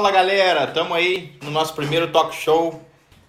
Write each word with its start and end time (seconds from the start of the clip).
Fala 0.00 0.12
galera, 0.12 0.64
estamos 0.64 0.96
aí 0.96 1.32
no 1.44 1.50
nosso 1.50 1.74
primeiro 1.74 2.08
talk 2.08 2.34
show, 2.34 2.80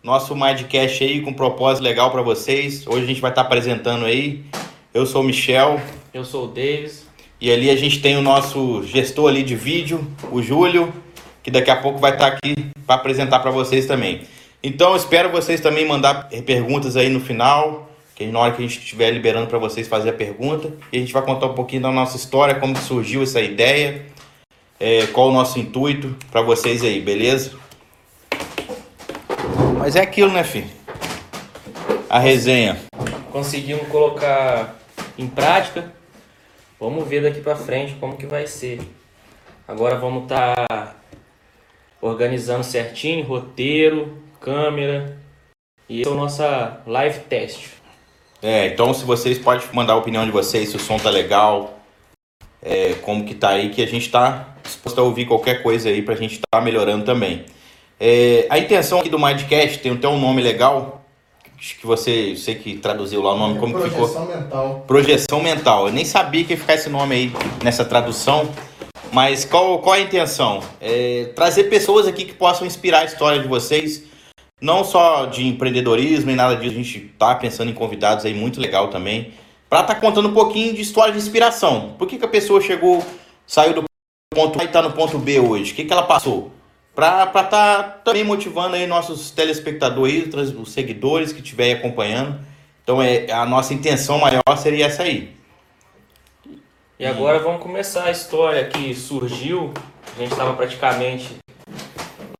nosso 0.01 0.33
Mindcast 0.33 1.03
aí 1.03 1.19
com 1.19 1.31
um 1.31 1.33
propósito 1.33 1.83
legal 1.83 2.09
para 2.09 2.21
vocês. 2.21 2.87
Hoje 2.87 3.03
a 3.03 3.07
gente 3.07 3.19
vai 3.19 3.29
estar 3.29 3.41
tá 3.41 3.47
apresentando 3.47 4.05
aí. 4.05 4.45
Eu 4.93 5.05
sou 5.05 5.19
o 5.21 5.25
Michel. 5.25 5.81
Eu 6.13 6.23
sou 6.23 6.45
o 6.45 6.47
Davis. 6.47 7.05
E 7.41 7.51
ali 7.51 7.69
a 7.69 7.75
gente 7.75 8.01
tem 8.01 8.15
o 8.15 8.21
nosso 8.21 8.83
gestor 8.83 9.27
ali 9.27 9.43
de 9.43 9.53
vídeo, 9.53 10.07
o 10.31 10.41
Júlio, 10.41 10.93
que 11.43 11.51
daqui 11.51 11.69
a 11.69 11.75
pouco 11.75 11.99
vai 11.99 12.13
estar 12.13 12.31
tá 12.31 12.37
aqui 12.37 12.55
para 12.87 12.95
apresentar 12.95 13.39
para 13.39 13.51
vocês 13.51 13.85
também. 13.85 14.21
Então 14.63 14.95
espero 14.95 15.29
vocês 15.29 15.59
também 15.59 15.85
mandar 15.85 16.29
perguntas 16.45 16.95
aí 16.95 17.09
no 17.09 17.19
final, 17.19 17.91
que 18.15 18.25
na 18.27 18.39
hora 18.39 18.53
que 18.53 18.63
a 18.63 18.65
gente 18.65 18.79
estiver 18.79 19.11
liberando 19.11 19.47
para 19.47 19.59
vocês 19.59 19.89
fazer 19.89 20.11
a 20.11 20.13
pergunta, 20.13 20.71
e 20.89 20.95
a 20.95 20.99
gente 21.01 21.11
vai 21.11 21.21
contar 21.21 21.47
um 21.47 21.53
pouquinho 21.53 21.81
da 21.81 21.91
nossa 21.91 22.15
história, 22.15 22.55
como 22.55 22.77
surgiu 22.77 23.23
essa 23.23 23.41
ideia 23.41 24.05
é, 24.81 25.05
qual 25.05 25.29
o 25.29 25.31
nosso 25.31 25.59
intuito 25.59 26.15
para 26.31 26.41
vocês 26.41 26.83
aí, 26.83 26.99
beleza? 26.99 27.51
Mas 29.77 29.95
é 29.95 30.01
aquilo, 30.01 30.31
né, 30.31 30.43
filho? 30.43 30.67
A 32.09 32.17
resenha. 32.17 32.79
Conseguimos 33.31 33.87
colocar 33.89 34.75
em 35.19 35.27
prática. 35.27 35.93
Vamos 36.79 37.07
ver 37.07 37.21
daqui 37.21 37.41
para 37.41 37.55
frente 37.55 37.95
como 37.99 38.17
que 38.17 38.25
vai 38.25 38.47
ser. 38.47 38.81
Agora 39.67 39.97
vamos 39.97 40.23
estar 40.23 40.55
tá 40.67 40.95
organizando 42.01 42.63
certinho, 42.63 43.23
roteiro, 43.23 44.17
câmera. 44.39 45.15
E 45.87 46.01
esse 46.01 46.09
é 46.09 46.11
o 46.11 46.15
nosso 46.15 46.41
live 46.87 47.19
test. 47.19 47.67
É, 48.41 48.65
então 48.65 48.95
se 48.95 49.05
vocês 49.05 49.37
podem 49.37 49.63
mandar 49.73 49.93
a 49.93 49.97
opinião 49.97 50.25
de 50.25 50.31
vocês, 50.31 50.69
se 50.69 50.75
o 50.75 50.79
som 50.79 50.97
tá 50.97 51.11
legal, 51.11 51.79
é, 52.63 52.93
como 53.03 53.23
que 53.23 53.35
tá 53.35 53.49
aí, 53.49 53.69
que 53.69 53.83
a 53.83 53.87
gente 53.87 54.09
tá 54.09 54.50
disposto 54.63 54.99
a 54.99 55.03
ouvir 55.03 55.25
qualquer 55.25 55.63
coisa 55.63 55.89
aí 55.89 56.01
para 56.01 56.13
a 56.13 56.17
gente 56.17 56.35
estar 56.35 56.59
tá 56.59 56.61
melhorando 56.61 57.05
também. 57.05 57.45
É, 57.99 58.47
a 58.49 58.57
intenção 58.57 58.99
aqui 58.99 59.09
do 59.09 59.19
Mindcast 59.19 59.79
tem 59.79 59.91
até 59.91 60.07
um 60.07 60.19
nome 60.19 60.41
legal, 60.41 61.05
que 61.55 61.85
você, 61.85 62.35
sei 62.35 62.55
que 62.55 62.77
traduziu 62.77 63.21
lá 63.21 63.35
o 63.35 63.37
nome, 63.37 63.57
é, 63.57 63.59
como 63.59 63.73
projeção 63.73 64.07
ficou? 64.07 64.07
Projeção 64.07 64.41
mental. 64.41 64.83
Projeção 64.87 65.43
mental. 65.43 65.87
Eu 65.87 65.93
nem 65.93 66.03
sabia 66.03 66.43
que 66.43 66.53
ia 66.53 66.57
ficar 66.57 66.73
esse 66.73 66.89
nome 66.89 67.13
aí 67.13 67.31
nessa 67.63 67.85
tradução, 67.85 68.49
mas 69.11 69.45
qual, 69.45 69.77
qual 69.79 69.93
a 69.93 69.99
intenção? 69.99 70.61
É, 70.81 71.31
trazer 71.35 71.65
pessoas 71.65 72.07
aqui 72.07 72.25
que 72.25 72.33
possam 72.33 72.65
inspirar 72.65 73.01
a 73.01 73.05
história 73.05 73.39
de 73.39 73.47
vocês, 73.47 74.03
não 74.59 74.83
só 74.83 75.27
de 75.27 75.47
empreendedorismo 75.47 76.31
e 76.31 76.35
nada 76.35 76.55
disso, 76.55 76.73
a 76.73 76.77
gente 76.81 76.99
tá 77.19 77.35
pensando 77.35 77.69
em 77.69 77.73
convidados 77.75 78.25
aí 78.25 78.33
muito 78.33 78.59
legal 78.59 78.87
também, 78.87 79.33
para 79.69 79.81
estar 79.81 79.95
tá 79.95 80.01
contando 80.01 80.29
um 80.29 80.33
pouquinho 80.33 80.73
de 80.73 80.81
história 80.81 81.13
de 81.13 81.19
inspiração. 81.19 81.93
Por 81.99 82.07
que, 82.07 82.17
que 82.17 82.25
a 82.25 82.27
pessoa 82.27 82.59
chegou, 82.59 83.05
saiu 83.45 83.73
do 83.73 83.90
ponto 84.33 84.61
A 84.61 84.63
e 84.63 84.67
está 84.67 84.81
no 84.81 84.93
ponto 84.93 85.19
B 85.19 85.41
hoje? 85.41 85.73
O 85.73 85.75
que, 85.75 85.83
que 85.83 85.91
ela 85.91 86.03
passou? 86.03 86.53
Para 86.95 87.25
estar 87.25 87.43
tá 87.43 87.83
também 87.83 88.23
motivando 88.23 88.77
aí 88.77 88.87
nossos 88.87 89.29
telespectadores, 89.31 90.33
os 90.33 90.71
seguidores 90.71 91.33
que 91.33 91.41
estiverem 91.41 91.73
acompanhando. 91.73 92.39
Então 92.81 93.01
é, 93.01 93.29
a 93.29 93.45
nossa 93.45 93.73
intenção 93.73 94.19
maior 94.19 94.41
seria 94.57 94.85
essa 94.85 95.03
aí. 95.03 95.35
E 96.97 97.05
agora 97.05 97.39
vamos 97.39 97.61
começar 97.61 98.05
a 98.05 98.11
história 98.11 98.63
que 98.65 98.95
surgiu. 98.95 99.73
A 100.15 100.19
gente 100.19 100.31
estava 100.31 100.53
praticamente 100.53 101.35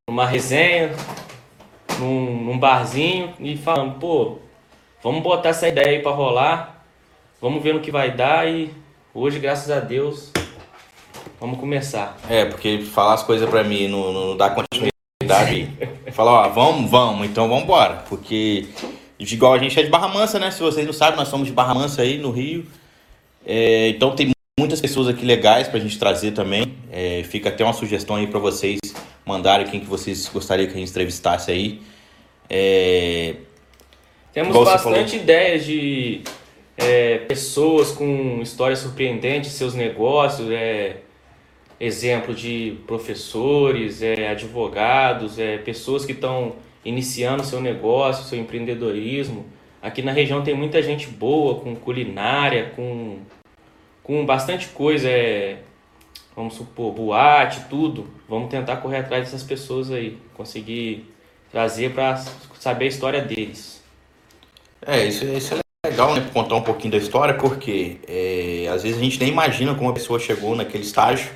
numa 0.07 0.25
resenha, 0.25 0.91
num, 2.00 2.44
num, 2.44 2.57
barzinho 2.57 3.34
e 3.38 3.57
falando, 3.57 4.00
pô, 4.00 4.38
vamos 5.03 5.22
botar 5.22 5.50
essa 5.50 5.68
ideia 5.68 5.90
aí 5.90 6.01
para 6.01 6.12
rolar, 6.12 6.85
vamos 7.41 7.62
ver 7.62 7.74
no 7.74 7.81
que 7.81 7.91
vai 7.91 8.12
dar 8.12 8.47
e 8.47 8.74
hoje, 9.13 9.40
graças 9.40 9.69
a 9.69 9.80
Deus, 9.81 10.31
Vamos 11.41 11.59
começar. 11.59 12.19
É, 12.29 12.46
porque 12.46 12.84
falar 12.84 13.16
as 13.16 13.24
coisas 13.24 13.50
para 13.50 13.63
mim 13.63 13.88
não, 13.88 14.13
não 14.13 14.38
dá 14.38 14.52
continuidade. 14.52 15.72
Falar, 16.12 16.34
ó, 16.34 16.50
vamos, 16.50 16.91
vamos, 16.91 17.28
então 17.28 17.50
vamos 17.50 17.63
embora. 17.63 18.03
Porque, 18.07 18.68
igual 19.19 19.56
a 19.56 19.57
gente 19.57 19.80
é 19.80 19.81
de 19.81 19.90
Barra 19.90 20.07
Mansa, 20.07 20.38
né? 20.38 20.51
Se 20.51 20.62
vocês 20.62 20.85
não 20.85 20.94
sabem, 20.94 21.18
nós 21.18 21.30
somos 21.30 21.47
de 21.47 21.51
Barra 21.51 21.74
Mansa 21.74 22.03
aí 22.03 22.19
no 22.19 22.30
Rio. 22.30 22.68
É, 23.44 23.88
então 23.88 24.16
tem 24.16 24.30
muitas 24.59 24.80
pessoas 24.80 25.07
aqui 25.07 25.25
legais 25.25 25.68
pra 25.68 25.80
gente 25.80 25.97
trazer 25.97 26.30
também. 26.34 26.75
É, 26.91 27.24
fica 27.24 27.50
até 27.50 27.63
uma 27.63 27.74
sugestão 27.74 28.18
aí 28.18 28.28
para 28.28 28.40
vocês 28.40 28.80
mandarem 29.25 29.66
quem 29.66 29.80
que 29.80 29.88
vocês 29.88 30.30
gostariam 30.30 30.68
que 30.68 30.75
a 30.75 30.78
gente 30.78 30.91
entrevistasse 30.91 31.50
aí. 31.50 31.81
É... 32.47 33.34
Temos 34.31 34.56
bastante 34.63 35.16
ideias 35.16 35.66
de 35.66 36.22
é, 36.78 37.18
pessoas 37.18 37.91
com 37.91 38.41
histórias 38.44 38.78
surpreendentes, 38.78 39.53
seus 39.53 39.74
negócios, 39.74 40.47
é, 40.51 40.97
exemplo 41.81 42.36
de 42.36 42.78
professores, 42.86 44.03
é, 44.03 44.28
advogados, 44.28 45.40
é, 45.40 45.58
pessoas 45.58 46.06
que 46.06 46.12
estão 46.12 46.53
iniciando 46.86 47.44
seu 47.44 47.59
negócio, 47.59 48.24
seu 48.24 48.38
empreendedorismo. 48.38 49.47
Aqui 49.81 50.03
na 50.03 50.12
região 50.12 50.44
tem 50.44 50.53
muita 50.53 50.80
gente 50.84 51.08
boa, 51.08 51.56
com 51.59 51.75
culinária, 51.75 52.72
com, 52.75 53.18
com 54.03 54.24
bastante 54.24 54.68
coisa, 54.68 55.09
é, 55.09 55.58
vamos 56.36 56.53
supor, 56.53 56.94
boate, 56.94 57.62
tudo. 57.68 58.08
Vamos 58.30 58.52
tentar 58.52 58.78
correr 58.78 58.98
atrás 58.98 59.24
dessas 59.25 59.42
pessoas 59.42 59.92
aí, 59.92 60.19
conseguir 60.36 61.12
trazer 61.52 61.94
para 61.94 62.16
saber 62.59 62.86
a 62.86 62.90
história 62.90 63.22
deles. 63.22 63.81
É, 64.86 65.03
isso, 65.03 65.25
isso 65.25 65.56
é 65.56 65.90
legal, 65.90 66.13
né? 66.13 66.30
Contar 66.31 66.58
um 66.58 66.62
pouquinho 66.62 66.92
da 66.92 66.98
história, 67.00 67.34
porque 67.34 67.98
é, 68.08 68.68
às 68.72 68.84
vezes 68.84 69.00
a 69.00 69.03
gente 69.03 69.19
nem 69.19 69.30
imagina 69.30 69.74
como 69.74 69.90
a 69.90 69.94
pessoa 69.94 70.19
chegou 70.19 70.56
naquele 70.56 70.84
estágio 70.84 71.31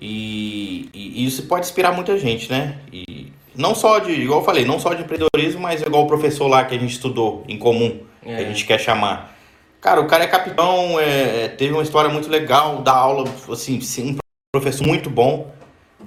e, 0.00 0.88
e, 0.94 1.26
isso 1.26 1.44
pode 1.44 1.66
inspirar 1.66 1.92
muita 1.92 2.16
gente, 2.18 2.50
né? 2.50 2.78
E 2.92 3.32
não 3.54 3.74
só 3.74 3.98
de, 3.98 4.12
igual 4.12 4.40
eu 4.40 4.44
falei, 4.44 4.64
não 4.64 4.78
só 4.78 4.94
de 4.94 5.02
empreendedorismo, 5.02 5.60
mas 5.60 5.82
igual 5.82 6.04
o 6.04 6.06
professor 6.06 6.46
lá 6.46 6.64
que 6.64 6.74
a 6.74 6.78
gente 6.78 6.92
estudou 6.92 7.44
em 7.48 7.58
comum, 7.58 8.00
é. 8.24 8.36
que 8.36 8.42
a 8.42 8.44
é. 8.44 8.48
gente 8.48 8.64
quer 8.64 8.78
chamar. 8.78 9.36
Cara, 9.80 10.00
o 10.00 10.06
cara 10.06 10.24
é 10.24 10.26
capitão, 10.26 10.98
é, 10.98 11.44
é, 11.44 11.48
teve 11.48 11.72
uma 11.72 11.82
história 11.82 12.10
muito 12.10 12.28
legal, 12.28 12.82
dá 12.82 12.92
aula, 12.92 13.28
assim, 13.50 13.80
sim, 13.80 14.12
um 14.12 14.18
professor 14.52 14.86
muito 14.86 15.10
bom. 15.10 15.52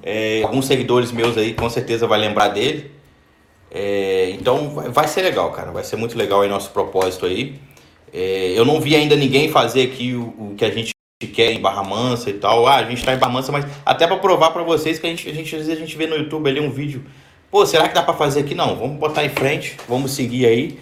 É, 0.04 0.42
alguns 0.44 0.66
seguidores 0.66 1.12
meus 1.12 1.38
aí 1.38 1.54
com 1.54 1.70
certeza 1.70 2.08
vai 2.08 2.20
lembrar 2.20 2.50
dele. 2.50 2.92
É, 3.70 4.32
então 4.32 4.70
vai, 4.70 5.08
ser 5.08 5.22
legal, 5.22 5.52
cara. 5.52 5.72
Vai 5.72 5.84
ser 5.84 5.96
muito 5.96 6.18
legal 6.18 6.42
aí 6.42 6.50
nosso 6.50 6.72
propósito 6.72 7.26
aí. 7.26 7.60
Eu 8.14 8.66
não 8.66 8.82
vi 8.82 8.94
ainda 8.96 9.16
ninguém 9.16 9.50
fazer 9.50 9.84
aqui 9.84 10.14
o, 10.14 10.52
o 10.52 10.56
que 10.58 10.66
a 10.66 10.70
gente 10.70 10.91
quer 11.28 11.52
em 11.52 11.62
Barra 11.62 11.84
Mansa 11.84 12.30
e 12.30 12.34
tal. 12.34 12.68
Ah, 12.68 12.76
a 12.76 12.84
gente 12.84 13.04
tá 13.04 13.14
em 13.14 13.18
Barra 13.18 13.34
Mansa, 13.34 13.52
mas 13.52 13.66
até 13.86 14.08
para 14.08 14.18
provar 14.18 14.52
para 14.52 14.64
vocês 14.64 15.00
que 15.00 15.08
a 15.08 15.10
gente, 15.10 15.30
a 15.30 15.34
gente 15.34 15.56
às 15.56 15.66
vezes 15.66 15.78
a 15.78 15.86
gente 15.86 15.98
vê 15.98 16.08
no 16.08 16.16
YouTube 16.16 16.50
ali 16.50 16.60
um 16.60 16.70
vídeo. 16.70 17.04
Pô, 17.50 17.66
será 17.66 17.88
que 17.88 17.96
dá 17.96 18.02
para 18.02 18.14
fazer 18.14 18.42
aqui? 18.42 18.56
Não, 18.56 18.76
vamos 18.76 18.98
botar 18.98 19.26
em 19.26 19.30
frente, 19.30 19.78
vamos 19.88 20.12
seguir 20.12 20.46
aí. 20.46 20.80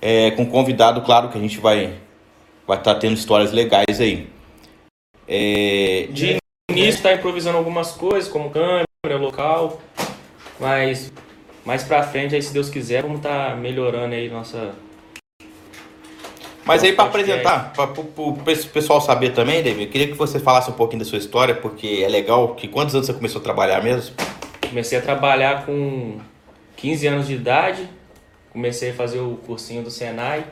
É, 0.00 0.30
com 0.32 0.46
convidado, 0.46 1.00
claro 1.00 1.28
que 1.28 1.38
a 1.38 1.40
gente 1.40 1.58
vai 1.58 1.94
vai 2.66 2.78
estar 2.78 2.94
tá 2.94 3.00
tendo 3.00 3.14
histórias 3.14 3.52
legais 3.52 4.00
aí. 4.00 4.28
É... 5.26 6.08
De 6.10 6.36
início 6.70 7.02
tá 7.02 7.12
improvisando 7.12 7.58
algumas 7.58 7.92
coisas, 7.92 8.30
como 8.30 8.50
câmera, 8.50 8.86
local, 9.18 9.80
mas 10.58 11.12
mais 11.64 11.82
pra 11.82 12.02
frente 12.02 12.34
aí, 12.34 12.42
se 12.42 12.52
Deus 12.52 12.68
quiser, 12.68 13.02
vamos 13.02 13.18
estar 13.18 13.50
tá 13.50 13.56
melhorando 13.56 14.14
aí 14.14 14.28
nossa 14.28 14.74
mas 16.66 16.82
aí 16.82 16.94
para 16.94 17.04
apresentar, 17.04 17.72
para 17.74 17.90
o 18.00 18.38
pessoal 18.72 19.00
saber 19.00 19.30
também, 19.34 19.62
David, 19.62 19.84
eu 19.84 19.90
queria 19.90 20.06
que 20.08 20.14
você 20.14 20.38
falasse 20.38 20.70
um 20.70 20.74
pouquinho 20.74 21.00
da 21.00 21.04
sua 21.04 21.18
história, 21.18 21.54
porque 21.54 22.02
é 22.02 22.08
legal. 22.08 22.54
Que 22.54 22.66
quantos 22.68 22.94
anos 22.94 23.06
você 23.06 23.12
começou 23.12 23.40
a 23.40 23.44
trabalhar 23.44 23.82
mesmo? 23.82 24.16
Comecei 24.66 24.98
a 24.98 25.02
trabalhar 25.02 25.66
com 25.66 26.18
15 26.76 27.06
anos 27.06 27.26
de 27.26 27.34
idade. 27.34 27.88
Comecei 28.50 28.90
a 28.90 28.94
fazer 28.94 29.18
o 29.18 29.36
cursinho 29.44 29.82
do 29.82 29.90
Senai, 29.90 30.46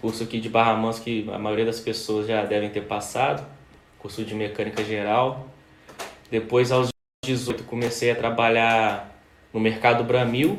curso 0.00 0.22
aqui 0.22 0.40
de 0.40 0.48
Barra 0.48 0.74
Mansa 0.74 1.02
que 1.02 1.28
a 1.30 1.38
maioria 1.38 1.64
das 1.64 1.80
pessoas 1.80 2.26
já 2.26 2.44
devem 2.44 2.70
ter 2.70 2.82
passado, 2.82 3.44
curso 3.98 4.24
de 4.24 4.34
mecânica 4.34 4.84
geral. 4.84 5.48
Depois 6.30 6.70
aos 6.72 6.88
18 7.24 7.64
comecei 7.64 8.12
a 8.12 8.14
trabalhar 8.14 9.12
no 9.52 9.60
mercado 9.60 10.04
Bramil. 10.04 10.58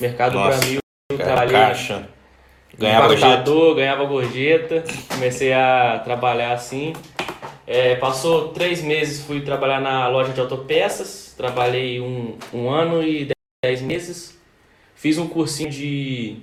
Mercado 0.00 0.34
Nossa, 0.34 0.58
Bramil, 0.58 0.80
trabalhei 1.18 1.52
caixa 1.52 2.13
Ganhava 2.78 3.08
gorjeta. 3.08 3.74
ganhava 3.74 4.04
gorjeta. 4.04 4.84
Comecei 5.08 5.52
a 5.52 6.00
trabalhar 6.04 6.52
assim. 6.52 6.92
É, 7.66 7.94
passou 7.96 8.48
três 8.48 8.82
meses, 8.82 9.24
fui 9.24 9.40
trabalhar 9.40 9.80
na 9.80 10.08
loja 10.08 10.32
de 10.32 10.40
autopeças. 10.40 11.34
Trabalhei 11.36 12.00
um, 12.00 12.36
um 12.52 12.68
ano 12.68 13.02
e 13.02 13.28
dez 13.64 13.80
meses. 13.80 14.38
Fiz 14.94 15.18
um 15.18 15.26
cursinho 15.26 15.70
de 15.70 16.36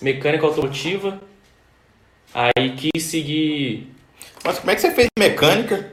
mecânica 0.00 0.46
automotiva. 0.46 1.20
Aí 2.34 2.74
quis 2.76 3.04
seguir. 3.04 3.92
Mas 4.44 4.58
como 4.58 4.70
é 4.70 4.74
que 4.74 4.80
você 4.80 4.90
fez 4.92 5.08
mecânica 5.18 5.92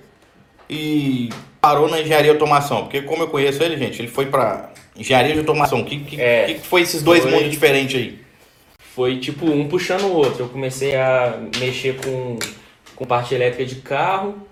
e 0.69 1.29
parou 1.61 1.89
na 1.89 2.01
engenharia 2.01 2.31
de 2.31 2.38
automação? 2.38 2.83
Porque 2.83 3.01
como 3.01 3.23
eu 3.23 3.27
conheço 3.27 3.63
ele, 3.63 3.77
gente, 3.77 4.01
ele 4.01 4.07
foi 4.07 4.25
para 4.25 4.71
engenharia 4.95 5.33
de 5.33 5.39
automação. 5.39 5.81
O 5.81 5.85
que, 5.85 5.99
que, 5.99 6.21
é, 6.21 6.45
que 6.45 6.59
foi 6.59 6.81
esses 6.81 7.01
dois 7.01 7.23
foi... 7.23 7.31
mundos 7.31 7.49
diferentes 7.49 7.95
aí? 7.95 8.25
Foi 8.95 9.19
tipo 9.19 9.45
um 9.45 9.68
puxando 9.68 10.03
o 10.03 10.13
outro. 10.13 10.45
Eu 10.45 10.50
comecei 10.50 10.95
a 10.95 11.38
mexer 11.59 11.97
com, 11.97 12.39
com 12.95 13.06
parte 13.06 13.36
elétrica 13.36 13.65
de 13.65 13.81
carro. 13.81 14.47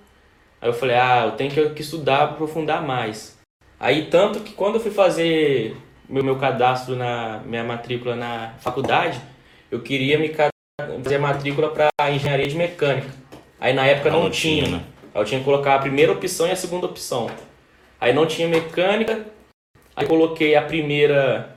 Aí 0.61 0.67
eu 0.67 0.73
falei, 0.73 0.97
ah, 0.97 1.23
eu 1.27 1.31
tenho 1.31 1.49
que, 1.49 1.69
que 1.69 1.81
estudar, 1.81 2.23
aprofundar 2.23 2.85
mais. 2.85 3.39
Aí 3.79 4.07
tanto 4.07 4.41
que 4.41 4.51
quando 4.51 4.75
eu 4.75 4.81
fui 4.81 4.91
fazer 4.91 5.77
meu, 6.09 6.21
meu 6.23 6.35
cadastro 6.35 6.93
na 6.93 7.41
minha 7.45 7.63
matrícula 7.63 8.17
na 8.17 8.55
faculdade, 8.59 9.19
eu 9.71 9.79
queria 9.79 10.19
me 10.19 10.29
fazer 11.03 11.17
matrícula 11.19 11.69
para 11.69 12.11
engenharia 12.11 12.47
de 12.47 12.55
mecânica. 12.57 13.09
Aí 13.61 13.71
na 13.73 13.85
época 13.85 14.11
não, 14.11 14.23
não 14.23 14.29
tinha. 14.29 14.65
tinha 14.65 14.77
né? 14.77 14.83
eu 15.15 15.23
tinha 15.23 15.39
que 15.39 15.45
colocar 15.45 15.75
a 15.75 15.79
primeira 15.79 16.11
opção 16.11 16.47
e 16.47 16.51
a 16.51 16.55
segunda 16.55 16.85
opção. 16.85 17.29
Aí 17.99 18.11
não 18.11 18.25
tinha 18.25 18.47
mecânica, 18.49 19.25
aí 19.95 20.05
coloquei 20.05 20.53
a 20.55 20.61
primeira 20.61 21.52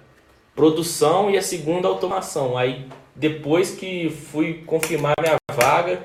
produção 0.56 1.30
e 1.30 1.36
a 1.36 1.42
segunda 1.42 1.86
automação. 1.86 2.56
Aí 2.56 2.86
depois 3.14 3.70
que 3.70 4.10
fui 4.10 4.62
confirmar 4.66 5.14
minha 5.20 5.36
vaga, 5.54 6.04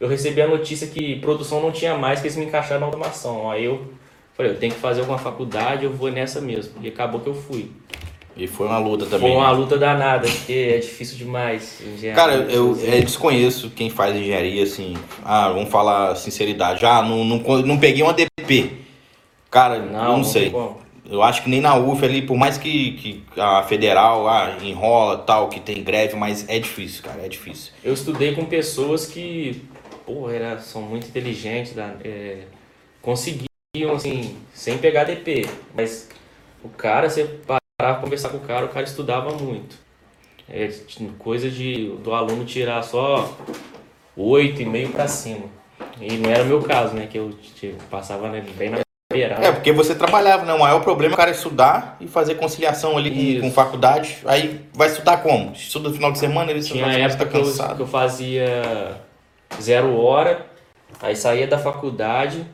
eu 0.00 0.08
recebi 0.08 0.42
a 0.42 0.48
notícia 0.48 0.88
que 0.88 1.16
produção 1.20 1.60
não 1.60 1.70
tinha 1.70 1.96
mais, 1.96 2.20
que 2.20 2.26
eles 2.26 2.36
me 2.36 2.46
encaixaram 2.46 2.80
na 2.80 2.86
automação. 2.86 3.50
Aí 3.50 3.66
eu 3.66 3.86
falei, 4.34 4.52
eu 4.52 4.58
tenho 4.58 4.72
que 4.74 4.80
fazer 4.80 5.00
alguma 5.00 5.18
faculdade, 5.18 5.84
eu 5.84 5.92
vou 5.92 6.10
nessa 6.10 6.40
mesmo. 6.40 6.74
E 6.82 6.88
acabou 6.88 7.20
que 7.20 7.28
eu 7.28 7.34
fui. 7.34 7.70
E 8.34 8.46
foi 8.46 8.66
uma 8.66 8.78
luta 8.78 9.04
também. 9.04 9.20
Foi 9.20 9.30
uma 9.30 9.50
luta 9.50 9.76
danada, 9.76 10.26
porque 10.26 10.74
é 10.74 10.78
difícil 10.78 11.18
demais. 11.18 11.82
Cara, 12.14 12.34
eu, 12.34 12.76
eu, 12.78 13.02
desconheço 13.02 13.70
quem 13.70 13.90
faz 13.90 14.16
engenharia, 14.16 14.62
assim. 14.62 14.96
Ah, 15.22 15.50
vamos 15.50 15.70
falar 15.70 16.16
sinceridade. 16.16 16.84
Ah, 16.86 17.02
não, 17.02 17.24
não, 17.24 17.38
não 17.62 17.78
peguei 17.78 18.02
uma 18.02 18.14
DP. 18.14 18.72
Cara, 19.50 19.78
não, 19.78 20.16
não 20.16 20.24
sei. 20.24 20.50
Eu 21.12 21.22
acho 21.22 21.42
que 21.42 21.50
nem 21.50 21.60
na 21.60 21.76
UF 21.76 22.02
ali, 22.02 22.22
por 22.22 22.38
mais 22.38 22.56
que, 22.56 22.92
que 22.92 23.22
a 23.38 23.62
federal 23.64 24.26
ah, 24.26 24.56
enrola 24.62 25.18
tal, 25.18 25.50
que 25.50 25.60
tem 25.60 25.84
greve, 25.84 26.16
mas 26.16 26.48
é 26.48 26.58
difícil, 26.58 27.02
cara, 27.02 27.20
é 27.22 27.28
difícil. 27.28 27.70
Eu 27.84 27.92
estudei 27.92 28.34
com 28.34 28.46
pessoas 28.46 29.04
que, 29.04 29.62
pô, 30.06 30.30
era, 30.30 30.58
são 30.58 30.80
muito 30.80 31.06
inteligentes, 31.06 31.74
é, 32.02 32.44
conseguiam, 33.02 33.92
assim, 33.94 34.38
sem 34.54 34.78
pegar 34.78 35.04
DP. 35.04 35.46
Mas 35.74 36.08
o 36.64 36.70
cara, 36.70 37.10
você 37.10 37.28
para 37.76 37.94
conversar 37.96 38.30
com 38.30 38.38
o 38.38 38.40
cara, 38.40 38.64
o 38.64 38.70
cara 38.70 38.86
estudava 38.86 39.34
muito. 39.34 39.76
É 40.48 40.66
coisa 41.18 41.50
de 41.50 41.90
do 42.02 42.14
aluno 42.14 42.46
tirar 42.46 42.82
só 42.82 43.36
oito 44.16 44.62
e 44.62 44.64
meio 44.64 44.88
para 44.88 45.06
cima. 45.06 45.44
E 46.00 46.16
não 46.16 46.30
era 46.30 46.42
o 46.42 46.46
meu 46.46 46.62
caso, 46.62 46.94
né? 46.94 47.06
Que 47.06 47.18
eu 47.18 47.32
tipo, 47.54 47.82
passava 47.84 48.30
né, 48.30 48.42
bem 48.56 48.70
na 48.70 48.78
É, 49.20 49.52
porque 49.52 49.72
você 49.72 49.94
trabalhava, 49.94 50.44
né? 50.44 50.52
O 50.52 50.60
maior 50.60 50.80
problema 50.80 51.12
é 51.12 51.14
o 51.14 51.16
cara 51.16 51.30
estudar 51.30 51.96
e 52.00 52.06
fazer 52.06 52.34
conciliação 52.36 52.96
ali 52.96 53.40
com, 53.40 53.48
com, 53.48 53.52
faculdade. 53.52 54.18
Aí 54.24 54.60
vai 54.72 54.88
estudar 54.88 55.18
como? 55.18 55.52
Estuda 55.52 55.88
no 55.88 55.94
final 55.94 56.12
de 56.12 56.18
semana, 56.18 56.50
ele 56.50 56.60
Tinha 56.60 56.86
época 56.86 57.26
tá 57.26 57.30
cansado. 57.30 57.66
Que 57.66 57.72
eu, 57.72 57.76
que 57.76 57.82
eu 57.82 57.86
fazia 57.86 59.00
zero 59.60 59.96
hora, 59.96 60.46
aí 61.00 61.16
saía 61.16 61.46
da 61.46 61.58
faculdade, 61.58 62.46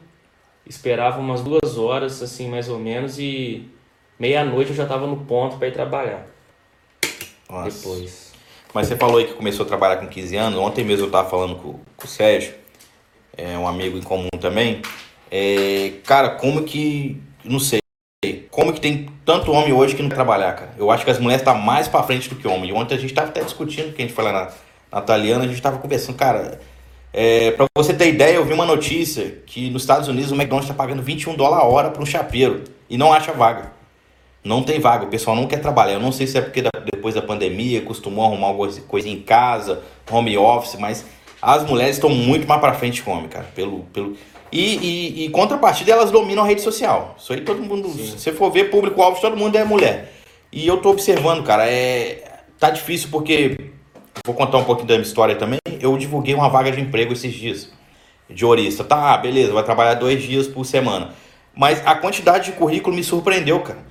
esperava 0.67 1.21
umas 1.21 1.43
duas 1.43 1.79
horas, 1.79 2.23
assim, 2.23 2.49
mais 2.49 2.69
ou 2.69 2.79
menos, 2.79 3.19
e 3.19 3.69
meia-noite 4.19 4.71
eu 4.71 4.77
já 4.77 4.83
estava 4.85 5.07
no 5.07 5.19
ponto 5.19 5.57
para 5.57 5.69
ir 5.69 5.73
trabalhar. 5.73 6.27
Nossa. 7.49 7.89
Depois. 7.89 8.29
Mas 8.75 8.87
você 8.87 8.97
falou 8.97 9.19
aí 9.19 9.27
que 9.27 9.35
começou 9.35 9.65
a 9.65 9.69
trabalhar 9.69 9.97
com 9.97 10.07
15 10.07 10.37
anos. 10.37 10.59
Ontem 10.59 10.85
mesmo 10.85 11.05
eu 11.05 11.07
estava 11.07 11.29
falando 11.29 11.57
com, 11.57 11.73
com, 11.97 12.05
o 12.05 12.07
Sérgio, 12.07 12.55
é 13.37 13.57
um 13.57 13.67
amigo 13.67 13.97
em 13.97 14.03
comum 14.03 14.29
também. 14.41 14.83
É, 15.31 15.93
cara, 16.05 16.31
como 16.31 16.63
que. 16.63 17.21
Não 17.45 17.59
sei. 17.59 17.81
Como 18.51 18.73
que 18.73 18.81
tem 18.81 19.09
tanto 19.25 19.53
homem 19.53 19.73
hoje 19.73 19.95
que 19.95 20.03
não 20.03 20.09
trabalhar, 20.09 20.53
cara? 20.55 20.75
Eu 20.77 20.91
acho 20.91 21.05
que 21.05 21.11
as 21.11 21.21
mulheres 21.21 21.41
estão 21.41 21.55
tá 21.55 21.61
mais 21.61 21.87
para 21.87 22.03
frente 22.03 22.29
do 22.29 22.35
que 22.35 22.49
homem. 22.49 22.73
Ontem 22.73 22.95
a 22.95 22.99
gente 22.99 23.11
estava 23.11 23.29
até 23.29 23.43
discutindo, 23.45 23.93
que 23.93 24.03
a 24.03 24.05
gente 24.05 24.15
falou 24.15 24.33
na, 24.33 24.51
na 24.91 24.99
italiana, 24.99 25.45
a 25.45 25.47
gente 25.47 25.57
estava 25.57 25.79
conversando, 25.79 26.17
cara. 26.17 26.61
É, 27.13 27.53
para 27.53 27.67
você 27.77 27.95
ter 27.95 28.09
ideia, 28.09 28.35
eu 28.35 28.45
vi 28.45 28.53
uma 28.53 28.67
notícia 28.67 29.41
que 29.47 29.71
nos 29.71 29.83
Estados 29.83 30.09
Unidos 30.09 30.31
o 30.31 30.35
McDonald's 30.35 30.69
está 30.69 30.75
pagando 30.75 31.03
21 31.03 31.37
dólares 31.37 31.65
a 31.65 31.69
hora 31.69 31.91
para 31.91 32.03
um 32.03 32.07
chapeiro 32.07 32.65
e 32.91 32.99
não 32.99 33.13
acha 33.13 33.33
vaga. 33.33 33.73
Não 34.45 34.63
tem 34.63 34.79
vaga, 34.79 35.05
o 35.05 35.09
pessoal 35.09 35.37
não 35.37 35.47
quer 35.47 35.61
trabalhar. 35.61 35.95
Eu 35.95 36.01
não 36.01 36.13
sei 36.13 36.27
se 36.27 36.39
é 36.39 36.41
porque 36.41 36.63
depois 36.91 37.15
da 37.15 37.23
pandemia 37.23 37.83
costumou 37.83 38.25
arrumar 38.25 38.49
alguma 38.49 38.71
coisa 38.83 39.09
em 39.09 39.21
casa, 39.21 39.83
home 40.11 40.37
office, 40.37 40.79
mas 40.79 41.05
as 41.41 41.65
mulheres 41.65 41.97
estão 41.97 42.11
muito 42.11 42.47
mais 42.47 42.61
para 42.61 42.75
frente 42.75 43.03
que 43.03 43.11
homem, 43.11 43.29
cara. 43.29 43.47
Pelo, 43.55 43.81
pelo... 43.93 44.17
E, 44.51 44.77
e, 44.77 45.25
e, 45.25 45.31
contrapartida, 45.31 45.93
elas 45.93 46.11
dominam 46.11 46.43
a 46.43 46.47
rede 46.47 46.61
social. 46.61 47.15
Isso 47.19 47.33
aí 47.33 47.41
todo 47.41 47.63
mundo. 47.63 47.89
Sim. 47.89 48.07
Se 48.07 48.19
você 48.19 48.33
for 48.33 48.51
ver 48.51 48.71
público-alvo, 48.71 49.21
todo 49.21 49.37
mundo 49.37 49.57
é 49.57 49.65
mulher. 49.65 50.13
E 50.51 50.67
eu 50.67 50.79
tô 50.79 50.91
observando, 50.91 51.45
cara, 51.45 51.67
é. 51.69 52.25
Tá 52.59 52.71
difícil 52.71 53.09
porque. 53.11 53.71
Vou 54.25 54.35
contar 54.35 54.59
um 54.59 54.65
pouquinho 54.65 54.89
da 54.89 54.95
minha 54.95 55.07
história 55.07 55.37
também. 55.37 55.59
Eu 55.81 55.97
divulguei 55.97 56.35
uma 56.35 56.49
vaga 56.49 56.73
de 56.73 56.81
emprego 56.81 57.13
esses 57.13 57.33
dias. 57.33 57.71
De 58.29 58.45
orista. 58.45 58.83
Tá, 58.83 59.17
beleza, 59.17 59.53
vai 59.53 59.63
trabalhar 59.63 59.95
dois 59.95 60.23
dias 60.23 60.47
por 60.47 60.65
semana. 60.65 61.15
Mas 61.55 61.85
a 61.87 61.95
quantidade 61.95 62.47
de 62.47 62.53
currículo 62.53 62.95
me 62.95 63.05
surpreendeu, 63.05 63.61
cara. 63.61 63.87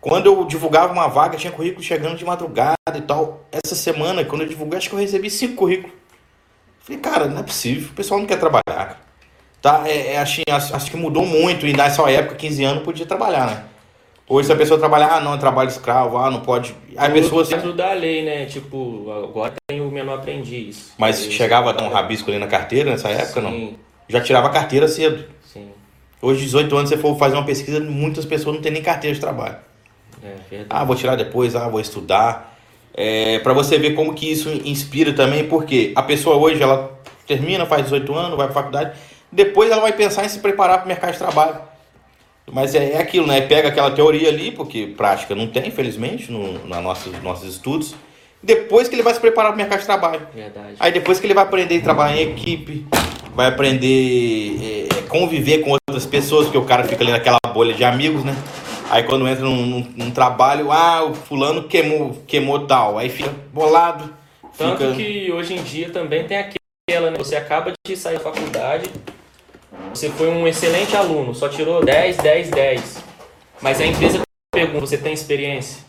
Quando 0.00 0.26
eu 0.26 0.44
divulgava 0.44 0.92
uma 0.92 1.06
vaga, 1.06 1.36
tinha 1.36 1.52
currículo 1.52 1.82
chegando 1.82 2.16
de 2.16 2.24
madrugada 2.24 2.76
e 2.96 3.00
tal. 3.02 3.44
Essa 3.52 3.76
semana, 3.76 4.24
quando 4.24 4.42
eu 4.42 4.48
divulguei, 4.48 4.78
acho 4.78 4.88
que 4.88 4.94
eu 4.94 4.98
recebi 4.98 5.30
cinco 5.30 5.54
currículos. 5.54 5.94
Falei, 6.80 7.00
cara, 7.00 7.26
não 7.28 7.38
é 7.38 7.42
possível, 7.44 7.90
o 7.90 7.94
pessoal 7.94 8.18
não 8.18 8.26
quer 8.26 8.38
trabalhar. 8.38 9.01
Tá, 9.62 9.84
é, 9.86 10.14
é, 10.14 10.18
acho, 10.18 10.42
acho 10.48 10.90
que 10.90 10.96
mudou 10.96 11.24
muito 11.24 11.64
e 11.64 11.72
nessa 11.72 12.02
época, 12.10 12.34
15 12.34 12.64
anos, 12.64 12.82
podia 12.82 13.06
trabalhar, 13.06 13.46
né? 13.46 13.64
Hoje 14.28 14.46
se 14.46 14.52
a 14.52 14.56
pessoa 14.56 14.78
trabalhar, 14.78 15.12
ah, 15.12 15.20
não, 15.20 15.38
trabalho 15.38 15.68
escravo, 15.68 16.18
ah, 16.18 16.28
não 16.30 16.40
pode. 16.40 16.74
Aí 16.96 17.10
a 17.10 17.12
pessoa. 17.12 17.44
Dentro 17.44 17.72
da 17.72 17.92
lei, 17.92 18.24
né? 18.24 18.46
Tipo, 18.46 19.06
agora 19.12 19.52
tem 19.68 19.80
o 19.80 19.88
menor 19.88 20.18
aprendiz. 20.18 20.92
Mas 20.98 21.30
chegava 21.30 21.70
a 21.70 21.72
dar 21.72 21.84
um 21.84 21.90
rabisco 21.90 22.28
ali 22.28 22.40
na 22.40 22.48
carteira 22.48 22.90
nessa 22.90 23.08
época, 23.08 23.40
Sim. 23.40 23.46
não? 23.46 23.74
Já 24.08 24.20
tirava 24.20 24.48
a 24.48 24.50
carteira 24.50 24.88
cedo. 24.88 25.24
Sim. 25.44 25.68
Hoje, 26.20 26.44
18 26.44 26.76
anos, 26.76 26.90
você 26.90 26.96
for 26.96 27.16
fazer 27.16 27.36
uma 27.36 27.44
pesquisa, 27.44 27.78
muitas 27.78 28.24
pessoas 28.24 28.56
não 28.56 28.62
têm 28.62 28.72
nem 28.72 28.82
carteira 28.82 29.14
de 29.14 29.20
trabalho. 29.20 29.56
É, 30.24 30.64
ah, 30.70 30.84
vou 30.84 30.96
tirar 30.96 31.14
depois, 31.14 31.54
ah, 31.54 31.68
vou 31.68 31.80
estudar. 31.80 32.56
É, 32.94 33.38
para 33.40 33.52
você 33.52 33.78
ver 33.78 33.94
como 33.94 34.14
que 34.14 34.30
isso 34.30 34.48
inspira 34.64 35.12
também, 35.12 35.46
porque 35.46 35.92
a 35.94 36.02
pessoa 36.02 36.36
hoje 36.36 36.62
ela 36.62 36.98
termina, 37.26 37.64
faz 37.66 37.84
18 37.84 38.14
anos, 38.14 38.36
vai 38.36 38.46
para 38.46 38.54
faculdade, 38.54 38.98
depois 39.32 39.70
ela 39.70 39.80
vai 39.80 39.92
pensar 39.92 40.24
em 40.24 40.28
se 40.28 40.38
preparar 40.38 40.78
para 40.78 40.84
o 40.84 40.88
mercado 40.88 41.12
de 41.12 41.18
trabalho. 41.18 41.56
Mas 42.50 42.74
é, 42.74 42.92
é, 42.92 42.98
aquilo, 42.98 43.26
né? 43.26 43.40
Pega 43.40 43.68
aquela 43.68 43.90
teoria 43.90 44.28
ali, 44.28 44.50
porque 44.50 44.88
prática 44.88 45.34
não 45.34 45.46
tem, 45.46 45.68
infelizmente, 45.68 46.30
no, 46.30 46.66
na 46.66 46.80
nossos, 46.80 47.20
nossos 47.22 47.48
estudos. 47.48 47.94
Depois 48.42 48.88
que 48.88 48.94
ele 48.94 49.02
vai 49.02 49.14
se 49.14 49.20
preparar 49.20 49.52
para 49.52 49.54
o 49.54 49.58
mercado 49.58 49.80
de 49.80 49.86
trabalho. 49.86 50.26
Verdade. 50.34 50.74
Aí 50.78 50.92
depois 50.92 51.20
que 51.20 51.26
ele 51.26 51.34
vai 51.34 51.44
aprender 51.44 51.78
a 51.78 51.82
trabalhar 51.82 52.16
em 52.16 52.32
equipe, 52.32 52.86
vai 53.34 53.46
aprender 53.46 54.88
é, 54.90 55.02
conviver 55.08 55.58
com 55.58 55.70
outras 55.70 56.04
pessoas, 56.04 56.46
porque 56.46 56.58
o 56.58 56.64
cara 56.64 56.84
fica 56.84 57.02
ali 57.04 57.12
naquela 57.12 57.38
bolha 57.54 57.72
de 57.72 57.84
amigos, 57.84 58.24
né? 58.24 58.34
Aí 58.90 59.04
quando 59.04 59.26
entra 59.26 59.44
num, 59.44 59.64
num, 59.64 59.92
num, 59.96 60.10
trabalho, 60.10 60.70
ah, 60.72 61.04
o 61.04 61.14
fulano 61.14 61.64
queimou, 61.64 62.22
queimou 62.26 62.66
tal. 62.66 62.98
Aí 62.98 63.08
fica 63.08 63.30
bolado. 63.52 64.12
Tanto 64.58 64.78
fica... 64.78 64.94
que 64.94 65.32
hoje 65.32 65.54
em 65.54 65.62
dia 65.62 65.90
também 65.90 66.26
tem 66.26 66.36
aquela, 66.36 67.10
né? 67.10 67.16
Você 67.16 67.36
acaba 67.36 67.72
de 67.86 67.96
sair 67.96 68.18
da 68.18 68.20
faculdade, 68.20 68.90
você 69.92 70.10
foi 70.10 70.28
um 70.28 70.46
excelente 70.46 70.96
aluno, 70.96 71.34
só 71.34 71.48
tirou 71.48 71.84
10, 71.84 72.16
10, 72.18 72.50
10. 72.50 73.04
Mas 73.60 73.80
a 73.80 73.86
empresa 73.86 74.20
pergunta, 74.52 74.80
você 74.80 74.98
tem 74.98 75.12
experiência? 75.12 75.82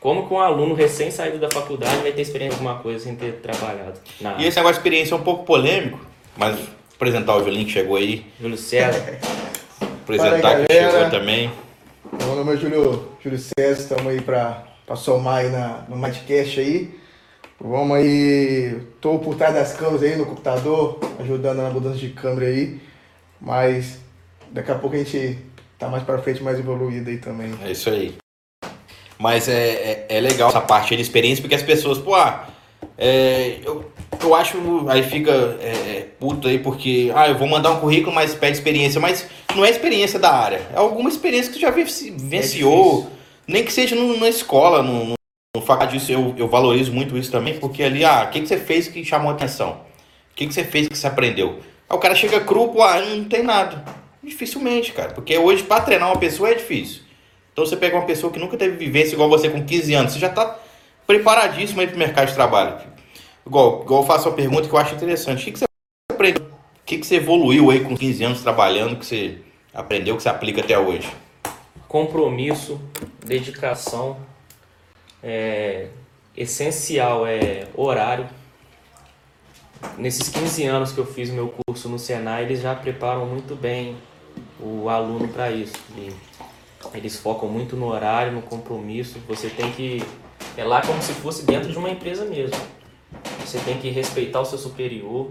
Como 0.00 0.28
que 0.28 0.34
um 0.34 0.38
aluno 0.38 0.74
recém 0.74 1.10
saído 1.10 1.38
da 1.38 1.50
faculdade 1.50 1.96
vai 2.02 2.12
ter 2.12 2.22
experiência 2.22 2.56
em 2.56 2.58
alguma 2.58 2.82
coisa 2.82 3.04
sem 3.04 3.16
ter 3.16 3.40
trabalhado? 3.40 3.98
E 4.38 4.44
esse 4.44 4.56
negócio 4.56 4.74
de 4.74 4.80
experiência 4.80 5.14
é 5.14 5.16
um 5.16 5.22
pouco 5.22 5.44
polêmico, 5.44 5.98
mas 6.36 6.56
vou 6.56 6.66
apresentar 6.94 7.36
o 7.36 7.42
Julinho 7.42 7.64
que 7.66 7.72
chegou 7.72 7.96
aí. 7.96 8.26
Júlio 8.40 8.58
César. 8.58 9.18
apresentar 10.02 10.56
aí, 10.56 10.66
que 10.66 10.72
chegou 10.74 11.10
também. 11.10 11.50
Meu 12.12 12.36
nome 12.36 12.54
é 12.54 12.56
Júlio, 12.58 13.08
Júlio 13.22 13.38
César, 13.38 13.80
estamos 13.80 14.06
aí 14.06 14.20
para 14.20 14.66
somar 14.94 15.38
aí 15.38 15.48
na, 15.48 15.84
no 15.88 15.96
Mindcast 15.96 16.60
aí. 16.60 16.94
Vamos 17.60 17.96
aí, 17.96 18.80
tô 19.00 19.18
por 19.18 19.36
trás 19.36 19.54
das 19.54 19.72
câmeras 19.74 20.02
aí 20.02 20.16
no 20.16 20.26
computador, 20.26 20.98
ajudando 21.20 21.58
na 21.58 21.70
mudança 21.70 21.96
de 21.96 22.10
câmera 22.10 22.46
aí, 22.46 22.80
mas 23.40 23.98
daqui 24.50 24.70
a 24.70 24.74
pouco 24.74 24.96
a 24.96 24.98
gente 24.98 25.38
tá 25.78 25.88
mais 25.88 26.02
para 26.02 26.18
frente, 26.18 26.42
mais 26.42 26.58
evoluído 26.58 27.08
aí 27.08 27.18
também. 27.18 27.54
É 27.64 27.70
isso 27.70 27.88
aí. 27.88 28.16
Mas 29.18 29.48
é, 29.48 29.52
é, 29.54 30.06
é 30.08 30.20
legal 30.20 30.48
essa 30.48 30.60
parte 30.60 30.96
de 30.96 31.02
experiência, 31.02 31.40
porque 31.40 31.54
as 31.54 31.62
pessoas, 31.62 31.98
pô, 31.98 32.14
ah, 32.14 32.48
é, 32.98 33.60
eu, 33.64 33.90
eu 34.22 34.34
acho, 34.34 34.58
aí 34.88 35.02
fica 35.02 35.30
é, 35.60 35.68
é, 35.68 36.08
puto 36.18 36.48
aí 36.48 36.58
porque, 36.58 37.12
ah, 37.14 37.28
eu 37.28 37.38
vou 37.38 37.48
mandar 37.48 37.70
um 37.70 37.80
currículo, 37.80 38.14
mas 38.14 38.34
pede 38.34 38.56
experiência, 38.56 39.00
mas 39.00 39.26
não 39.54 39.64
é 39.64 39.70
experiência 39.70 40.18
da 40.18 40.32
área, 40.32 40.60
é 40.72 40.76
alguma 40.76 41.08
experiência 41.08 41.52
que 41.52 41.58
tu 41.58 41.62
já 41.62 41.70
vivenciou, 41.70 43.10
é 43.48 43.52
nem 43.52 43.64
que 43.64 43.72
seja 43.72 43.94
no, 43.94 44.18
na 44.18 44.28
escola, 44.28 44.82
no, 44.82 45.14
no, 45.54 45.60
no 45.60 45.66
faculdade, 45.66 45.96
isso 45.96 46.10
eu, 46.10 46.34
eu 46.36 46.48
valorizo 46.48 46.92
muito 46.92 47.16
isso 47.16 47.30
também, 47.30 47.58
porque 47.58 47.82
ali, 47.82 48.04
ah, 48.04 48.24
o 48.26 48.30
que, 48.30 48.40
que 48.40 48.46
você 48.46 48.58
fez 48.58 48.88
que 48.88 49.04
chamou 49.04 49.30
atenção? 49.30 49.80
O 50.32 50.34
que, 50.34 50.46
que 50.46 50.54
você 50.54 50.64
fez 50.64 50.88
que 50.88 50.96
você 50.96 51.06
aprendeu? 51.06 51.60
Aí 51.88 51.96
o 51.96 51.98
cara 51.98 52.14
chega 52.14 52.40
cru, 52.40 52.68
pô, 52.68 52.82
ah, 52.82 53.00
não 53.00 53.24
tem 53.24 53.42
nada. 53.42 53.84
Dificilmente, 54.22 54.92
cara, 54.92 55.12
porque 55.12 55.36
hoje 55.36 55.62
para 55.62 55.82
treinar 55.82 56.08
uma 56.08 56.18
pessoa 56.18 56.50
é 56.50 56.54
difícil. 56.54 57.02
Então 57.52 57.64
você 57.64 57.76
pega 57.76 57.96
uma 57.96 58.06
pessoa 58.06 58.32
que 58.32 58.38
nunca 58.38 58.56
teve 58.56 58.76
vivência 58.76 59.14
igual 59.14 59.28
você 59.28 59.48
com 59.48 59.64
15 59.64 59.94
anos, 59.94 60.12
você 60.12 60.18
já 60.18 60.28
tá 60.28 60.58
preparadíssimo 61.06 61.80
aí 61.80 61.86
pro 61.86 61.98
mercado 61.98 62.28
de 62.28 62.34
trabalho. 62.34 62.78
Igual, 63.46 63.82
igual 63.82 64.02
eu 64.02 64.06
faço 64.06 64.28
uma 64.28 64.34
pergunta 64.34 64.66
que 64.66 64.74
eu 64.74 64.78
acho 64.78 64.94
interessante. 64.94 65.42
O 65.42 65.44
que, 65.44 65.52
que 65.52 65.58
você 65.58 65.64
aprendeu? 66.10 66.42
O 66.42 66.84
que, 66.86 66.98
que 66.98 67.06
você 67.06 67.16
evoluiu 67.16 67.70
aí 67.70 67.80
com 67.80 67.96
15 67.96 68.24
anos 68.24 68.42
trabalhando, 68.42 68.96
que 68.96 69.06
você 69.06 69.38
aprendeu, 69.72 70.16
que 70.16 70.22
você 70.22 70.28
aplica 70.28 70.60
até 70.60 70.78
hoje? 70.78 71.08
compromisso, 71.94 72.80
dedicação, 73.24 74.16
é, 75.24 75.88
essencial 76.36 77.26
é 77.26 77.66
horário. 77.74 78.28
Nesses 79.96 80.28
15 80.28 80.64
anos 80.64 80.92
que 80.92 80.98
eu 80.98 81.06
fiz 81.06 81.30
meu 81.30 81.54
curso 81.66 81.88
no 81.88 81.98
Senai, 81.98 82.44
eles 82.44 82.60
já 82.60 82.74
preparam 82.74 83.26
muito 83.26 83.56
bem 83.56 83.96
o 84.60 84.88
aluno 84.88 85.28
para 85.28 85.50
isso. 85.50 85.76
E 85.96 86.12
eles 86.92 87.16
focam 87.16 87.48
muito 87.48 87.74
no 87.74 87.86
horário, 87.86 88.32
no 88.32 88.42
compromisso. 88.42 89.18
Você 89.26 89.48
tem 89.48 89.72
que. 89.72 90.02
É 90.56 90.64
lá 90.64 90.82
como 90.82 91.00
se 91.02 91.12
fosse 91.14 91.44
dentro 91.44 91.72
de 91.72 91.78
uma 91.78 91.90
empresa 91.90 92.24
mesmo. 92.24 92.56
Você 93.40 93.58
tem 93.60 93.78
que 93.78 93.88
respeitar 93.88 94.40
o 94.40 94.44
seu 94.44 94.58
superior. 94.58 95.30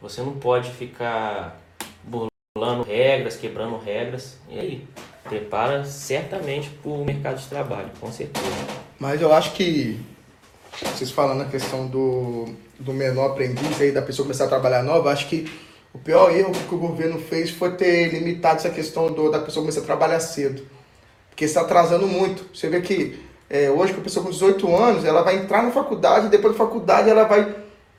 Você 0.00 0.20
não 0.22 0.34
pode 0.34 0.70
ficar 0.70 1.60
burlando 2.02 2.82
regras, 2.82 3.36
quebrando 3.36 3.78
regras. 3.78 4.38
E 4.48 4.58
aí, 4.58 4.88
prepara 5.24 5.84
certamente 5.84 6.70
para 6.70 6.90
o 6.90 7.04
mercado 7.04 7.40
de 7.40 7.46
trabalho, 7.46 7.90
com 8.00 8.12
certeza. 8.12 8.46
Mas 8.98 9.20
eu 9.20 9.32
acho 9.32 9.52
que, 9.52 9.98
vocês 10.94 11.10
falando 11.10 11.42
a 11.42 11.46
questão 11.46 11.86
do, 11.86 12.46
do 12.78 12.92
menor 12.92 13.32
aprendiz 13.32 13.80
aí, 13.80 13.90
da 13.90 14.02
pessoa 14.02 14.24
começar 14.24 14.44
a 14.44 14.48
trabalhar 14.48 14.82
nova, 14.82 15.10
acho 15.10 15.28
que 15.28 15.50
o 15.92 15.98
pior 15.98 16.30
erro 16.34 16.52
que 16.52 16.74
o 16.74 16.78
governo 16.78 17.18
fez 17.18 17.50
foi 17.50 17.72
ter 17.76 18.12
limitado 18.12 18.56
essa 18.56 18.70
questão 18.70 19.12
do, 19.12 19.30
da 19.30 19.38
pessoa 19.38 19.62
começar 19.64 19.80
a 19.80 19.84
trabalhar 19.84 20.20
cedo. 20.20 20.66
Porque 21.30 21.44
está 21.44 21.62
atrasando 21.62 22.06
muito. 22.06 22.44
Você 22.54 22.68
vê 22.68 22.80
que 22.80 23.18
é, 23.48 23.70
hoje, 23.70 23.92
com 23.92 24.00
a 24.00 24.04
pessoa 24.04 24.24
com 24.24 24.30
18 24.30 24.76
anos, 24.76 25.04
ela 25.04 25.22
vai 25.22 25.36
entrar 25.36 25.62
na 25.62 25.70
faculdade, 25.70 26.28
depois 26.28 26.52
da 26.52 26.58
faculdade 26.58 27.08
ela 27.08 27.24
vai 27.24 27.54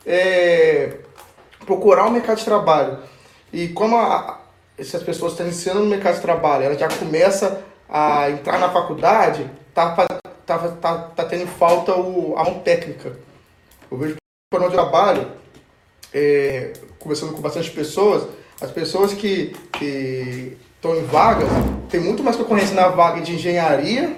é, 0.05 0.97
procurar 1.65 2.05
o 2.05 2.09
um 2.09 2.11
mercado 2.11 2.37
de 2.37 2.45
trabalho. 2.45 2.99
E 3.51 3.69
como 3.69 3.95
a, 3.97 4.41
essas 4.77 5.03
pessoas 5.03 5.33
estão 5.33 5.45
iniciando 5.45 5.81
no 5.81 5.85
mercado 5.85 6.15
de 6.15 6.21
trabalho, 6.21 6.65
ela 6.65 6.77
já 6.77 6.87
começa 6.87 7.63
a 7.89 8.29
entrar 8.29 8.59
na 8.59 8.69
faculdade, 8.69 9.49
tá, 9.73 9.91
tá, 10.45 10.57
tá, 10.57 10.97
tá 11.15 11.25
tendo 11.25 11.47
falta 11.47 11.95
o, 11.95 12.35
a 12.37 12.43
mão 12.43 12.59
técnica. 12.59 13.17
Eu 13.89 13.97
vejo 13.97 14.15
por 14.49 14.61
onde 14.61 14.75
eu 14.75 14.83
trabalho, 14.83 15.31
é, 16.13 16.73
conversando 16.99 17.33
com 17.33 17.41
bastante 17.41 17.71
pessoas, 17.71 18.27
as 18.61 18.71
pessoas 18.71 19.13
que, 19.13 19.55
estão 20.75 20.95
em 20.95 21.03
vagas, 21.03 21.47
tem 21.89 21.99
muito 21.99 22.23
mais 22.23 22.35
concorrência 22.35 22.75
na 22.75 22.87
vaga 22.87 23.21
de 23.21 23.33
engenharia 23.33 24.17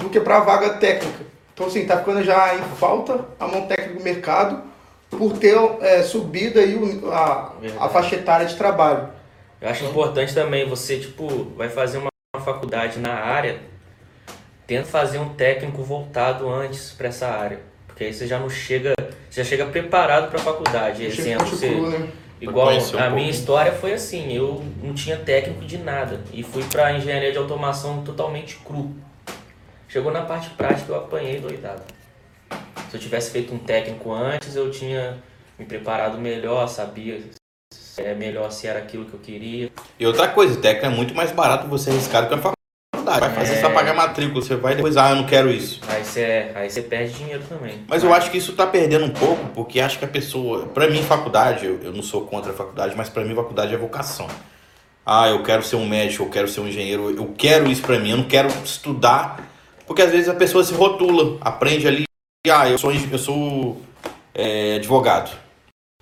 do 0.00 0.08
que 0.08 0.20
para 0.20 0.38
a 0.38 0.40
vaga 0.40 0.70
técnica. 0.74 1.24
Então, 1.52 1.66
assim, 1.66 1.80
está 1.80 1.98
ficando 1.98 2.22
já 2.22 2.54
em 2.54 2.62
falta 2.76 3.26
a 3.38 3.46
mão 3.46 3.66
técnica 3.66 3.98
do 3.98 4.04
mercado 4.04 4.62
por 5.10 5.36
ter 5.36 5.56
é, 5.80 6.02
subido 6.02 6.58
aí 6.58 7.00
a, 7.12 7.52
a 7.80 7.88
faixa 7.88 8.16
etária 8.16 8.46
de 8.46 8.56
trabalho. 8.56 9.08
Eu 9.62 9.68
acho 9.68 9.84
importante 9.84 10.34
também 10.34 10.68
você, 10.68 10.98
tipo, 10.98 11.28
vai 11.56 11.68
fazer 11.68 11.98
uma 11.98 12.10
faculdade 12.44 12.98
na 12.98 13.12
área, 13.12 13.60
tenta 14.66 14.88
fazer 14.88 15.18
um 15.18 15.28
técnico 15.34 15.84
voltado 15.84 16.50
antes 16.50 16.90
para 16.90 17.06
essa 17.06 17.28
área. 17.28 17.60
Porque 17.86 18.02
aí 18.02 18.12
você 18.12 18.26
já 18.26 18.40
não 18.40 18.50
chega, 18.50 18.92
já 19.30 19.44
chega 19.44 19.64
preparado 19.66 20.30
para 20.30 20.40
a 20.40 20.42
faculdade. 20.42 21.04
Exemplo, 21.04 21.46
você, 21.46 21.70
né? 21.70 22.08
igual 22.40 22.70
a 22.98 23.10
minha 23.10 23.30
história 23.30 23.70
foi 23.70 23.92
assim, 23.92 24.32
eu 24.32 24.64
não 24.82 24.94
tinha 24.94 25.16
técnico 25.16 25.64
de 25.64 25.78
nada 25.78 26.20
e 26.32 26.42
fui 26.42 26.64
para 26.64 26.94
engenharia 26.94 27.30
de 27.30 27.38
automação 27.38 28.02
totalmente 28.02 28.56
cru. 28.64 28.90
Chegou 29.88 30.10
na 30.10 30.22
parte 30.22 30.50
prática 30.50 30.90
eu 30.90 30.96
apanhei 30.96 31.38
doidado. 31.38 31.82
Se 32.90 32.96
eu 32.96 33.00
tivesse 33.00 33.30
feito 33.30 33.54
um 33.54 33.58
técnico 33.58 34.10
antes, 34.12 34.56
eu 34.56 34.72
tinha 34.72 35.18
me 35.56 35.64
preparado 35.64 36.18
melhor, 36.18 36.66
sabia 36.66 37.22
é 37.98 38.14
melhor 38.14 38.50
se 38.50 38.66
era 38.66 38.78
aquilo 38.78 39.04
que 39.04 39.14
eu 39.14 39.20
queria. 39.20 39.70
E 39.98 40.06
outra 40.06 40.28
coisa, 40.28 40.58
técnico 40.58 40.86
é 40.86 40.88
muito 40.88 41.14
mais 41.14 41.32
barato 41.32 41.68
você 41.68 41.90
arriscar 41.90 42.22
do 42.22 42.28
que 42.28 42.34
a 42.34 42.38
faculdade. 42.38 43.20
Vai 43.20 43.34
fazer 43.34 43.54
é... 43.54 43.60
só 43.60 43.70
pagar 43.70 43.94
matrícula, 43.94 44.40
você 44.40 44.56
vai 44.56 44.74
depois, 44.74 44.96
ah, 44.96 45.10
eu 45.10 45.16
não 45.16 45.26
quero 45.26 45.50
isso. 45.50 45.80
Aí 45.88 46.04
você, 46.04 46.52
aí 46.54 46.70
você 46.70 46.82
perde 46.82 47.12
dinheiro 47.14 47.42
também. 47.48 47.84
Mas 47.86 48.02
eu 48.02 48.14
acho 48.14 48.30
que 48.30 48.38
isso 48.38 48.54
tá 48.54 48.66
perdendo 48.66 49.04
um 49.04 49.10
pouco, 49.10 49.44
porque 49.54 49.80
acho 49.80 49.98
que 49.98 50.04
a 50.04 50.08
pessoa. 50.08 50.66
Pra 50.68 50.88
mim, 50.88 51.02
faculdade, 51.02 51.66
eu, 51.66 51.80
eu 51.82 51.92
não 51.92 52.02
sou 52.02 52.26
contra 52.26 52.52
a 52.52 52.54
faculdade, 52.54 52.94
mas 52.96 53.08
pra 53.08 53.24
mim, 53.24 53.34
faculdade 53.34 53.74
é 53.74 53.76
vocação. 53.76 54.28
Ah, 55.04 55.28
eu 55.28 55.42
quero 55.42 55.62
ser 55.62 55.76
um 55.76 55.86
médico, 55.86 56.24
eu 56.24 56.30
quero 56.30 56.48
ser 56.48 56.60
um 56.60 56.68
engenheiro, 56.68 57.10
eu 57.10 57.34
quero 57.36 57.70
isso 57.70 57.82
pra 57.82 57.98
mim, 57.98 58.10
eu 58.10 58.16
não 58.18 58.28
quero 58.28 58.48
estudar. 58.64 59.50
Porque 59.86 60.00
às 60.00 60.12
vezes 60.12 60.28
a 60.28 60.34
pessoa 60.34 60.62
se 60.62 60.72
rotula, 60.72 61.38
aprende 61.40 61.88
ali, 61.88 62.04
ah, 62.48 62.70
eu 62.70 62.78
sou, 62.78 62.92
eu 62.92 63.18
sou 63.18 63.82
é, 64.32 64.76
advogado. 64.76 65.36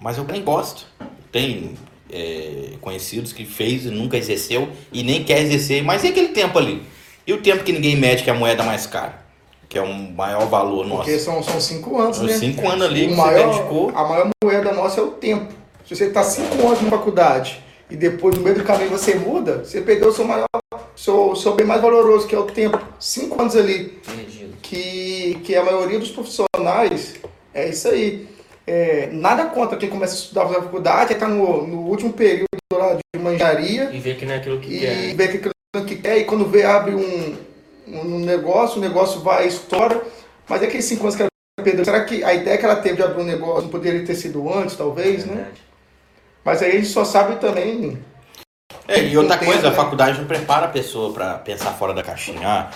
Mas 0.01 0.19
eu 0.19 0.25
nem 0.25 0.43
gosto 0.43 0.87
tem 1.31 1.77
é, 2.13 2.73
conhecidos 2.81 3.33
que 3.33 3.45
fez 3.45 3.87
e 3.87 3.91
nunca 3.91 4.17
exerceu 4.17 4.69
e 4.93 5.03
nem 5.03 5.23
quer 5.23 5.41
exercer, 5.41 5.83
mas 5.83 6.05
e 6.05 6.09
aquele 6.09 6.29
tempo 6.29 6.59
ali? 6.59 6.83
E 7.27 7.33
o 7.33 7.41
tempo 7.41 7.63
que 7.63 7.73
ninguém 7.73 7.97
mede 7.97 8.23
que 8.25 8.31
é 8.31 8.33
a 8.33 8.37
moeda 8.37 8.63
mais 8.63 8.87
cara? 8.87 9.21
Que 9.69 9.79
é 9.79 9.83
um 9.83 10.11
maior 10.13 10.47
valor 10.47 10.85
nosso. 10.85 11.05
Porque 11.05 11.19
são, 11.19 11.43
são 11.43 11.61
cinco 11.61 12.01
anos, 12.01 12.21
né? 12.21 12.33
Cinco 12.33 12.69
anos 12.69 12.87
ali 12.87 13.07
o 13.07 13.09
que 13.11 13.15
maior, 13.15 13.53
você 13.53 13.59
dedicou. 13.59 13.93
A 13.95 14.05
maior 14.05 14.29
moeda 14.43 14.73
nossa 14.73 15.01
é 15.01 15.05
o 15.05 15.13
tempo. 15.13 15.55
Se 15.87 15.95
você 15.95 16.07
está 16.07 16.25
cinco 16.25 16.67
anos 16.67 16.83
na 16.83 16.91
faculdade 16.91 17.63
e 17.89 17.97
depois 17.97 18.37
no 18.37 18.43
meio 18.43 18.57
do 18.57 18.65
caminho 18.65 18.91
você 18.91 19.15
muda, 19.15 19.65
você 19.65 19.81
perdeu 19.81 20.09
o 20.09 20.13
seu 20.13 20.25
maior, 20.25 20.47
seu, 20.97 21.37
seu 21.37 21.55
bem 21.55 21.67
mais 21.67 21.81
valoroso, 21.81 22.27
que 22.27 22.35
é 22.35 22.39
o 22.39 22.45
tempo. 22.45 22.81
Cinco 22.99 23.41
anos 23.41 23.55
ali. 23.55 24.01
Que, 24.63 25.41
que 25.45 25.57
a 25.57 25.65
maioria 25.65 25.99
dos 25.99 26.11
profissionais 26.11 27.15
é 27.55 27.69
isso 27.69 27.89
aí. 27.89 28.29
É, 28.73 29.09
nada 29.11 29.47
contra 29.47 29.77
quem 29.77 29.91
começa 29.91 30.15
a 30.15 30.17
estudar 30.17 30.45
na 30.45 30.62
faculdade, 30.62 31.12
está 31.12 31.27
no, 31.27 31.67
no 31.67 31.79
último 31.89 32.12
período 32.12 32.47
lá 32.73 32.95
de 32.95 33.21
uma 33.21 33.35
engenharia. 33.35 33.91
E 33.93 33.99
vê 33.99 34.15
que 34.15 34.25
não 34.25 34.35
é 34.35 34.37
aquilo 34.37 34.61
que 34.61 34.77
e 34.77 34.79
quer. 34.79 35.09
E 35.09 35.15
vê 35.15 35.27
que 35.27 35.35
é 35.35 35.39
aquilo 35.41 35.87
que 35.89 35.97
quer, 35.97 36.19
e 36.19 36.25
quando 36.25 36.47
vê, 36.47 36.62
abre 36.62 36.95
um, 36.95 37.37
um 37.89 38.21
negócio, 38.21 38.79
o 38.79 38.81
negócio 38.81 39.23
vai, 39.23 39.49
estoura. 39.49 40.00
Mas 40.49 40.62
é 40.62 40.67
aqueles 40.67 40.85
cinco 40.85 41.03
anos 41.03 41.17
que 41.17 41.23
ela 41.23 41.31
perdeu. 41.65 41.85
Será 41.85 42.05
que 42.05 42.23
a 42.23 42.33
ideia 42.33 42.57
que 42.57 42.65
ela 42.65 42.77
teve 42.77 42.95
de 42.95 43.03
abrir 43.03 43.23
um 43.23 43.27
negócio 43.27 43.62
não 43.62 43.71
poderia 43.71 44.07
ter 44.07 44.15
sido 44.15 44.49
antes, 44.55 44.77
talvez, 44.77 45.25
é 45.25 45.35
né? 45.35 45.49
Mas 46.45 46.62
aí 46.62 46.71
a 46.71 46.75
gente 46.77 46.87
só 46.87 47.05
sabe 47.05 47.41
também. 47.41 47.99
É, 48.87 49.03
e 49.03 49.19
outra 49.19 49.37
coisa, 49.37 49.67
a 49.67 49.71
né? 49.71 49.77
faculdade 49.77 50.21
não 50.21 50.29
prepara 50.29 50.67
a 50.67 50.71
pessoa 50.71 51.12
para 51.12 51.39
pensar 51.39 51.73
fora 51.73 51.93
da 51.93 52.05
caixinha. 52.05 52.47
Ah, 52.47 52.71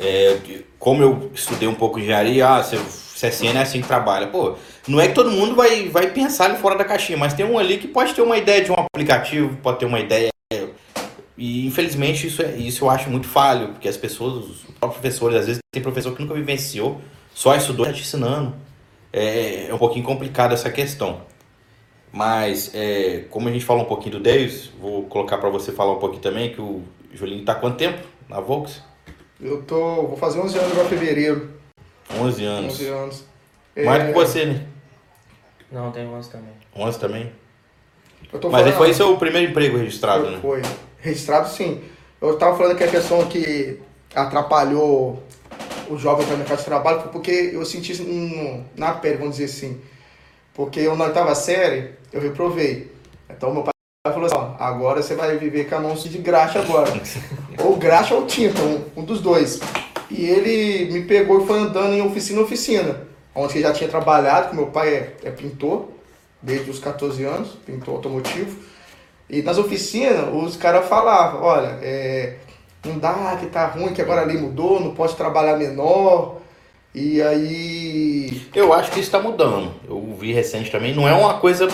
é, 0.00 0.36
como 0.80 1.00
eu 1.00 1.30
estudei 1.32 1.68
um 1.68 1.76
pouco 1.76 1.98
de 1.98 2.06
engenharia, 2.06 2.48
ah, 2.48 2.60
você 2.60 2.76
CSN 3.18 3.58
é 3.58 3.62
assim 3.62 3.80
que 3.80 3.88
trabalha. 3.88 4.28
Pô, 4.28 4.54
não 4.88 5.00
é 5.00 5.08
que 5.08 5.14
todo 5.14 5.30
mundo 5.30 5.54
vai, 5.54 5.88
vai 5.88 6.10
pensar 6.10 6.46
ali 6.46 6.58
fora 6.58 6.76
da 6.76 6.84
caixinha, 6.84 7.18
mas 7.18 7.34
tem 7.34 7.44
um 7.44 7.58
ali 7.58 7.78
que 7.78 7.86
pode 7.86 8.14
ter 8.14 8.22
uma 8.22 8.36
ideia 8.36 8.64
de 8.64 8.72
um 8.72 8.74
aplicativo, 8.74 9.56
pode 9.62 9.78
ter 9.78 9.86
uma 9.86 10.00
ideia. 10.00 10.30
E 11.36 11.66
infelizmente 11.66 12.26
isso, 12.26 12.42
é, 12.42 12.56
isso 12.56 12.84
eu 12.84 12.90
acho 12.90 13.08
muito 13.08 13.28
falho, 13.28 13.68
porque 13.68 13.88
as 13.88 13.96
pessoas, 13.96 14.44
os 14.44 14.60
próprios 14.80 15.00
professores, 15.00 15.36
às 15.36 15.46
vezes 15.46 15.60
tem 15.72 15.82
professor 15.82 16.14
que 16.14 16.20
nunca 16.20 16.34
vivenciou, 16.34 17.00
só 17.32 17.54
estudou 17.54 17.86
e 17.86 17.90
está 17.90 18.00
te 18.00 18.06
ensinando. 18.06 18.54
É, 19.12 19.68
é 19.68 19.74
um 19.74 19.78
pouquinho 19.78 20.04
complicado 20.04 20.52
essa 20.52 20.70
questão. 20.70 21.22
Mas, 22.10 22.74
é, 22.74 23.24
como 23.30 23.48
a 23.48 23.52
gente 23.52 23.64
falou 23.64 23.84
um 23.84 23.86
pouquinho 23.86 24.16
do 24.16 24.20
Davis, 24.20 24.70
vou 24.80 25.04
colocar 25.04 25.38
para 25.38 25.48
você 25.48 25.70
falar 25.70 25.92
um 25.92 25.98
pouquinho 25.98 26.22
também, 26.22 26.50
que 26.50 26.60
o 26.60 26.82
Julinho 27.12 27.40
está 27.40 27.54
quanto 27.54 27.76
tempo 27.76 27.98
na 28.28 28.40
Volks? 28.40 28.82
Eu 29.40 29.62
tô, 29.62 30.08
vou 30.08 30.16
fazer 30.16 30.40
11 30.40 30.58
anos 30.58 30.72
agora 30.72 30.86
em 30.86 30.90
fevereiro. 30.90 31.50
11 32.18 32.44
anos. 32.44 32.74
11 32.74 32.86
anos. 32.88 33.24
Mais 33.84 34.02
é... 34.02 34.06
que 34.08 34.12
você, 34.12 34.46
né? 34.46 34.66
Não, 35.70 35.90
tem 35.90 36.06
11 36.06 36.30
também. 36.30 36.52
11 36.74 36.98
também? 36.98 37.32
Mas 38.32 38.40
falando, 38.42 38.72
foi 38.72 38.94
seu 38.94 39.16
primeiro 39.16 39.50
emprego 39.50 39.78
registrado, 39.78 40.24
foi, 40.24 40.32
né? 40.32 40.38
Foi. 40.40 40.62
Registrado, 41.00 41.48
sim. 41.48 41.82
Eu 42.20 42.34
estava 42.34 42.56
falando 42.56 42.76
que 42.76 42.84
a 42.84 42.88
questão 42.88 43.26
que 43.26 43.80
atrapalhou 44.14 45.22
o 45.88 45.96
jovem 45.96 46.26
no 46.26 46.36
mercado 46.36 46.58
de 46.58 46.64
trabalho 46.64 47.00
foi 47.00 47.10
porque 47.10 47.50
eu 47.52 47.64
senti 47.64 48.00
um, 48.02 48.64
na 48.76 48.92
pele, 48.92 49.18
vamos 49.18 49.36
dizer 49.36 49.44
assim. 49.44 49.80
Porque 50.52 50.80
eu 50.80 50.96
na 50.96 51.06
oitava 51.06 51.34
série, 51.34 51.92
eu 52.12 52.20
reprovei. 52.20 52.90
Então 53.30 53.52
meu 53.52 53.62
pai 53.62 53.72
falou 54.04 54.26
assim, 54.26 54.36
ó, 54.36 54.54
agora 54.58 55.02
você 55.02 55.14
vai 55.14 55.36
viver 55.36 55.68
com 55.68 55.76
a 55.76 55.80
mão 55.80 55.94
de 55.94 56.18
graxa 56.18 56.60
agora. 56.60 56.92
ou 57.64 57.76
graxa 57.76 58.14
ou 58.14 58.26
tinta, 58.26 58.60
um, 58.62 58.84
um 58.96 59.04
dos 59.04 59.20
dois. 59.20 59.60
E 60.10 60.26
ele 60.26 60.92
me 60.92 61.04
pegou 61.04 61.42
e 61.42 61.46
foi 61.46 61.58
andando 61.58 61.94
em 61.94 62.02
oficina 62.02 62.40
em 62.40 62.42
oficina, 62.42 63.07
onde 63.38 63.54
ele 63.54 63.62
já 63.62 63.72
tinha 63.72 63.88
trabalhado, 63.88 64.50
que 64.50 64.56
meu 64.56 64.66
pai 64.66 64.94
é, 64.94 65.16
é 65.24 65.30
pintor, 65.30 65.88
desde 66.42 66.70
os 66.70 66.78
14 66.78 67.24
anos, 67.24 67.50
pintor 67.64 67.96
automotivo. 67.96 68.56
E 69.30 69.42
nas 69.42 69.58
oficinas, 69.58 70.26
os 70.32 70.56
caras 70.56 70.88
falavam, 70.88 71.42
olha, 71.42 71.78
é, 71.82 72.36
não 72.84 72.98
dá, 72.98 73.36
que 73.38 73.46
tá 73.46 73.66
ruim, 73.66 73.92
que 73.92 74.02
agora 74.02 74.22
ali 74.22 74.38
mudou, 74.38 74.80
não 74.80 74.94
pode 74.94 75.14
trabalhar 75.14 75.56
menor. 75.56 76.38
E 76.94 77.20
aí. 77.22 78.42
Eu 78.54 78.72
acho 78.72 78.90
que 78.90 79.00
isso 79.00 79.08
está 79.08 79.20
mudando. 79.20 79.72
Eu 79.86 80.16
vi 80.18 80.32
recente 80.32 80.70
também, 80.70 80.94
não 80.94 81.06
é 81.06 81.12
uma 81.12 81.34
coisa 81.34 81.68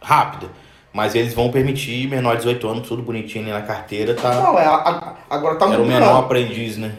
rápida. 0.00 0.50
Mas 0.92 1.14
eles 1.14 1.34
vão 1.34 1.50
permitir 1.50 2.08
menor 2.08 2.36
de 2.36 2.44
18 2.44 2.68
anos, 2.68 2.88
tudo 2.88 3.02
bonitinho 3.02 3.44
ali 3.44 3.52
na 3.52 3.62
carteira, 3.62 4.14
tá? 4.14 4.32
Não, 4.34 4.58
é, 4.58 4.64
a, 4.64 5.16
agora 5.28 5.56
tá 5.56 5.66
mudando. 5.66 5.90
Era 5.90 5.98
o 5.98 6.00
menor 6.00 6.18
aprendiz, 6.20 6.76
né? 6.76 6.94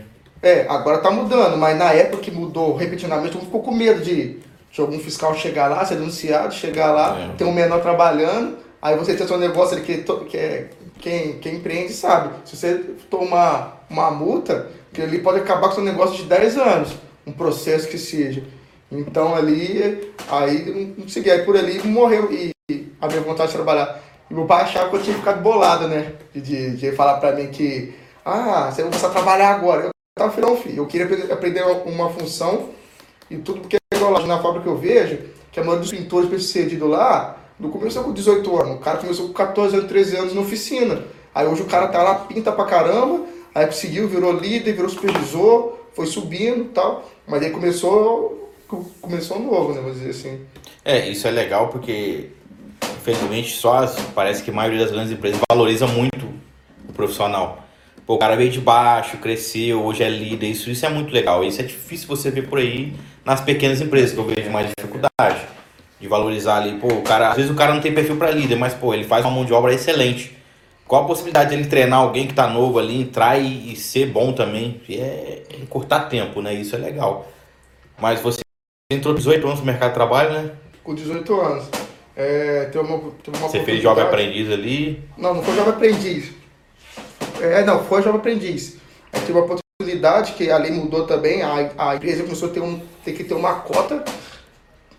É, 0.45 0.67
agora 0.69 0.99
tá 0.99 1.09
mudando, 1.09 1.57
mas 1.57 1.75
na 1.75 1.91
época 1.91 2.21
que 2.21 2.29
mudou 2.29 2.75
repetidamente, 2.75 3.31
todo 3.31 3.39
mundo 3.39 3.47
ficou 3.47 3.63
com 3.63 3.71
medo 3.71 3.99
de, 3.99 4.37
de 4.71 4.79
algum 4.79 4.99
fiscal 4.99 5.33
chegar 5.33 5.67
lá, 5.67 5.83
ser 5.83 5.95
denunciado, 5.95 6.53
chegar 6.53 6.91
lá, 6.91 7.19
é. 7.19 7.35
ter 7.35 7.45
um 7.45 7.51
menor 7.51 7.81
trabalhando, 7.81 8.59
aí 8.79 8.95
você 8.95 9.15
tem 9.15 9.25
seu 9.25 9.39
negócio 9.39 9.75
ali 9.75 9.83
que, 9.83 10.03
que 10.29 10.37
é 10.37 10.69
quem, 10.99 11.39
quem 11.39 11.55
empreende 11.55 11.93
sabe. 11.93 12.29
Se 12.45 12.55
você 12.55 12.75
tomar 13.09 13.87
uma 13.89 14.11
multa, 14.11 14.69
que 14.93 15.01
ali 15.01 15.17
pode 15.17 15.39
acabar 15.39 15.69
com 15.69 15.73
seu 15.73 15.83
negócio 15.83 16.15
de 16.15 16.25
10 16.25 16.57
anos, 16.59 16.95
um 17.25 17.31
processo 17.31 17.87
que 17.87 17.97
seja. 17.97 18.43
Então 18.91 19.33
ali, 19.33 20.13
aí 20.29 20.93
não 20.95 21.05
consegui, 21.05 21.31
aí 21.31 21.41
por 21.41 21.57
ali 21.57 21.81
morreu 21.87 22.31
e, 22.31 22.51
e 22.69 22.93
a 23.01 23.07
minha 23.07 23.21
vontade 23.21 23.49
de 23.49 23.55
trabalhar. 23.55 23.99
E 24.29 24.33
meu 24.35 24.45
pai 24.45 24.61
achava 24.61 24.91
que 24.91 24.95
eu 24.95 25.01
tinha 25.01 25.17
ficado 25.17 25.41
bolado, 25.41 25.87
né? 25.87 26.13
De, 26.35 26.77
de 26.77 26.91
falar 26.91 27.15
pra 27.15 27.31
mim 27.31 27.47
que, 27.47 27.95
ah, 28.23 28.69
você 28.71 28.83
vai 28.83 28.91
começar 28.91 29.07
a 29.07 29.11
trabalhar 29.11 29.49
agora. 29.49 29.85
Eu 29.85 29.94
tava 30.15 30.31
filho, 30.31 30.47
não, 30.47 30.57
filho. 30.57 30.77
Eu 30.77 30.87
queria 30.87 31.33
aprender 31.33 31.61
uma 31.85 32.09
função 32.09 32.69
e 33.29 33.37
tudo, 33.37 33.61
porque 33.61 33.77
lá 33.93 34.25
na 34.25 34.41
fábrica 34.41 34.69
eu 34.69 34.77
vejo 34.77 35.19
que 35.51 35.59
a 35.59 35.63
maioria 35.63 35.81
dos 35.81 35.91
pintores 35.91 36.29
bem-sucedidos 36.29 36.89
lá, 36.89 37.37
não 37.59 37.69
começou 37.69 38.03
com 38.03 38.13
18 38.13 38.61
anos. 38.61 38.75
O 38.77 38.79
cara 38.79 38.97
começou 38.97 39.27
com 39.27 39.33
14 39.33 39.75
anos, 39.75 39.87
13 39.87 40.15
anos 40.17 40.33
na 40.33 40.41
oficina. 40.41 41.03
Aí 41.33 41.45
hoje 41.45 41.61
o 41.61 41.65
cara 41.65 41.87
tá 41.87 42.01
lá, 42.01 42.15
pinta 42.15 42.51
pra 42.51 42.65
caramba, 42.65 43.25
aí 43.53 43.65
conseguiu, 43.65 44.07
virou 44.07 44.31
líder, 44.31 44.73
virou 44.73 44.89
supervisor, 44.89 45.77
foi 45.93 46.05
subindo 46.05 46.61
e 46.61 46.69
tal. 46.69 47.09
Mas 47.27 47.43
aí 47.43 47.51
começou, 47.51 48.53
começou 49.01 49.39
novo, 49.39 49.73
né? 49.73 49.81
Vamos 49.81 49.97
dizer 49.97 50.11
assim. 50.11 50.45
É, 50.83 51.09
isso 51.09 51.27
é 51.27 51.31
legal 51.31 51.67
porque 51.69 52.29
infelizmente, 53.05 53.55
só 53.55 53.85
parece 54.15 54.41
que 54.41 54.49
a 54.49 54.53
maioria 54.53 54.79
das 54.79 54.91
grandes 54.91 55.11
empresas 55.11 55.39
valoriza 55.49 55.85
muito 55.85 56.25
o 56.89 56.93
profissional. 56.93 57.64
Pô, 58.05 58.15
o 58.15 58.17
cara 58.19 58.35
veio 58.35 58.51
de 58.51 58.61
baixo, 58.61 59.17
cresceu, 59.17 59.83
hoje 59.83 60.03
é 60.03 60.09
líder, 60.09 60.47
isso, 60.47 60.69
isso 60.69 60.85
é 60.85 60.89
muito 60.89 61.11
legal. 61.11 61.43
Isso 61.43 61.59
é 61.59 61.63
difícil 61.63 62.07
você 62.07 62.29
ver 62.29 62.47
por 62.47 62.59
aí 62.59 62.93
nas 63.23 63.41
pequenas 63.41 63.81
empresas, 63.81 64.11
que 64.11 64.17
eu 64.19 64.25
vejo 64.25 64.51
mais 64.51 64.69
dificuldade 64.77 65.41
de 65.99 66.07
valorizar 66.07 66.57
ali. 66.57 66.77
Pô, 66.77 66.87
o 66.87 67.01
cara, 67.01 67.29
às 67.29 67.35
vezes 67.35 67.49
o 67.49 67.55
cara 67.55 67.73
não 67.73 67.81
tem 67.81 67.93
perfil 67.93 68.15
para 68.17 68.29
líder, 68.29 68.57
mas 68.57 68.75
pô, 68.75 68.93
ele 68.93 69.03
faz 69.03 69.25
uma 69.25 69.31
mão 69.31 69.43
de 69.43 69.53
obra 69.53 69.73
excelente. 69.73 70.37
Qual 70.87 71.03
a 71.03 71.07
possibilidade 71.07 71.49
de 71.49 71.55
ele 71.55 71.67
treinar 71.67 71.99
alguém 71.99 72.27
que 72.27 72.33
tá 72.35 72.47
novo 72.47 72.77
ali, 72.77 73.01
entrar 73.01 73.39
e, 73.39 73.73
e 73.73 73.75
ser 73.75 74.05
bom 74.05 74.31
também? 74.33 74.79
E 74.87 74.97
é, 74.97 75.43
é 75.51 75.55
encurtar 75.59 76.01
tempo, 76.01 76.43
né? 76.43 76.53
Isso 76.53 76.75
é 76.75 76.77
legal. 76.77 77.27
Mas 77.99 78.21
você 78.21 78.41
entrou 78.91 79.15
18 79.15 79.47
anos 79.47 79.59
no 79.61 79.65
mercado 79.65 79.89
de 79.89 79.95
trabalho, 79.95 80.31
né? 80.31 80.51
Com 80.83 80.93
18 80.93 81.41
anos. 81.41 81.65
É, 82.15 82.65
tem 82.65 82.79
uma, 82.79 82.99
tem 83.23 83.33
uma 83.35 83.49
Você 83.49 83.63
fez 83.63 83.81
jovem 83.81 84.03
aprendiz 84.03 84.51
ali? 84.51 85.03
Não, 85.17 85.33
não 85.33 85.41
foi 85.41 85.55
jovem 85.55 85.73
aprendiz. 85.73 86.44
É, 87.41 87.63
não, 87.63 87.83
foi 87.83 88.01
jovem 88.01 88.19
aprendiz. 88.19 88.77
Aí 89.11 89.21
tive 89.21 89.33
uma 89.33 89.45
oportunidade 89.45 90.33
que 90.33 90.49
a 90.49 90.57
lei 90.57 90.71
mudou 90.71 91.05
também, 91.05 91.41
a, 91.41 91.71
a 91.77 91.95
empresa 91.95 92.23
começou 92.23 92.49
a 92.49 92.51
ter, 92.51 92.61
um, 92.61 92.81
ter 93.03 93.13
que 93.13 93.23
ter 93.23 93.33
uma 93.33 93.55
cota 93.55 94.03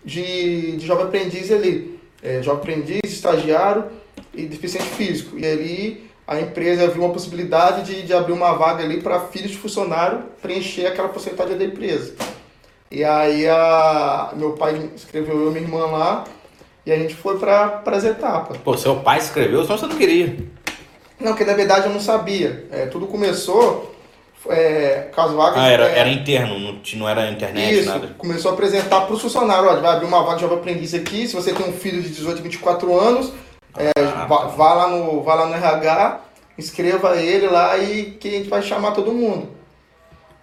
de, 0.03 0.77
de 0.77 0.85
jovem 0.85 1.05
aprendiz 1.05 1.51
ali. 1.51 1.99
É, 2.21 2.41
jovem 2.41 2.61
aprendiz, 2.61 3.01
estagiário 3.05 3.85
e 4.33 4.45
deficiente 4.45 4.87
físico. 4.89 5.37
E 5.37 5.45
ali 5.45 6.09
a 6.27 6.39
empresa 6.39 6.87
viu 6.87 7.03
uma 7.03 7.13
possibilidade 7.13 7.83
de, 7.83 8.03
de 8.03 8.13
abrir 8.13 8.33
uma 8.33 8.53
vaga 8.53 8.83
ali 8.83 9.01
para 9.01 9.19
filhos 9.19 9.51
de 9.51 9.57
funcionário 9.57 10.23
preencher 10.41 10.85
aquela 10.85 11.09
porcentagem 11.09 11.57
da 11.57 11.65
empresa. 11.65 12.15
E 12.89 13.03
aí 13.03 13.47
a, 13.47 14.31
meu 14.35 14.53
pai 14.53 14.89
escreveu 14.95 15.39
eu 15.39 15.49
e 15.49 15.53
minha 15.53 15.63
irmã 15.63 15.85
lá 15.85 16.25
e 16.85 16.91
a 16.91 16.97
gente 16.97 17.15
foi 17.15 17.37
para 17.37 17.81
as 17.85 18.03
etapas. 18.03 18.57
Pô, 18.57 18.77
seu 18.77 18.97
pai 18.97 19.17
escreveu, 19.17 19.63
só 19.65 19.77
você 19.77 19.87
não 19.87 19.97
queria. 19.97 20.37
Não, 21.19 21.33
que 21.33 21.43
na 21.43 21.53
verdade 21.53 21.87
eu 21.87 21.93
não 21.93 21.99
sabia. 21.99 22.67
É, 22.71 22.85
tudo 22.85 23.07
começou 23.07 23.95
é, 24.49 25.09
com 25.13 25.21
as 25.21 25.31
vagas. 25.31 25.57
Ah, 25.57 25.67
era, 25.69 25.89
é, 25.89 25.99
era 25.99 26.09
interno, 26.09 26.59
não, 26.59 26.79
não 26.95 27.09
era 27.09 27.29
internet, 27.29 27.79
isso, 27.79 27.89
nada. 27.89 28.15
Começou 28.17 28.51
a 28.51 28.53
apresentar 28.53 29.01
para 29.01 29.15
o 29.15 29.19
funcionário: 29.19 29.69
ó, 29.69 29.75
vai 29.79 29.95
abrir 29.95 30.05
uma 30.05 30.23
vaga 30.23 30.35
de 30.35 30.41
jovem 30.41 30.57
aprendiz 30.59 30.93
aqui. 30.93 31.27
Se 31.27 31.35
você 31.35 31.53
tem 31.53 31.67
um 31.67 31.73
filho 31.73 32.01
de 32.01 32.09
18, 32.09 32.41
24 32.41 32.99
anos, 32.99 33.33
é, 33.77 33.91
ah, 33.97 34.25
vá, 34.25 34.37
tá. 34.37 34.45
vá, 34.45 34.73
lá 34.73 34.87
no, 34.89 35.21
vá 35.23 35.35
lá 35.35 35.45
no 35.47 35.55
RH, 35.55 36.21
inscreva 36.57 37.17
ele 37.17 37.47
lá 37.47 37.77
e 37.77 38.11
que 38.11 38.27
a 38.27 38.31
gente 38.31 38.49
vai 38.49 38.61
chamar 38.61 38.91
todo 38.91 39.11
mundo. 39.11 39.49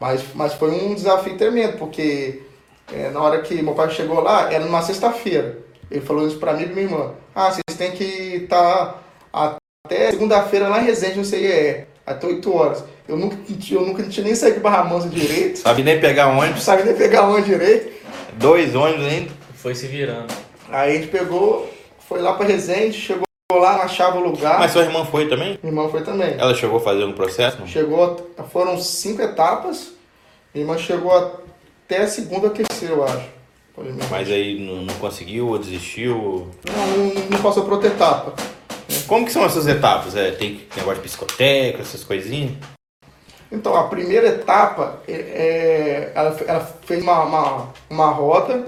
Mas, 0.00 0.22
mas 0.34 0.54
foi 0.54 0.70
um 0.70 0.94
desafio 0.94 1.37
tremendo, 1.37 1.78
porque 1.78 2.42
é, 2.92 3.10
na 3.10 3.20
hora 3.20 3.40
que 3.40 3.62
meu 3.62 3.74
pai 3.74 3.90
chegou 3.90 4.20
lá, 4.20 4.52
era 4.52 4.64
numa 4.64 4.82
sexta-feira. 4.82 5.58
Ele 5.90 6.00
falou 6.00 6.26
isso 6.26 6.38
pra 6.38 6.52
mim 6.52 6.64
e 6.64 6.66
minha 6.66 6.82
irmã. 6.82 7.12
Ah, 7.34 7.50
vocês 7.50 7.78
têm 7.78 7.92
que 7.92 8.04
estar 8.04 8.87
tá 8.87 9.03
até 9.86 10.10
segunda-feira 10.12 10.66
lá 10.66 10.80
em 10.80 10.86
Resende, 10.86 11.18
não 11.18 11.24
sei 11.24 11.46
é, 11.46 11.86
até 12.06 12.26
8 12.26 12.56
horas. 12.56 12.84
Eu 13.06 13.18
nunca, 13.18 13.36
eu 13.70 13.82
nunca 13.82 14.02
tinha 14.04 14.24
nem 14.24 14.34
saído 14.34 14.56
de 14.56 14.62
Barra 14.62 14.82
Mansa 14.84 15.10
direito. 15.10 15.58
Sabe 15.58 15.82
nem 15.82 16.00
pegar 16.00 16.28
ônibus. 16.28 16.62
Sabe 16.62 16.84
nem 16.84 16.94
pegar 16.94 17.28
ônibus 17.28 17.44
direito. 17.44 17.92
Dois 18.32 18.74
ônibus 18.74 19.04
ainda. 19.04 19.30
Foi 19.56 19.74
se 19.74 19.86
virando. 19.86 20.32
Aí 20.70 20.92
a 20.92 20.94
gente 20.94 21.08
pegou, 21.08 21.70
foi 21.98 22.22
lá 22.22 22.32
pra 22.32 22.46
Resende, 22.46 22.98
chegou 22.98 23.26
lá, 23.52 23.82
achava 23.82 24.16
o 24.16 24.22
lugar. 24.26 24.58
Mas 24.58 24.72
sua 24.72 24.84
irmã 24.84 25.04
foi 25.04 25.28
também? 25.28 25.58
Minha 25.62 25.72
irmã 25.74 25.88
foi 25.90 26.02
também. 26.02 26.34
Ela 26.38 26.54
chegou 26.54 26.78
a 26.78 26.80
fazer 26.80 27.04
um 27.04 27.12
processo? 27.12 27.58
Não? 27.60 27.66
Chegou, 27.66 28.30
foram 28.50 28.78
cinco 28.80 29.20
etapas. 29.20 29.92
Minha 30.54 30.64
irmã 30.64 30.78
chegou 30.78 31.12
até 31.14 31.98
a 31.98 32.08
segunda 32.08 32.48
terceira, 32.48 32.94
eu 32.94 33.04
acho. 33.04 33.34
Mas 34.10 34.30
aí 34.30 34.58
não, 34.58 34.82
não 34.82 34.94
conseguiu 34.94 35.48
ou 35.48 35.58
desistiu? 35.58 36.48
Não, 36.64 36.86
não, 36.86 37.14
não 37.28 37.42
passou 37.42 37.64
para 37.64 37.74
outra 37.74 37.90
etapa. 37.90 38.32
Como 39.06 39.26
que 39.26 39.32
são 39.32 39.44
essas 39.44 39.66
etapas? 39.66 40.16
É, 40.16 40.30
tem 40.30 40.66
negócio 40.76 41.02
de 41.02 41.08
psicoteca, 41.08 41.80
essas 41.80 42.04
coisinhas? 42.04 42.52
Então, 43.50 43.76
a 43.76 43.84
primeira 43.84 44.28
etapa, 44.28 45.00
é, 45.06 45.12
é 45.12 46.12
ela, 46.14 46.36
ela, 46.46 46.60
fez 46.84 47.02
uma, 47.02 47.24
uma, 47.24 47.68
uma 47.88 48.10
roda 48.10 48.64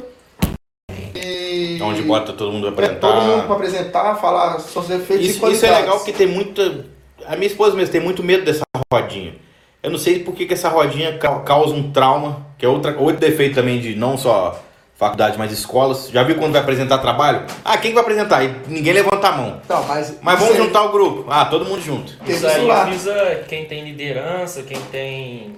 e... 1.14 1.79
Onde 1.83 2.02
bota 2.02 2.33
todo 2.33 2.52
mundo 2.52 2.70
para 2.72 2.87
apresentar. 2.87 3.09
É, 3.09 3.11
todo 3.11 3.22
mundo 3.22 3.46
para 3.46 3.55
apresentar, 3.55 4.14
falar 4.16 4.61
seus 4.61 4.87
defeitos 4.87 5.26
isso, 5.26 5.46
e. 5.46 5.52
Isso 5.52 5.66
é 5.66 5.70
legal 5.70 5.96
porque 5.96 6.12
tem 6.12 6.26
muita... 6.26 6.85
A 7.26 7.35
minha 7.35 7.46
esposa 7.46 7.74
mesmo 7.74 7.92
tem 7.92 8.00
muito 8.00 8.22
medo 8.22 8.44
dessa 8.44 8.62
rodinha. 8.92 9.35
Eu 9.83 9.90
não 9.90 9.98
sei 9.98 10.20
por 10.20 10.35
que, 10.35 10.46
que 10.46 10.55
essa 10.55 10.68
rodinha 10.68 11.18
causa 11.18 11.74
um 11.74 11.90
trauma, 11.90 12.46
que 12.59 12.64
é 12.64 12.68
outra, 12.68 12.96
outro 12.98 13.20
defeito 13.20 13.55
também 13.55 13.81
de 13.81 13.94
não 13.94 14.16
só 14.18 14.62
faculdade, 14.97 15.39
mas 15.39 15.53
escolas. 15.53 16.09
Já 16.11 16.23
viu 16.23 16.37
quando 16.37 16.53
vai 16.53 16.63
apresentar 16.63 16.99
trabalho? 16.99 17.45
Ah, 17.65 17.77
quem 17.77 17.93
vai 17.93 18.03
apresentar? 18.03 18.43
E 18.43 18.55
ninguém 18.67 18.95
levanta 18.95 19.29
a 19.29 19.33
mão. 19.33 19.61
Não, 19.69 19.85
mas 19.85 20.19
mas 20.23 20.41
vamos 20.41 20.57
juntar 20.57 20.85
o 20.85 20.93
grupo. 20.93 21.27
Ah, 21.31 21.45
todo 21.45 21.65
mundo 21.65 21.83
junto. 21.83 22.17
Isso 22.27 22.47
aí 22.47 22.67
visa 22.91 23.45
quem 23.49 23.67
tem 23.67 23.85
liderança, 23.85 24.63
quem 24.63 24.81
tem 24.91 25.57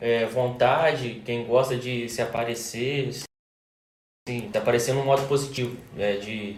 é, 0.00 0.24
vontade, 0.26 1.22
quem 1.24 1.44
gosta 1.44 1.76
de 1.76 2.08
se 2.08 2.22
aparecer. 2.22 3.12
Sim, 4.28 4.48
tá 4.52 4.58
aparecendo 4.58 5.00
um 5.00 5.04
modo 5.04 5.26
positivo. 5.28 5.76
É, 5.98 6.14
de, 6.14 6.56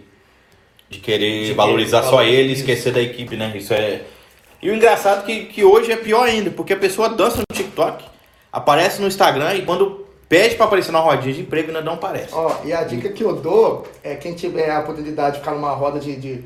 de 0.89 0.99
querer 0.99 1.45
de 1.45 1.53
valorizar 1.53 1.99
querer 1.99 2.11
só 2.11 2.23
ele 2.23 2.49
e 2.49 2.53
esquecer 2.53 2.93
da 2.93 3.01
equipe, 3.01 3.35
né? 3.35 3.51
Isso 3.55 3.73
é. 3.73 4.01
E 4.61 4.69
o 4.69 4.75
engraçado 4.75 5.23
é 5.23 5.25
que, 5.25 5.45
que 5.45 5.63
hoje 5.63 5.91
é 5.91 5.97
pior 5.97 6.23
ainda, 6.23 6.51
porque 6.51 6.73
a 6.73 6.77
pessoa 6.77 7.09
dança 7.09 7.37
no 7.37 7.55
TikTok, 7.55 8.03
aparece 8.51 9.01
no 9.01 9.07
Instagram 9.07 9.55
e 9.55 9.63
quando 9.63 10.05
Pede 10.31 10.55
para 10.55 10.65
aparecer 10.65 10.93
na 10.93 10.99
rodinha 10.99 11.33
de 11.33 11.41
emprego 11.41 11.71
e 11.71 11.81
não 11.81 11.95
aparece. 11.95 12.29
Ó, 12.31 12.55
e 12.63 12.71
a 12.71 12.85
dica 12.85 13.09
que 13.09 13.21
eu 13.21 13.35
dou 13.35 13.85
é 14.01 14.15
quem 14.15 14.33
tiver 14.33 14.71
a 14.71 14.79
oportunidade 14.79 15.33
de 15.33 15.39
ficar 15.39 15.51
numa 15.51 15.71
roda 15.71 15.99
de, 15.99 16.15
de 16.15 16.45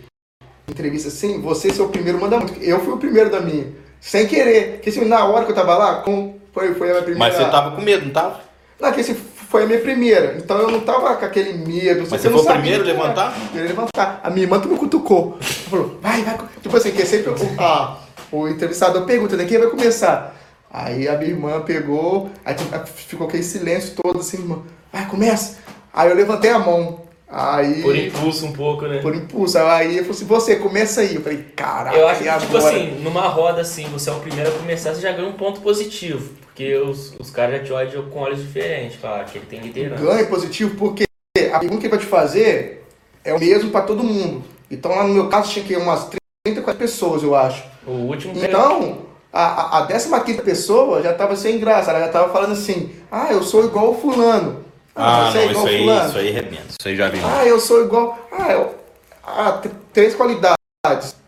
entrevista 0.67 1.09
assim, 1.09 1.39
você 1.39 1.71
ser 1.71 1.83
o 1.83 1.89
primeiro 1.89 2.19
manda 2.19 2.39
muito. 2.39 2.59
Eu 2.63 2.79
fui 2.79 2.95
o 2.95 2.97
primeiro 2.97 3.29
da 3.29 3.39
minha. 3.41 3.67
Sem 4.01 4.25
querer. 4.25 4.77
Porque 4.77 4.89
assim, 4.89 5.05
na 5.05 5.23
hora 5.25 5.45
que 5.45 5.51
eu 5.51 5.55
tava 5.55 5.77
lá, 5.77 6.01
com, 6.01 6.33
foi, 6.51 6.73
foi 6.73 6.87
a 6.87 6.91
minha 6.93 7.03
primeira. 7.03 7.19
Mas 7.19 7.35
você 7.35 7.51
tava 7.51 7.75
com 7.75 7.81
medo, 7.83 8.05
não 8.07 8.11
tava? 8.11 8.39
Não, 8.79 8.91
que 8.91 9.01
esse 9.01 9.13
foi 9.13 9.65
a 9.65 9.67
minha 9.67 9.79
primeira. 9.79 10.35
Então 10.35 10.57
eu 10.57 10.71
não 10.71 10.79
tava 10.79 11.15
com 11.17 11.25
aquele 11.25 11.53
medo. 11.53 12.07
Mas 12.09 12.21
você 12.21 12.27
foi 12.31 12.41
o 12.41 12.43
primeiro 12.43 12.81
a 12.81 12.87
levantar? 12.87 13.35
Primeiro 13.49 13.69
levantar. 13.69 14.19
A 14.23 14.31
minha 14.31 14.47
irmã 14.47 14.59
me 14.65 14.79
cutucou. 14.79 15.37
Falou, 15.69 15.99
vai, 16.01 16.23
vai. 16.23 16.39
Tipo 16.59 16.75
assim, 16.75 16.89
que 16.89 17.03
é 17.03 17.05
sempre 17.05 17.29
o, 17.29 17.61
a, 17.61 17.99
o 18.31 18.47
entrevistador 18.47 19.05
pergunta, 19.05 19.37
né? 19.37 19.45
Quem 19.45 19.59
vai 19.59 19.69
começar? 19.69 20.35
Aí 20.77 21.07
a 21.07 21.17
minha 21.17 21.29
irmã 21.29 21.61
pegou, 21.61 22.29
aí 22.43 22.53
ficou 22.85 23.27
aquele 23.27 23.43
silêncio 23.43 23.95
todo 23.95 24.19
assim, 24.19 24.39
irmã, 24.39 24.61
vai, 24.91 25.07
começa. 25.07 25.59
Aí 25.93 26.09
eu 26.09 26.15
levantei 26.17 26.51
a 26.51 26.59
mão. 26.59 27.05
Aí, 27.29 27.81
por 27.81 27.95
impulso 27.95 28.45
um 28.45 28.51
pouco, 28.51 28.85
né? 28.85 28.99
Por 28.99 29.15
impulso. 29.15 29.57
Aí 29.57 29.95
eu 29.95 30.03
falei 30.03 30.09
assim, 30.11 30.25
você, 30.25 30.57
começa 30.57 30.99
aí. 30.99 31.15
Eu 31.15 31.21
falei, 31.21 31.45
caraca, 31.55 31.95
Eu 31.95 32.05
acho 32.09 32.21
que, 32.21 32.39
tipo 32.39 32.57
assim, 32.57 32.99
numa 33.01 33.25
roda 33.29 33.61
assim, 33.61 33.85
você 33.85 34.09
é 34.09 34.13
o 34.13 34.19
primeiro 34.19 34.49
a 34.49 34.53
começar, 34.53 34.93
você 34.93 34.99
já 34.99 35.13
ganha 35.13 35.29
um 35.29 35.33
ponto 35.33 35.61
positivo. 35.61 36.33
Porque 36.41 36.75
os, 36.75 37.15
os 37.17 37.31
caras 37.31 37.59
já 37.59 37.63
te 37.63 37.71
olham 37.71 38.09
com 38.09 38.19
olhos 38.19 38.41
diferentes, 38.41 38.97
falar 38.97 39.23
que 39.23 39.37
ele 39.37 39.45
tem 39.45 39.61
liderança. 39.61 40.03
Ganha 40.03 40.25
positivo 40.27 40.75
porque 40.75 41.05
a 41.53 41.59
pergunta 41.59 41.79
que 41.79 41.87
ele 41.87 41.95
vai 41.95 41.99
te 41.99 42.05
fazer 42.05 42.85
é 43.23 43.33
o 43.33 43.39
mesmo 43.39 43.71
para 43.71 43.85
todo 43.85 44.03
mundo. 44.03 44.43
Então 44.69 44.93
lá 44.93 45.07
no 45.07 45.13
meu 45.13 45.29
caso 45.29 45.53
tinha 45.53 45.63
que 45.63 45.73
umas 45.77 46.09
34 46.43 46.77
pessoas, 46.77 47.23
eu 47.23 47.33
acho. 47.33 47.63
O 47.87 47.91
último 47.91 48.33
Então, 48.35 49.04
a, 49.35 49.79
a 49.79 49.85
15 49.85 50.41
pessoa 50.43 51.01
já 51.01 51.11
estava 51.11 51.35
sem 51.35 51.59
graça, 51.59 51.91
ela 51.91 51.99
já 51.99 52.05
estava 52.05 52.31
falando 52.31 52.53
assim: 52.53 52.91
ah, 53.11 53.27
eu 53.31 53.43
sou 53.43 53.65
igual 53.65 53.91
o 53.91 53.99
fulano. 53.99 54.63
Ah, 54.95 55.27
ah 55.27 55.33
não, 55.33 55.51
isso 55.51 55.67
aí, 55.67 55.79
fulano. 55.79 56.09
isso 56.09 56.17
aí 56.17 56.31
remendo, 56.31 56.69
isso 56.69 56.87
aí 56.87 56.95
já 56.95 57.09
vi. 57.09 57.19
Ah, 57.21 57.45
eu 57.45 57.59
sou 57.59 57.83
igual. 57.83 58.17
Ah, 58.31 58.53
eu, 58.53 58.75
ah, 59.21 59.61
três 59.91 60.15
qualidades. 60.15 60.55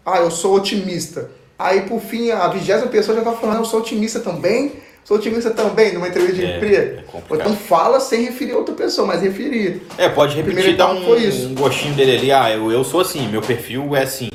Ah, 0.05 0.19
eu 0.19 0.31
sou 0.31 0.55
otimista. 0.55 1.29
Aí, 1.59 1.81
por 1.81 1.99
fim, 1.99 2.31
a 2.31 2.47
vigésima 2.47 2.89
pessoa 2.89 3.13
já 3.13 3.23
está 3.23 3.35
falando: 3.35 3.57
eu 3.57 3.65
sou 3.65 3.81
otimista 3.81 4.21
também. 4.21 4.87
Sou 5.03 5.17
otimista 5.17 5.51
também 5.51 5.93
numa 5.93 6.07
entrevista 6.07 6.35
de 6.35 6.45
é, 6.45 6.57
emprego. 6.57 7.01
É 7.13 7.35
então 7.35 7.55
fala 7.55 7.99
sem 7.99 8.23
referir 8.25 8.51
a 8.53 8.57
outra 8.57 8.75
pessoa, 8.75 9.07
mas 9.07 9.21
referir. 9.21 9.81
É, 9.97 10.09
pode 10.09 10.35
repetir, 10.35 10.75
dar 10.75 10.91
um, 10.91 11.13
um 11.13 11.55
gostinho 11.55 11.93
dele 11.93 12.17
ali. 12.17 12.31
Ah, 12.31 12.51
eu, 12.51 12.71
eu 12.71 12.83
sou 12.83 13.01
assim, 13.01 13.27
meu 13.27 13.41
perfil 13.41 13.95
é 13.95 14.03
assim. 14.03 14.29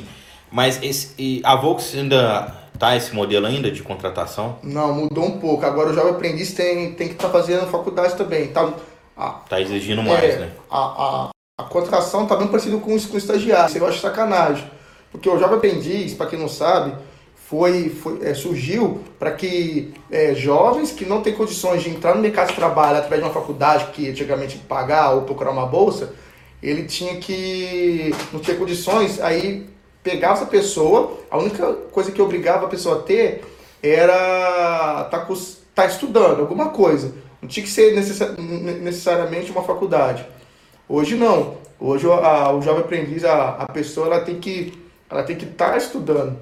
Mas 0.51 0.79
esse, 0.81 1.41
a 1.43 1.55
Volks 1.55 1.93
ainda 1.95 2.62
tá 2.77 2.95
esse 2.95 3.13
modelo 3.13 3.45
ainda 3.45 3.71
de 3.71 3.81
contratação? 3.81 4.57
Não, 4.63 4.93
mudou 4.93 5.25
um 5.25 5.39
pouco. 5.39 5.65
Agora 5.65 5.89
o 5.89 5.93
jovem 5.93 6.11
aprendiz 6.11 6.53
tem, 6.53 6.93
tem 6.93 7.07
que 7.07 7.13
estar 7.13 7.27
tá 7.27 7.33
fazendo 7.33 7.67
faculdade 7.67 8.15
também. 8.15 8.47
Tá, 8.47 8.73
a, 9.15 9.29
tá 9.31 9.61
exigindo 9.61 10.03
mais, 10.03 10.23
é, 10.23 10.39
né? 10.39 10.51
A, 10.69 10.79
a, 10.79 11.29
a 11.59 11.63
contratação 11.63 12.25
tá 12.25 12.35
bem 12.35 12.47
parecido 12.47 12.79
com, 12.79 12.97
com 12.99 13.15
o 13.15 13.17
estagiário. 13.17 13.71
Você 13.71 13.79
gosta 13.79 13.95
de 13.95 14.01
sacanagem. 14.01 14.69
Porque 15.11 15.29
o 15.29 15.37
jovem 15.37 15.57
aprendiz, 15.57 16.13
para 16.13 16.25
quem 16.25 16.39
não 16.39 16.49
sabe, 16.49 16.95
foi, 17.35 17.89
foi 17.89 18.27
é, 18.27 18.33
surgiu 18.33 19.01
para 19.19 19.31
que 19.31 19.93
é, 20.09 20.33
jovens 20.33 20.91
que 20.91 21.05
não 21.05 21.21
têm 21.21 21.33
condições 21.33 21.83
de 21.83 21.89
entrar 21.89 22.15
no 22.15 22.21
mercado 22.21 22.49
de 22.49 22.55
trabalho 22.55 22.97
através 22.97 23.21
de 23.21 23.27
uma 23.27 23.33
faculdade 23.33 23.91
que 23.93 24.09
antigamente 24.09 24.57
pagar 24.57 25.11
ou 25.11 25.21
procurar 25.21 25.51
uma 25.51 25.67
bolsa, 25.67 26.13
ele 26.63 26.85
tinha 26.85 27.17
que 27.17 28.11
não 28.31 28.39
tinha 28.39 28.57
condições, 28.57 29.21
aí 29.21 29.67
pegava 30.03 30.33
essa 30.33 30.45
pessoa, 30.45 31.17
a 31.31 31.37
única 31.37 31.73
coisa 31.91 32.11
que 32.11 32.21
obrigava 32.21 32.65
a 32.65 32.69
pessoa 32.69 32.99
a 32.99 33.01
ter 33.01 33.43
era 33.81 35.05
estar 35.05 35.25
tá, 35.25 35.27
tá 35.73 35.85
estudando 35.85 36.41
alguma 36.41 36.69
coisa. 36.69 37.13
Não 37.41 37.49
tinha 37.49 37.63
que 37.63 37.71
ser 37.71 37.93
necessariamente 37.93 39.51
uma 39.51 39.63
faculdade. 39.63 40.25
Hoje 40.87 41.15
não. 41.15 41.57
Hoje 41.79 42.05
a, 42.09 42.53
o 42.53 42.61
jovem 42.61 42.81
aprendiz, 42.81 43.25
a, 43.25 43.49
a 43.59 43.65
pessoa 43.71 44.07
ela 44.07 44.21
tem 44.21 44.39
que 44.39 44.81
ela 45.09 45.23
tem 45.23 45.35
que 45.35 45.45
estar 45.45 45.71
tá 45.71 45.77
estudando 45.77 46.39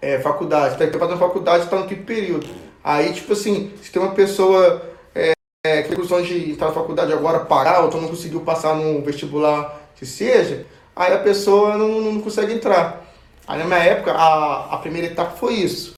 é, 0.00 0.18
faculdade, 0.20 0.82
está 0.82 0.98
fazendo 0.98 1.18
faculdade, 1.18 1.64
está 1.64 1.78
no 1.78 1.86
quinto 1.86 2.04
período. 2.04 2.46
Aí, 2.82 3.12
tipo 3.12 3.32
assim, 3.32 3.72
se 3.82 3.90
tem 3.90 4.00
uma 4.00 4.12
pessoa 4.12 4.82
é, 5.14 5.32
é, 5.66 5.82
que 5.82 5.88
tem 5.88 5.96
condições 5.96 6.26
de 6.26 6.52
estar 6.52 6.66
na 6.66 6.72
faculdade 6.72 7.12
agora, 7.12 7.40
parar, 7.40 7.80
ou 7.80 7.88
então 7.88 8.00
não 8.00 8.08
conseguiu 8.08 8.40
passar 8.40 8.74
no 8.74 9.02
vestibular, 9.02 9.90
que 9.96 10.06
seja, 10.06 10.64
aí 10.98 11.14
a 11.14 11.18
pessoa 11.18 11.78
não, 11.78 12.00
não 12.00 12.20
consegue 12.20 12.52
entrar. 12.52 13.06
Aí 13.46 13.58
na 13.58 13.64
minha 13.64 13.78
época, 13.78 14.12
a, 14.12 14.74
a 14.74 14.76
primeira 14.78 15.06
etapa 15.06 15.36
foi 15.36 15.54
isso. 15.54 15.94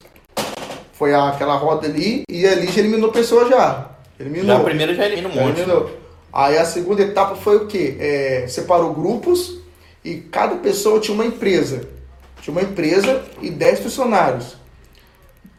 Foi 0.93 1.15
aquela 1.15 1.57
roda 1.57 1.87
ali, 1.87 2.23
e 2.31 2.47
ali 2.47 2.67
já 2.67 2.81
eliminou 2.81 3.11
pessoa 3.11 3.49
já. 3.49 3.91
Eliminou. 4.19 4.47
Já 4.47 4.59
a 4.59 4.65
primeira 4.65 4.95
já 4.95 5.07
elimina 5.07 5.29
um 5.29 5.35
monte. 5.35 5.59
Eliminou. 5.59 5.85
Né? 5.85 5.91
Aí 6.33 6.59
a 6.59 6.65
segunda 6.65 7.03
etapa 7.03 7.35
foi 7.35 7.57
o 7.57 7.67
quê? 7.67 7.97
É, 7.99 8.45
separou 8.47 8.93
grupos 8.93 9.59
e 10.05 10.17
cada 10.17 10.57
pessoa 10.57 11.01
tinha 11.01 11.15
uma 11.15 11.25
empresa. 11.25 11.89
Tinha 12.43 12.53
uma 12.53 12.63
empresa 12.63 13.25
e 13.41 13.51
10 13.51 13.81
funcionários. 13.81 14.57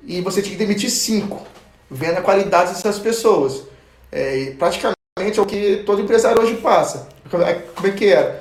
E 0.05 0.21
você 0.21 0.41
tinha 0.41 0.55
que 0.55 0.63
demitir 0.63 0.89
5, 0.89 1.45
vendo 1.89 2.19
a 2.19 2.21
qualidade 2.21 2.73
dessas 2.73 2.99
pessoas. 2.99 3.63
É, 4.11 4.53
praticamente 4.57 4.95
é 5.37 5.41
o 5.41 5.45
que 5.45 5.83
todo 5.85 6.01
empresário 6.01 6.41
hoje 6.41 6.55
passa. 6.55 7.07
Como 7.29 7.43
é, 7.43 7.63
é 7.83 7.91
que 7.91 8.07
era? 8.07 8.39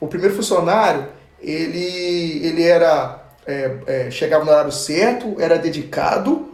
O 0.00 0.08
primeiro 0.08 0.34
funcionário, 0.34 1.06
ele, 1.40 2.46
ele 2.46 2.62
era 2.62 3.20
é, 3.46 3.76
é, 3.86 4.10
chegava 4.10 4.44
no 4.44 4.50
horário 4.50 4.72
certo, 4.72 5.36
era 5.38 5.58
dedicado, 5.58 6.48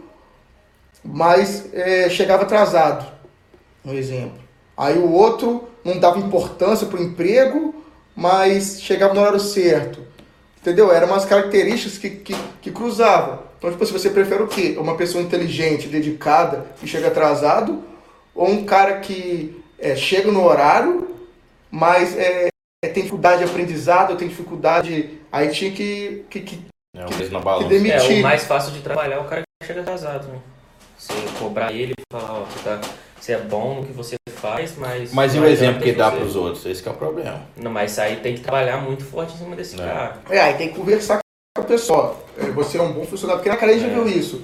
mas 1.03 1.71
é, 1.73 2.09
chegava 2.09 2.43
atrasado, 2.43 3.05
um 3.85 3.93
exemplo. 3.93 4.39
Aí 4.75 4.97
o 4.97 5.11
outro 5.11 5.67
não 5.83 5.97
dava 5.99 6.19
importância 6.19 6.85
para 6.87 6.99
o 6.99 7.03
emprego, 7.03 7.73
mas 8.15 8.81
chegava 8.81 9.13
no 9.13 9.21
horário 9.21 9.39
certo. 9.39 10.05
Entendeu? 10.59 10.91
Eram 10.91 11.07
umas 11.07 11.23
características 11.23 11.97
que, 11.97 12.09
que, 12.09 12.35
que 12.61 12.71
cruzavam. 12.71 13.39
Então, 13.57 13.71
tipo, 13.71 13.85
se 13.85 13.93
você 13.93 14.09
prefere 14.09 14.43
o 14.43 14.47
quê? 14.47 14.75
Uma 14.77 14.95
pessoa 14.95 15.23
inteligente, 15.23 15.87
dedicada, 15.87 16.65
que 16.79 16.85
chega 16.85 17.07
atrasado, 17.07 17.83
ou 18.35 18.49
um 18.49 18.65
cara 18.65 18.99
que 18.99 19.63
é, 19.79 19.95
chega 19.95 20.31
no 20.31 20.43
horário, 20.43 21.15
mas 21.71 22.15
é, 22.17 22.49
é, 22.87 22.89
tem 22.89 23.03
dificuldade 23.03 23.43
de 23.43 23.49
aprendizado, 23.49 24.15
tem 24.15 24.27
dificuldade. 24.27 25.19
Aí 25.31 25.49
tinha 25.49 25.71
que, 25.71 26.25
que, 26.29 26.39
que, 26.41 26.65
é, 26.95 27.05
que, 27.05 27.29
que 27.29 27.63
demitir. 27.65 28.17
É, 28.17 28.19
o 28.19 28.23
mais 28.23 28.45
fácil 28.45 28.71
de 28.71 28.79
trabalhar 28.79 29.17
é 29.17 29.19
o 29.19 29.25
cara 29.25 29.41
que 29.41 29.67
chega 29.67 29.81
atrasado, 29.81 30.27
né? 30.27 30.39
Você 30.97 31.13
cobrar 31.37 31.71
ele 31.71 31.93
e 31.97 32.03
falar, 32.11 32.39
ó, 32.39 32.45
você, 32.45 32.59
tá, 32.63 32.81
você 33.19 33.33
é 33.33 33.37
bom 33.37 33.75
no 33.75 33.85
que 33.85 33.93
você 33.93 34.15
faz, 34.35 34.75
mas. 34.77 35.13
Mas 35.13 35.35
e 35.35 35.39
o 35.39 35.45
exemplo 35.45 35.81
que 35.81 35.91
dá 35.91 36.09
para 36.09 36.23
os 36.23 36.35
outros? 36.35 36.65
Esse 36.65 36.87
é 36.87 36.91
o 36.91 36.95
problema. 36.95 37.41
Não, 37.55 37.71
mas 37.71 37.99
aí 37.99 38.17
tem 38.17 38.35
que 38.35 38.41
trabalhar 38.41 38.77
muito 38.77 39.03
forte 39.03 39.33
em 39.33 39.37
cima 39.37 39.55
desse 39.55 39.79
é. 39.79 39.85
cara. 39.85 40.17
É, 40.29 40.39
aí 40.39 40.53
tem 40.55 40.69
que 40.69 40.75
conversar 40.75 41.19
com 41.55 41.61
a 41.61 41.65
pessoa. 41.65 42.15
É, 42.37 42.45
você 42.45 42.77
é 42.77 42.81
um 42.81 42.93
bom 42.93 43.05
funcionário, 43.05 43.39
porque 43.39 43.49
na 43.49 43.57
cara 43.57 43.71
a 43.71 43.77
gente 43.77 43.91
é. 43.91 43.93
viu 43.93 44.07
isso. 44.07 44.41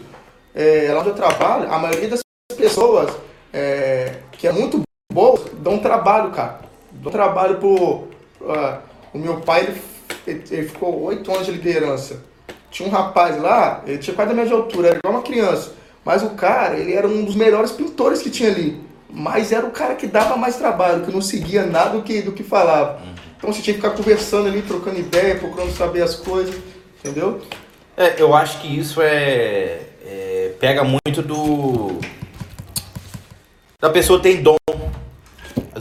É, 0.54 0.92
lá 0.92 1.00
onde 1.00 1.10
eu 1.10 1.16
trabalho, 1.16 1.72
a 1.72 1.80
maioria 1.80 2.10
das 2.10 2.20
pessoas 2.56 3.12
é, 3.52 4.18
que 4.34 4.48
é 4.48 4.52
muito 4.52 4.82
boa 5.12 5.40
dão 5.54 5.80
trabalho, 5.80 6.32
cara. 6.32 6.60
Dão 6.92 7.12
trabalho 7.12 7.58
pro. 7.58 8.13
O 9.14 9.18
meu 9.18 9.42
pai, 9.42 9.74
ele, 10.28 10.44
ele 10.52 10.68
ficou 10.68 11.02
oito 11.04 11.32
anos 11.32 11.46
de 11.46 11.52
liderança. 11.52 12.24
Tinha 12.70 12.88
um 12.88 12.92
rapaz 12.92 13.40
lá, 13.42 13.84
ele 13.86 14.00
tinha 14.00 14.16
quase 14.16 14.32
a 14.32 14.36
mesma 14.36 14.58
altura, 14.58 14.90
era 14.90 14.98
igual 14.98 15.14
uma 15.14 15.24
criança. 15.24 15.74
Mas 16.04 16.24
o 16.24 16.32
cara, 16.32 16.78
ele 16.78 16.94
era 16.94 17.08
um 17.08 17.24
dos 17.24 17.36
melhores 17.36 17.72
pintores 17.72 18.22
que 18.22 18.30
tinha 18.30 18.50
ali 18.50 18.84
mas 19.14 19.52
era 19.52 19.66
o 19.66 19.72
cara 19.72 19.94
que 19.94 20.08
dava 20.08 20.36
mais 20.36 20.56
trabalho, 20.56 21.06
que 21.06 21.12
não 21.12 21.22
seguia 21.22 21.66
nada 21.66 21.92
do 21.92 22.02
que, 22.02 22.22
do 22.24 22.32
que 22.32 22.44
falava. 22.44 23.00
Uhum. 23.00 23.14
Então 23.38 23.54
você 23.54 23.62
tinha 23.62 23.76
que 23.76 23.82
ficar 23.82 23.96
conversando 23.96 24.48
ali, 24.48 24.64
trocando 24.64 25.00
ideia, 25.00 25.36
procurando 25.36 25.72
saber 25.72 26.02
as 26.02 26.16
coisas, 26.16 26.56
entendeu? 27.00 27.40
É, 27.96 28.16
eu 28.20 28.34
acho 28.34 28.60
que 28.60 28.68
isso 28.68 29.02
é, 29.02 29.82
é, 30.04 30.52
pega 30.60 30.84
muito 30.84 31.22
do 31.22 32.00
da 33.80 33.90
pessoa 33.90 34.20
tem 34.20 34.42
dom. 34.42 34.56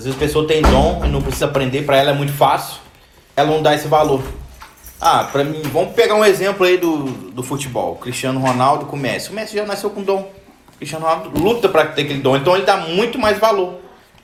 Às 0.02 0.06
vezes 0.06 0.18
a 0.18 0.20
pessoa 0.20 0.44
tem 0.48 0.62
dom 0.62 1.00
e 1.04 1.08
não 1.08 1.22
precisa 1.22 1.44
aprender, 1.44 1.82
para 1.82 1.96
ela 1.96 2.10
é 2.10 2.12
muito 2.12 2.32
fácil. 2.32 2.80
Ela 3.36 3.48
não 3.48 3.62
dá 3.62 3.72
esse 3.72 3.86
valor. 3.86 4.20
Ah, 5.00 5.28
para 5.30 5.44
mim, 5.44 5.62
vamos 5.72 5.94
pegar 5.94 6.16
um 6.16 6.24
exemplo 6.24 6.66
aí 6.66 6.76
do, 6.76 7.04
do 7.30 7.40
futebol. 7.40 7.94
Cristiano 7.94 8.40
Ronaldo 8.40 8.86
com 8.86 8.96
o 8.96 8.98
Messi. 8.98 9.30
O 9.30 9.32
Messi 9.32 9.54
já 9.54 9.64
nasceu 9.64 9.90
com 9.90 10.02
dom. 10.02 10.28
Cristiano 10.76 11.06
Ronaldo 11.06 11.40
luta 11.40 11.68
para 11.68 11.84
ter 11.84 12.02
aquele 12.02 12.18
dom, 12.18 12.36
então 12.36 12.56
ele 12.56 12.64
dá 12.64 12.78
muito 12.78 13.16
mais 13.16 13.38
valor. 13.38 13.74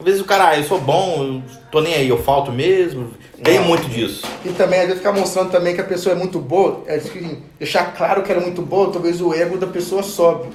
Às 0.01 0.05
vezes 0.05 0.21
o 0.21 0.25
cara, 0.25 0.49
ah, 0.49 0.59
eu 0.59 0.65
sou 0.65 0.81
bom, 0.81 1.23
eu 1.23 1.43
tô 1.71 1.81
nem 1.81 1.95
aí, 1.95 2.09
eu 2.09 2.21
falto 2.25 2.51
mesmo. 2.51 3.13
Tem 3.41 3.61
muito 3.61 3.89
disso. 3.89 4.27
E 4.45 4.49
também, 4.49 4.81
às 4.81 4.87
vezes, 4.87 4.99
ficar 4.99 5.13
mostrando 5.13 5.53
também 5.53 5.77
que 5.77 5.81
a 5.81 5.85
pessoa 5.85 6.13
é 6.13 6.19
muito 6.19 6.41
boa, 6.41 6.83
é 6.89 7.01
deixar 7.57 7.95
claro 7.95 8.25
que 8.25 8.33
ela 8.33 8.41
é 8.41 8.45
muito 8.45 8.63
boa, 8.63 8.91
talvez 8.91 9.21
o 9.21 9.33
ego 9.33 9.57
da 9.57 9.69
pessoa 9.69 10.03
sobe. 10.03 10.49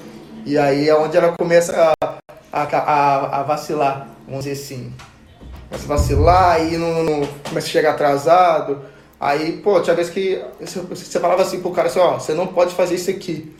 E 0.45 0.57
aí 0.57 0.89
é 0.89 0.95
onde 0.97 1.15
ela 1.15 1.31
começa 1.31 1.93
a, 2.03 2.15
a, 2.51 2.63
a, 2.63 3.39
a 3.39 3.43
vacilar, 3.43 4.09
vamos 4.27 4.43
dizer 4.43 4.62
assim. 4.62 4.91
Começa 5.73 5.86
a 5.86 5.97
vacilar, 5.97 6.51
aí 6.51 6.77
não, 6.77 7.03
não, 7.03 7.27
começa 7.49 7.67
a 7.67 7.71
chegar 7.71 7.91
atrasado. 7.91 8.81
Aí, 9.19 9.53
pô, 9.53 9.81
tinha 9.81 9.95
vez 9.95 10.07
que 10.09 10.39
você, 10.59 11.19
falava 11.19 11.41
assim 11.41 11.62
pro 11.62 11.71
cara 11.71 11.88
assim, 11.88 11.97
ó, 11.97 12.19
você 12.19 12.33
não 12.33 12.45
pode 12.45 12.75
fazer 12.75 12.95
isso 12.95 13.09
aqui. 13.09 13.51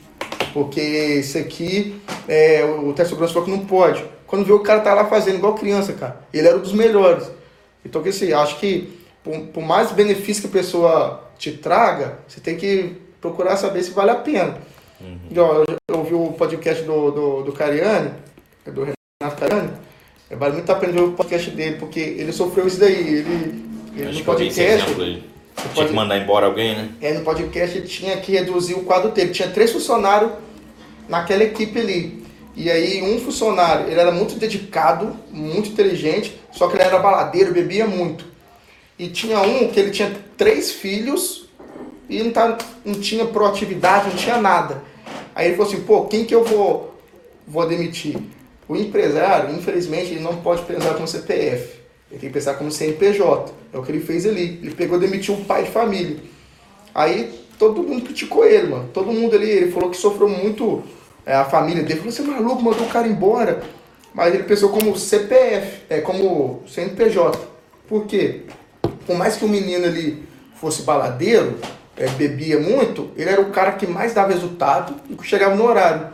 Porque 0.52 0.80
isso 0.80 1.36
aqui, 1.36 2.00
é, 2.28 2.64
o 2.64 2.92
teste 2.92 3.02
de 3.02 3.08
segurança 3.08 3.32
falou 3.32 3.46
que 3.46 3.50
não 3.50 3.66
pode. 3.66 4.04
Quando 4.28 4.44
vê 4.44 4.52
o 4.52 4.60
cara 4.60 4.80
tá 4.80 4.94
lá 4.94 5.06
fazendo 5.06 5.36
igual 5.36 5.54
criança, 5.54 5.92
cara. 5.92 6.20
Ele 6.32 6.46
era 6.46 6.56
um 6.56 6.60
dos 6.60 6.72
melhores. 6.72 7.28
Então, 7.84 8.00
que 8.00 8.10
assim, 8.10 8.32
acho 8.32 8.60
que 8.60 8.96
por, 9.24 9.36
por, 9.48 9.62
mais 9.64 9.90
benefício 9.90 10.42
que 10.42 10.48
a 10.48 10.60
pessoa 10.60 11.24
te 11.36 11.50
traga, 11.52 12.18
você 12.28 12.40
tem 12.40 12.56
que 12.56 12.96
procurar 13.20 13.56
saber 13.56 13.82
se 13.82 13.90
vale 13.90 14.10
a 14.10 14.16
pena. 14.16 14.58
Uhum. 15.00 15.18
Eu, 15.34 15.64
eu 15.88 15.98
ouvi 15.98 16.14
o 16.14 16.32
podcast 16.32 16.84
do, 16.84 17.10
do, 17.10 17.42
do 17.42 17.52
Cariani, 17.52 18.12
do 18.66 18.84
Renato 18.84 19.40
Cariani, 19.40 19.70
vale 20.30 20.54
muito 20.54 20.70
a 20.70 20.74
pena 20.74 20.92
ver 20.92 21.02
o 21.02 21.12
podcast 21.12 21.50
dele, 21.50 21.76
porque 21.76 22.00
ele 22.00 22.32
sofreu 22.32 22.66
isso 22.66 22.80
daí. 22.80 22.94
Ele, 22.94 23.64
ele 23.96 24.18
no 24.18 24.24
podcast. 24.24 24.94
Tinha 25.72 25.86
que 25.86 25.92
mandar 25.92 26.18
embora 26.18 26.46
alguém, 26.46 26.74
né? 26.74 26.88
É, 27.00 27.12
no 27.12 27.24
podcast 27.24 27.78
ele 27.78 27.86
tinha 27.86 28.16
que 28.16 28.32
reduzir 28.32 28.74
o 28.74 28.82
quadro 28.82 29.10
dele. 29.12 29.30
Tinha 29.30 29.48
três 29.48 29.70
funcionários 29.70 30.32
naquela 31.08 31.44
equipe 31.44 31.78
ali. 31.78 32.24
E 32.56 32.70
aí 32.70 33.02
um 33.02 33.18
funcionário, 33.18 33.88
ele 33.90 33.98
era 33.98 34.12
muito 34.12 34.36
dedicado, 34.36 35.16
muito 35.30 35.70
inteligente, 35.70 36.40
só 36.52 36.68
que 36.68 36.76
ele 36.76 36.84
era 36.84 36.98
baladeiro, 36.98 37.52
bebia 37.52 37.86
muito. 37.86 38.24
E 38.98 39.08
tinha 39.08 39.40
um 39.40 39.68
que 39.68 39.80
ele 39.80 39.90
tinha 39.90 40.12
três 40.36 40.70
filhos 40.70 41.48
e 42.08 42.22
não, 42.22 42.30
tá, 42.30 42.56
não 42.84 42.94
tinha 42.94 43.24
proatividade, 43.24 44.08
não 44.08 44.16
tinha 44.16 44.38
nada. 44.38 44.82
Aí 45.34 45.48
ele 45.48 45.56
falou 45.56 45.72
assim, 45.72 45.82
pô, 45.82 46.04
quem 46.04 46.24
que 46.24 46.34
eu 46.34 46.44
vou, 46.44 46.96
vou 47.46 47.66
demitir? 47.66 48.18
O 48.68 48.76
empresário, 48.76 49.54
infelizmente, 49.54 50.12
ele 50.12 50.20
não 50.20 50.36
pode 50.36 50.62
pensar 50.62 50.94
com 50.94 51.06
CPF. 51.06 51.80
Ele 52.10 52.20
tem 52.20 52.28
que 52.28 52.34
pensar 52.34 52.54
como 52.54 52.70
CNPJ. 52.70 53.52
É 53.72 53.78
o 53.78 53.82
que 53.82 53.92
ele 53.92 54.00
fez 54.00 54.26
ali. 54.26 54.60
Ele 54.62 54.74
pegou 54.74 54.98
demitiu 54.98 55.34
um 55.34 55.44
pai 55.44 55.64
de 55.64 55.70
família. 55.70 56.16
Aí 56.94 57.44
todo 57.58 57.82
mundo 57.82 58.04
criticou 58.04 58.44
ele, 58.46 58.68
mano. 58.68 58.88
Todo 58.92 59.12
mundo 59.12 59.34
ali, 59.34 59.50
ele 59.50 59.72
falou 59.72 59.90
que 59.90 59.96
sofreu 59.96 60.28
muito. 60.28 60.82
É, 61.26 61.34
a 61.34 61.44
família 61.44 61.82
dele 61.82 62.00
falou: 62.00 62.12
você 62.12 62.22
é 62.22 62.24
maluco, 62.24 62.62
mandou 62.62 62.86
o 62.86 62.90
cara 62.90 63.08
embora. 63.08 63.62
Mas 64.14 64.32
ele 64.32 64.44
pensou 64.44 64.68
como 64.68 64.96
CPF, 64.96 65.82
é 65.90 66.00
como 66.00 66.62
CNPJ. 66.68 67.36
Por 67.88 68.06
quê? 68.06 68.42
Por 69.06 69.16
mais 69.16 69.36
que 69.36 69.44
o 69.44 69.48
menino 69.48 69.84
ali 69.84 70.22
fosse 70.54 70.82
baladeiro, 70.82 71.58
é, 71.96 72.06
bebia 72.08 72.58
muito, 72.60 73.10
ele 73.16 73.28
era 73.28 73.40
o 73.40 73.50
cara 73.50 73.72
que 73.72 73.86
mais 73.86 74.14
dava 74.14 74.32
resultado 74.32 74.94
e 75.10 75.16
que 75.16 75.26
chegava 75.26 75.54
no 75.54 75.64
horário. 75.64 76.13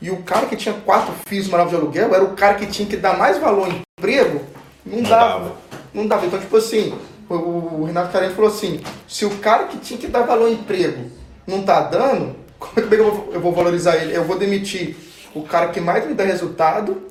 E 0.00 0.10
o 0.10 0.18
cara 0.18 0.46
que 0.46 0.56
tinha 0.56 0.74
quatro 0.74 1.14
filhos 1.26 1.48
maravilhosos 1.48 1.92
de 1.92 1.98
aluguel 1.98 2.14
era 2.14 2.24
o 2.24 2.34
cara 2.34 2.54
que 2.54 2.66
tinha 2.66 2.88
que 2.88 2.96
dar 2.96 3.16
mais 3.16 3.38
valor 3.38 3.68
em 3.68 3.82
emprego 3.98 4.42
não, 4.84 4.98
não 4.98 5.02
dava. 5.02 5.38
dava. 5.38 5.56
Não 5.94 6.06
dava. 6.06 6.26
Então, 6.26 6.38
tipo 6.38 6.56
assim, 6.56 6.94
o 7.28 7.84
Renato 7.84 8.12
Carente 8.12 8.34
falou 8.34 8.50
assim, 8.50 8.80
se 9.08 9.24
o 9.24 9.38
cara 9.38 9.64
que 9.64 9.78
tinha 9.78 9.98
que 9.98 10.06
dar 10.06 10.22
valor 10.22 10.46
ao 10.46 10.52
emprego 10.52 11.10
não 11.46 11.62
tá 11.62 11.80
dando, 11.80 12.36
como 12.58 12.72
é 12.76 12.82
que 12.82 12.94
eu 12.94 13.10
vou, 13.10 13.32
eu 13.32 13.40
vou 13.40 13.52
valorizar 13.52 13.96
ele? 13.96 14.14
Eu 14.14 14.24
vou 14.24 14.38
demitir 14.38 14.96
o 15.34 15.42
cara 15.42 15.68
que 15.68 15.80
mais 15.80 16.06
me 16.06 16.14
dá 16.14 16.24
resultado 16.24 17.02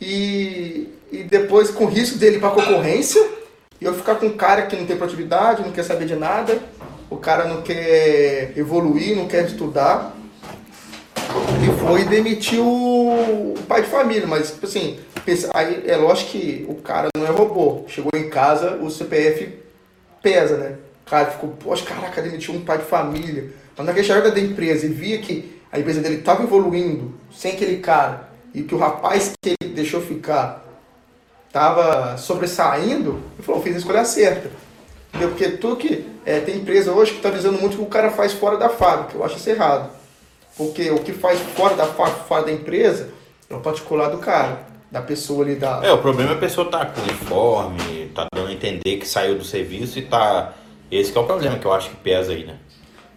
e, 0.00 0.88
e 1.10 1.22
depois 1.22 1.70
com 1.70 1.86
risco 1.86 2.18
dele 2.18 2.38
para 2.38 2.50
concorrência 2.50 3.24
e 3.80 3.84
eu 3.84 3.94
ficar 3.94 4.16
com 4.16 4.26
um 4.26 4.36
cara 4.36 4.62
que 4.62 4.76
não 4.76 4.86
tem 4.86 4.96
produtividade, 4.96 5.62
não 5.62 5.72
quer 5.72 5.82
saber 5.82 6.06
de 6.06 6.14
nada, 6.14 6.60
o 7.10 7.16
cara 7.16 7.46
não 7.46 7.62
quer 7.62 8.52
evoluir, 8.56 9.16
não 9.16 9.26
quer 9.26 9.44
estudar 9.46 10.14
e 11.62 11.80
foi 11.80 12.04
demitir 12.04 12.60
o 12.60 13.54
pai 13.68 13.82
de 13.82 13.88
família, 13.88 14.26
mas 14.26 14.50
tipo 14.52 14.66
assim, 14.66 14.98
aí 15.52 15.84
é 15.86 15.96
lógico 15.96 16.32
que 16.32 16.66
o 16.68 16.74
cara 16.76 17.08
não 17.16 17.26
é 17.26 17.30
robô. 17.30 17.84
Chegou 17.88 18.10
em 18.14 18.28
casa, 18.28 18.76
o 18.76 18.90
CPF 18.90 19.48
pesa, 20.22 20.56
né? 20.56 20.76
O 21.06 21.10
cara 21.10 21.30
ficou, 21.30 21.50
poxa, 21.50 21.84
caraca, 21.84 22.22
demitiu 22.22 22.54
um 22.54 22.64
pai 22.64 22.78
de 22.78 22.84
família. 22.84 23.50
Mas 23.76 23.86
naquele 23.86 24.06
chegada 24.06 24.30
da 24.30 24.40
empresa 24.40 24.86
e 24.86 24.88
via 24.88 25.18
que 25.18 25.60
a 25.70 25.78
empresa 25.78 26.00
dele 26.00 26.16
estava 26.16 26.42
evoluindo 26.42 27.14
sem 27.32 27.52
aquele 27.52 27.78
cara 27.78 28.28
e 28.54 28.62
que 28.62 28.74
o 28.74 28.78
rapaz 28.78 29.32
que 29.42 29.54
ele 29.60 29.72
deixou 29.74 30.00
ficar 30.00 30.64
estava 31.46 32.16
sobressaindo, 32.16 33.20
ele 33.34 33.42
falou, 33.42 33.62
fiz 33.62 33.74
a 33.74 33.78
escolha 33.78 34.04
certa. 34.04 34.50
Entendeu? 35.08 35.28
Porque 35.28 35.48
tudo 35.50 35.76
que 35.76 36.04
é, 36.26 36.40
tem 36.40 36.56
empresa 36.56 36.92
hoje 36.92 37.12
que 37.12 37.18
está 37.18 37.30
visando 37.30 37.60
muito 37.60 37.76
que 37.76 37.82
o 37.82 37.86
cara 37.86 38.10
faz 38.10 38.32
fora 38.32 38.56
da 38.56 38.68
fábrica. 38.68 39.16
Eu 39.16 39.24
acho 39.24 39.36
isso 39.36 39.48
errado. 39.48 39.90
Porque 40.56 40.90
o 40.90 40.98
que 40.98 41.12
faz 41.12 41.40
fora 41.40 41.74
da, 41.74 41.86
fora 41.86 42.44
da 42.44 42.52
empresa 42.52 43.08
é 43.50 43.54
o 43.54 43.60
particular 43.60 44.08
do 44.08 44.18
cara, 44.18 44.66
da 44.90 45.02
pessoa 45.02 45.44
ali 45.44 45.56
da. 45.56 45.80
É, 45.82 45.92
o 45.92 45.98
problema 45.98 46.32
é 46.32 46.34
a 46.34 46.38
pessoa 46.38 46.70
tá 46.70 46.86
com 46.86 47.00
uniforme, 47.00 48.10
tá 48.14 48.26
dando 48.32 48.48
a 48.48 48.52
entender 48.52 48.96
que 48.96 49.06
saiu 49.06 49.36
do 49.36 49.44
serviço 49.44 49.98
e 49.98 50.02
tá. 50.02 50.52
Esse 50.90 51.10
que 51.10 51.18
é 51.18 51.20
o 51.20 51.24
problema 51.24 51.58
que 51.58 51.66
eu 51.66 51.72
acho 51.72 51.90
que 51.90 51.96
pesa 51.96 52.32
aí, 52.32 52.44
né? 52.44 52.56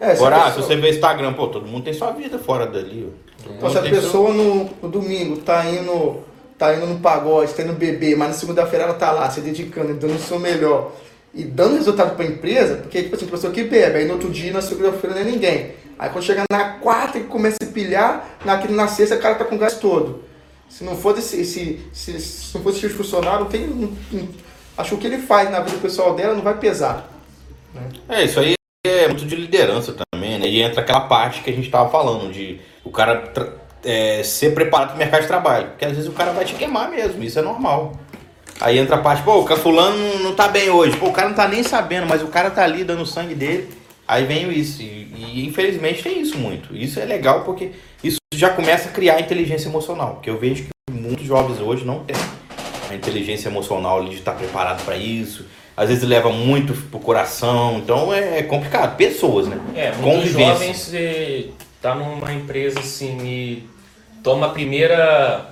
É, 0.00 0.12
Agora, 0.12 0.36
pessoa... 0.36 0.48
ah, 0.48 0.52
se 0.52 0.62
você 0.62 0.76
vê 0.76 0.90
Instagram, 0.90 1.32
pô, 1.34 1.48
todo 1.48 1.66
mundo 1.66 1.84
tem 1.84 1.92
sua 1.92 2.10
vida 2.10 2.38
fora 2.38 2.66
dali. 2.66 3.12
Então, 3.48 3.70
se 3.70 3.78
a 3.78 3.82
pessoa 3.82 4.32
no, 4.32 4.70
no, 4.82 4.88
domingo 4.88 5.36
tá 5.38 5.64
indo, 5.66 6.24
tá 6.56 6.74
indo 6.74 6.86
no 6.86 6.98
pagode, 6.98 7.52
tá 7.54 7.62
indo 7.62 7.72
beber, 7.72 8.16
mas 8.16 8.28
na 8.28 8.34
segunda-feira 8.34 8.84
ela 8.84 8.94
tá 8.94 9.12
lá 9.12 9.30
se 9.30 9.40
dedicando, 9.40 9.94
dando 9.94 10.16
o 10.16 10.18
seu 10.18 10.38
melhor 10.38 10.92
e 11.32 11.44
dando 11.44 11.76
resultado 11.76 12.16
para 12.16 12.24
a 12.24 12.28
empresa, 12.28 12.76
porque 12.76 13.02
tipo 13.02 13.14
assim, 13.14 13.26
a 13.26 13.30
pessoa 13.30 13.52
que 13.52 13.64
bebe, 13.64 13.98
aí 13.98 14.06
no 14.06 14.14
outro 14.14 14.30
dia, 14.30 14.52
na 14.52 14.62
segunda-feira 14.62 15.14
não 15.14 15.22
é 15.22 15.24
ninguém. 15.24 15.72
Aí 15.98 16.10
quando 16.10 16.24
chega 16.24 16.44
na 16.50 16.74
quarta 16.74 17.18
e 17.18 17.24
começa 17.24 17.56
a 17.62 17.66
pilhar, 17.66 18.28
naquele, 18.44 18.74
na 18.74 18.86
sexta 18.86 19.16
o 19.16 19.20
cara 19.20 19.34
tá 19.34 19.44
com 19.44 19.56
o 19.56 19.58
gás 19.58 19.74
todo. 19.78 20.22
Se 20.68 20.84
não 20.84 20.96
for 20.96 21.18
esse, 21.18 21.44
se, 21.44 21.80
se 21.92 22.54
não 22.54 22.62
fosse 22.62 22.86
esse 22.86 22.94
funcionário, 22.94 23.40
não 23.40 23.46
tem. 23.46 23.66
Não, 23.66 24.28
acho 24.76 24.90
que 24.90 24.94
o 24.94 24.98
que 24.98 25.06
ele 25.06 25.18
faz 25.18 25.50
na 25.50 25.60
vida 25.60 25.78
pessoal 25.78 26.14
dela 26.14 26.34
não 26.34 26.42
vai 26.42 26.56
pesar. 26.58 27.08
Né? 27.74 27.88
É, 28.08 28.24
isso 28.24 28.38
aí 28.38 28.54
é 28.86 29.08
muito 29.08 29.24
de 29.24 29.34
liderança 29.34 29.94
também, 30.12 30.38
né? 30.38 30.46
E 30.46 30.62
entra 30.62 30.82
aquela 30.82 31.00
parte 31.00 31.42
que 31.42 31.50
a 31.50 31.52
gente 31.52 31.70
tava 31.70 31.90
falando, 31.90 32.30
de 32.32 32.60
o 32.84 32.90
cara 32.90 33.32
é, 33.84 34.22
ser 34.22 34.54
preparado 34.54 34.88
para 34.88 34.96
o 34.96 34.98
mercado 34.98 35.22
de 35.22 35.26
trabalho. 35.26 35.68
Porque 35.68 35.84
às 35.84 35.92
vezes 35.92 36.08
o 36.08 36.12
cara 36.12 36.32
vai 36.32 36.44
te 36.44 36.54
queimar 36.54 36.90
mesmo, 36.90 37.24
isso 37.24 37.38
é 37.38 37.42
normal. 37.42 37.92
Aí 38.60 38.78
entra 38.78 38.96
a 38.96 39.00
parte, 39.00 39.22
pô, 39.22 39.38
o 39.38 39.56
fulano 39.56 40.18
não 40.20 40.34
tá 40.34 40.48
bem 40.48 40.68
hoje. 40.68 40.96
Pô, 40.96 41.06
o 41.06 41.12
cara 41.12 41.28
não 41.28 41.36
tá 41.36 41.46
nem 41.48 41.62
sabendo, 41.62 42.06
mas 42.06 42.22
o 42.22 42.28
cara 42.28 42.50
tá 42.50 42.62
ali 42.62 42.84
dando 42.84 43.06
sangue 43.06 43.34
dele. 43.34 43.77
Aí 44.08 44.24
vem 44.24 44.50
isso. 44.50 44.80
E, 44.80 45.14
e, 45.34 45.46
infelizmente 45.46 46.02
tem 46.02 46.22
isso 46.22 46.38
muito. 46.38 46.74
Isso 46.74 46.98
é 46.98 47.04
legal 47.04 47.44
porque 47.44 47.72
isso 48.02 48.16
já 48.32 48.48
começa 48.48 48.88
a 48.88 48.92
criar 48.92 49.20
inteligência 49.20 49.68
emocional. 49.68 50.20
Que 50.22 50.30
eu 50.30 50.38
vejo 50.38 50.64
que 50.64 50.92
muitos 50.92 51.26
jovens 51.26 51.60
hoje 51.60 51.84
não 51.84 52.04
têm 52.04 52.16
a 52.90 52.94
inteligência 52.94 53.50
emocional 53.50 54.02
de 54.02 54.14
estar 54.14 54.32
preparado 54.32 54.82
para 54.82 54.96
isso. 54.96 55.44
Às 55.76 55.90
vezes 55.90 56.02
leva 56.04 56.30
muito 56.32 56.72
pro 56.90 56.98
coração. 56.98 57.76
Então 57.76 58.12
é, 58.12 58.38
é 58.38 58.42
complicado. 58.42 58.96
Pessoas, 58.96 59.46
né? 59.46 59.60
É, 59.76 59.92
muitos 59.92 60.30
jovens 60.30 60.78
você 60.78 61.50
tá 61.82 61.94
numa 61.94 62.32
empresa 62.32 62.80
assim 62.80 63.18
e 63.26 63.68
toma 64.24 64.46
a 64.46 64.50
primeira. 64.50 65.50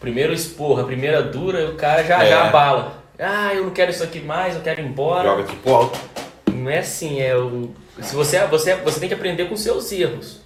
Primeiro 0.00 0.32
esporra, 0.32 0.82
a 0.82 0.86
primeira 0.86 1.20
dura, 1.20 1.60
e 1.60 1.64
o 1.66 1.74
cara 1.74 2.04
já, 2.04 2.22
é. 2.22 2.30
já 2.30 2.46
abala. 2.46 3.02
Ah, 3.18 3.52
eu 3.52 3.64
não 3.64 3.70
quero 3.70 3.90
isso 3.90 4.04
aqui 4.04 4.20
mais, 4.20 4.54
eu 4.54 4.62
quero 4.62 4.80
ir 4.80 4.84
embora. 4.84 5.28
Joga 5.28 5.42
tipo 5.42 5.74
alto 5.74 5.98
não 6.68 6.74
é 6.74 6.80
assim, 6.80 7.20
é 7.20 7.34
o 7.34 7.70
se 8.02 8.14
você 8.14 8.38
você 8.46 8.76
você 8.76 9.00
tem 9.00 9.08
que 9.08 9.14
aprender 9.14 9.48
com 9.48 9.56
seus 9.56 9.90
erros. 9.90 10.42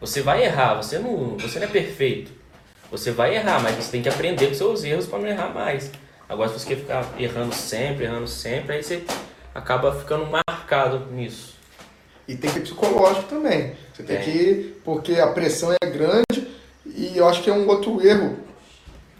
Você 0.00 0.20
vai 0.20 0.42
errar, 0.42 0.74
você 0.74 0.98
não 0.98 1.36
você 1.38 1.60
não 1.60 1.66
é 1.66 1.70
perfeito. 1.70 2.32
Você 2.90 3.12
vai 3.12 3.36
errar, 3.36 3.62
mas 3.62 3.76
você 3.76 3.92
tem 3.92 4.02
que 4.02 4.08
aprender 4.08 4.48
com 4.48 4.54
seus 4.54 4.82
erros 4.82 5.06
para 5.06 5.20
não 5.20 5.28
errar 5.28 5.54
mais. 5.54 5.92
Agora 6.28 6.48
se 6.48 6.58
você 6.58 6.74
ficar 6.74 7.08
errando 7.18 7.54
sempre, 7.54 8.04
errando 8.04 8.26
sempre, 8.26 8.76
aí 8.76 8.82
você 8.82 9.04
acaba 9.54 9.94
ficando 9.94 10.26
marcado 10.26 11.06
nisso. 11.12 11.54
E 12.26 12.34
tem 12.34 12.50
que 12.50 12.58
ter 12.58 12.62
psicológico 12.62 13.28
também. 13.28 13.74
Você 13.94 14.02
tem 14.02 14.16
é. 14.16 14.20
que 14.20 14.74
porque 14.84 15.14
a 15.20 15.28
pressão 15.28 15.72
é 15.72 15.86
grande 15.86 16.48
e 16.84 17.16
eu 17.16 17.28
acho 17.28 17.42
que 17.42 17.50
é 17.50 17.52
um 17.52 17.68
outro 17.68 18.04
erro 18.04 18.38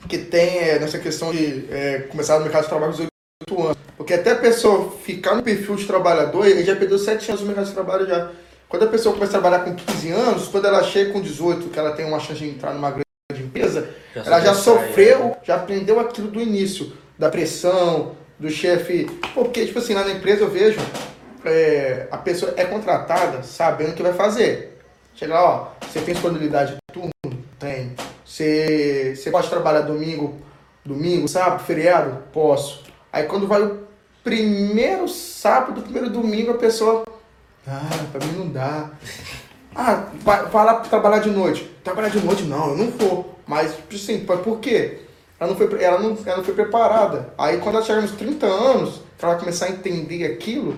que 0.09 0.19
tem 0.19 0.59
é, 0.59 0.79
nessa 0.81 0.99
questão 0.99 1.31
de 1.31 1.67
é, 1.71 2.01
começar 2.11 2.39
no 2.39 2.45
mercado 2.45 2.63
de 2.63 2.69
trabalho 2.69 2.93
aos 2.93 3.10
8 3.49 3.63
anos. 3.63 3.79
Porque 3.97 4.15
até 4.15 4.33
a 4.33 4.37
pessoa 4.37 4.91
ficar 5.03 5.35
no 5.35 5.43
perfil 5.43 5.77
de 5.77 5.87
trabalhador, 5.87 6.47
ele 6.47 6.65
já 6.65 6.77
perdeu 6.77 6.99
7 6.99 7.31
anos 7.31 7.41
no 7.41 7.47
mercado 7.47 7.67
de 7.67 7.73
trabalho 7.73 8.07
já. 8.07 8.31
Quando 8.69 8.85
a 8.85 8.89
pessoa 8.89 9.15
começa 9.15 9.37
a 9.37 9.41
trabalhar 9.41 9.65
com 9.65 9.75
15 9.75 10.11
anos, 10.11 10.49
quando 10.49 10.67
ela 10.67 10.83
chega 10.83 11.13
com 11.13 11.21
18, 11.21 11.69
que 11.71 11.79
ela 11.79 11.93
tem 11.93 12.07
uma 12.07 12.21
chance 12.21 12.41
de 12.41 12.49
entrar 12.49 12.73
numa 12.73 12.91
grande 12.91 13.43
empresa, 13.43 13.91
já 14.15 14.23
ela 14.23 14.41
já 14.41 14.55
sofreu, 14.55 15.27
é. 15.27 15.37
já 15.43 15.57
aprendeu 15.57 15.99
aquilo 15.99 16.29
do 16.29 16.41
início, 16.41 16.93
da 17.19 17.29
pressão, 17.29 18.15
do 18.39 18.49
chefe. 18.49 19.07
Porque, 19.35 19.67
tipo 19.67 19.79
assim, 19.79 19.95
lá 19.95 20.05
na 20.05 20.13
empresa 20.13 20.43
eu 20.43 20.51
vejo, 20.51 20.79
é, 21.45 22.07
a 22.11 22.19
pessoa 22.19 22.55
é 22.57 22.65
contratada 22.65 23.43
sabendo 23.43 23.91
o 23.91 23.95
que 23.95 24.03
vai 24.03 24.13
fazer. 24.13 24.79
Chega 25.15 25.35
lá, 25.35 25.45
ó, 25.45 25.87
você 25.87 26.01
tem 26.01 26.15
disponibilidade 26.15 26.73
de 26.73 26.79
turno? 26.93 27.11
Tem. 27.59 27.95
Você, 28.25 29.15
você 29.17 29.31
pode 29.31 29.51
trabalhar 29.51 29.81
domingo, 29.81 30.39
domingo, 30.85 31.27
sábado, 31.27 31.65
feriado? 31.65 32.23
Posso. 32.33 32.90
Aí 33.13 33.25
quando 33.25 33.47
vai 33.47 33.63
o 33.63 33.81
primeiro 34.23 35.09
sábado, 35.09 35.83
primeiro 35.83 36.11
domingo, 36.11 36.53
a 36.53 36.59
pessoa. 36.59 37.05
Ah, 37.67 37.89
pra 38.13 38.25
mim 38.27 38.39
não 38.39 38.49
dá. 38.49 38.91
Ah, 39.75 40.05
vai, 40.23 40.45
vai 40.47 40.65
lá 40.65 40.75
trabalhar 40.75 41.19
de 41.21 41.31
noite. 41.31 41.65
Trabalhar 41.85 42.09
de 42.09 42.21
noite 42.21 42.43
não, 42.45 42.71
eu 42.71 42.77
não 42.77 42.91
vou. 42.91 43.39
Mas, 43.47 43.75
assim, 43.93 44.25
por 44.25 44.59
quê? 44.61 45.01
Ela 45.39 45.51
não 45.51 45.57
foi, 45.57 45.83
ela 45.83 45.99
não, 45.99 46.19
ela 46.25 46.37
não 46.37 46.45
foi 46.45 46.55
preparada. 46.55 47.33
Aí 47.39 47.59
quando 47.59 47.77
ela 47.77 47.85
chegar 47.85 48.03
nos 48.03 48.13
30 48.13 48.47
anos, 48.47 49.01
ela 49.21 49.37
começar 49.37 49.67
a 49.67 49.71
entender 49.71 50.25
aquilo. 50.25 50.77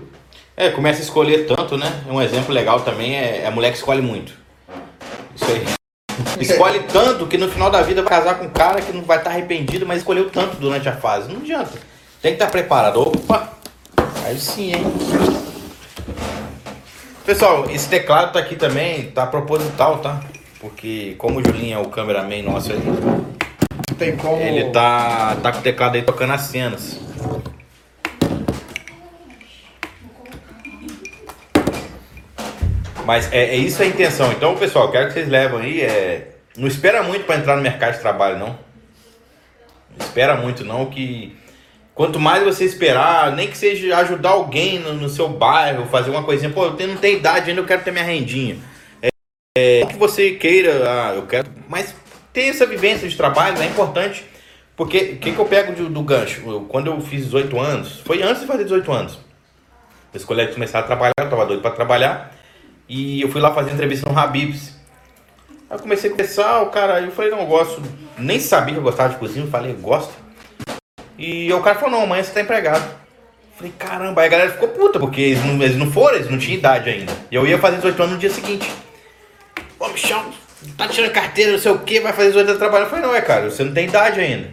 É, 0.57 0.71
começa 0.71 1.01
a 1.01 1.03
escolher 1.03 1.47
tanto, 1.47 1.77
né? 1.77 2.05
Um 2.09 2.23
exemplo 2.23 2.55
legal 2.55 2.81
também 2.81 3.16
é 3.16 3.47
a 3.47 3.51
mulher 3.51 3.71
que 3.73 3.79
escolhe 3.79 4.01
muito. 4.01 4.33
Isso 5.35 5.47
aí. 5.47 5.64
Escolhe 6.38 6.81
tanto 6.92 7.27
que 7.27 7.38
no 7.38 7.49
final 7.49 7.71
da 7.71 7.83
vida 7.83 8.03
vai 8.03 8.11
casar 8.11 8.38
com 8.38 8.47
um 8.47 8.51
cara 8.51 8.81
que 8.81 8.92
não 8.92 9.03
vai 9.03 9.18
estar 9.18 9.31
arrependido, 9.31 9.87
mas 9.87 9.99
escolheu 9.99 10.29
tanto 10.29 10.57
durante 10.57 10.88
a 10.88 10.97
fase. 10.97 11.33
Não 11.33 11.40
adianta. 11.40 11.73
Tem 12.23 12.37
que 12.37 12.37
estar 12.37 12.53
preparado. 12.53 13.01
Opa! 13.01 13.53
Aí 14.25 14.39
sim, 14.39 14.73
hein? 14.73 14.85
Pessoal, 17.27 17.69
esse 17.69 17.89
teclado 17.89 18.33
tá 18.33 18.39
aqui 18.39 18.55
também, 18.55 19.11
tá 19.11 19.27
proposital, 19.27 19.99
tá? 19.99 20.23
Porque 20.61 21.17
como 21.19 21.41
o 21.41 21.45
Julinho 21.45 21.79
é 21.79 21.83
o 21.83 21.89
cameraman 21.89 22.43
nosso 22.43 22.71
aí, 22.71 22.81
tem 23.99 24.17
como... 24.17 24.41
ele 24.41 24.71
tá, 24.71 25.37
tá 25.43 25.51
com 25.51 25.59
o 25.59 25.63
teclado 25.63 25.97
aí 25.97 26.03
tocando 26.03 26.33
as 26.33 26.43
cenas. 26.43 27.01
Mas 33.05 33.33
é, 33.33 33.47
é 33.47 33.57
isso 33.57 33.83
a 33.83 33.87
intenção. 33.87 34.31
Então, 34.31 34.57
pessoal, 34.57 34.93
quero 34.93 35.09
que 35.09 35.15
vocês 35.15 35.29
levem 35.29 35.61
aí. 35.61 35.81
É... 35.81 36.37
Não 36.57 36.69
espera 36.69 37.03
muito 37.03 37.25
para 37.25 37.37
entrar 37.37 37.57
no 37.57 37.63
mercado 37.63 37.95
de 37.95 38.01
trabalho, 38.01 38.39
não. 38.39 38.59
Não 39.99 40.07
espera 40.07 40.37
muito, 40.37 40.65
não, 40.65 40.87
que 40.87 41.37
Quanto 41.95 42.19
mais 42.19 42.43
você 42.43 42.65
esperar, 42.65 43.33
nem 43.33 43.49
que 43.49 43.57
seja 43.57 43.97
ajudar 43.99 44.31
alguém 44.31 44.79
no, 44.79 44.95
no 44.95 45.09
seu 45.09 45.29
bairro, 45.29 45.87
fazer 45.87 46.11
uma 46.11 46.23
coisinha, 46.23 46.51
pô, 46.51 46.65
eu 46.65 46.89
não 46.89 46.97
tenho 46.97 47.19
idade 47.19 47.51
ainda, 47.51 47.61
eu 47.61 47.67
quero 47.67 47.83
ter 47.83 47.91
minha 47.91 48.05
rendinha. 48.05 48.57
É, 49.59 49.81
é 49.81 49.87
que 49.87 49.97
você 49.97 50.33
queira, 50.33 50.71
ah, 50.89 51.15
eu 51.15 51.27
quero, 51.27 51.51
mas 51.69 51.95
ter 52.33 52.45
essa 52.45 52.65
vivência 52.65 53.07
de 53.07 53.15
trabalho 53.15 53.61
é 53.61 53.67
importante, 53.67 54.25
porque 54.75 54.99
o 54.99 55.17
que, 55.19 55.33
que 55.33 55.39
eu 55.39 55.45
pego 55.45 55.75
do, 55.75 55.91
do 55.91 56.03
gancho? 56.03 56.41
Eu, 56.47 56.63
quando 56.63 56.87
eu 56.87 56.99
fiz 57.03 57.25
18 57.25 57.61
anos, 57.61 58.01
foi 58.01 58.23
antes 58.23 58.41
de 58.41 58.47
fazer 58.47 58.65
18 58.65 58.91
anos. 58.91 59.19
Meus 60.11 60.25
colegas 60.25 60.55
começaram 60.55 60.85
a 60.85 60.87
trabalhar, 60.87 61.13
eu 61.19 61.29
tava 61.29 61.45
doido 61.45 61.61
para 61.61 61.73
trabalhar, 61.73 62.35
e 62.89 63.21
eu 63.21 63.29
fui 63.29 63.43
lá 63.43 63.53
fazer 63.53 63.73
entrevista 63.73 64.11
no 64.11 64.19
Habibs. 64.19 64.75
Aí 65.69 65.77
eu 65.77 65.79
comecei 65.79 66.09
a 66.09 66.13
conversar, 66.13 66.63
o 66.63 66.71
cara, 66.71 67.03
eu 67.03 67.11
falei, 67.11 67.31
não, 67.31 67.41
eu 67.41 67.47
gosto, 67.47 67.83
nem 68.17 68.41
sabia 68.41 68.73
que 68.73 68.81
eu 68.81 68.85
gostava 68.85 69.13
de 69.13 69.19
cozinha, 69.19 69.45
eu 69.45 69.51
falei, 69.51 69.75
gosto. 69.75 70.15
E 71.23 71.53
o 71.53 71.61
cara 71.61 71.79
falou, 71.79 71.93
não, 71.93 72.03
amanhã 72.03 72.21
você 72.21 72.33
tá 72.33 72.41
empregado. 72.41 72.85
Falei, 73.57 73.73
caramba, 73.79 74.23
aí 74.23 74.27
a 74.27 74.31
galera 74.31 74.51
ficou 74.51 74.71
puta, 74.71 74.99
porque 74.99 75.21
eles 75.21 75.45
não, 75.45 75.63
eles 75.63 75.77
não 75.77 75.89
foram, 75.89 76.17
eles 76.17 76.29
não 76.29 76.37
tinham 76.37 76.59
idade 76.59 76.91
ainda. 76.91 77.13
E 77.31 77.37
eu 77.37 77.47
ia 77.47 77.59
fazer 77.59 77.77
18 77.77 78.03
anos 78.03 78.15
no 78.15 78.19
dia 78.19 78.29
seguinte. 78.29 78.69
Ô, 79.79 79.87
Michão, 79.87 80.33
tá 80.77 80.89
tirando 80.89 81.13
carteira, 81.13 81.53
não 81.53 81.61
sei 81.61 81.71
o 81.71 81.79
que, 81.79 82.01
vai 82.01 82.13
fazer 82.13 82.31
18 82.31 82.41
anos 82.49 82.53
de 82.55 82.59
trabalho. 82.59 82.87
Eu 82.87 82.91
falei, 82.91 83.07
não, 83.07 83.15
é 83.15 83.21
cara, 83.21 83.49
você 83.49 83.63
não 83.63 83.73
tem 83.73 83.87
idade 83.87 84.19
ainda. 84.19 84.51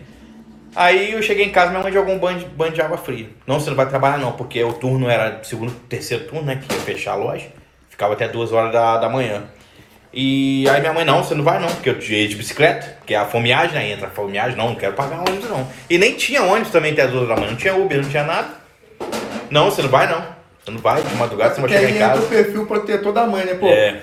Aí 0.75 1.13
eu 1.13 1.23
cheguei 1.23 1.43
em 1.43 1.49
casa, 1.49 1.71
minha 1.71 1.82
mãe 1.82 1.91
jogou 1.91 2.13
um 2.13 2.19
banho, 2.19 2.47
banho 2.49 2.71
de 2.71 2.82
água 2.84 2.99
fria. 2.99 3.27
Não, 3.47 3.60
você 3.60 3.71
não 3.71 3.75
vai 3.75 3.89
trabalhar 3.89 4.19
não, 4.19 4.34
porque 4.34 4.63
o 4.63 4.73
turno 4.73 5.10
era 5.10 5.43
segundo, 5.43 5.73
terceiro 5.89 6.25
turno, 6.25 6.45
né? 6.45 6.62
Que 6.63 6.71
ia 6.71 6.82
fechar 6.82 7.13
a 7.13 7.15
loja. 7.15 7.47
Ficava 7.89 8.13
até 8.13 8.27
duas 8.27 8.51
horas 8.51 8.71
da, 8.71 8.99
da 8.99 9.10
manhã. 9.10 9.43
E 10.11 10.67
aí 10.69 10.81
minha 10.81 10.93
mãe, 10.93 11.05
não, 11.05 11.23
você 11.23 11.35
não 11.35 11.43
vai 11.43 11.59
não, 11.59 11.67
porque 11.67 11.89
eu 11.89 11.99
ia 11.99 12.27
de 12.27 12.35
bicicleta, 12.35 12.97
que 13.05 13.13
é 13.13 13.17
a 13.17 13.25
fomeagem, 13.25 13.77
aí 13.77 13.91
entra 13.91 14.07
a 14.07 14.09
fomeagem, 14.09 14.57
não, 14.57 14.69
não 14.69 14.75
quero 14.75 14.93
pagar 14.93 15.19
ônibus 15.19 15.49
não. 15.49 15.67
E 15.89 15.97
nem 15.97 16.15
tinha 16.15 16.43
ônibus 16.43 16.71
também 16.71 16.93
até 16.93 17.03
as 17.03 17.11
duas 17.11 17.27
da 17.27 17.35
manhã, 17.35 17.51
não 17.51 17.57
tinha 17.57 17.75
Uber, 17.75 18.01
não 18.01 18.09
tinha 18.09 18.23
nada. 18.23 18.49
Não, 19.51 19.69
você 19.69 19.81
não 19.81 19.89
vai 19.89 20.09
não. 20.09 20.23
Você 20.63 20.71
não 20.71 20.79
vai, 20.79 21.01
de 21.01 21.15
madrugada 21.15 21.53
você 21.53 21.61
vai 21.61 21.69
chegar 21.69 21.89
em 21.89 21.97
casa. 21.97 22.21
o 22.21 22.27
perfil 22.27 22.65
protetor 22.65 23.13
da 23.13 23.25
mãe, 23.25 23.45
né, 23.45 23.53
pô? 23.53 23.67
É. 23.67 24.01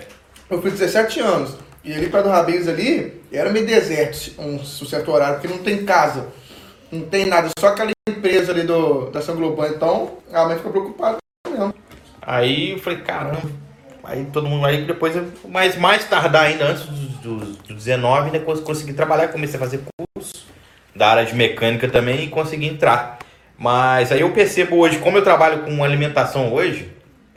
Eu 0.49 0.63
fui 0.63 0.71
17 0.71 1.21
anos, 1.21 1.57
e 1.85 1.93
ali 1.93 2.09
para 2.09 2.23
do 2.23 2.29
Rabinhos 2.29 2.69
ali, 2.69 3.21
era 3.33 3.51
meio 3.51 3.67
deserto, 3.67 4.33
um 4.41 4.65
certo 4.65 5.11
horário, 5.11 5.41
porque 5.41 5.49
não 5.49 5.63
tem 5.63 5.85
casa, 5.85 6.29
não 6.91 7.03
tem 7.03 7.27
nada, 7.27 7.49
só 7.59 7.69
aquela 7.69 7.91
empresa 8.09 8.53
ali 8.53 8.63
do, 8.63 9.11
da 9.11 9.21
São 9.21 9.35
Global, 9.35 9.69
então 9.69 10.19
a 10.33 10.45
mãe 10.47 10.57
ficou 10.57 10.71
preocupada 10.71 11.19
mesmo. 11.49 11.75
Aí 12.23 12.73
eu 12.73 12.79
falei, 12.79 13.01
caramba, 13.01 13.43
Aí 14.09 14.25
todo 14.33 14.47
mundo 14.47 14.65
aí 14.65 14.85
depois, 14.85 15.15
mas 15.49 15.77
mais 15.77 16.05
tardar 16.05 16.45
ainda, 16.45 16.67
antes 16.67 16.85
dos 16.85 17.07
do, 17.27 17.37
do 17.39 17.75
19, 17.75 18.27
ainda 18.27 18.39
consegui 18.39 18.93
trabalhar, 18.93 19.29
comecei 19.29 19.57
a 19.57 19.61
fazer 19.61 19.81
curso 20.15 20.47
da 20.95 21.09
área 21.09 21.27
de 21.27 21.35
mecânica 21.35 21.89
também 21.89 22.25
e 22.25 22.29
consegui 22.29 22.67
entrar. 22.67 23.19
Mas 23.59 24.13
aí 24.13 24.21
eu 24.21 24.31
percebo 24.31 24.77
hoje, 24.77 24.99
como 24.99 25.19
eu 25.19 25.23
trabalho 25.23 25.65
com 25.65 25.83
alimentação 25.83 26.53
hoje, 26.53 26.89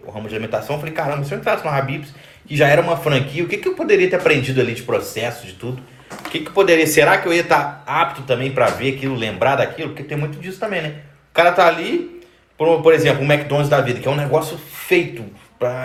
o 0.06 0.12
ramo 0.12 0.28
de 0.28 0.36
alimentação, 0.36 0.76
eu 0.76 0.80
falei, 0.80 0.94
caramba, 0.94 1.24
se 1.24 1.34
eu 1.34 1.40
entrasse 1.40 1.64
no 1.64 1.72
Habibs, 1.72 2.14
que 2.46 2.56
já 2.56 2.68
era 2.68 2.82
uma 2.82 2.98
franquia, 2.98 3.44
o 3.44 3.48
que, 3.48 3.58
que 3.58 3.68
eu 3.68 3.74
poderia 3.74 4.10
ter 4.10 4.18
aprendido 4.18 4.62
ali 4.62 4.74
de 4.74 4.84
processo, 4.84 5.46
de 5.46 5.54
tudo? 5.54 5.82
O 6.26 6.30
que, 6.30 6.42
que 6.42 6.52
poderia, 6.52 6.86
será 6.86 7.18
que 7.18 7.28
eu 7.28 7.34
ia 7.34 7.42
estar 7.42 7.84
apto 7.86 8.24
também 8.24 8.52
para 8.52 8.68
ver 8.68 8.96
aquilo, 8.96 9.16
lembrar 9.16 9.56
daquilo? 9.56 9.90
Porque 9.90 10.04
tem 10.04 10.18
muito 10.18 10.40
disso 10.40 10.60
também, 10.60 10.82
né? 10.82 11.02
O 11.32 11.34
cara 11.34 11.52
tá 11.52 11.68
ali, 11.68 12.22
por, 12.58 12.82
por 12.82 12.94
exemplo, 12.94 13.24
o 13.24 13.32
McDonald's 13.32 13.70
da 13.70 13.82
vida, 13.82 14.00
que 14.00 14.08
é 14.08 14.12
um 14.12 14.16
negócio 14.16 14.58
feito, 14.58 15.24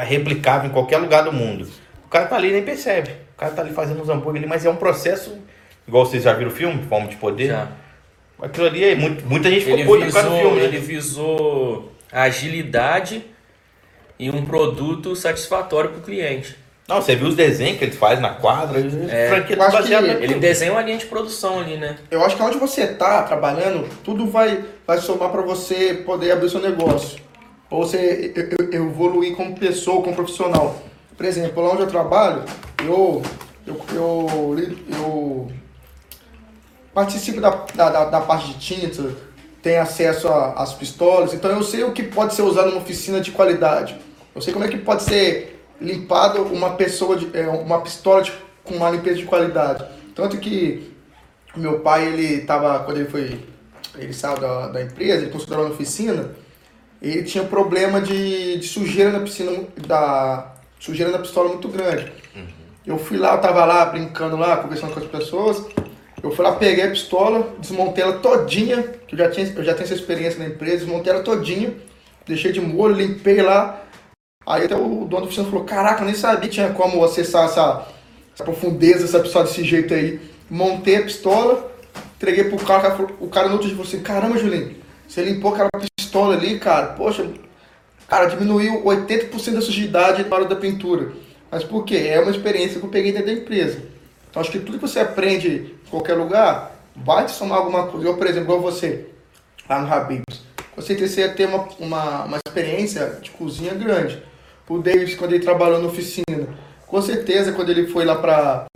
replicável 0.05 0.71
em 0.71 0.73
qualquer 0.73 0.99
lugar 0.99 1.25
do 1.25 1.33
mundo. 1.33 1.69
O 2.07 2.09
cara 2.09 2.27
tá 2.27 2.37
ali 2.37 2.49
e 2.49 2.53
nem 2.53 2.63
percebe. 2.63 3.11
O 3.35 3.39
cara 3.39 3.53
tá 3.53 3.63
ali 3.63 3.73
fazendo 3.73 4.01
uns 4.01 4.09
hambúrguer 4.09 4.41
ali, 4.43 4.49
mas 4.49 4.65
é 4.65 4.71
um 4.71 4.77
processo, 4.77 5.37
igual 5.87 6.07
vocês 6.07 6.23
já 6.23 6.33
viram 6.33 6.51
o 6.51 6.55
filme, 6.55 6.85
Fome 6.89 7.09
de 7.09 7.17
Poder. 7.17 7.49
Já. 7.49 7.69
Aquilo 8.41 8.67
ali, 8.67 8.85
é 8.85 8.95
muito, 8.95 9.27
muita 9.27 9.51
gente 9.51 9.65
ficou 9.65 9.85
puta 9.85 10.07
por 10.07 10.13
causa 10.13 10.31
do 10.31 10.37
filme. 10.37 10.61
Né? 10.61 10.65
Ele 10.65 10.79
visou 10.79 11.93
agilidade 12.13 13.25
e 14.19 14.31
um 14.31 14.45
produto 14.45 15.17
satisfatório 15.17 15.91
para 15.91 15.99
o 15.99 16.03
cliente. 16.03 16.57
Não, 16.87 17.01
você 17.01 17.17
viu 17.17 17.29
os 17.29 17.35
desenhos 17.35 17.79
que 17.79 17.85
ele 17.85 17.93
faz 17.93 18.21
na 18.21 18.31
quadra? 18.31 18.79
É, 19.09 19.29
franquia 19.31 19.57
baseado 19.57 20.05
ele 20.05 20.35
desenha 20.35 20.71
uma 20.73 20.83
linha 20.83 20.99
de 20.99 21.07
produção 21.07 21.61
ali, 21.61 21.79
né? 21.79 21.97
Eu 22.11 22.23
acho 22.23 22.37
que 22.37 22.43
onde 22.43 22.59
você 22.59 22.87
tá 22.87 23.23
trabalhando, 23.23 23.89
tudo 24.05 24.27
vai, 24.27 24.63
vai 24.87 24.99
somar 24.99 25.31
para 25.31 25.41
você 25.41 25.95
poder 25.95 26.33
abrir 26.33 26.51
seu 26.51 26.61
negócio 26.61 27.25
ou 27.71 27.87
você 27.87 28.33
evoluir 28.73 29.37
como 29.37 29.59
pessoa, 29.59 30.03
como 30.03 30.15
profissional. 30.15 30.83
Por 31.17 31.27
exemplo, 31.27 31.63
lá 31.63 31.73
onde 31.73 31.83
eu 31.83 31.87
trabalho, 31.87 32.43
eu, 32.83 33.23
eu, 33.67 33.81
eu, 33.93 34.57
eu 34.99 35.53
participo 36.93 37.41
da, 37.41 37.51
da, 37.75 38.05
da 38.07 38.21
parte 38.21 38.53
de 38.53 38.59
tinta, 38.59 39.15
tenho 39.63 39.81
acesso 39.81 40.29
às 40.29 40.75
pistolas, 40.75 41.33
então 41.33 41.51
eu 41.51 41.63
sei 41.63 41.85
o 41.85 41.93
que 41.93 42.03
pode 42.03 42.35
ser 42.35 42.43
usado 42.43 42.69
numa 42.71 42.83
oficina 42.83 43.21
de 43.21 43.31
qualidade. 43.31 43.99
Eu 44.35 44.43
sei 44.43 44.53
como 44.53 44.65
é 44.65 44.69
que 44.69 44.77
pode 44.77 45.03
ser 45.03 45.65
limpado 45.81 46.43
uma 46.43 46.75
pessoa 46.75 47.17
de, 47.17 47.31
é, 47.37 47.47
uma 47.49 47.81
pistola 47.81 48.23
de, 48.23 48.33
com 48.63 48.75
uma 48.75 48.91
limpeza 48.91 49.17
de 49.17 49.25
qualidade. 49.25 49.85
Tanto 50.15 50.37
que 50.39 50.93
meu 51.57 51.81
pai, 51.81 52.07
ele 52.07 52.41
tava, 52.43 52.81
quando 52.81 52.99
ele 52.99 53.09
foi, 53.09 53.41
ele 53.97 54.13
saiu 54.13 54.39
da, 54.39 54.69
da 54.69 54.83
empresa, 54.83 55.23
ele 55.23 55.31
considerou 55.31 55.65
uma 55.65 55.75
oficina, 55.75 56.31
ele 57.09 57.25
tinha 57.25 57.45
problema 57.45 58.01
de, 58.01 58.59
de 58.59 58.67
sujeira 58.67 59.11
na 59.11 59.21
piscina, 59.21 59.65
da 59.87 60.55
sujeira 60.79 61.13
na 61.13 61.19
pistola 61.19 61.49
muito 61.49 61.69
grande. 61.69 62.13
Uhum. 62.35 62.47
Eu 62.87 62.99
fui 62.99 63.17
lá, 63.17 63.35
eu 63.35 63.41
tava 63.41 63.65
lá 63.65 63.85
brincando 63.87 64.37
lá, 64.37 64.57
conversando 64.57 64.93
com 64.93 65.01
as 65.01 65.07
pessoas. 65.07 65.65
Eu 66.23 66.31
fui 66.31 66.43
lá, 66.43 66.53
peguei 66.53 66.85
a 66.85 66.91
pistola, 66.91 67.55
desmontei 67.59 68.03
ela 68.03 68.15
todinha, 68.15 68.83
que 69.07 69.15
eu 69.15 69.19
já 69.19 69.31
tinha, 69.31 69.47
eu 69.55 69.63
já 69.63 69.75
tenho 69.75 69.85
essa 69.85 69.95
experiência 69.95 70.39
na 70.39 70.47
empresa, 70.47 70.79
desmontei 70.87 71.13
ela 71.13 71.23
todinha, 71.23 71.75
deixei 72.27 72.51
de 72.51 72.63
molho, 72.63 72.95
limpei 72.95 73.43
lá. 73.43 73.83
Aí 74.47 74.65
até 74.65 74.75
o 74.75 75.05
dono 75.05 75.09
da 75.09 75.23
oficina 75.25 75.47
falou, 75.47 75.65
caraca, 75.65 76.01
eu 76.01 76.07
nem 76.07 76.15
sabia 76.15 76.49
tinha 76.49 76.71
como 76.71 77.05
acessar 77.05 77.45
essa, 77.45 77.87
essa 78.35 78.45
profundeza 78.45 79.01
dessa 79.01 79.21
pistola 79.21 79.45
desse 79.45 79.63
jeito 79.65 79.93
aí. 79.93 80.19
Montei 80.49 80.97
a 80.97 81.03
pistola, 81.03 81.71
entreguei 82.17 82.45
pro 82.45 82.59
cara, 82.59 82.97
o 83.21 83.29
cara 83.29 83.49
no 83.49 83.55
outro 83.55 83.69
dia 83.69 83.77
falou 83.77 83.89
assim, 83.89 84.03
caramba, 84.03 84.39
Julinho, 84.39 84.77
você 85.07 85.23
limpou 85.23 85.53
aquela 85.53 85.71
pistola 85.97 86.35
ali, 86.35 86.59
cara, 86.59 86.89
poxa, 86.89 87.29
cara, 88.09 88.27
diminuiu 88.27 88.83
80% 88.85 89.55
da 89.55 89.61
sujidade 89.61 90.25
na 90.25 90.37
hora 90.37 90.45
da 90.45 90.57
pintura. 90.57 91.13
Mas 91.51 91.63
por 91.63 91.85
quê? 91.85 92.09
É 92.09 92.21
uma 92.21 92.31
experiência 92.31 92.81
que 92.81 92.87
eu 92.87 92.91
peguei 92.91 93.13
dentro 93.13 93.27
da 93.27 93.33
empresa. 93.33 93.83
Então 94.29 94.41
acho 94.41 94.51
que 94.51 94.59
tudo 94.59 94.79
que 94.79 94.89
você 94.89 95.01
aprende 95.01 95.77
em 95.87 95.91
qualquer 95.91 96.15
lugar 96.15 96.75
vai 96.97 97.27
te 97.27 97.33
somar 97.33 97.59
alguma 97.59 97.87
coisa. 97.87 98.09
Eu, 98.09 98.17
por 98.17 98.27
exemplo, 98.27 98.45
igual 98.45 98.61
você, 98.61 99.07
lá 99.69 99.81
no 99.81 99.93
Habibs, 99.93 100.43
você 100.75 101.21
ia 101.21 101.29
ter 101.29 101.47
uma, 101.47 101.69
uma, 101.79 102.25
uma 102.25 102.39
experiência 102.45 103.19
de 103.23 103.31
cozinha 103.31 103.75
grande. 103.75 104.21
O 104.69 104.79
Davis, 104.79 105.15
quando 105.15 105.35
ele 105.35 105.45
trabalhou 105.45 105.81
na 105.81 105.89
oficina, 105.89 106.49
com 106.87 107.03
certeza, 107.03 107.53
quando 107.53 107.71
ele 107.71 107.87
foi 107.87 108.05
lá 108.05 108.17
para 108.17 108.67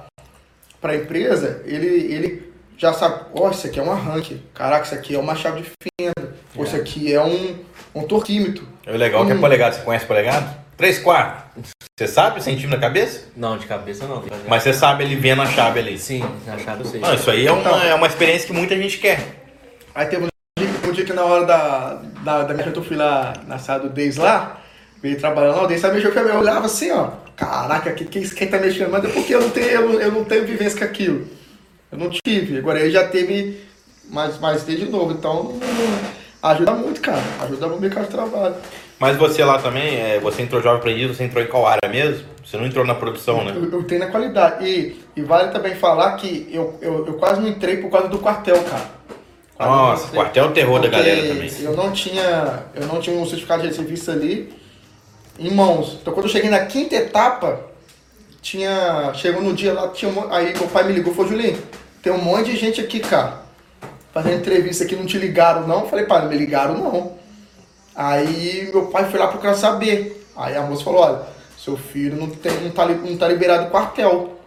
a 0.82 0.94
empresa, 0.94 1.62
ele, 1.64 1.86
ele 1.86 2.47
já 2.78 2.92
sabe, 2.92 3.24
ó, 3.34 3.48
oh, 3.48 3.50
isso 3.50 3.66
aqui 3.66 3.80
é 3.80 3.82
um 3.82 3.90
arranque, 3.90 4.40
caraca, 4.54 4.86
isso 4.86 4.94
aqui 4.94 5.16
é 5.16 5.18
uma 5.18 5.34
chave 5.34 5.62
de 5.62 5.68
fenda, 5.68 6.32
pô, 6.54 6.62
isso 6.62 6.76
é. 6.76 6.78
aqui 6.78 7.12
é 7.12 7.22
um, 7.22 7.58
um 7.92 8.02
torquímetro. 8.04 8.66
É 8.86 8.92
legal 8.92 9.26
que 9.26 9.32
é 9.32 9.34
polegado, 9.34 9.74
você 9.74 9.82
conhece 9.82 10.06
polegado? 10.06 10.48
3 10.76 11.00
quartos. 11.00 11.70
Você 11.98 12.06
sabe 12.06 12.38
o 12.38 12.42
centímetro 12.42 12.76
na 12.76 12.78
cabeça? 12.78 13.26
Não, 13.36 13.58
de 13.58 13.66
cabeça 13.66 14.06
não. 14.06 14.22
Mas 14.46 14.62
você 14.62 14.72
sabe 14.72 15.02
ele 15.02 15.16
vendo 15.16 15.42
a 15.42 15.46
chave 15.46 15.80
ali? 15.80 15.98
Sim, 15.98 16.24
a 16.46 16.56
chave 16.56 16.84
eu 16.84 16.86
sei. 16.86 17.00
Não, 17.00 17.12
isso 17.12 17.28
aí 17.28 17.48
é 17.48 17.50
uma, 17.50 17.60
então, 17.60 17.82
é 17.82 17.94
uma 17.96 18.06
experiência 18.06 18.46
que 18.46 18.52
muita 18.52 18.76
gente 18.76 18.98
quer. 18.98 19.44
Aí 19.92 20.06
teve 20.06 20.26
um 20.26 20.28
dia, 20.56 20.68
um 20.88 20.92
dia 20.92 21.04
que 21.04 21.12
na 21.12 21.24
hora 21.24 21.44
da, 21.44 21.94
da, 22.22 22.42
da 22.44 22.54
minha 22.54 22.68
eu 22.68 22.84
fui 22.84 22.96
lá 22.96 23.32
na 23.48 23.58
sala 23.58 23.80
do 23.80 23.88
Deis 23.88 24.16
lá, 24.16 24.60
veio 25.02 25.18
trabalhando 25.18 25.56
lá, 25.56 25.64
o 25.64 25.66
Deis 25.66 25.80
sabe 25.80 25.96
mexer 25.96 26.12
com 26.12 26.20
a 26.20 26.22
eu 26.22 26.38
olhava 26.38 26.66
assim, 26.66 26.92
ó, 26.92 27.10
caraca, 27.34 27.90
quem, 27.92 28.22
quem 28.22 28.46
tá 28.46 28.58
mexendo? 28.58 28.92
Mas 28.92 29.04
é 29.04 29.08
porque 29.08 29.34
eu 29.34 29.40
não 29.40 29.50
tenho, 29.50 29.66
eu, 29.66 30.00
eu 30.00 30.12
não 30.12 30.22
tenho 30.22 30.46
vivência 30.46 30.78
com 30.78 30.84
aquilo. 30.84 31.26
Eu 31.90 31.98
não 31.98 32.10
tive. 32.10 32.58
Agora 32.58 32.80
ele 32.80 32.90
já 32.90 33.06
teve 33.08 33.60
mais, 34.10 34.38
mais 34.38 34.62
desde 34.62 34.86
novo. 34.86 35.12
Então 35.12 35.58
ajuda 36.42 36.72
muito, 36.72 37.00
cara. 37.00 37.22
Ajuda 37.40 37.66
no 37.66 37.80
mercado 37.80 38.04
de 38.04 38.10
trabalho. 38.10 38.54
Mas 38.98 39.16
você 39.16 39.44
lá 39.44 39.58
também, 39.58 39.96
é, 39.96 40.18
você 40.18 40.42
entrou 40.42 40.60
jovem 40.60 40.78
aprendiz, 40.78 41.16
você 41.16 41.24
entrou 41.24 41.42
em 41.42 41.46
qual 41.46 41.66
área 41.66 41.88
mesmo? 41.88 42.26
Você 42.44 42.56
não 42.56 42.66
entrou 42.66 42.84
na 42.84 42.94
produção, 42.94 43.44
né? 43.44 43.52
Eu, 43.54 43.70
eu 43.70 43.84
tenho 43.84 44.00
na 44.00 44.08
qualidade. 44.08 44.66
E, 44.66 45.00
e 45.14 45.22
vale 45.22 45.52
também 45.52 45.74
falar 45.76 46.16
que 46.16 46.48
eu, 46.50 46.76
eu, 46.80 47.06
eu 47.06 47.14
quase 47.14 47.40
não 47.40 47.48
entrei 47.48 47.76
por 47.76 47.90
causa 47.90 48.08
do 48.08 48.18
quartel, 48.18 48.62
cara. 48.64 48.98
Nossa, 49.58 50.08
quartel 50.08 50.44
é 50.44 50.48
o 50.48 50.52
terror 50.52 50.80
da 50.80 50.88
galera 50.88 51.28
também. 51.28 51.50
Eu 51.60 51.76
não 51.76 51.92
tinha, 51.92 52.64
eu 52.74 52.86
não 52.86 53.00
tinha 53.00 53.16
um 53.16 53.26
certificado 53.26 53.66
de 53.66 53.74
serviço 53.74 54.10
ali 54.10 54.52
em 55.38 55.50
mãos. 55.52 55.98
Então 56.00 56.12
quando 56.12 56.26
eu 56.26 56.32
cheguei 56.32 56.50
na 56.50 56.66
quinta 56.66 56.94
etapa, 56.94 57.60
tinha. 58.40 59.12
Chegou 59.14 59.42
no 59.42 59.54
dia 59.54 59.72
lá, 59.72 59.88
tinha, 59.88 60.12
aí 60.30 60.54
meu 60.54 60.68
pai 60.68 60.84
me 60.84 60.92
ligou 60.92 61.12
e 61.12 61.16
falou, 61.16 61.30
Julinho, 61.30 61.62
tem 62.02 62.12
um 62.12 62.22
monte 62.22 62.50
de 62.50 62.56
gente 62.56 62.80
aqui, 62.80 63.00
cara, 63.00 63.42
fazendo 64.12 64.36
entrevista 64.36 64.84
aqui, 64.84 64.96
não 64.96 65.06
te 65.06 65.18
ligaram 65.18 65.66
não? 65.66 65.82
Eu 65.82 65.88
falei, 65.88 66.06
pai, 66.06 66.22
não 66.22 66.28
me 66.28 66.36
ligaram 66.36 66.78
não. 66.78 67.18
Aí 67.94 68.70
meu 68.72 68.86
pai 68.86 69.10
foi 69.10 69.18
lá 69.18 69.28
procurar 69.28 69.54
saber. 69.54 70.26
Aí 70.36 70.56
a 70.56 70.62
moça 70.62 70.84
falou, 70.84 71.00
olha, 71.00 71.22
seu 71.58 71.76
filho 71.76 72.16
não, 72.16 72.30
tem, 72.30 72.52
não, 72.60 72.70
tá, 72.70 72.86
não 72.86 73.16
tá 73.16 73.26
liberado 73.26 73.64
do 73.64 73.70
quartel. 73.70 74.38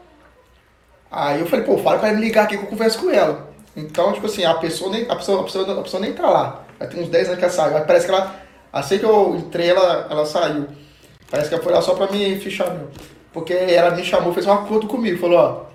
Aí 1.11 1.41
eu 1.41 1.47
falei, 1.47 1.65
pô, 1.65 1.77
fala 1.77 1.99
pra 1.99 2.09
ele 2.09 2.19
me 2.19 2.25
ligar 2.25 2.45
aqui 2.45 2.57
que 2.57 2.63
eu 2.63 2.69
converso 2.69 2.99
com 2.99 3.09
ela. 3.09 3.51
Então, 3.75 4.13
tipo 4.13 4.25
assim, 4.25 4.45
a 4.45 4.53
pessoa 4.55 4.91
nem, 4.91 5.09
a 5.09 5.15
pessoa, 5.15 5.41
a 5.41 5.43
pessoa, 5.43 5.79
a 5.79 5.83
pessoa 5.83 6.01
nem 6.01 6.13
tá 6.13 6.29
lá. 6.29 6.63
Já 6.79 6.87
tem 6.87 7.03
uns 7.03 7.09
10 7.09 7.27
anos 7.27 7.39
que 7.39 7.45
ela 7.45 7.53
saiu. 7.53 7.77
Aí 7.77 7.83
parece 7.83 8.05
que 8.05 8.11
ela, 8.11 8.35
assim 8.71 8.97
que 8.97 9.05
eu 9.05 9.35
entrei, 9.35 9.69
ela, 9.69 10.07
ela 10.09 10.25
saiu. 10.25 10.67
Parece 11.29 11.49
que 11.49 11.55
ela 11.55 11.63
foi 11.63 11.73
lá 11.73 11.81
só 11.81 11.93
pra 11.93 12.07
me 12.07 12.39
fichar, 12.39 12.73
meu. 12.73 12.89
Porque 13.33 13.53
ela 13.53 13.91
me 13.91 14.03
chamou, 14.03 14.33
fez 14.33 14.45
um 14.45 14.51
acordo 14.51 14.87
comigo, 14.87 15.19
falou, 15.19 15.37
ó, 15.37 15.71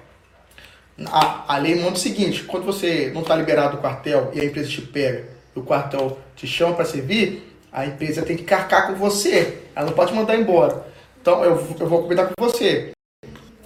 a, 1.06 1.54
a 1.54 1.58
lei 1.58 1.74
manda 1.76 1.92
o 1.92 1.96
seguinte, 1.96 2.44
quando 2.44 2.64
você 2.64 3.10
não 3.12 3.22
está 3.22 3.34
liberado 3.36 3.76
do 3.76 3.82
quartel 3.82 4.30
e 4.34 4.40
a 4.40 4.44
empresa 4.44 4.68
te 4.68 4.82
pega, 4.82 5.28
o 5.54 5.62
quartel 5.62 6.18
te 6.34 6.46
chama 6.46 6.74
para 6.74 6.84
servir, 6.84 7.58
a 7.72 7.86
empresa 7.86 8.22
tem 8.22 8.36
que 8.36 8.44
carcar 8.44 8.86
com 8.86 8.94
você, 8.94 9.58
ela 9.74 9.86
não 9.86 9.92
pode 9.92 10.14
mandar 10.14 10.36
embora. 10.36 10.86
Então 11.20 11.44
eu, 11.44 11.52
eu 11.78 11.88
vou 11.88 12.02
comentar 12.02 12.28
com 12.28 12.44
você. 12.44 12.92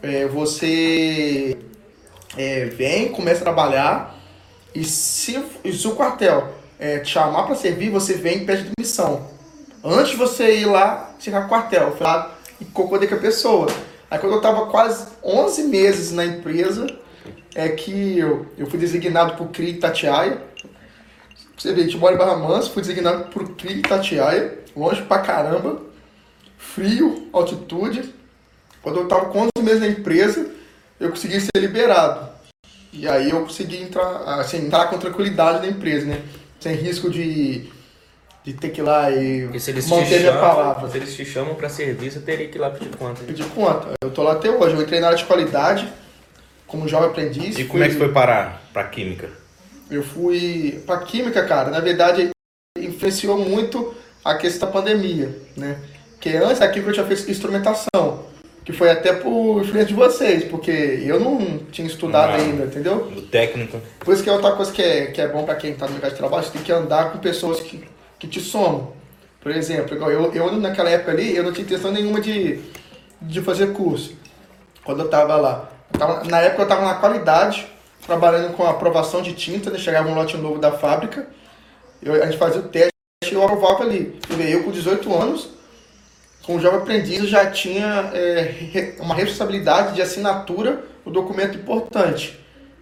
É, 0.03 0.27
você 0.27 1.57
é, 2.37 2.65
vem, 2.67 3.09
começa 3.13 3.41
a 3.41 3.45
trabalhar 3.45 4.19
e 4.75 4.85
se, 4.85 5.43
e 5.65 5.73
se 5.73 5.87
o 5.87 5.95
quartel 5.95 6.55
é, 6.79 7.01
te 7.01 7.11
chamar 7.11 7.45
para 7.45 7.55
servir, 7.55 7.91
você 7.91 8.15
vem 8.15 8.39
e 8.39 8.45
pede 8.47 8.71
demissão. 8.77 9.29
Antes 9.85 10.13
de 10.13 10.17
você 10.17 10.57
ir 10.57 10.67
lá, 10.67 11.15
chegar 11.19 11.43
no 11.43 11.49
quartel, 11.49 11.97
e 12.61 12.65
concordei 12.67 13.09
com 13.09 13.15
a 13.15 13.19
pessoa. 13.19 13.67
Aí 14.11 14.19
quando 14.19 14.33
eu 14.33 14.39
estava 14.39 14.67
quase 14.67 15.07
11 15.23 15.65
meses 15.65 16.13
na 16.13 16.25
empresa, 16.25 16.87
é 17.55 17.69
que 17.69 18.19
eu, 18.19 18.47
eu 18.59 18.67
fui 18.67 18.79
designado 18.79 19.37
por 19.37 19.49
CRI 19.49 19.75
Tatiaia, 19.75 20.43
Você 21.57 21.73
vê, 21.73 21.83
a 21.83 21.85
gente 21.85 21.99
mora 21.99 22.15
em 22.15 22.19
Barra 22.19 22.37
Mansa, 22.37 22.71
fui 22.71 22.83
designado 22.83 23.25
por 23.31 23.55
CRI 23.57 23.83
Tatiaia, 23.83 24.59
longe 24.77 25.03
pra 25.03 25.21
caramba, 25.21 25.81
frio, 26.59 27.29
altitude. 27.33 28.15
Quando 28.83 29.01
eu 29.01 29.09
tava 29.09 29.27
com 29.27 29.41
11 29.41 29.51
meses 29.63 29.81
na 29.81 29.89
empresa, 29.89 30.51
eu 30.99 31.11
consegui 31.11 31.41
ser 31.41 31.51
liberado. 31.59 32.29
E 32.93 33.07
aí 33.07 33.31
eu 33.31 33.43
consegui 33.43 33.83
entrar, 33.83 34.41
assim, 34.41 34.67
entrar 34.67 34.89
com 34.89 34.99
tranquilidade 34.99 35.61
na 35.61 35.69
empresa, 35.69 36.07
né? 36.07 36.23
Sem 36.59 36.75
risco 36.75 37.09
de, 37.09 37.71
de 38.45 38.55
ter 38.55 38.71
que 38.71 38.81
ir 38.81 38.85
lá 38.85 39.11
e 39.11 39.47
manter 39.89 40.21
minha 40.21 40.33
palavra. 40.33 40.89
Se 40.89 40.97
eles 40.97 41.15
te 41.15 41.25
chamam 41.25 41.55
para 41.55 41.69
serviço, 41.69 42.19
eu 42.19 42.23
teria 42.23 42.49
que 42.49 42.57
ir 42.57 42.61
lá 42.61 42.71
pedir 42.71 42.97
conta. 42.97 43.23
Pedir 43.23 43.45
conta. 43.47 43.89
Eu 44.03 44.11
tô 44.11 44.23
lá 44.23 44.33
até 44.33 44.51
hoje. 44.51 44.75
Eu 44.75 44.83
entrei 44.83 45.01
na 45.01 45.09
área 45.09 45.19
de 45.19 45.25
qualidade 45.25 45.87
como 46.67 46.89
jovem 46.89 47.11
aprendiz. 47.11 47.59
E 47.59 47.65
como 47.65 47.83
é 47.83 47.89
que 47.89 47.97
foi 47.97 48.11
parar 48.13 48.63
para 48.73 48.85
química? 48.85 49.29
Eu 49.91 50.03
fui 50.03 50.83
para 50.87 50.99
química, 50.99 51.45
cara. 51.45 51.71
Na 51.71 51.81
verdade, 51.81 52.31
influenciou 52.79 53.37
muito 53.39 53.95
a 54.25 54.35
questão 54.37 54.69
da 54.69 54.73
pandemia, 54.73 55.37
né? 55.57 55.79
Que 56.21 56.37
antes 56.37 56.63
aqui 56.63 56.79
eu 56.79 56.93
tinha 56.93 57.07
feito 57.07 57.31
instrumentação, 57.31 58.27
que 58.65 58.73
foi 58.73 58.91
até 58.91 59.13
por 59.13 59.63
influência 59.63 59.87
de 59.87 59.95
vocês, 59.95 60.45
porque 60.45 60.71
eu 60.71 61.19
não 61.19 61.59
tinha 61.73 61.87
estudado 61.87 62.33
não, 62.33 62.39
ainda, 62.39 62.65
entendeu? 62.65 63.07
Do 63.07 63.23
técnico. 63.23 63.81
Por 63.99 64.15
isso 64.15 64.23
que 64.23 64.29
é 64.29 64.33
outra 64.33 64.53
coisa 64.53 64.71
que 64.71 64.83
é, 64.83 65.07
que 65.07 65.21
é 65.21 65.27
bom 65.27 65.45
para 65.45 65.57
quem 65.57 65.73
está 65.73 65.87
no 65.87 65.93
mercado 65.93 66.13
de 66.13 66.19
trabalho, 66.19 66.45
você 66.45 66.53
tem 66.53 66.63
que 66.63 66.73
andar 66.73 67.11
com 67.11 67.19
pessoas 67.19 67.61
que, 67.61 67.83
que 68.21 68.29
te 68.29 68.41
somam. 68.41 68.93
Por 69.41 69.51
exemplo, 69.51 69.97
eu, 69.97 70.33
eu 70.33 70.53
naquela 70.53 70.91
época 70.91 71.11
ali, 71.11 71.35
eu 71.35 71.43
não 71.43 71.53
tinha 71.53 71.65
intenção 71.65 71.91
nenhuma 71.91 72.21
de, 72.21 72.61
de 73.21 73.41
fazer 73.41 73.73
curso, 73.73 74.15
quando 74.85 75.01
eu 75.01 75.07
estava 75.07 75.35
lá. 75.37 75.71
Eu 75.93 75.99
tava, 75.99 76.25
na 76.25 76.41
época 76.41 76.63
eu 76.63 76.65
estava 76.65 76.85
na 76.85 76.95
qualidade, 76.95 77.67
trabalhando 78.07 78.53
com 78.55 78.67
aprovação 78.67 79.23
de 79.23 79.33
tinta, 79.33 79.71
né? 79.71 79.79
chegava 79.79 80.09
um 80.09 80.15
lote 80.15 80.37
novo 80.37 80.59
da 80.59 80.71
fábrica, 80.71 81.27
eu, 82.03 82.23
a 82.23 82.27
gente 82.27 82.39
fazia 82.39 82.61
o 82.61 82.69
teste 82.69 82.93
e 83.25 83.33
eu 83.33 83.43
aprovava 83.43 83.83
ali. 83.83 84.21
Eu 84.51 84.63
com 84.63 84.71
18 84.71 85.15
anos, 85.15 85.49
como 86.43 86.61
jovem 86.61 86.81
aprendiz, 86.81 87.27
já 87.27 87.51
tinha 87.51 88.11
é, 88.13 88.95
uma 89.01 89.15
responsabilidade 89.15 89.95
de 89.95 90.03
assinatura, 90.03 90.85
o 91.05 91.09
um 91.09 91.13
documento 91.13 91.57
importante. 91.57 92.39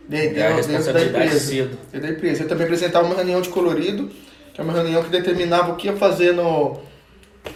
De, 0.09 0.29
de, 0.31 0.41
é 0.41 0.47
a 0.49 0.55
responsabilidade 0.57 1.11
da 1.13 1.25
empresa, 1.25 1.47
cedo. 1.47 1.79
da 1.93 2.09
empresa. 2.09 2.43
Eu 2.43 2.49
também 2.49 2.65
apresentava 2.65 3.07
uma 3.07 3.15
reunião 3.15 3.41
de 3.41 3.49
colorido, 3.51 4.11
é 4.59 4.63
uma 4.63 4.73
reunião 4.73 5.03
que 5.03 5.09
determinava 5.09 5.73
o 5.73 5.77
que 5.77 5.87
ia 5.87 5.97
fazer 5.97 6.33
no, 6.33 6.79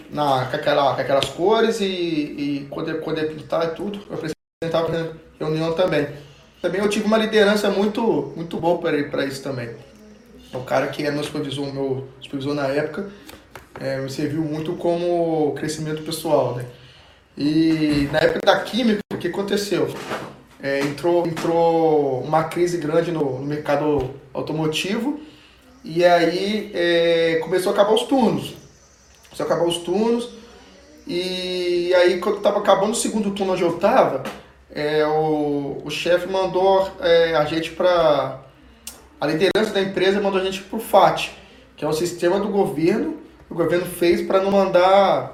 na, 0.09 0.45
com, 0.45 0.55
aquela, 0.55 0.95
com 0.95 1.01
aquelas 1.01 1.29
cores 1.29 1.81
e, 1.81 1.85
e 1.85 2.67
quando, 2.71 2.99
quando 3.01 3.19
ia 3.19 3.27
pintar 3.27 3.67
e 3.67 3.75
tudo. 3.75 3.99
Eu 4.09 4.15
apresentava 4.15 5.15
reunião 5.39 5.73
também 5.73 6.07
também 6.63 6.79
eu 6.79 6.87
tive 6.87 7.05
uma 7.05 7.17
liderança 7.17 7.69
muito, 7.69 8.31
muito 8.37 8.57
boa 8.57 8.79
para 8.79 9.25
isso 9.25 9.43
também. 9.43 9.69
O 10.53 10.61
cara 10.61 10.87
que 10.87 11.05
é 11.05 11.11
meu 11.11 11.21
supervisor, 11.21 11.73
meu 11.73 12.07
supervisor 12.21 12.53
na 12.53 12.67
época, 12.67 13.09
é, 13.81 13.99
me 13.99 14.09
serviu 14.09 14.41
muito 14.41 14.71
como 14.77 15.53
crescimento 15.55 16.03
pessoal, 16.03 16.55
né? 16.55 16.65
E 17.37 18.07
na 18.13 18.19
época 18.19 18.39
da 18.45 18.61
química, 18.61 19.01
o 19.13 19.17
que 19.17 19.27
aconteceu? 19.27 19.93
É, 20.61 20.79
entrou, 20.79 21.27
entrou 21.27 22.21
uma 22.21 22.45
crise 22.45 22.77
grande 22.77 23.11
no, 23.11 23.39
no 23.39 23.45
mercado 23.45 24.11
automotivo 24.33 25.19
e 25.83 26.03
aí 26.05 26.71
é, 26.73 27.39
começou 27.43 27.71
a 27.71 27.73
acabar 27.73 27.93
os 27.93 28.03
turnos. 28.03 28.55
Começou 29.25 29.43
a 29.43 29.49
acabar 29.49 29.67
os 29.67 29.77
turnos 29.79 30.29
e 31.05 31.93
aí 31.95 32.19
quando 32.19 32.37
estava 32.37 32.59
acabando 32.59 32.91
o 32.91 32.95
segundo 32.95 33.31
turno 33.31 33.53
onde 33.53 33.61
eu 33.61 33.75
estava, 33.75 34.23
é, 34.73 35.05
o, 35.05 35.81
o 35.83 35.89
chefe 35.89 36.27
mandou 36.27 36.89
é, 36.99 37.35
a 37.35 37.45
gente 37.45 37.71
para. 37.71 38.41
A 39.19 39.27
liderança 39.27 39.73
da 39.73 39.81
empresa 39.81 40.19
mandou 40.19 40.41
a 40.41 40.43
gente 40.43 40.61
para 40.61 40.77
o 40.77 40.81
FAT, 40.81 41.31
que 41.77 41.85
é 41.85 41.87
um 41.87 41.93
sistema 41.93 42.39
do 42.39 42.49
governo, 42.49 43.17
o 43.49 43.55
governo 43.55 43.85
fez 43.85 44.21
para 44.21 44.41
não 44.41 44.51
mandar 44.51 45.31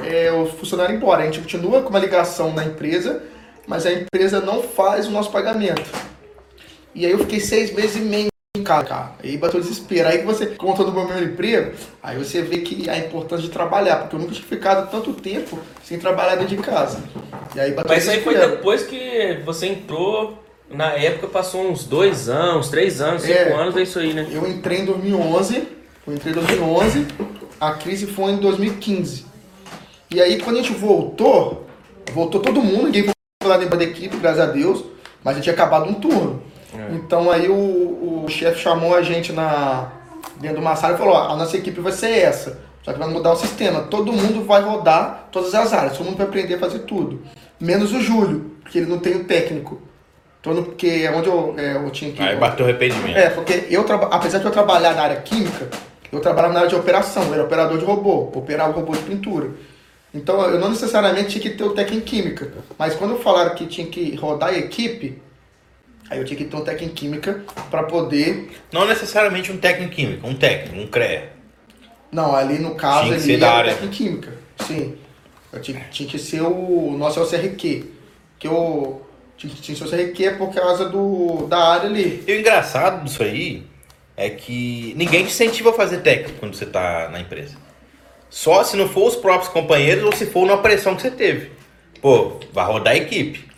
é, 0.00 0.30
o 0.32 0.46
funcionário 0.46 0.94
embora. 0.94 1.22
A 1.22 1.26
gente 1.26 1.40
continua 1.40 1.82
com 1.82 1.88
uma 1.88 1.98
ligação 1.98 2.52
na 2.52 2.64
empresa, 2.64 3.22
mas 3.66 3.86
a 3.86 3.92
empresa 3.92 4.40
não 4.40 4.62
faz 4.62 5.06
o 5.06 5.10
nosso 5.10 5.30
pagamento. 5.30 5.88
E 6.94 7.06
aí 7.06 7.12
eu 7.12 7.18
fiquei 7.20 7.40
seis 7.40 7.72
meses 7.72 7.96
e 7.96 8.00
meio 8.00 8.33
casa, 8.62 8.84
cara. 8.84 9.12
Aí 9.22 9.36
bateu 9.36 9.60
desespero. 9.60 10.08
Aí 10.08 10.22
você 10.22 10.46
conta 10.46 10.84
do 10.84 10.92
meu 10.92 11.22
emprego, 11.22 11.72
aí 12.02 12.16
você 12.16 12.42
vê 12.42 12.58
que 12.58 12.88
a 12.88 12.96
importância 12.96 13.44
de 13.44 13.50
trabalhar, 13.50 13.96
porque 13.96 14.14
eu 14.14 14.20
nunca 14.20 14.32
tinha 14.32 14.46
ficado 14.46 14.90
tanto 14.90 15.12
tempo 15.12 15.58
sem 15.82 15.98
trabalhar 15.98 16.36
dentro 16.36 16.56
de 16.56 16.62
casa. 16.62 17.02
E 17.54 17.60
aí 17.60 17.72
bateu 17.72 17.92
Mas 17.92 18.04
isso 18.04 18.12
aí 18.12 18.22
foi 18.22 18.36
depois 18.36 18.84
que 18.84 19.40
você 19.44 19.66
entrou, 19.66 20.38
na 20.70 20.92
época 20.92 21.26
passou 21.26 21.68
uns 21.68 21.84
dois 21.84 22.28
anos, 22.28 22.68
três 22.68 23.00
anos, 23.00 23.22
cinco 23.22 23.32
é, 23.32 23.52
anos, 23.52 23.76
é 23.76 23.82
isso 23.82 23.98
aí, 23.98 24.14
né? 24.14 24.28
Eu 24.30 24.46
entrei 24.48 24.80
em 24.80 24.84
2011, 24.84 25.68
eu 26.06 26.14
entrei 26.14 26.32
em 26.32 26.36
2011, 26.36 27.06
a 27.60 27.72
crise 27.72 28.06
foi 28.06 28.32
em 28.32 28.36
2015. 28.36 29.26
E 30.10 30.22
aí 30.22 30.40
quando 30.40 30.58
a 30.58 30.62
gente 30.62 30.74
voltou, 30.74 31.66
voltou 32.12 32.40
todo 32.40 32.62
mundo, 32.62 32.84
ninguém 32.84 33.02
foi 33.02 33.50
lá 33.50 33.56
dentro 33.56 33.76
da 33.76 33.84
equipe, 33.84 34.16
graças 34.16 34.40
a 34.40 34.46
Deus, 34.46 34.84
mas 35.24 35.36
já 35.36 35.42
tinha 35.42 35.54
acabado 35.54 35.90
um 35.90 35.94
turno. 35.94 36.53
É. 36.76 36.94
Então 36.94 37.30
aí 37.30 37.48
o, 37.48 38.24
o 38.24 38.26
chefe 38.28 38.60
chamou 38.60 38.94
a 38.94 39.02
gente 39.02 39.32
na, 39.32 39.92
dentro 40.36 40.56
de 40.56 40.62
uma 40.62 40.76
sala 40.76 40.94
e 40.94 40.98
falou, 40.98 41.14
ó, 41.14 41.32
a 41.32 41.36
nossa 41.36 41.56
equipe 41.56 41.80
vai 41.80 41.92
ser 41.92 42.10
essa. 42.10 42.58
Só 42.82 42.92
que 42.92 42.98
vai 42.98 43.08
mudar 43.08 43.32
o 43.32 43.36
sistema. 43.36 43.82
Todo 43.82 44.12
mundo 44.12 44.44
vai 44.44 44.60
rodar 44.60 45.28
todas 45.32 45.54
as 45.54 45.72
áreas, 45.72 45.96
todo 45.96 46.06
mundo 46.06 46.18
vai 46.18 46.26
aprender 46.26 46.54
a 46.54 46.58
fazer 46.58 46.80
tudo. 46.80 47.22
Menos 47.58 47.92
o 47.92 48.00
Júlio, 48.00 48.56
porque 48.62 48.78
ele 48.78 48.90
não 48.90 48.98
tem 48.98 49.16
o 49.16 49.24
técnico. 49.24 49.80
Todo, 50.42 50.62
porque 50.62 50.86
é 50.86 51.10
onde 51.10 51.26
eu, 51.26 51.54
é, 51.56 51.76
eu 51.76 51.90
tinha 51.90 52.12
que. 52.12 52.22
Aí 52.22 52.36
bateu 52.36 52.66
arrependimento. 52.66 53.16
É, 53.16 53.30
porque 53.30 53.66
eu 53.70 53.86
apesar 54.10 54.38
de 54.38 54.44
eu 54.44 54.50
trabalhar 54.50 54.94
na 54.94 55.02
área 55.02 55.16
química, 55.16 55.70
eu 56.12 56.20
trabalhava 56.20 56.52
na 56.52 56.60
área 56.60 56.68
de 56.68 56.76
operação, 56.76 57.22
eu 57.24 57.32
era 57.32 57.44
operador 57.44 57.78
de 57.78 57.84
robô, 57.84 58.30
operava 58.34 58.70
o 58.70 58.80
robô 58.80 58.92
de 58.92 59.02
pintura. 59.04 59.50
Então 60.12 60.42
eu 60.42 60.60
não 60.60 60.68
necessariamente 60.68 61.30
tinha 61.30 61.42
que 61.42 61.56
ter 61.56 61.64
o 61.64 61.70
técnico 61.70 62.02
em 62.02 62.04
química. 62.04 62.52
Mas 62.78 62.94
quando 62.94 63.16
falaram 63.16 63.54
que 63.54 63.66
tinha 63.66 63.86
que 63.86 64.14
rodar 64.16 64.50
a 64.50 64.58
equipe, 64.58 65.18
Aí 66.14 66.20
eu 66.20 66.24
tinha 66.24 66.36
que 66.38 66.44
ter 66.44 66.56
um 66.56 66.60
técnico 66.60 66.92
em 66.92 66.94
química 66.94 67.44
para 67.70 67.82
poder. 67.82 68.50
Não 68.72 68.86
necessariamente 68.86 69.50
um 69.50 69.56
técnico 69.56 69.92
em 69.92 69.94
química, 69.94 70.26
um 70.26 70.34
técnico, 70.34 70.76
um 70.76 70.86
CREA. 70.86 71.32
Não, 72.12 72.34
ali 72.34 72.60
no 72.60 72.76
caso 72.76 73.06
tinha 73.06 73.18
que 73.18 73.32
ali 73.34 73.44
era 73.44 73.64
técnico 73.64 73.86
em 73.86 73.90
química. 73.90 74.32
Sim. 74.64 74.96
Eu 75.52 75.60
tinha, 75.60 75.80
tinha 75.90 76.08
que 76.08 76.18
ser 76.18 76.40
o. 76.42 76.96
Nosso 76.96 77.18
é 77.18 77.22
o 77.22 77.26
CRQ. 77.26 77.84
Que 78.38 78.46
eu. 78.46 79.04
Tinha, 79.36 79.52
que 79.52 79.74
ser 79.74 79.84
o 79.84 79.90
CRQ 79.90 80.36
por 80.38 80.54
causa 80.54 80.88
do, 80.88 81.48
da 81.48 81.58
área 81.72 81.88
ali. 81.88 82.22
E 82.26 82.32
o 82.32 82.38
engraçado 82.38 83.02
disso 83.02 83.24
aí 83.24 83.64
é 84.16 84.30
que 84.30 84.94
ninguém 84.96 85.24
te 85.24 85.32
incentiva 85.32 85.70
a 85.70 85.72
fazer 85.72 85.98
técnico 85.98 86.38
quando 86.38 86.54
você 86.54 86.66
tá 86.66 87.08
na 87.10 87.18
empresa. 87.18 87.56
Só 88.30 88.62
se 88.62 88.76
não 88.76 88.88
for 88.88 89.08
os 89.08 89.16
próprios 89.16 89.52
companheiros 89.52 90.04
ou 90.04 90.12
se 90.12 90.26
for 90.26 90.44
uma 90.44 90.58
pressão 90.58 90.94
que 90.94 91.02
você 91.02 91.10
teve. 91.10 91.50
Pô, 92.00 92.38
vai 92.52 92.64
rodar 92.66 92.92
a 92.92 92.96
equipe. 92.96 93.53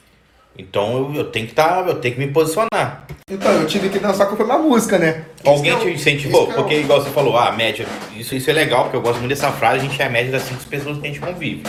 Então 0.59 0.97
eu, 0.97 1.15
eu 1.15 1.25
tenho 1.31 1.47
que 1.47 1.55
tá, 1.55 1.85
eu 1.87 1.97
tenho 1.97 2.15
que 2.15 2.21
me 2.21 2.33
posicionar. 2.33 3.07
Então, 3.29 3.53
eu 3.53 3.67
tive 3.67 3.89
que 3.89 3.99
dançar 3.99 4.29
com 4.29 4.41
uma 4.41 4.59
música, 4.59 4.99
né? 4.99 5.25
Alguém 5.45 5.73
é 5.73 5.79
te 5.81 5.91
incentivou? 5.91 6.49
É 6.49 6.55
porque, 6.55 6.77
igual 6.77 7.03
você 7.03 7.11
falou, 7.11 7.37
ah, 7.37 7.49
a 7.49 7.53
média. 7.53 7.85
Isso, 8.17 8.37
isso 8.37 8.49
é 8.49 8.53
legal, 8.53 8.85
porque 8.85 8.97
eu 8.97 9.01
gosto 9.01 9.19
muito 9.19 9.31
dessa 9.31 9.51
frase, 9.51 9.79
a 9.79 9.81
gente 9.81 10.01
é 10.01 10.07
a 10.07 10.09
média 10.09 10.31
das 10.31 10.43
cinco 10.43 10.65
pessoas 10.67 10.99
que 10.99 11.07
a 11.07 11.09
gente 11.09 11.19
convive. 11.19 11.65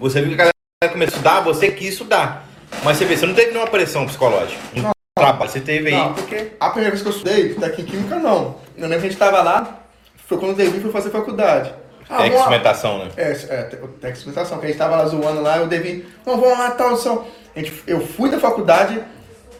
Você 0.00 0.22
viu 0.22 0.34
que 0.34 0.40
a 0.40 0.46
galera 0.46 0.90
começou 0.90 1.16
a 1.16 1.18
estudar, 1.18 1.40
você 1.40 1.70
quis 1.70 1.90
estudar. 1.90 2.48
Mas 2.82 2.96
você 2.96 3.04
vê, 3.04 3.16
você 3.16 3.26
não 3.26 3.34
teve 3.34 3.50
nenhuma 3.50 3.68
pressão 3.68 4.06
psicológica. 4.06 4.58
Não, 4.74 4.90
trabalho, 5.14 5.50
você 5.50 5.60
teve 5.60 5.88
aí. 5.88 5.94
Não, 5.94 6.14
porque 6.14 6.52
a 6.58 6.70
primeira 6.70 6.90
vez 6.90 7.02
que 7.02 7.08
eu 7.08 7.12
estudei, 7.12 7.54
daqui 7.54 7.82
em 7.82 7.84
Química 7.84 8.16
não. 8.16 8.56
Eu 8.74 8.84
lembro 8.84 9.00
que 9.00 9.06
a 9.06 9.10
gente 9.10 9.18
tava 9.18 9.42
lá, 9.42 9.82
foi 10.26 10.38
quando 10.38 10.52
o 10.52 10.56
Davi 10.56 10.80
foi 10.80 10.90
fazer 10.90 11.10
faculdade. 11.10 11.74
Ah, 12.08 12.22
Tec-instrumentação, 12.22 12.98
né? 12.98 13.10
É, 13.16 13.30
é 13.32 13.62
tec-instrumentação, 14.00 14.58
que 14.58 14.64
a 14.64 14.68
gente 14.68 14.78
tava 14.78 14.96
lá 14.96 15.06
zoando 15.06 15.42
lá, 15.42 15.58
eu 15.58 15.66
Davi, 15.66 16.06
não, 16.26 16.40
vamos 16.40 16.58
lá, 16.58 16.70
tal, 16.72 16.96
só. 16.96 17.26
Gente, 17.56 17.72
eu 17.86 18.00
fui 18.00 18.30
da 18.30 18.38
faculdade 18.38 19.00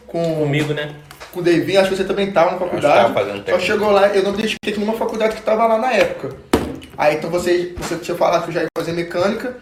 com... 0.07 0.35
Comigo, 0.35 0.73
né? 0.73 0.95
Com 1.31 1.39
o 1.39 1.43
Davi, 1.43 1.77
acho 1.77 1.89
que 1.89 1.95
você 1.95 2.03
também 2.03 2.31
tava 2.31 2.51
na 2.51 2.57
faculdade. 2.57 3.13
Tava 3.13 3.59
só 3.59 3.59
chegou 3.59 3.91
lá, 3.91 4.07
eu 4.09 4.23
não 4.23 4.31
me 4.31 4.37
identifiquei 4.37 4.73
com 4.73 4.79
nenhuma 4.81 4.97
faculdade 4.97 5.35
que 5.35 5.41
tava 5.41 5.65
lá 5.65 5.77
na 5.77 5.91
época. 5.91 6.35
Aí 6.97 7.15
então 7.15 7.29
você, 7.29 7.73
você 7.77 7.95
tinha 7.97 8.15
falado 8.15 8.43
que 8.43 8.49
eu 8.49 8.53
já 8.53 8.61
ia 8.61 8.67
fazer 8.77 8.91
mecânica, 8.91 9.57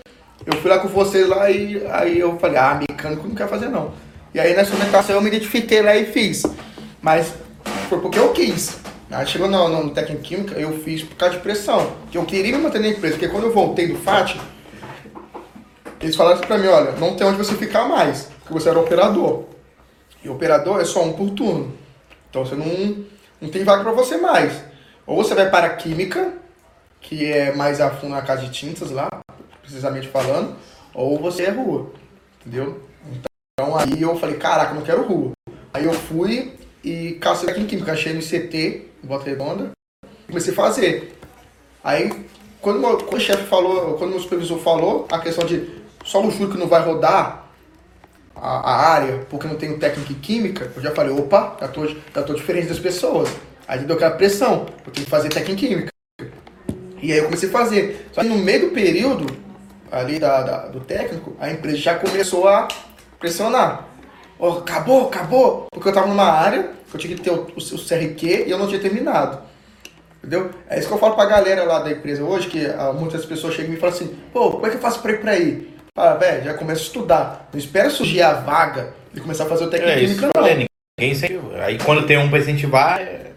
eu 0.45 0.53
fui 0.57 0.69
lá 0.69 0.79
com 0.79 0.87
você 0.87 1.25
lá 1.25 1.49
e 1.49 1.81
aí 1.89 2.19
eu 2.19 2.37
falei, 2.39 2.57
ah, 2.57 2.79
mecânico 2.79 3.27
não 3.27 3.35
quer 3.35 3.47
fazer 3.47 3.69
não. 3.69 3.93
E 4.33 4.39
aí 4.39 4.53
na 4.53 4.63
instrumentação 4.63 5.15
eu 5.15 5.21
me 5.21 5.27
identifiquei 5.29 5.81
lá 5.81 5.95
e 5.95 6.05
fiz. 6.05 6.43
Mas 7.01 7.33
foi 7.87 7.99
porque 7.99 8.19
eu 8.19 8.31
quis. 8.33 8.77
Aí 9.09 9.27
chegou 9.27 9.47
no, 9.49 9.67
no 9.67 9.89
técnico 9.91 10.21
química, 10.21 10.55
eu 10.59 10.79
fiz 10.79 11.03
por 11.03 11.15
causa 11.17 11.35
de 11.35 11.41
pressão. 11.41 11.91
Que 12.09 12.17
eu 12.17 12.25
queria 12.25 12.55
me 12.55 12.63
manter 12.63 12.79
na 12.79 12.87
empresa, 12.87 13.15
porque 13.15 13.27
quando 13.27 13.45
eu 13.45 13.53
voltei 13.53 13.87
do 13.87 13.97
FAT, 13.97 14.39
eles 16.01 16.15
falaram 16.15 16.37
assim 16.37 16.47
pra 16.47 16.57
mim, 16.57 16.67
olha, 16.67 16.93
não 16.93 17.15
tem 17.15 17.27
onde 17.27 17.37
você 17.37 17.55
ficar 17.55 17.87
mais, 17.87 18.29
porque 18.39 18.53
você 18.53 18.69
era 18.69 18.79
operador. 18.79 19.45
E 20.23 20.29
operador 20.29 20.79
é 20.79 20.85
só 20.85 21.03
um 21.03 21.13
por 21.13 21.29
turno. 21.31 21.73
Então 22.29 22.45
você 22.45 22.55
não, 22.55 23.05
não 23.39 23.49
tem 23.49 23.63
vaga 23.63 23.83
para 23.83 23.91
você 23.91 24.17
mais. 24.17 24.63
Ou 25.05 25.17
você 25.17 25.35
vai 25.35 25.49
para 25.49 25.67
a 25.67 25.75
química, 25.75 26.33
que 26.99 27.31
é 27.31 27.53
mais 27.53 27.81
a 27.81 27.89
fundo 27.89 28.13
na 28.13 28.21
casa 28.21 28.43
de 28.43 28.51
tintas 28.51 28.91
lá, 28.91 29.09
precisamente 29.61 30.07
falando, 30.07 30.55
ou 30.93 31.19
você 31.19 31.43
é 31.43 31.49
rua. 31.49 31.91
Entendeu? 32.39 32.81
Então 33.53 33.75
aí 33.77 34.01
eu 34.01 34.15
falei, 34.17 34.37
caraca, 34.37 34.73
não 34.73 34.81
quero 34.81 35.03
rua. 35.03 35.31
Aí 35.73 35.85
eu 35.85 35.93
fui 35.93 36.53
e 36.83 37.13
cacei 37.13 37.49
aqui 37.49 37.61
em 37.61 37.67
química, 37.67 37.93
achei 37.93 38.13
no 38.13 38.21
CT, 38.21 38.89
em 39.03 39.07
Volta 39.07 39.25
Redonda. 39.25 39.71
Comecei 40.27 40.53
a 40.53 40.55
fazer. 40.55 41.17
Aí, 41.83 42.25
quando, 42.59 42.79
meu, 42.79 42.97
quando 42.97 43.17
o 43.17 43.19
chefe 43.19 43.45
falou, 43.45 43.95
quando 43.97 44.15
o 44.15 44.19
supervisor 44.19 44.59
falou, 44.59 45.07
a 45.11 45.19
questão 45.19 45.45
de 45.45 45.80
só 46.11 46.21
o 46.21 46.29
Júlio 46.29 46.49
que 46.49 46.57
não 46.57 46.67
vai 46.67 46.83
rodar 46.83 47.45
a, 48.35 48.71
a, 48.71 48.89
área, 48.89 49.25
porque 49.29 49.47
não 49.47 49.55
tenho 49.55 49.79
técnica 49.79 50.11
em 50.11 50.15
química, 50.15 50.69
eu 50.75 50.81
já 50.81 50.91
falei, 50.91 51.17
opa, 51.17 51.55
já 51.61 51.67
tô, 51.69 51.87
já 51.87 52.23
tô 52.23 52.33
diferente 52.33 52.67
das 52.67 52.79
pessoas. 52.79 53.29
Aí 53.65 53.79
deu 53.79 53.95
aquela 53.95 54.11
pressão, 54.11 54.65
eu 54.85 54.91
tenho 54.91 55.05
que 55.05 55.09
fazer 55.09 55.29
técnica 55.29 55.51
em 55.53 55.55
química. 55.55 55.91
E 57.01 57.13
aí 57.13 57.17
eu 57.17 57.25
comecei 57.25 57.47
a 57.47 57.51
fazer. 57.51 58.09
Só 58.11 58.21
que 58.21 58.27
no 58.27 58.37
meio 58.37 58.67
do 58.67 58.73
período 58.73 59.25
ali 59.89 60.19
da, 60.19 60.43
da 60.43 60.57
do 60.67 60.81
técnico, 60.81 61.33
a 61.39 61.49
empresa 61.49 61.77
já 61.77 61.95
começou 61.95 62.45
a 62.45 62.67
pressionar. 63.17 63.87
Oh, 64.37 64.49
acabou, 64.49 65.07
acabou. 65.07 65.67
Porque 65.71 65.87
eu 65.87 65.93
tava 65.93 66.07
numa 66.07 66.29
área 66.29 66.71
que 66.89 66.95
eu 66.95 66.99
tinha 66.99 67.15
que 67.15 67.21
ter 67.21 67.31
o, 67.31 67.43
o, 67.43 67.57
o 67.57 67.87
CRQ 67.87 68.45
e 68.47 68.51
eu 68.51 68.57
não 68.57 68.67
tinha 68.67 68.81
terminado. 68.81 69.39
Entendeu? 70.17 70.51
É 70.69 70.77
isso 70.77 70.89
que 70.89 70.93
eu 70.93 70.99
falo 70.99 71.15
pra 71.15 71.25
galera 71.25 71.63
lá 71.63 71.79
da 71.79 71.91
empresa 71.91 72.21
hoje, 72.23 72.49
que 72.49 72.65
ah, 72.65 72.91
muitas 72.91 73.25
pessoas 73.25 73.53
chegam 73.53 73.71
e 73.71 73.75
me 73.75 73.79
falam 73.79 73.95
assim, 73.95 74.15
pô, 74.33 74.51
como 74.51 74.67
é 74.67 74.69
que 74.69 74.75
eu 74.75 74.81
faço 74.81 75.01
pra 75.01 75.13
ir 75.13 75.21
pra 75.21 75.31
aí? 75.31 75.71
Fala, 75.93 76.15
velho, 76.15 76.45
já 76.45 76.53
começa 76.53 76.79
a 76.79 76.83
estudar. 76.83 77.49
Não 77.51 77.59
espera 77.59 77.89
surgir 77.89 78.21
a 78.21 78.33
vaga 78.33 78.93
e 79.13 79.19
começar 79.19 79.43
a 79.43 79.47
fazer 79.47 79.65
o 79.65 79.69
técnico 79.69 79.91
é, 79.91 80.01
isso, 80.01 80.21
não. 80.21 80.43
ninguém. 80.43 80.67
Aí 81.61 81.77
quando 81.79 82.05
tem 82.05 82.17
um 82.17 82.29
pra 82.29 82.39
incentivar, 82.39 83.01
é... 83.01 83.31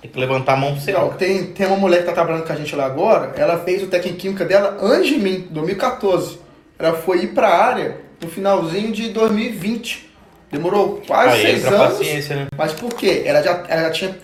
tem 0.00 0.08
que 0.08 0.18
levantar 0.18 0.52
a 0.52 0.56
mão 0.56 0.72
pro 0.72 0.80
céu. 0.80 1.14
Tem, 1.18 1.46
tem 1.46 1.66
uma 1.66 1.76
mulher 1.76 2.00
que 2.00 2.06
tá 2.06 2.12
trabalhando 2.12 2.46
com 2.46 2.52
a 2.52 2.56
gente 2.56 2.76
lá 2.76 2.86
agora, 2.86 3.32
ela 3.36 3.58
fez 3.58 3.82
o 3.82 3.88
técnico 3.88 4.18
química 4.18 4.44
dela 4.44 4.78
antes 4.80 5.08
de 5.08 5.18
mim, 5.18 5.48
2014. 5.50 6.38
Ela 6.78 6.92
foi 6.92 7.24
ir 7.24 7.34
pra 7.34 7.48
área 7.48 7.96
no 8.22 8.30
finalzinho 8.30 8.92
de 8.92 9.08
2020. 9.08 10.10
Demorou 10.52 11.02
quase 11.04 11.34
Aí 11.34 11.60
seis 11.60 11.66
anos. 11.66 12.28
Né? 12.28 12.46
Mas 12.56 12.72
por 12.72 12.94
quê? 12.94 13.24
Ela 13.26 13.42
já, 13.42 13.64
ela 13.66 13.82
já 13.84 13.90
tinha 13.90 14.18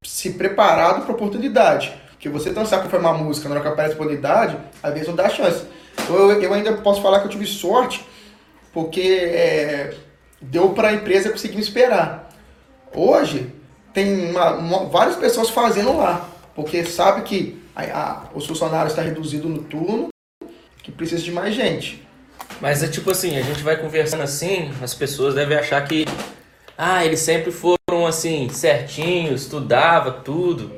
se 0.00 0.30
preparado 0.34 1.04
para 1.04 1.12
oportunidade. 1.12 1.92
Que 2.20 2.28
você 2.28 2.54
sabe 2.64 2.88
foi 2.88 3.00
uma 3.00 3.12
música 3.12 3.48
na 3.48 3.56
hora 3.56 3.64
que 3.64 3.68
aparece 3.68 3.94
a 3.94 3.96
oportunidade, 3.96 4.56
às 4.80 4.92
vezes 4.92 5.08
não 5.08 5.16
dá 5.16 5.28
chance. 5.28 5.64
Eu, 6.08 6.42
eu 6.42 6.52
ainda 6.52 6.72
posso 6.74 7.00
falar 7.00 7.20
que 7.20 7.26
eu 7.26 7.30
tive 7.30 7.46
sorte, 7.46 8.04
porque 8.72 9.00
é, 9.00 9.94
deu 10.40 10.70
para 10.70 10.88
a 10.88 10.92
empresa 10.92 11.30
conseguir 11.30 11.56
me 11.56 11.62
esperar. 11.62 12.30
Hoje, 12.94 13.52
tem 13.92 14.30
uma, 14.30 14.54
uma, 14.54 14.84
várias 14.86 15.16
pessoas 15.16 15.50
fazendo 15.50 15.96
lá, 15.96 16.28
porque 16.54 16.84
sabe 16.84 17.22
que 17.22 17.62
a, 17.74 17.82
a, 17.82 18.22
os 18.34 18.46
funcionários 18.46 18.92
estão 18.92 19.04
tá 19.04 19.10
reduzido 19.10 19.48
no 19.48 19.62
turno, 19.62 20.08
que 20.82 20.92
precisa 20.92 21.22
de 21.22 21.32
mais 21.32 21.54
gente. 21.54 22.06
Mas 22.60 22.82
é 22.82 22.88
tipo 22.88 23.10
assim, 23.10 23.36
a 23.36 23.42
gente 23.42 23.62
vai 23.62 23.76
conversando 23.76 24.22
assim, 24.22 24.70
as 24.82 24.94
pessoas 24.94 25.34
devem 25.34 25.56
achar 25.56 25.80
que 25.86 26.04
ah, 26.76 27.04
eles 27.04 27.20
sempre 27.20 27.50
foram 27.50 28.06
assim, 28.06 28.48
certinhos, 28.48 29.42
estudava 29.42 30.10
tudo. 30.12 30.72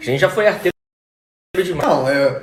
A 0.00 0.04
gente 0.04 0.20
já 0.20 0.30
foi 0.30 0.46
arteiro 0.46 0.74
demais. 1.62 1.88
Não, 1.88 2.08
é, 2.08 2.42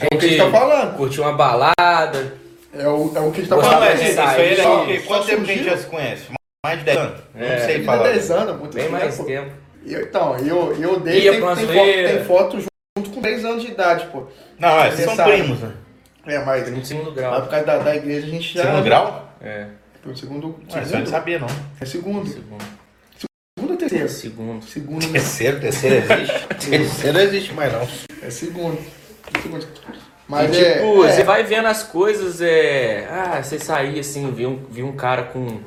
é 0.00 0.14
o 0.14 0.18
que 0.18 0.26
a 0.26 0.28
gente 0.28 0.38
tá 0.38 0.50
falando. 0.50 0.96
Curtiu 0.96 1.22
uma 1.24 1.32
balada. 1.32 2.34
É 2.72 2.88
o, 2.88 3.12
é 3.14 3.20
o 3.20 3.30
que 3.32 3.40
a 3.40 3.44
gente 3.44 3.48
tá 3.48 3.60
falando. 3.60 3.80
Mas 3.80 4.00
isso 4.00 4.20
aí 4.20 4.52
é 4.52 4.62
só, 4.62 4.86
quanto 5.06 5.26
tempo 5.26 5.44
que 5.44 5.50
a 5.50 5.54
gente 5.54 5.64
já 5.64 5.76
se 5.76 5.86
conhece? 5.86 6.22
Mais 6.64 6.78
de 6.78 6.84
10 6.84 6.98
anos? 6.98 7.20
É, 7.34 7.58
não 7.58 7.66
sei 7.66 7.84
falar. 7.84 8.02
10 8.04 8.30
anos, 8.30 8.58
muito 8.58 8.74
Bem 8.74 8.88
mais 8.88 9.18
tempo. 9.18 9.52
Eu, 9.86 10.02
então, 10.02 10.36
eu, 10.38 10.76
eu 10.78 11.00
dei, 11.00 11.22
tem, 11.22 11.30
tem, 11.32 11.40
foto, 11.40 11.66
tem 11.66 12.24
foto 12.24 12.60
junto 12.60 13.10
com 13.10 13.20
10 13.20 13.44
anos 13.46 13.62
de 13.62 13.70
idade, 13.70 14.06
pô. 14.12 14.26
Não, 14.58 14.82
é, 14.82 14.90
vocês 14.90 15.10
são 15.10 15.24
primos, 15.24 15.60
né? 15.60 15.72
É, 16.26 16.38
mas. 16.44 16.64
Segundo, 16.66 16.84
segundo 16.84 17.12
grau. 17.12 17.32
Mas 17.32 17.42
por 17.44 17.50
causa 17.50 17.66
da, 17.66 17.78
da 17.78 17.96
igreja 17.96 18.26
a 18.26 18.30
gente 18.30 18.54
já. 18.54 18.62
Segundo 18.62 18.84
grau? 18.84 19.34
É. 19.40 19.66
Foi 20.02 20.16
segundo. 20.16 20.60
Ué, 20.70 20.84
segundo? 20.84 20.98
não 21.00 21.06
sabia, 21.06 21.38
não. 21.38 21.48
É 21.80 21.84
segundo. 21.84 22.28
Segundo. 22.28 22.64
Segundo 23.58 23.70
ou 23.70 23.76
terceiro? 23.76 24.08
Segundo. 24.08 24.64
Segundo. 24.64 25.12
Terceiro, 25.12 25.60
terceiro 25.60 25.96
existe. 25.96 26.46
terceiro 26.70 27.18
não 27.18 27.24
existe 27.24 27.52
mais, 27.54 27.72
não. 27.72 27.88
É 28.22 28.30
segundo. 28.30 28.78
Mas 30.28 30.56
e, 30.56 30.64
tipo, 30.64 31.04
é, 31.04 31.12
você 31.12 31.20
é... 31.22 31.24
vai 31.24 31.42
vendo 31.42 31.66
as 31.66 31.82
coisas, 31.82 32.40
é. 32.40 33.08
Ah, 33.10 33.42
você 33.42 33.58
sair 33.58 33.98
assim, 33.98 34.30
viu 34.30 34.50
um, 34.50 34.64
vi 34.70 34.82
um 34.82 34.92
cara 34.92 35.24
com. 35.24 35.58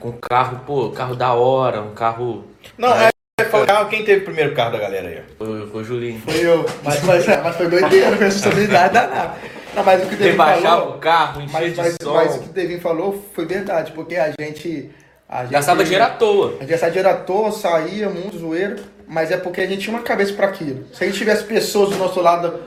Com 0.00 0.08
um 0.08 0.18
carro, 0.20 0.60
pô, 0.66 0.90
carro 0.90 1.14
da 1.14 1.32
hora, 1.32 1.80
um 1.80 1.94
carro. 1.94 2.44
Não, 2.76 2.92
é. 2.94 3.10
Carro, 3.66 3.88
quem 3.88 4.04
teve 4.04 4.22
o 4.22 4.24
primeiro 4.24 4.54
carro 4.54 4.72
da 4.72 4.78
galera 4.78 5.08
aí? 5.08 5.22
Foi, 5.38 5.66
foi 5.68 5.82
o 5.82 5.84
Julinho. 5.84 6.20
Foi 6.20 6.34
eu. 6.34 6.66
Mas, 6.82 7.02
mas, 7.04 7.26
mas 7.26 7.56
foi 7.56 7.68
doideira, 7.68 8.10
não 8.10 8.16
foi 8.16 8.26
responsabilidade 8.26 8.94
danada. 8.94 9.34
Não, 9.74 9.84
mas 9.84 10.02
o 10.02 10.06
que 10.08 10.14
o 10.14 10.18
Devin 10.18 10.36
falou... 10.36 10.90
o 10.90 10.98
carro, 10.98 11.42
mas, 11.52 11.76
mas, 11.76 11.98
mas 12.02 12.36
o 12.36 12.40
que 12.40 12.48
o 12.48 12.52
Devin 12.52 12.80
falou 12.80 13.24
foi 13.34 13.44
verdade, 13.44 13.92
porque 13.92 14.16
a 14.16 14.32
gente... 14.40 14.90
A 15.28 15.42
gente 15.42 15.52
gastava 15.52 15.84
dinheiro 15.84 16.04
à 16.04 16.10
toa. 16.10 16.48
A 16.56 16.60
gente 16.60 16.70
gastava 16.70 16.92
dinheiro 16.92 17.10
à 17.10 17.14
toa, 17.20 17.52
saía, 17.52 18.08
muito 18.08 18.38
zoeiro, 18.38 18.76
mas 19.06 19.30
é 19.30 19.36
porque 19.36 19.60
a 19.60 19.66
gente 19.66 19.82
tinha 19.82 19.94
uma 19.94 20.02
cabeça 20.02 20.32
para 20.32 20.46
aquilo. 20.46 20.86
Se 20.94 21.04
a 21.04 21.06
gente 21.06 21.18
tivesse 21.18 21.44
pessoas 21.44 21.90
do 21.90 21.96
nosso 21.96 22.20
lado 22.22 22.58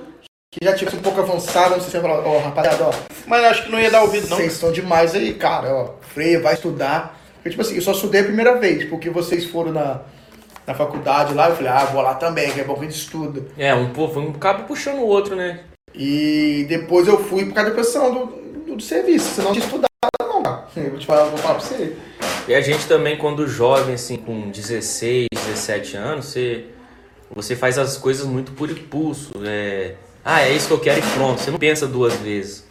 que 0.52 0.66
já 0.66 0.74
tivesse 0.74 0.98
um 0.98 1.02
pouco 1.02 1.20
avançado, 1.20 1.72
não 1.72 1.82
sei 1.82 1.86
se 1.86 1.92
você 1.92 2.02
falar, 2.02 2.20
ó, 2.28 2.38
oh, 2.38 2.40
rapaziada, 2.40 2.88
ó. 2.88 2.92
Mas 3.28 3.44
acho 3.46 3.64
que 3.66 3.72
não 3.72 3.80
ia 3.80 3.92
dar 3.92 4.02
ouvido, 4.02 4.28
não. 4.28 4.38
Vocês 4.38 4.54
estão 4.54 4.72
demais 4.72 5.14
aí, 5.14 5.36
cara, 5.36 5.74
ó. 5.74 5.94
Freia, 6.02 6.42
vai 6.42 6.56
estudar. 6.56 7.20
Porque, 7.36 7.52
tipo 7.52 7.62
assim, 7.62 7.76
eu 7.76 7.82
só 7.82 7.92
estudei 7.92 8.22
a 8.22 8.26
primeira 8.26 8.58
vez, 8.58 8.90
porque 8.90 9.10
vocês 9.10 9.46
foram 9.46 9.72
na 9.72 10.02
na 10.70 10.76
faculdade 10.76 11.34
lá, 11.34 11.50
eu 11.50 11.56
falei, 11.56 11.72
ah, 11.72 11.86
vou 11.86 12.00
lá 12.00 12.14
também, 12.14 12.52
que 12.52 12.60
é 12.60 12.64
bom 12.64 12.76
que 12.76 12.82
a 12.82 12.84
gente 12.84 12.96
estuda. 12.96 13.42
É, 13.58 13.74
um, 13.74 13.92
foi 13.92 14.22
um 14.22 14.34
cabo 14.34 14.66
puxando 14.66 15.00
o 15.00 15.08
outro, 15.08 15.36
né? 15.36 15.62
E 15.96 16.64
depois 16.70 17.08
eu 17.08 17.24
fui 17.24 17.46
por 17.46 17.56
causa 17.56 17.72
da 17.72 17.76
pressão 17.76 18.14
do, 18.14 18.26
do, 18.28 18.76
do 18.76 18.84
serviço, 18.84 19.34
senão 19.34 19.52
tinha 19.52 19.66
estudado 19.66 19.90
não, 20.22 20.44
cara. 20.44 20.68
Eu 20.78 20.92
vou 20.92 21.00
te 21.00 21.08
falar, 21.08 21.24
vou 21.24 21.40
falar 21.40 21.56
pra 21.56 21.64
você. 21.64 21.98
E 22.48 22.54
a 22.54 22.62
gente 22.62 22.88
também, 22.88 23.18
quando 23.18 23.48
jovem, 23.48 23.96
assim, 23.96 24.18
com 24.18 24.52
16, 24.52 25.28
17 25.32 25.98
anos, 25.98 26.26
você, 26.26 26.66
você 27.34 27.56
faz 27.56 27.80
as 27.80 27.98
coisas 27.98 28.28
muito 28.28 28.52
por 28.52 28.70
impulso. 28.70 29.32
É, 29.44 29.96
ah, 30.24 30.42
é 30.42 30.52
isso 30.52 30.68
que 30.68 30.74
eu 30.74 30.80
quero 30.80 31.00
e 31.00 31.12
pronto. 31.14 31.42
Você 31.42 31.52
não 31.52 31.60
pensa 31.60 31.88
duas 31.88 32.16
vezes. 32.16 32.68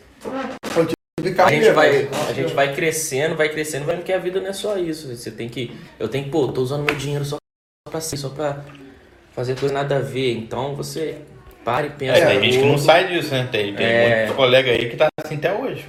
A 1.44 1.50
gente, 1.50 1.70
vai, 1.72 2.08
a 2.28 2.32
gente 2.32 2.54
vai 2.54 2.74
crescendo, 2.74 3.36
vai 3.36 3.48
crescendo, 3.48 3.84
vai 3.84 3.98
que 3.98 4.12
a 4.12 4.18
vida 4.18 4.40
não 4.40 4.48
é 4.48 4.52
só 4.52 4.78
isso. 4.78 5.14
Você 5.14 5.30
tem 5.30 5.48
que. 5.48 5.76
Eu 5.98 6.08
tenho 6.08 6.24
que, 6.24 6.30
pô, 6.30 6.48
tô 6.48 6.62
usando 6.62 6.84
meu 6.84 6.94
dinheiro 6.94 7.24
só 7.24 7.36
pra 7.90 8.00
si, 8.00 8.16
só 8.16 8.28
pra 8.28 8.64
fazer 9.32 9.58
coisa 9.58 9.74
nada 9.74 9.96
a 9.96 10.00
ver. 10.00 10.32
Então 10.36 10.74
você 10.76 11.18
para 11.64 11.86
e 11.86 11.90
pensa. 11.90 12.18
É, 12.18 12.26
tem 12.26 12.42
gente 12.44 12.58
que 12.62 12.66
não 12.66 12.78
sai 12.78 13.08
disso, 13.08 13.32
né? 13.32 13.48
Tem, 13.50 13.74
tem 13.74 13.86
é... 13.86 14.24
muito 14.24 14.36
colega 14.36 14.70
aí 14.70 14.88
que 14.88 14.96
tá 14.96 15.08
assim 15.22 15.36
até 15.36 15.52
hoje. 15.52 15.86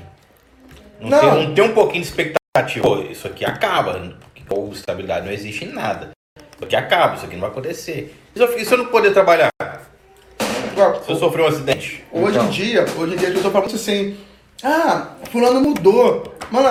Não, 0.99 1.09
não. 1.09 1.19
Tem, 1.19 1.47
não 1.47 1.55
tem 1.55 1.63
um 1.63 1.73
pouquinho 1.73 2.03
de 2.03 2.09
expectativa. 2.09 3.01
Isso 3.09 3.27
aqui 3.27 3.45
acaba. 3.45 4.17
Ou 4.49 4.71
estabilidade 4.71 5.25
não 5.25 5.31
existe 5.31 5.65
em 5.65 5.71
nada. 5.71 6.09
Isso 6.37 6.65
aqui 6.65 6.75
acaba, 6.75 7.15
isso 7.15 7.25
aqui 7.25 7.35
não 7.35 7.41
vai 7.41 7.51
acontecer. 7.51 8.15
E 8.35 8.65
se 8.65 8.73
eu 8.73 8.77
não 8.79 8.87
poder 8.87 9.13
trabalhar? 9.13 9.49
Se 11.03 11.11
eu 11.11 11.15
sofrer 11.17 11.43
um 11.43 11.47
acidente? 11.47 12.05
Hoje 12.11 12.37
então. 12.37 12.47
em 12.47 12.49
dia, 12.49 12.85
hoje 12.97 13.13
em 13.13 13.17
dia 13.17 13.29
a 13.29 13.31
pessoa 13.33 13.51
fala 13.51 13.65
assim, 13.65 14.17
ah, 14.63 15.07
fulano 15.29 15.59
mudou. 15.59 16.33
Mano, 16.49 16.69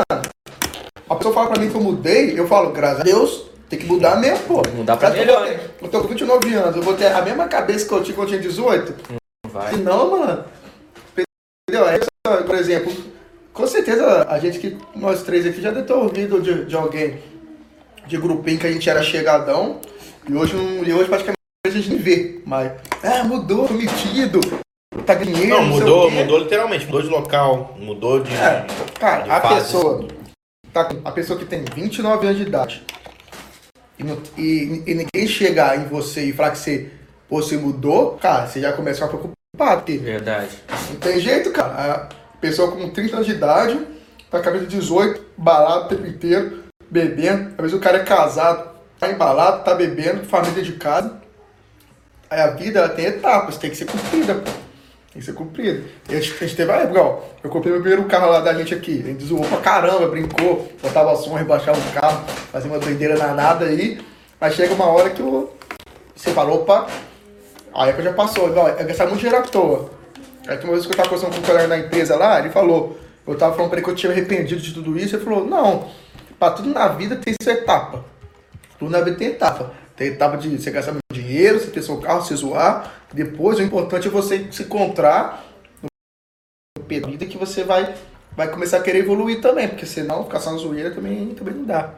a 1.08 1.14
pessoa 1.14 1.34
fala 1.34 1.50
pra 1.50 1.60
mim 1.60 1.68
que 1.68 1.76
eu 1.76 1.80
mudei, 1.80 2.38
eu 2.38 2.48
falo, 2.48 2.72
graças 2.72 3.00
a 3.00 3.04
Deus, 3.04 3.44
tem 3.68 3.78
que 3.78 3.84
mudar 3.84 4.16
mesmo, 4.16 4.44
pô. 4.46 4.62
Mudar 4.74 4.96
pra 4.96 5.10
melhor. 5.10 5.46
Eu, 5.46 5.58
eu 5.82 5.88
tô 5.88 6.00
com 6.00 6.08
29 6.08 6.54
anos, 6.54 6.76
eu 6.76 6.82
vou 6.82 6.94
ter 6.94 7.12
a 7.12 7.20
mesma 7.20 7.48
cabeça 7.48 7.86
que 7.86 7.92
eu 7.92 8.02
tinha 8.02 8.16
quando 8.16 8.32
eu 8.32 8.40
tinha 8.40 8.50
18? 8.50 8.94
Não 9.10 9.52
vai. 9.52 9.76
Não, 9.76 10.10
mano. 10.10 10.44
Entendeu? 11.68 11.86
É, 11.86 11.98
por 12.44 12.54
exemplo, 12.56 12.90
com 13.52 13.66
certeza 13.66 14.26
a 14.28 14.38
gente 14.38 14.58
que, 14.58 14.76
nós 14.96 15.22
três 15.22 15.46
aqui, 15.46 15.60
já 15.60 15.70
deve 15.70 15.86
ter 15.86 15.92
ouvido 15.92 16.40
de, 16.40 16.64
de 16.64 16.74
alguém 16.74 17.18
de 18.06 18.16
grupinho 18.16 18.58
que 18.58 18.66
a 18.66 18.72
gente 18.72 18.88
era 18.88 19.02
chegadão 19.02 19.80
e 20.26 20.34
hoje, 20.34 20.56
e 20.56 20.92
hoje 20.92 21.08
praticamente 21.08 21.37
a 21.66 21.70
gente 21.70 21.90
nem 21.90 21.98
vê. 21.98 22.40
Mas, 22.44 22.72
ah, 23.02 23.24
mudou, 23.24 23.70
metido, 23.72 24.40
tá 25.04 25.14
dinheiro. 25.14 25.48
Não, 25.48 25.64
mudou, 25.64 26.10
mudou 26.10 26.38
literalmente, 26.38 26.86
mudou 26.86 27.02
de 27.02 27.08
local, 27.08 27.76
mudou 27.78 28.20
de. 28.22 28.34
É, 28.34 28.66
cara, 28.98 29.22
de 29.24 29.30
a 29.30 29.40
fase. 29.40 29.54
pessoa. 29.54 30.08
Tá, 30.72 30.88
a 31.04 31.12
pessoa 31.12 31.38
que 31.38 31.46
tem 31.46 31.64
29 31.74 32.26
anos 32.26 32.38
de 32.38 32.46
idade 32.46 32.84
e, 33.98 34.40
e, 34.40 34.82
e, 34.86 34.94
ninguém 34.94 35.26
chegar 35.26 35.78
em 35.78 35.86
você 35.86 36.24
e 36.26 36.32
falar 36.32 36.50
que 36.50 36.58
você, 36.58 36.90
você 37.28 37.56
mudou, 37.56 38.12
cara, 38.12 38.46
você 38.46 38.60
já 38.60 38.72
começa 38.72 39.04
a 39.04 39.08
ficar 39.08 39.18
preocupado. 39.18 39.82
Porque 39.82 39.96
Verdade. 39.96 40.50
Não 40.90 40.96
tem 40.96 41.18
jeito, 41.18 41.50
cara. 41.52 42.08
A 42.34 42.36
pessoa 42.40 42.70
com 42.70 42.90
30 42.90 43.16
anos 43.16 43.26
de 43.26 43.32
idade, 43.32 43.86
tá 44.30 44.40
cabeça 44.40 44.66
de 44.66 44.76
18, 44.76 45.24
balado 45.36 45.86
o 45.86 45.88
tempo 45.88 46.06
inteiro, 46.06 46.64
bebendo. 46.88 47.50
Às 47.50 47.62
vezes 47.62 47.72
o 47.74 47.80
cara 47.80 47.98
é 47.98 48.04
casado, 48.04 48.70
tá 49.00 49.10
embalado, 49.10 49.64
tá 49.64 49.74
bebendo, 49.74 50.24
família 50.24 50.62
de 50.62 50.74
casa. 50.74 51.20
A 52.30 52.48
vida 52.48 52.80
ela 52.80 52.88
tem 52.88 53.06
etapas, 53.06 53.56
tem 53.56 53.70
que 53.70 53.76
ser 53.76 53.86
cumprida, 53.86 54.34
pô. 54.34 54.50
Tem 55.12 55.20
que 55.20 55.22
ser 55.22 55.32
cumprido. 55.32 55.88
E 56.08 56.14
a 56.14 56.20
gente, 56.20 56.34
a 56.34 56.46
gente 56.46 56.56
teve 56.56 56.70
uma 56.70 56.80
época, 56.80 57.00
ó, 57.00 57.20
eu 57.42 57.48
comprei 57.48 57.72
meu 57.72 57.80
primeiro 57.80 58.04
carro 58.04 58.30
lá 58.30 58.40
da 58.40 58.52
gente 58.52 58.74
aqui. 58.74 59.00
A 59.02 59.06
gente 59.08 59.24
zoou 59.24 59.44
pra 59.44 59.58
caramba, 59.58 60.06
brincou, 60.08 60.70
botava 60.82 61.16
som, 61.16 61.34
rebaixava 61.34 61.78
o 61.78 61.92
carro, 61.92 62.24
fazia 62.52 62.70
uma 62.70 62.78
doideira 62.78 63.16
danada 63.16 63.64
aí. 63.64 64.00
Mas 64.38 64.54
chega 64.54 64.74
uma 64.74 64.86
hora 64.86 65.10
que 65.10 65.20
eu, 65.20 65.52
você 66.14 66.30
fala, 66.30 66.52
opa, 66.52 66.86
aí 67.74 67.92
que 67.92 68.02
já 68.02 68.12
passou, 68.12 68.48
igual, 68.48 68.68
é 68.68 68.84
gastar 68.84 69.06
muito 69.06 69.20
dinheiro 69.20 69.38
à 69.38 69.42
toa. 69.42 69.90
Aí 70.46 70.58
uma 70.62 70.72
vez 70.72 70.86
que 70.86 70.92
eu 70.92 70.96
tava 70.96 71.08
conversando 71.08 71.34
com 71.34 71.40
o 71.40 71.46
colega 71.46 71.68
da 71.68 71.78
empresa 71.78 72.16
lá, 72.16 72.38
ele 72.38 72.50
falou, 72.50 72.98
eu 73.26 73.36
tava 73.36 73.54
falando 73.54 73.70
pra 73.70 73.78
ele 73.78 73.84
que 73.84 73.90
eu 73.90 73.96
tinha 73.96 74.12
arrependido 74.12 74.60
de 74.60 74.72
tudo 74.72 74.98
isso, 74.98 75.16
ele 75.16 75.24
falou, 75.24 75.44
não, 75.46 75.90
pra 76.38 76.50
tudo 76.50 76.70
na 76.70 76.88
vida 76.88 77.16
tem 77.16 77.34
sua 77.42 77.52
etapa. 77.54 78.04
Tudo 78.78 78.90
na 78.90 79.00
vida 79.00 79.16
tem 79.16 79.28
etapa. 79.28 79.72
Tem 79.98 80.06
etapa 80.06 80.36
de 80.36 80.56
você 80.56 80.70
gastar 80.70 80.94
dinheiro, 81.12 81.58
você 81.58 81.72
ter 81.72 81.82
seu 81.82 81.96
carro, 81.98 82.24
você 82.24 82.36
zoar. 82.36 83.02
Depois, 83.12 83.58
o 83.58 83.62
importante 83.62 84.06
é 84.06 84.10
você 84.10 84.46
se 84.52 84.62
encontrar 84.62 85.44
no 85.82 87.08
vida 87.08 87.26
que 87.26 87.36
você 87.36 87.64
vai, 87.64 87.96
vai 88.36 88.48
começar 88.48 88.76
a 88.76 88.82
querer 88.82 89.00
evoluir 89.00 89.40
também, 89.40 89.66
porque 89.66 89.84
senão 89.84 90.22
ficar 90.22 90.38
só 90.38 90.52
na 90.52 90.58
zoeira 90.58 90.92
também, 90.92 91.34
também 91.34 91.52
não 91.52 91.64
dá. 91.64 91.94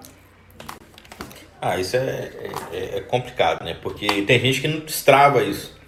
Ah, 1.61 1.78
isso 1.78 1.94
é, 1.94 2.30
é, 2.72 2.96
é, 2.96 3.01
complicado, 3.03 3.62
né? 3.62 3.76
Porque 3.82 4.22
tem 4.22 4.40
gente 4.40 4.62
que 4.62 4.68
não 4.68 4.80
destrava 4.80 5.42
isso. 5.42 5.78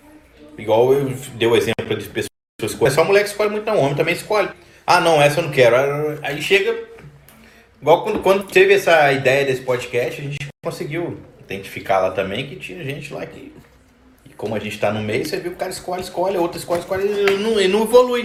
Igual 0.59 0.93
eu 0.93 1.15
dei 1.37 1.49
o 1.49 1.57
exemplo 1.57 1.97
de 1.97 2.11
pessoas 2.11 2.79
que 2.79 2.91
só 2.91 3.05
mulher 3.05 3.23
que 3.23 3.31
escolhe 3.31 3.49
muito, 3.49 3.65
não, 3.65 3.81
homem 3.81 3.95
também 3.95 4.13
escolhe. 4.13 4.51
Ah, 4.87 5.01
não, 5.01 5.23
essa 5.23 5.41
eu 5.41 5.45
não 5.45 5.51
quero. 5.51 5.75
Aí 6.23 6.43
chega. 6.43 6.79
Igual 7.81 8.05
quando, 8.05 8.19
quando 8.19 8.45
teve 8.45 8.75
essa 8.75 9.11
ideia 9.13 9.47
desse 9.47 9.63
podcast, 9.63 10.21
a 10.21 10.25
gente 10.25 10.37
conseguiu 10.63 11.19
identificar 11.53 11.99
lá 12.01 12.11
também 12.11 12.47
que 12.47 12.57
tinha 12.57 12.83
gente 12.85 13.13
lá 13.13 13.25
que. 13.27 13.53
E 14.25 14.31
como 14.31 14.55
a 14.55 14.59
gente 14.59 14.79
tá 14.79 14.93
no 14.93 15.01
meio, 15.01 15.27
você 15.27 15.37
viu 15.37 15.51
que 15.51 15.57
o 15.57 15.59
cara 15.59 15.71
escolhe, 15.71 16.03
escolhe, 16.03 16.37
outro 16.37 16.59
escolhe, 16.59 16.81
escolhe, 16.81 17.07
e 17.07 17.39
não, 17.39 17.61
e 17.61 17.69
não 17.69 17.83
evolui. 17.83 18.23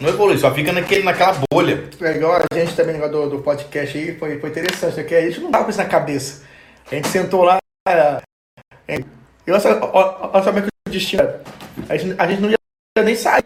Não 0.00 0.08
evolui, 0.08 0.38
só 0.38 0.54
fica 0.54 0.72
naquele, 0.72 1.02
naquela 1.02 1.36
bolha. 1.50 1.88
É 2.00 2.16
igual 2.16 2.36
a 2.36 2.54
gente 2.54 2.74
também 2.76 2.98
do, 3.00 3.28
do 3.28 3.38
podcast 3.40 3.98
aí, 3.98 4.16
foi, 4.16 4.38
foi 4.38 4.50
interessante, 4.50 4.94
porque 4.94 5.14
a 5.14 5.22
gente 5.22 5.40
não 5.40 5.50
tava 5.50 5.64
com 5.64 5.70
isso 5.70 5.78
na 5.78 5.86
cabeça. 5.86 6.44
A 6.90 6.94
gente 6.94 7.08
sentou 7.08 7.42
lá. 7.42 7.58
É, 7.88 8.20
é, 8.86 8.98
e 9.46 9.50
olha 9.50 9.60
só, 9.60 9.68
olha 9.92 10.42
só 10.42 10.52
como 10.52 10.58
é 10.58 10.62
que 10.62 10.68
o 10.88 10.90
destino. 10.90 11.22
A 11.88 11.96
gente, 11.96 12.14
a 12.18 12.26
gente 12.26 12.40
não 12.40 12.50
ia 12.50 13.04
nem 13.04 13.16
sair. 13.16 13.44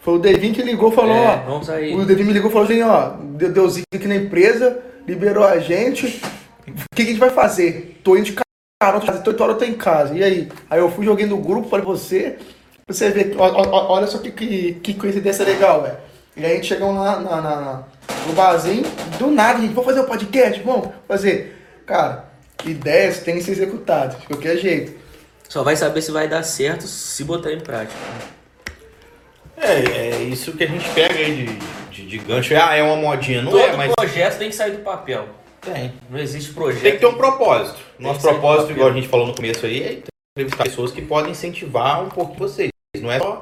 Foi 0.00 0.14
o 0.14 0.18
Devin 0.18 0.52
que 0.52 0.62
ligou 0.62 0.92
e 0.92 0.94
falou, 0.94 1.16
é, 1.16 1.26
ó. 1.26 1.36
Vamos 1.50 1.66
sair. 1.66 1.94
O 1.94 2.04
Devin 2.04 2.24
me 2.24 2.32
ligou 2.32 2.50
e 2.50 2.52
falou 2.52 2.68
assim, 2.68 2.82
ó, 2.82 3.14
deu, 3.36 3.52
deu 3.52 3.68
zica 3.68 3.86
aqui 3.96 4.06
na 4.06 4.16
empresa, 4.16 4.82
liberou 5.08 5.44
a 5.44 5.58
gente. 5.58 6.20
O 6.66 6.94
que, 6.94 6.96
que 6.96 7.02
a 7.02 7.06
gente 7.06 7.18
vai 7.18 7.30
fazer? 7.30 8.00
Tô 8.02 8.16
indo 8.16 8.24
de 8.24 8.36
carona, 8.82 9.18
tô, 9.18 9.32
tô, 9.32 9.54
tô 9.54 9.64
em 9.64 9.74
casa. 9.74 10.14
E 10.14 10.22
aí? 10.22 10.48
Aí 10.68 10.80
eu 10.80 10.90
fui, 10.90 11.04
joguei 11.04 11.26
no 11.26 11.38
grupo, 11.38 11.68
falei 11.68 11.84
você. 11.84 12.38
Você 12.86 13.10
vê, 13.10 13.34
olha 13.38 14.06
só 14.06 14.18
que, 14.18 14.30
que, 14.30 14.74
que 14.74 14.94
coincidência 14.94 15.44
legal, 15.44 15.82
velho. 15.82 15.96
E 16.36 16.44
aí 16.44 16.52
a 16.52 16.54
gente 16.56 16.66
chegou 16.66 16.92
lá 16.92 17.20
na, 17.20 17.40
na, 17.40 17.60
na, 17.60 17.82
no 18.26 18.32
barzinho, 18.32 18.82
do 19.18 19.30
nada, 19.30 19.58
a 19.58 19.62
gente, 19.62 19.72
vamos 19.72 19.86
fazer 19.86 20.00
um 20.00 20.08
podcast, 20.08 20.62
vamos 20.62 20.88
fazer. 21.06 21.56
Cara, 21.86 22.24
ideias 22.64 23.20
têm 23.20 23.36
que 23.36 23.42
ser 23.42 23.52
executadas, 23.52 24.20
de 24.20 24.26
qualquer 24.26 24.56
jeito. 24.56 24.98
Só 25.48 25.62
vai 25.62 25.76
saber 25.76 26.02
se 26.02 26.10
vai 26.10 26.28
dar 26.28 26.42
certo 26.42 26.86
se 26.86 27.22
botar 27.22 27.52
em 27.52 27.60
prática. 27.60 27.94
É, 29.56 30.16
é 30.16 30.22
isso 30.24 30.52
que 30.52 30.64
a 30.64 30.66
gente 30.66 30.88
pega 30.90 31.14
aí 31.14 31.46
de, 31.46 31.58
de, 31.90 32.06
de 32.08 32.18
gancho. 32.18 32.52
Ah, 32.56 32.74
é 32.74 32.82
uma 32.82 32.96
modinha, 32.96 33.40
não 33.40 33.52
Todo 33.52 33.62
é, 33.62 33.76
mas. 33.76 33.92
projeto 33.94 34.38
tem 34.38 34.50
que 34.50 34.56
sair 34.56 34.72
do 34.72 34.82
papel. 34.82 35.28
Tem. 35.64 35.92
Não 36.10 36.18
existe 36.18 36.52
projeto. 36.52 36.82
Tem 36.82 36.92
que 36.92 36.98
ter 36.98 37.06
um 37.06 37.14
propósito. 37.14 37.78
Nosso 37.98 38.20
propósito, 38.20 38.72
igual 38.72 38.88
a 38.88 38.92
gente 38.92 39.08
falou 39.08 39.26
no 39.26 39.34
começo 39.34 39.64
aí, 39.66 39.82
é 39.82 40.02
entrevistar 40.36 40.64
pessoas 40.64 40.92
que 40.92 41.02
podem 41.02 41.32
incentivar 41.32 42.02
um 42.02 42.08
pouco 42.08 42.36
vocês. 42.36 42.70
Não 43.00 43.10
é 43.10 43.18
só. 43.18 43.40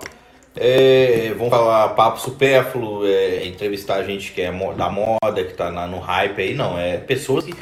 É, 0.55 1.33
vamos 1.37 1.49
falar 1.49 1.89
papo 1.91 2.21
supérfluo, 2.21 3.07
é, 3.07 3.47
entrevistar 3.47 4.03
gente 4.03 4.33
que 4.33 4.43
é 4.43 4.53
da 4.77 4.91
moda, 4.91 5.45
que 5.45 5.55
tá 5.55 5.71
na, 5.71 5.87
no 5.87 5.99
hype 5.99 6.41
aí, 6.41 6.55
não. 6.55 6.79
É 6.79 6.99
pessoas 6.99 7.45
que 7.45 7.55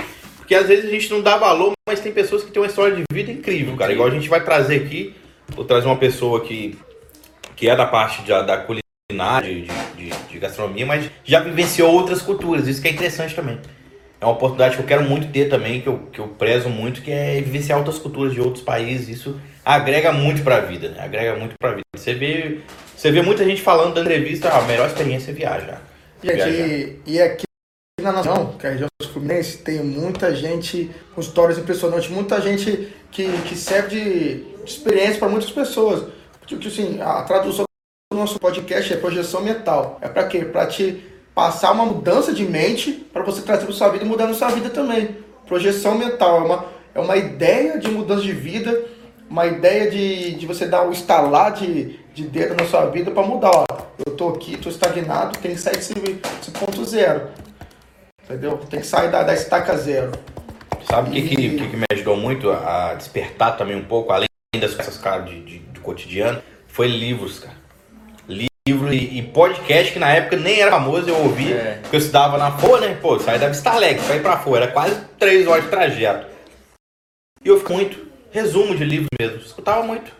porque 0.50 0.56
às 0.56 0.66
vezes 0.66 0.86
a 0.86 0.90
gente 0.90 1.08
não 1.12 1.20
dá 1.22 1.36
valor, 1.36 1.74
mas 1.88 2.00
tem 2.00 2.10
pessoas 2.10 2.42
que 2.42 2.50
têm 2.50 2.60
uma 2.60 2.66
história 2.66 2.96
de 2.96 3.04
vida 3.12 3.30
incrível, 3.30 3.76
cara. 3.76 3.92
Igual 3.92 4.08
a 4.08 4.10
gente 4.10 4.28
vai 4.28 4.42
trazer 4.42 4.82
aqui, 4.82 5.14
vou 5.54 5.64
trazer 5.64 5.86
uma 5.86 5.96
pessoa 5.96 6.40
que, 6.40 6.76
que 7.54 7.68
é 7.68 7.76
da 7.76 7.86
parte 7.86 8.22
de, 8.22 8.30
da 8.30 8.56
culinária, 8.56 9.48
de, 9.48 9.68
de, 9.94 10.10
de, 10.28 10.38
gastronomia, 10.40 10.84
mas 10.84 11.08
já 11.22 11.38
vivenciou 11.38 11.92
outras 11.92 12.20
culturas. 12.20 12.66
Isso 12.66 12.82
que 12.82 12.88
é 12.88 12.90
interessante 12.90 13.32
também. 13.32 13.60
É 14.20 14.24
uma 14.24 14.34
oportunidade 14.34 14.76
que 14.76 14.82
eu 14.82 14.86
quero 14.86 15.02
muito 15.02 15.32
ter 15.32 15.48
também, 15.48 15.80
que 15.80 15.88
eu, 15.88 15.98
que 16.12 16.18
eu 16.18 16.28
prezo 16.28 16.68
muito, 16.68 17.00
que 17.00 17.10
é 17.10 17.40
vivenciar 17.40 17.78
outras 17.78 17.98
culturas 17.98 18.34
de 18.34 18.40
outros 18.40 18.62
países. 18.62 19.08
Isso 19.08 19.40
agrega 19.64 20.12
muito 20.12 20.42
para 20.42 20.56
a 20.56 20.60
vida, 20.60 20.90
né? 20.90 21.02
Agrega 21.02 21.36
muito 21.36 21.54
para 21.58 21.70
a 21.70 21.74
vida. 21.74 21.86
Você 21.96 22.14
vê, 22.14 22.60
você 22.94 23.10
vê 23.10 23.22
muita 23.22 23.44
gente 23.44 23.62
falando 23.62 23.94
da 23.94 24.02
entrevista, 24.02 24.50
ah, 24.50 24.58
a 24.58 24.62
melhor 24.62 24.88
experiência 24.88 25.30
é 25.30 25.34
viajar. 25.34 25.82
Gente, 26.22 27.00
e 27.06 27.20
aqui 27.20 27.44
na 28.02 28.12
nação, 28.12 28.58
que 28.58 28.66
é 28.66 28.68
a 28.68 28.72
região 28.72 28.90
Fluminense, 29.10 29.58
tem 29.58 29.82
muita 29.82 30.34
gente 30.34 30.90
com 31.14 31.20
histórias 31.20 31.58
impressionantes, 31.58 32.08
muita 32.08 32.40
gente 32.40 32.92
que, 33.10 33.26
que 33.42 33.56
serve 33.56 33.88
de, 33.88 34.50
experiência 34.64 35.18
para 35.18 35.28
muitas 35.28 35.50
pessoas. 35.50 36.06
Porque, 36.38 36.68
assim, 36.68 37.00
a 37.00 37.22
tradução 37.22 37.64
do 38.12 38.18
nosso 38.18 38.38
podcast 38.38 38.92
é 38.92 38.96
projeção 38.96 39.42
mental. 39.42 39.98
É 40.00 40.08
para 40.08 40.26
quê? 40.26 40.44
Para 40.44 40.66
te 40.66 41.02
passar 41.34 41.72
uma 41.72 41.84
mudança 41.84 42.32
de 42.32 42.44
mente 42.44 42.92
para 42.92 43.22
você 43.22 43.42
trazer 43.42 43.64
para 43.64 43.74
sua 43.74 43.88
vida 43.88 44.04
e 44.04 44.08
mudar 44.08 44.26
na 44.26 44.34
sua 44.34 44.48
vida 44.48 44.70
também. 44.70 45.16
Projeção 45.46 45.96
mental 45.96 46.38
é 46.38 46.44
uma, 46.44 46.64
é 46.94 47.00
uma 47.00 47.16
ideia 47.16 47.78
de 47.78 47.88
mudança 47.88 48.22
de 48.22 48.32
vida, 48.32 48.84
uma 49.28 49.46
ideia 49.46 49.90
de, 49.90 50.34
de 50.34 50.46
você 50.46 50.66
dar 50.66 50.82
um 50.82 50.92
estalar 50.92 51.52
de, 51.52 51.98
de 52.14 52.24
dedo 52.24 52.54
na 52.54 52.66
sua 52.68 52.86
vida 52.86 53.10
para 53.10 53.22
mudar. 53.22 53.50
Ó, 53.50 53.66
eu 54.06 54.16
tô 54.16 54.28
aqui, 54.28 54.56
tô 54.56 54.68
estagnado, 54.68 55.38
tem 55.38 55.54
que 55.54 55.60
sair 55.60 55.76
desse, 55.76 55.94
desse 55.94 56.50
ponto 56.52 56.84
zero. 56.84 57.28
Entendeu? 58.24 58.58
Tem 58.58 58.80
que 58.80 58.86
sair 58.86 59.10
da, 59.10 59.22
da 59.22 59.34
estaca 59.34 59.76
zero. 59.76 60.12
Sabe 60.88 61.10
o 61.10 61.16
e... 61.16 61.28
que, 61.28 61.36
que, 61.36 61.68
que, 61.68 61.76
me 61.76 61.84
ajudou 61.92 62.16
muito 62.16 62.50
a 62.50 62.94
despertar 62.94 63.56
também 63.56 63.76
um 63.76 63.84
pouco, 63.84 64.12
além 64.12 64.28
dessas 64.54 64.96
caras 64.98 65.28
de, 65.28 65.42
de, 65.42 65.58
do 65.58 65.80
cotidiano? 65.80 66.42
Foi 66.66 66.88
livros, 66.88 67.38
cara. 67.38 67.59
Livro 68.70 68.92
e, 68.92 69.18
e, 69.18 69.22
podcast 69.22 69.92
que 69.92 69.98
na 69.98 70.10
época 70.10 70.36
nem 70.36 70.60
era 70.60 70.70
famoso, 70.70 71.08
eu 71.08 71.16
ouvi, 71.16 71.52
é. 71.52 71.78
porque 71.82 71.96
eu 71.96 72.00
estudava 72.00 72.38
na 72.38 72.52
FOA, 72.52 72.80
né? 72.80 72.98
Pô, 73.02 73.18
saí 73.18 73.38
da 73.38 73.48
Vista 73.48 73.70
Alegre 73.70 74.00
ir 74.14 74.22
pra 74.22 74.36
FOA, 74.36 74.58
era 74.58 74.68
quase 74.68 74.96
três 75.18 75.46
horas 75.48 75.64
de 75.64 75.70
trajeto. 75.70 76.26
E 77.44 77.48
eu 77.48 77.58
fico 77.58 77.72
muito, 77.72 78.06
resumo 78.30 78.76
de 78.76 78.84
livro 78.84 79.08
mesmo, 79.20 79.38
escutava 79.38 79.82
muito. 79.82 80.12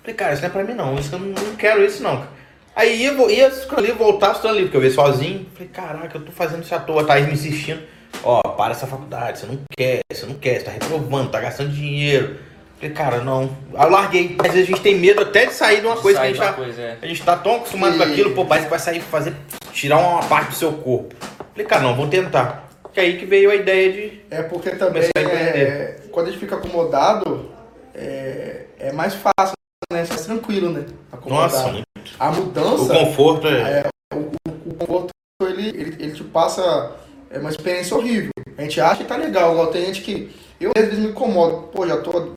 Falei, 0.00 0.14
cara, 0.14 0.32
isso 0.32 0.42
não 0.42 0.48
é 0.48 0.52
pra 0.52 0.64
mim 0.64 0.74
não, 0.74 0.94
isso 0.94 1.14
eu 1.14 1.18
não, 1.18 1.28
não 1.28 1.56
quero 1.56 1.84
isso 1.84 2.02
não. 2.02 2.26
Aí 2.74 3.02
ia, 3.02 3.12
ia 3.30 3.52
ali, 3.76 3.92
voltar 3.92 4.32
estudando 4.32 4.56
ali, 4.56 4.62
porque 4.62 4.78
eu 4.78 4.84
ia 4.84 4.90
sozinho. 4.90 5.46
Falei, 5.52 5.68
caraca, 5.68 6.16
eu 6.16 6.22
tô 6.22 6.32
fazendo 6.32 6.62
isso 6.62 6.74
à 6.74 6.80
toa, 6.80 7.04
tá 7.04 7.14
aí 7.14 7.24
me 7.24 7.34
insistindo. 7.34 7.82
Ó, 8.24 8.40
para 8.40 8.72
essa 8.72 8.86
faculdade, 8.86 9.38
você 9.38 9.46
não 9.46 9.58
quer, 9.76 10.00
você 10.10 10.24
não 10.24 10.34
quer, 10.34 10.58
você 10.58 10.64
tá 10.64 10.70
reprovando, 10.70 11.30
tá 11.30 11.40
gastando 11.40 11.70
dinheiro. 11.70 12.38
Falei, 12.82 12.96
cara, 12.96 13.20
não. 13.20 13.56
Aí 13.76 13.86
eu 13.86 13.90
larguei. 13.90 14.36
Às 14.40 14.52
vezes 14.52 14.68
a 14.68 14.72
gente 14.72 14.82
tem 14.82 14.98
medo 14.98 15.22
até 15.22 15.46
de 15.46 15.54
sair 15.54 15.80
de 15.80 15.86
uma 15.86 15.96
coisa 15.96 16.18
que 16.18 16.26
a 16.26 16.28
gente 16.28 16.40
tá. 16.40 16.52
Coisa, 16.52 16.82
é. 16.82 16.98
A 17.00 17.06
gente 17.06 17.22
tá 17.22 17.36
tão 17.36 17.56
acostumado 17.56 17.94
e... 17.94 17.98
com 17.98 18.02
aquilo, 18.02 18.34
pô, 18.34 18.44
parece 18.44 18.66
que 18.66 18.70
vai 18.70 18.78
sair 18.80 19.00
fazer. 19.00 19.36
tirar 19.72 19.98
uma 19.98 20.24
parte 20.24 20.48
do 20.48 20.56
seu 20.56 20.72
corpo. 20.72 21.14
Falei, 21.52 21.64
cara, 21.64 21.82
não, 21.82 21.94
vou 21.94 22.08
tentar. 22.08 22.68
Que 22.92 22.98
aí 22.98 23.18
que 23.18 23.24
veio 23.24 23.52
a 23.52 23.54
ideia 23.54 23.92
de. 23.92 24.20
É 24.28 24.42
porque 24.42 24.70
também 24.70 25.04
é, 25.14 26.00
quando 26.10 26.26
a 26.26 26.30
gente 26.30 26.40
fica 26.40 26.56
acomodado, 26.56 27.52
é, 27.94 28.64
é 28.80 28.92
mais 28.92 29.14
fácil, 29.14 29.54
né? 29.92 30.04
Fica 30.04 30.20
tranquilo, 30.20 30.70
né? 30.70 30.84
Acomodado. 31.12 31.52
Nossa, 31.52 31.82
a 32.18 32.32
mudança. 32.32 32.94
O 32.94 33.06
conforto 33.06 33.46
é. 33.46 33.84
é 33.84 34.16
o, 34.16 34.32
o, 34.44 34.74
conforto 34.74 35.10
ele, 35.42 35.68
ele, 35.68 35.96
ele 36.02 36.12
te 36.12 36.24
passa 36.24 36.96
é 37.30 37.38
uma 37.38 37.50
experiência 37.50 37.96
horrível. 37.96 38.30
A 38.58 38.62
gente 38.62 38.80
acha 38.80 38.96
que 38.96 39.08
tá 39.08 39.16
legal, 39.16 39.52
igual 39.52 39.68
tem 39.68 39.86
gente 39.86 40.02
que. 40.02 40.34
Eu 40.60 40.72
às 40.76 40.84
vezes 40.84 40.98
me 40.98 41.10
incomodo. 41.10 41.68
Pô, 41.68 41.86
já 41.86 41.96
tô 41.98 42.32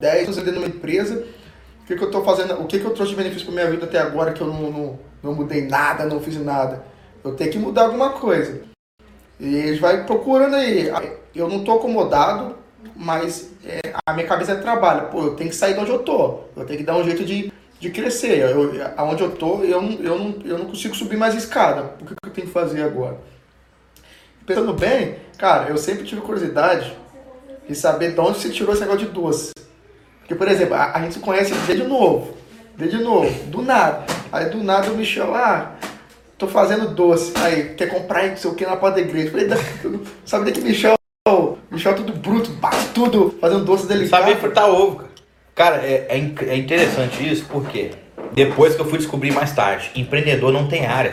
10 0.00 0.24
anos 0.24 0.36
dentro 0.36 0.52
de 0.52 0.58
uma 0.58 0.66
empresa. 0.66 1.24
O 1.82 1.86
que, 1.86 1.94
que 1.94 2.02
eu 2.02 2.10
tô 2.10 2.24
fazendo? 2.24 2.54
O 2.54 2.66
que, 2.66 2.78
que 2.78 2.84
eu 2.84 2.94
trouxe 2.94 3.10
de 3.10 3.16
benefício 3.16 3.46
pra 3.46 3.54
minha 3.54 3.70
vida 3.70 3.84
até 3.84 3.98
agora 3.98 4.32
que 4.32 4.40
eu 4.40 4.46
não, 4.46 4.70
não, 4.70 4.98
não 5.22 5.34
mudei 5.34 5.66
nada, 5.66 6.06
não 6.06 6.20
fiz 6.20 6.36
nada? 6.42 6.84
Eu 7.22 7.36
tenho 7.36 7.52
que 7.52 7.58
mudar 7.58 7.82
alguma 7.82 8.10
coisa. 8.10 8.62
E 9.38 9.54
eles 9.54 9.78
vai 9.78 10.04
procurando 10.04 10.56
aí. 10.56 10.90
Eu 11.34 11.48
não 11.48 11.62
tô 11.62 11.72
acomodado, 11.72 12.56
mas 12.96 13.50
é, 13.64 13.92
a 14.06 14.12
minha 14.12 14.26
cabeça 14.26 14.52
é 14.52 14.56
trabalho. 14.56 15.08
Pô, 15.08 15.22
eu 15.22 15.36
tenho 15.36 15.50
que 15.50 15.56
sair 15.56 15.74
de 15.74 15.80
onde 15.80 15.90
eu 15.90 16.00
tô. 16.00 16.40
Eu 16.56 16.64
tenho 16.64 16.78
que 16.78 16.84
dar 16.84 16.96
um 16.96 17.04
jeito 17.04 17.24
de 17.24 17.52
de 17.80 17.90
crescer. 17.90 18.38
Eu, 18.38 18.70
aonde 18.96 19.22
eu 19.22 19.32
tô, 19.32 19.64
eu 19.64 19.80
não, 19.80 19.92
eu, 19.92 20.18
não, 20.18 20.34
eu 20.44 20.58
não 20.58 20.66
consigo 20.66 20.94
subir 20.94 21.16
mais 21.16 21.34
escada. 21.34 21.94
O 22.00 22.04
que 22.04 22.12
eu 22.12 22.30
tenho 22.30 22.46
que 22.46 22.52
fazer 22.52 22.82
agora? 22.82 23.18
Pensando 24.46 24.74
bem, 24.74 25.16
cara, 25.38 25.70
eu 25.70 25.78
sempre 25.78 26.04
tive 26.04 26.20
curiosidade 26.20 26.94
de 27.66 27.74
saber 27.74 28.12
de 28.12 28.20
onde 28.20 28.38
você 28.38 28.50
tirou 28.50 28.74
esse 28.74 28.82
negócio 28.82 29.06
de 29.06 29.12
doce. 29.12 29.52
Porque, 30.30 30.44
por 30.44 30.48
exemplo, 30.48 30.76
a, 30.76 30.92
a 30.96 31.02
gente 31.02 31.14
se 31.14 31.18
conhece 31.20 31.52
desde 31.66 31.82
novo. 31.82 32.36
Desde 32.76 32.98
novo, 32.98 33.28
do 33.48 33.62
nada. 33.62 34.04
Aí 34.30 34.48
do 34.48 34.62
nada 34.62 34.88
o 34.92 34.96
Michel, 34.96 35.34
ah, 35.34 35.72
tô 36.38 36.46
fazendo 36.46 36.94
doce. 36.94 37.32
Aí, 37.34 37.74
quer 37.74 37.88
comprar 37.88 38.28
não 38.28 38.36
sei 38.36 38.48
o 38.48 38.54
que 38.54 38.64
na 38.64 38.76
porta 38.76 39.00
da 39.00 39.02
igreja. 39.02 39.32
Falei, 39.32 39.48
sabe 40.24 40.44
nem 40.44 40.54
que 40.54 40.60
Michel, 40.60 40.94
Michel 41.68 41.92
é 41.92 41.94
tudo 41.96 42.12
bruto, 42.12 42.52
bate 42.52 42.90
tudo, 42.94 43.36
fazendo 43.40 43.64
doce 43.64 43.88
delicado. 43.88 44.22
Sabe 44.22 44.36
fritar 44.36 44.70
ovo, 44.70 44.96
cara. 44.96 45.10
Cara, 45.52 45.76
é, 45.84 46.06
é, 46.08 46.34
é 46.46 46.56
interessante 46.56 47.28
isso 47.28 47.44
porque 47.50 47.90
depois 48.32 48.76
que 48.76 48.80
eu 48.80 48.86
fui 48.86 48.98
descobrir 48.98 49.32
mais 49.32 49.52
tarde, 49.52 49.90
empreendedor 49.96 50.52
não 50.52 50.68
tem 50.68 50.86
área. 50.86 51.10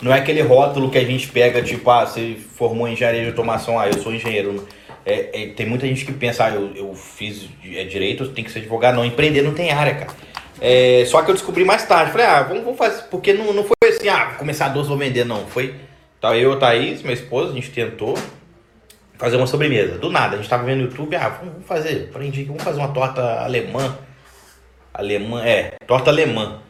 Não 0.00 0.14
é 0.14 0.18
aquele 0.20 0.42
rótulo 0.42 0.90
que 0.90 0.98
a 0.98 1.04
gente 1.04 1.26
pega, 1.26 1.60
tipo, 1.60 1.90
ah, 1.90 2.06
você 2.06 2.36
formou 2.54 2.86
em 2.86 2.92
engenharia 2.92 3.22
de 3.22 3.28
automação, 3.28 3.80
ah, 3.80 3.88
eu 3.88 3.98
sou 3.98 4.14
engenheiro. 4.14 4.64
É, 5.04 5.42
é, 5.42 5.46
tem 5.48 5.66
muita 5.66 5.86
gente 5.86 6.04
que 6.04 6.12
pensa, 6.12 6.44
ah, 6.44 6.50
eu, 6.50 6.72
eu 6.76 6.94
fiz 6.94 7.48
é, 7.64 7.84
direito, 7.84 8.28
tenho 8.28 8.46
que 8.46 8.52
ser 8.52 8.60
advogado. 8.60 8.94
Não, 8.94 9.04
empreender 9.04 9.42
não 9.42 9.54
tem 9.54 9.70
área, 9.70 9.94
cara. 9.94 10.12
É, 10.60 11.04
só 11.06 11.22
que 11.22 11.30
eu 11.30 11.34
descobri 11.34 11.64
mais 11.64 11.84
tarde. 11.86 12.12
Falei, 12.12 12.26
ah, 12.26 12.42
vamos, 12.42 12.62
vamos 12.62 12.78
fazer. 12.78 13.02
Porque 13.10 13.32
não, 13.32 13.52
não 13.52 13.64
foi 13.64 13.88
assim, 13.88 14.08
ah, 14.08 14.34
começar 14.38 14.68
doce, 14.68 14.88
vou 14.88 14.96
vender, 14.98 15.24
não. 15.24 15.46
Foi. 15.46 15.74
Tá, 16.20 16.36
eu, 16.36 16.56
Thaís, 16.58 17.02
minha 17.02 17.14
esposa, 17.14 17.50
a 17.50 17.54
gente 17.54 17.70
tentou. 17.70 18.16
fazer 19.18 19.36
uma 19.36 19.46
sobremesa. 19.46 19.98
Do 19.98 20.08
nada, 20.08 20.34
a 20.34 20.36
gente 20.38 20.48
tava 20.48 20.62
vendo 20.64 20.78
no 20.78 20.84
YouTube, 20.84 21.16
ah, 21.16 21.28
vamos 21.28 21.66
fazer, 21.66 22.08
aprendi 22.10 22.42
que 22.42 22.48
vamos 22.48 22.62
fazer 22.62 22.78
uma 22.78 22.92
torta 22.92 23.42
alemã. 23.42 23.98
Alemã, 24.94 25.42
é, 25.44 25.74
torta 25.86 26.10
alemã. 26.10 26.60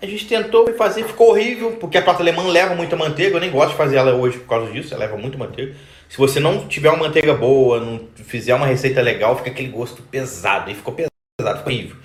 A 0.00 0.06
gente 0.06 0.28
tentou 0.28 0.72
fazer, 0.74 1.02
ficou 1.04 1.30
horrível, 1.30 1.72
porque 1.72 1.98
a 1.98 2.02
torta 2.02 2.22
alemã 2.22 2.44
leva 2.44 2.74
muita 2.74 2.94
manteiga. 2.94 3.36
Eu 3.36 3.40
nem 3.40 3.50
gosto 3.50 3.70
de 3.70 3.76
fazer 3.76 3.96
ela 3.96 4.14
hoje 4.14 4.38
por 4.38 4.46
causa 4.46 4.70
disso, 4.70 4.94
ela 4.94 5.04
leva 5.04 5.16
muito 5.16 5.36
manteiga. 5.36 5.74
Se 6.08 6.16
você 6.16 6.40
não 6.40 6.66
tiver 6.66 6.88
uma 6.88 7.06
manteiga 7.06 7.34
boa, 7.34 7.80
não 7.80 8.08
fizer 8.14 8.54
uma 8.54 8.66
receita 8.66 9.02
legal, 9.02 9.36
fica 9.36 9.50
aquele 9.50 9.68
gosto 9.68 10.02
pesado. 10.02 10.70
E 10.70 10.74
ficou 10.74 10.94
pesado, 10.94 11.58
ficou 11.58 11.72
horrível. 11.72 11.96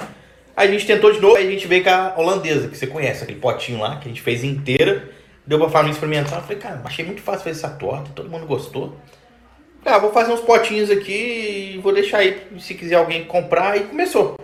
Aí 0.55 0.67
a 0.67 0.71
gente 0.71 0.85
tentou 0.85 1.11
de 1.11 1.19
novo, 1.19 1.37
aí 1.37 1.47
a 1.47 1.51
gente 1.51 1.65
veio 1.67 1.83
com 1.83 1.89
a 1.89 2.13
holandesa, 2.17 2.67
que 2.67 2.77
você 2.77 2.85
conhece, 2.85 3.23
aquele 3.23 3.39
potinho 3.39 3.79
lá, 3.79 3.97
que 3.97 4.07
a 4.07 4.09
gente 4.09 4.21
fez 4.21 4.43
inteira. 4.43 5.09
Deu 5.47 5.57
pra 5.57 5.69
família 5.69 5.93
experimentar. 5.93 6.39
Eu 6.39 6.43
falei, 6.43 6.57
cara, 6.57 6.81
achei 6.83 7.03
muito 7.03 7.21
fácil 7.21 7.45
fazer 7.45 7.57
essa 7.57 7.69
torta, 7.69 8.11
todo 8.13 8.29
mundo 8.29 8.45
gostou. 8.45 8.97
Ah, 9.85 9.97
vou 9.97 10.13
fazer 10.13 10.31
uns 10.31 10.39
potinhos 10.41 10.89
aqui 10.89 11.73
e 11.75 11.77
vou 11.79 11.93
deixar 11.93 12.19
aí 12.19 12.41
se 12.59 12.73
quiser 12.73 12.95
alguém 12.95 13.25
comprar. 13.25 13.75
E 13.77 13.85
começou. 13.85 14.37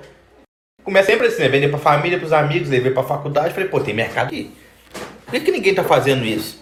Começa 0.83 1.11
sempre 1.11 1.27
assim, 1.27 1.41
né? 1.41 1.49
Vender 1.49 1.69
pra 1.69 1.77
família, 1.77 2.17
pros 2.17 2.33
amigos, 2.33 2.69
levei 2.69 2.91
pra 2.91 3.03
faculdade. 3.03 3.53
Falei, 3.53 3.69
pô, 3.69 3.79
tem 3.79 3.93
mercado 3.93 4.27
aqui. 4.27 4.51
Por 5.25 5.31
que, 5.31 5.39
que 5.41 5.51
ninguém 5.51 5.75
tá 5.75 5.83
fazendo 5.83 6.25
isso? 6.25 6.61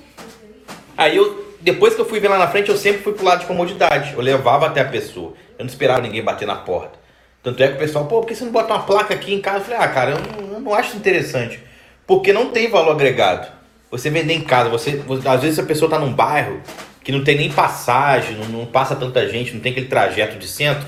Aí 0.95 1.15
eu, 1.15 1.46
depois 1.61 1.95
que 1.95 2.01
eu 2.01 2.05
fui 2.05 2.19
ver 2.19 2.27
lá 2.27 2.37
na 2.37 2.47
frente, 2.47 2.69
eu 2.69 2.77
sempre 2.77 3.01
fui 3.01 3.13
pro 3.13 3.25
lado 3.25 3.41
de 3.41 3.45
comodidade. 3.45 4.13
Eu 4.13 4.21
levava 4.21 4.67
até 4.67 4.81
a 4.81 4.85
pessoa. 4.85 5.33
Eu 5.57 5.65
não 5.65 5.67
esperava 5.67 6.01
ninguém 6.01 6.23
bater 6.23 6.47
na 6.47 6.55
porta. 6.55 6.97
Tanto 7.41 7.63
é 7.63 7.67
que 7.67 7.75
o 7.75 7.77
pessoal, 7.77 8.05
pô, 8.05 8.19
por 8.19 8.27
que 8.27 8.35
você 8.35 8.43
não 8.43 8.51
bota 8.51 8.73
uma 8.73 8.83
placa 8.83 9.13
aqui 9.13 9.33
em 9.33 9.41
casa? 9.41 9.59
Eu 9.59 9.63
falei, 9.65 9.79
ah, 9.79 9.87
cara, 9.87 10.11
eu 10.11 10.17
não, 10.19 10.53
eu 10.53 10.59
não 10.59 10.73
acho 10.73 10.97
interessante. 10.97 11.59
Porque 12.05 12.33
não 12.33 12.49
tem 12.49 12.69
valor 12.69 12.91
agregado. 12.91 13.47
Você 13.89 14.09
vender 14.09 14.33
em 14.33 14.41
casa, 14.41 14.69
você, 14.69 15.01
às 15.25 15.41
vezes 15.41 15.57
a 15.57 15.63
pessoa 15.63 15.89
tá 15.89 15.97
num 15.97 16.11
bairro 16.11 16.61
que 17.03 17.11
não 17.11 17.23
tem 17.23 17.37
nem 17.37 17.49
passagem, 17.49 18.35
não, 18.35 18.45
não 18.45 18.65
passa 18.65 18.95
tanta 18.95 19.27
gente, 19.29 19.53
não 19.53 19.61
tem 19.61 19.71
aquele 19.71 19.87
trajeto 19.87 20.37
de 20.37 20.47
centro. 20.47 20.85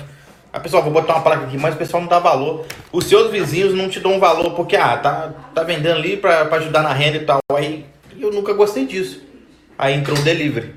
A 0.52 0.60
pessoa, 0.60 0.82
vou 0.82 0.92
botar 0.92 1.14
uma 1.14 1.22
placa 1.22 1.44
aqui, 1.44 1.56
mas 1.56 1.74
o 1.74 1.78
pessoal 1.78 2.02
não 2.02 2.08
dá 2.08 2.18
valor. 2.18 2.66
Os 2.92 3.06
seus 3.06 3.30
vizinhos 3.30 3.72
não 3.72 3.88
te 3.88 4.00
dão 4.00 4.20
valor, 4.20 4.50
porque, 4.50 4.76
ah, 4.76 4.98
tá, 4.98 5.32
tá 5.54 5.62
vendendo 5.62 5.96
ali 5.96 6.16
para 6.16 6.42
ajudar 6.56 6.82
na 6.82 6.92
renda 6.92 7.16
e 7.16 7.24
tal. 7.24 7.38
Aí 7.54 7.86
eu 8.18 8.30
nunca 8.30 8.52
gostei 8.52 8.84
disso. 8.84 9.29
Aí 9.80 9.94
entrou 9.94 10.14
o 10.14 10.20
delivery. 10.20 10.74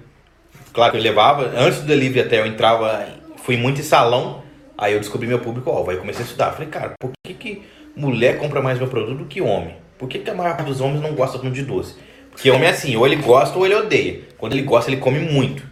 Claro 0.71 0.93
que 0.93 0.97
eu 0.97 1.01
levava, 1.01 1.51
antes 1.57 1.81
do 1.81 1.87
delivery 1.87 2.25
até 2.25 2.39
eu 2.39 2.45
entrava, 2.45 3.05
fui 3.43 3.57
muito 3.57 3.81
em 3.81 3.83
salão, 3.83 4.41
aí 4.77 4.93
eu 4.93 4.99
descobri 5.01 5.27
meu 5.27 5.39
público-alvo. 5.39 5.91
Aí 5.91 5.97
comecei 5.97 6.21
a 6.21 6.25
estudar. 6.25 6.53
Falei, 6.53 6.69
cara, 6.69 6.93
por 6.97 7.11
que, 7.21 7.33
que 7.33 7.63
mulher 7.97 8.37
compra 8.37 8.61
mais 8.61 8.79
meu 8.79 8.87
produto 8.87 9.17
do 9.17 9.25
que 9.25 9.41
homem? 9.41 9.75
Por 9.97 10.07
que, 10.07 10.19
que 10.19 10.29
a 10.29 10.33
maior 10.33 10.55
parte 10.55 10.69
dos 10.69 10.79
homens 10.79 11.01
não 11.01 11.13
gosta 11.15 11.37
muito 11.37 11.53
de 11.53 11.63
doce? 11.63 11.95
Porque 12.31 12.49
homem 12.49 12.65
é 12.65 12.69
assim, 12.69 12.95
ou 12.95 13.05
ele 13.05 13.17
gosta 13.17 13.57
ou 13.57 13.65
ele 13.65 13.75
odeia. 13.75 14.21
Quando 14.37 14.53
ele 14.53 14.61
gosta, 14.61 14.89
ele 14.89 15.01
come 15.01 15.19
muito. 15.19 15.67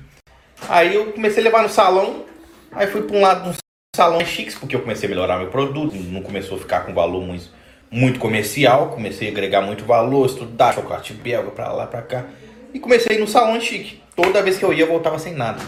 Aí 0.68 0.94
eu 0.94 1.14
comecei 1.14 1.42
a 1.42 1.46
levar 1.46 1.64
no 1.64 1.70
salão, 1.70 2.26
aí 2.70 2.88
fui 2.88 3.04
para 3.04 3.16
um 3.16 3.22
lado 3.22 3.48
dos 3.48 3.58
salões 3.96 4.28
chiques, 4.28 4.56
porque 4.56 4.76
eu 4.76 4.82
comecei 4.82 5.08
a 5.08 5.10
melhorar 5.10 5.38
meu 5.38 5.48
produto, 5.48 5.96
não 5.96 6.22
começou 6.22 6.58
a 6.58 6.60
ficar 6.60 6.82
com 6.82 6.94
valor 6.94 7.22
muito, 7.22 7.46
muito 7.90 8.20
comercial, 8.20 8.90
comecei 8.90 9.30
a 9.30 9.32
agregar 9.32 9.62
muito 9.62 9.86
valor, 9.86 10.26
estudar 10.26 10.74
chocolate 10.76 11.14
belga 11.14 11.50
para 11.52 11.72
lá, 11.72 11.88
para 11.88 12.02
cá. 12.02 12.26
E 12.74 12.80
comecei 12.80 13.18
no 13.20 13.28
salão 13.28 13.60
chique. 13.60 14.02
Toda 14.16 14.42
vez 14.42 14.58
que 14.58 14.66
eu 14.66 14.74
ia, 14.74 14.84
eu 14.84 14.88
voltava 14.88 15.20
sem 15.20 15.34
nada. 15.34 15.62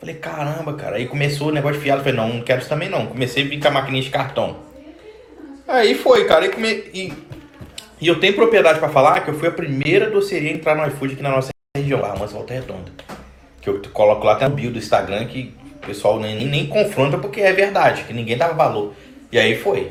Falei, 0.00 0.14
caramba, 0.16 0.74
cara. 0.74 0.96
Aí 0.96 1.06
começou 1.06 1.48
o 1.48 1.52
negócio 1.52 1.78
de 1.78 1.84
fiado. 1.84 2.02
Falei, 2.02 2.16
não, 2.16 2.28
não 2.28 2.42
quero 2.42 2.60
isso 2.60 2.68
também 2.68 2.88
não. 2.88 3.06
Comecei 3.06 3.44
a 3.44 3.46
vir 3.46 3.60
com 3.60 3.68
a 3.68 3.70
maquininha 3.70 4.02
de 4.02 4.10
cartão. 4.10 4.56
Aí 5.66 5.94
foi, 5.94 6.24
cara. 6.24 6.46
E, 6.46 6.48
come... 6.50 6.68
e 6.94 7.12
e 8.00 8.06
eu 8.06 8.20
tenho 8.20 8.34
propriedade 8.34 8.78
para 8.78 8.88
falar 8.88 9.20
que 9.20 9.30
eu 9.30 9.34
fui 9.34 9.48
a 9.48 9.52
primeira 9.52 10.08
doceria 10.08 10.50
a 10.50 10.54
entrar 10.54 10.76
no 10.76 10.86
iFood 10.86 11.14
aqui 11.14 11.22
na 11.22 11.30
nossa 11.30 11.48
região, 11.76 12.00
lá, 12.00 12.14
mas 12.18 12.30
Volta 12.30 12.54
Redonda. 12.54 12.92
Que 13.60 13.68
eu 13.68 13.82
coloco 13.92 14.24
lá 14.24 14.34
até 14.34 14.48
no 14.48 14.54
bio 14.54 14.70
do 14.70 14.78
Instagram 14.78 15.26
que 15.26 15.52
o 15.82 15.86
pessoal 15.86 16.20
nem, 16.20 16.46
nem 16.46 16.66
confronta 16.66 17.18
porque 17.18 17.40
é 17.40 17.52
verdade, 17.52 18.04
que 18.04 18.12
ninguém 18.12 18.36
dava 18.36 18.54
valor. 18.54 18.94
E 19.32 19.38
aí 19.38 19.56
foi. 19.56 19.90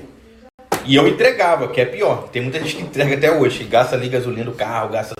E 0.85 0.95
eu 0.95 1.05
entregava, 1.05 1.67
que 1.67 1.81
é 1.81 1.85
pior. 1.85 2.29
Tem 2.29 2.41
muita 2.41 2.59
gente 2.59 2.77
que 2.77 2.81
entrega 2.81 3.15
até 3.15 3.29
hoje, 3.29 3.65
gasta 3.65 3.97
ali 3.97 4.07
gasolina 4.07 4.45
do 4.45 4.53
carro, 4.53 4.89
gasta 4.89 5.13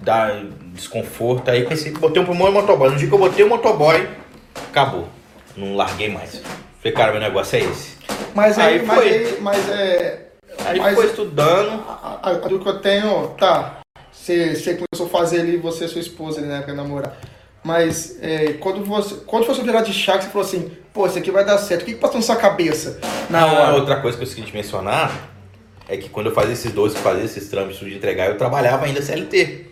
dá 0.00 0.42
desconforto. 0.72 1.50
Aí 1.50 1.64
pensei, 1.64 1.92
botei 1.92 2.22
um 2.22 2.26
pulmão 2.26 2.48
e 2.48 2.52
motoboy. 2.52 2.90
No 2.90 2.96
dia 2.96 3.08
que 3.08 3.14
eu 3.14 3.18
botei 3.18 3.44
o 3.44 3.48
motoboy, 3.48 4.08
acabou. 4.68 5.08
Não 5.56 5.76
larguei 5.76 6.08
mais. 6.08 6.42
Falei, 6.80 6.92
cara, 6.92 7.12
meu 7.12 7.20
negócio 7.20 7.58
é 7.58 7.62
esse. 7.62 7.96
Mas 8.34 8.58
aí, 8.58 8.78
aí 8.78 8.86
mas, 8.86 8.98
aí, 9.00 9.38
mas 9.40 9.68
é 9.68 10.30
Aí 10.64 10.78
Mas 10.78 10.94
foi 10.94 11.06
estudando. 11.06 11.84
A, 11.88 12.20
a, 12.22 12.30
a, 12.32 12.38
que 12.38 12.52
eu 12.52 12.78
tenho, 12.80 13.28
tá. 13.38 13.80
Você, 14.12 14.54
você 14.54 14.74
começou 14.74 15.06
a 15.06 15.20
fazer 15.20 15.40
ali, 15.40 15.56
você 15.56 15.84
e 15.84 15.88
sua 15.88 16.00
esposa 16.00 16.40
ali, 16.40 16.48
né, 16.48 16.60
pra 16.62 16.74
namorar. 16.74 17.16
Mas 17.62 18.18
é, 18.20 18.54
quando 18.54 18.84
você. 18.84 19.16
Quando 19.26 19.46
foi 19.46 19.54
virar 19.62 19.82
de 19.82 19.92
chá, 19.92 20.20
você 20.20 20.28
falou 20.28 20.46
assim, 20.46 20.70
pô, 20.92 21.06
isso 21.06 21.18
aqui 21.18 21.30
vai 21.30 21.44
dar 21.44 21.58
certo. 21.58 21.82
O 21.82 21.84
que, 21.84 21.94
que 21.94 22.00
passou 22.00 22.16
na 22.16 22.22
sua 22.22 22.36
cabeça? 22.36 22.98
Na 23.28 23.46
hora? 23.46 23.74
Outra 23.74 24.00
coisa 24.00 24.16
que 24.16 24.24
eu 24.24 24.28
esqueci 24.28 24.46
de 24.46 24.52
mencionar 24.52 25.30
é 25.88 25.96
que 25.96 26.08
quando 26.08 26.26
eu 26.26 26.34
fazia 26.34 26.52
esses 26.52 26.72
doces, 26.72 26.98
fazia 26.98 27.24
esses 27.24 27.48
trâmites 27.48 27.80
de 27.80 27.94
entregar, 27.94 28.28
eu 28.28 28.38
trabalhava 28.38 28.86
ainda 28.86 29.02
CLT. 29.02 29.69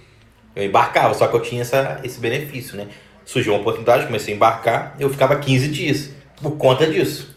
Eu 0.59 0.65
embarcava, 0.65 1.15
só 1.15 1.29
que 1.29 1.37
eu 1.37 1.41
tinha 1.41 1.63
essa, 1.63 2.01
esse 2.03 2.19
benefício, 2.19 2.77
né? 2.77 2.89
Surgiu 3.25 3.53
uma 3.53 3.61
oportunidade, 3.61 4.07
comecei 4.07 4.35
a 4.35 4.37
embarcar, 4.37 4.97
eu 4.99 5.09
ficava 5.09 5.37
15 5.37 5.69
dias 5.69 6.11
por 6.43 6.57
conta 6.57 6.85
disso. 6.85 7.33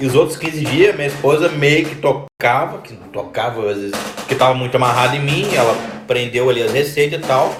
E 0.00 0.06
os 0.06 0.14
outros 0.14 0.38
15 0.38 0.64
dias, 0.64 0.94
minha 0.94 1.08
esposa 1.08 1.50
meio 1.50 1.86
que 1.86 1.96
tocava, 1.96 2.78
que 2.78 2.94
tocava 3.12 3.70
às 3.70 3.76
vezes, 3.76 3.92
que 4.26 4.32
estava 4.32 4.54
muito 4.54 4.74
amarrada 4.74 5.16
em 5.16 5.20
mim, 5.20 5.54
ela 5.54 5.74
prendeu 6.06 6.48
ali 6.48 6.62
as 6.62 6.72
receitas 6.72 7.20
e 7.20 7.22
tal. 7.22 7.54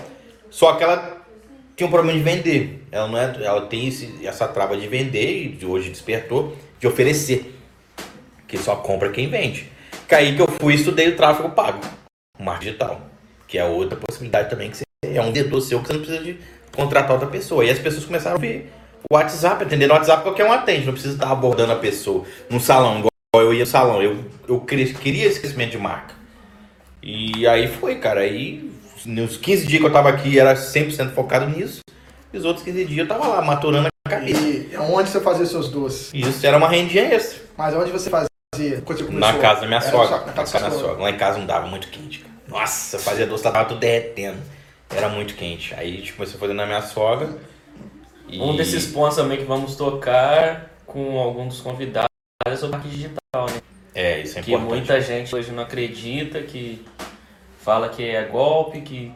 Só 0.49 0.73
que 0.73 0.83
ela 0.83 1.19
tinha 1.77 1.87
um 1.87 1.91
problema 1.91 2.17
de 2.17 2.25
vender. 2.25 2.87
Ela 2.91 3.07
não 3.07 3.19
é, 3.19 3.37
ela 3.45 3.67
tem 3.67 3.89
esse, 3.89 4.27
essa 4.27 4.49
trava 4.49 4.79
de 4.79 4.89
vender 4.89 5.59
e 5.61 5.67
hoje 5.67 5.91
despertou 5.91 6.57
de 6.81 6.87
oferecer. 6.87 7.55
Que 8.49 8.57
só 8.57 8.77
compra 8.77 9.11
quem 9.11 9.29
vende. 9.29 9.71
Que 10.09 10.15
aí 10.15 10.35
que 10.35 10.41
eu 10.41 10.49
fui 10.59 10.73
estudei 10.73 11.09
o 11.09 11.17
tráfego 11.17 11.51
pago, 11.51 11.81
o 12.39 12.43
marketing 12.43 12.67
digital, 12.67 13.01
que 13.47 13.59
é 13.59 13.65
outra 13.65 13.99
possibilidade 13.99 14.49
também 14.49 14.71
que 14.71 14.79
você, 14.79 14.86
é 15.19 15.23
um 15.23 15.33
dedo 15.33 15.61
seu 15.61 15.81
que 15.81 15.87
você 15.87 15.93
não 15.93 16.01
precisa 16.01 16.23
de 16.23 16.39
contratar 16.75 17.13
outra 17.13 17.29
pessoa. 17.29 17.65
E 17.65 17.71
as 17.71 17.79
pessoas 17.79 18.05
começaram 18.05 18.37
a 18.37 18.41
ver 18.41 18.73
o 19.11 19.15
WhatsApp, 19.15 19.63
atender 19.65 19.87
no 19.87 19.95
WhatsApp 19.95 20.23
qualquer 20.23 20.45
um 20.45 20.53
atende, 20.53 20.87
não 20.87 20.93
precisa 20.93 21.15
estar 21.15 21.31
abordando 21.31 21.73
a 21.73 21.77
pessoa 21.77 22.25
no 22.51 22.61
salão, 22.61 22.99
igual 22.99 23.11
eu 23.35 23.55
ia 23.55 23.61
no 23.61 23.67
salão. 23.67 24.03
Eu, 24.03 24.25
eu 24.49 24.61
queria 24.61 24.85
esse 25.27 25.41
crescimento 25.41 25.71
de 25.71 25.79
marca. 25.79 26.15
E 27.03 27.47
aí 27.47 27.69
foi, 27.69 27.97
cara. 27.97 28.21
Aí 28.21 28.71
nos 29.05 29.37
15 29.37 29.67
dias 29.67 29.81
que 29.81 29.87
eu 29.87 29.93
tava 29.93 30.09
aqui 30.09 30.39
era 30.39 30.55
100% 30.55 31.13
focado 31.13 31.49
nisso. 31.49 31.81
E 32.33 32.37
os 32.37 32.45
outros 32.45 32.65
15 32.65 32.85
dias 32.85 32.99
eu 32.99 33.09
tava 33.09 33.29
lá 33.29 33.41
maturando 33.41 33.89
a 34.07 34.11
cabeça. 34.11 34.41
E 34.41 34.77
onde 34.77 35.09
você 35.09 35.21
fazia 35.21 35.47
seus 35.47 35.69
doces? 35.69 36.13
Isso 36.13 36.45
era 36.45 36.57
uma 36.57 36.69
rendinha 36.69 37.05
extra. 37.05 37.43
Mas 37.57 37.75
onde 37.75 37.91
você 37.91 38.11
fazia? 38.11 38.27
Na 39.11 39.35
casa 39.35 39.61
da 39.61 39.67
minha 39.67 39.81
sogra. 39.81 40.19
Na 40.27 40.33
casa 40.33 40.59
da 40.59 40.69
minha 40.69 40.81
sogra. 40.81 41.03
Lá 41.03 41.11
em 41.11 41.17
casa 41.17 41.39
não 41.39 41.47
dava 41.47 41.67
muito 41.67 41.89
quente, 41.89 42.21
cara. 42.21 42.35
Nossa, 42.49 42.99
fazia 42.99 43.27
doce, 43.27 43.43
tava 43.43 43.65
tudo 43.65 43.81
derretendo. 43.81 44.39
Era 44.91 45.09
muito 45.09 45.35
quente. 45.35 45.75
Aí 45.75 45.95
a 45.95 45.97
gente 45.97 46.13
começou 46.13 46.37
a 46.37 46.41
fazer 46.41 46.55
na 46.55 46.67
minha 46.67 46.83
sogra. 46.83 47.37
E... 48.29 48.41
Um 48.41 48.57
desses 48.57 48.87
pontos 48.87 49.17
também 49.17 49.39
que 49.39 49.45
vamos 49.45 49.77
tocar 49.77 50.71
com 50.87 51.19
algum 51.19 51.47
dos 51.49 51.61
convidados 51.61 52.09
é 52.47 52.57
sobre 52.57 52.77
marketing 52.77 52.97
digital, 52.97 53.47
né? 53.51 53.61
É, 53.95 54.21
isso 54.21 54.39
é 54.39 54.43
que 54.43 54.53
importante. 54.53 54.69
Que 54.69 54.77
muita 54.77 55.01
gente 55.01 55.35
hoje 55.35 55.53
não 55.53 55.63
acredita, 55.63 56.43
que 56.43 56.85
fala 57.61 57.89
que 57.89 58.03
é 58.05 58.25
golpe, 58.25 58.81
que... 58.81 59.13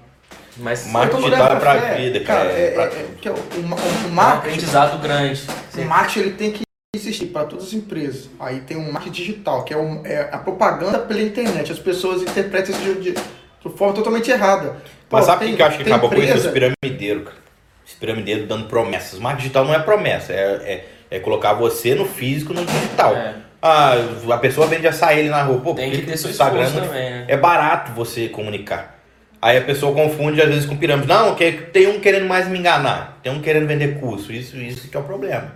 Mas 0.57 0.87
marketing 0.87 1.23
digital 1.23 1.53
é 1.53 1.61
pra 1.61 1.75
é, 1.75 1.97
vida, 1.97 2.21
cara. 2.21 2.41
cara 2.41 2.59
é, 2.59 2.75
é, 2.75 2.83
é, 2.83 3.07
que 3.21 3.29
é 3.29 3.31
o, 3.31 3.35
o, 3.35 3.61
o 3.61 3.63
marketing, 3.63 4.09
é 4.09 4.11
um 4.11 4.21
aprendizado 4.21 5.01
grande. 5.01 5.43
O 5.77 5.85
marketing 5.85 6.21
ele 6.21 6.33
tem 6.33 6.53
que 6.53 6.63
existir 6.95 7.27
para 7.27 7.47
todas 7.47 7.69
as 7.69 7.73
empresas. 7.73 8.29
Aí 8.39 8.61
tem 8.61 8.77
um 8.77 8.91
marketing 8.91 9.13
digital, 9.13 9.65
que 9.65 9.73
é, 9.73 9.77
um, 9.77 10.05
é 10.05 10.29
a 10.33 10.39
propaganda 10.39 10.99
pela 10.99 11.23
internet. 11.23 11.71
As 11.71 11.79
pessoas 11.79 12.23
interpretam 12.23 12.75
isso 12.75 12.83
de, 12.83 13.13
de, 13.13 13.23
de 13.65 13.77
forma 13.77 13.95
totalmente 13.95 14.31
errada. 14.31 14.77
Mas 15.11 15.25
Pô, 15.25 15.27
sabe 15.27 15.47
o 15.47 15.57
que 15.57 15.63
eu 15.63 15.67
acho 15.67 15.77
que 15.79 15.83
acabou 15.85 16.11
empresa... 16.11 16.33
com 16.33 16.39
isso? 16.39 16.47
Os 16.49 16.53
piramideiros, 16.53 17.25
cara 17.25 17.41
piramideiro 18.01 18.47
dando 18.47 18.67
promessas. 18.67 19.19
Marketing 19.21 19.43
digital 19.43 19.65
não 19.67 19.75
é 19.75 19.79
promessa, 19.79 20.33
é, 20.33 20.85
é, 21.11 21.17
é 21.17 21.21
colocar 21.21 21.53
você 21.53 21.95
no 21.95 22.07
físico 22.07 22.55
no 22.55 22.65
digital. 22.65 23.15
É. 23.15 23.35
Ah, 23.63 23.93
a 24.33 24.39
pessoa 24.39 24.67
vende 24.67 24.89
açaí 24.89 25.29
na 25.29 25.43
rua. 25.43 25.61
Pô, 25.61 25.75
Tem 25.75 25.91
que 25.91 26.03
ter 26.03 26.17
seu 26.17 26.31
Instagram 26.31 26.63
é 26.63 26.71
também, 26.71 27.11
né? 27.11 27.25
é 27.29 27.37
barato 27.37 27.93
você 27.93 28.29
comunicar. 28.29 28.99
Aí 29.43 29.59
a 29.59 29.63
pessoa 29.63 29.95
confunde 29.95 30.41
às 30.41 30.49
vezes 30.49 30.67
com 30.67 30.77
pirâmide. 30.77 31.07
Não, 31.07 31.35
tem 31.73 31.87
um 31.89 32.01
querendo 32.01 32.27
mais 32.27 32.49
me 32.49 32.59
enganar, 32.59 33.19
tem 33.23 33.31
um 33.31 33.41
querendo 33.41 33.67
vender 33.67 34.01
curso. 34.01 34.33
Isso, 34.33 34.57
isso 34.57 34.89
que 34.89 34.97
é 34.97 35.01
o 35.01 35.05
problema. 35.05 35.55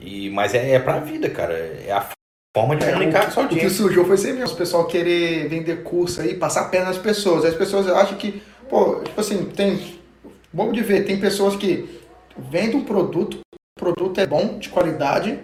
E, 0.00 0.30
mas 0.30 0.54
é, 0.54 0.72
é 0.72 0.78
pra 0.78 0.98
vida, 0.98 1.28
cara. 1.28 1.54
É 1.54 1.92
a 1.92 2.06
forma 2.54 2.76
de 2.76 2.84
é, 2.84 2.92
comunicar 2.92 3.26
com 3.26 3.30
sua 3.32 3.42
audiência. 3.44 3.66
O 3.66 3.70
que 3.70 3.76
surgiu 3.76 4.04
foi 4.04 4.16
sempre 4.16 4.44
o 4.44 4.56
pessoal 4.56 4.86
querer 4.86 5.48
vender 5.48 5.82
curso 5.82 6.20
aí, 6.20 6.34
passar 6.34 6.70
pena 6.70 6.86
nas 6.86 6.98
pessoas. 6.98 7.44
As 7.44 7.54
pessoas 7.54 7.88
acham 7.88 8.16
que, 8.16 8.42
pô, 8.68 8.96
tipo 8.96 9.20
assim, 9.20 9.44
tem 9.46 10.00
Bom 10.52 10.70
de 10.70 10.82
ver, 10.82 11.06
tem 11.06 11.18
pessoas 11.18 11.56
que 11.56 11.98
vendem 12.36 12.76
um 12.76 12.84
produto, 12.84 13.38
o 13.54 13.80
produto 13.80 14.20
é 14.20 14.26
bom, 14.26 14.58
de 14.58 14.68
qualidade, 14.68 15.38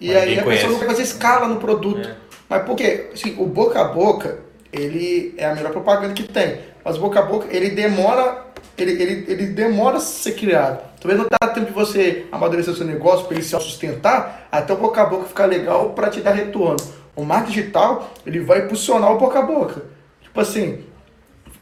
e 0.00 0.06
Mas 0.06 0.16
aí 0.16 0.38
a 0.38 0.44
conhece. 0.44 0.62
pessoa 0.62 0.72
não 0.72 0.78
vai 0.78 0.88
fazer 0.88 1.02
escala 1.02 1.48
no 1.48 1.58
produto. 1.58 2.08
É. 2.08 2.14
Mas 2.48 2.64
por 2.64 2.76
quê? 2.76 3.10
Assim, 3.12 3.34
o 3.38 3.46
boca 3.46 3.80
a 3.80 3.84
boca, 3.84 4.38
ele 4.72 5.34
é 5.36 5.46
a 5.46 5.54
melhor 5.54 5.72
propaganda 5.72 6.14
que 6.14 6.22
tem. 6.22 6.60
Mas 6.84 6.96
o 6.96 7.00
boca 7.00 7.18
a 7.18 7.22
boca, 7.22 7.48
ele 7.50 7.70
demora 7.70 8.46
ele, 8.78 9.02
ele, 9.02 9.24
ele 9.28 9.46
demora 9.46 9.96
a 9.96 10.00
ser 10.00 10.32
criado. 10.32 10.80
Talvez 11.00 11.18
não 11.18 11.26
dá 11.30 11.48
tempo 11.48 11.66
de 11.66 11.72
você 11.72 12.26
amadurecer 12.30 12.72
o 12.72 12.76
seu 12.76 12.86
negócio 12.86 13.26
para 13.26 13.36
ele 13.36 13.44
se 13.44 13.58
sustentar 13.58 14.48
até 14.52 14.72
o 14.72 14.76
boca 14.76 15.00
a 15.00 15.06
boca 15.06 15.24
ficar 15.24 15.46
legal 15.46 15.90
para 15.90 16.10
te 16.10 16.20
dar 16.20 16.32
retorno. 16.32 16.76
O 17.16 17.24
marketing 17.24 17.60
digital, 17.60 18.10
ele 18.26 18.40
vai 18.40 18.60
impulsionar 18.64 19.10
o 19.10 19.18
boca 19.18 19.38
a 19.38 19.42
boca. 19.42 19.82
Tipo 20.20 20.40
assim, 20.40 20.84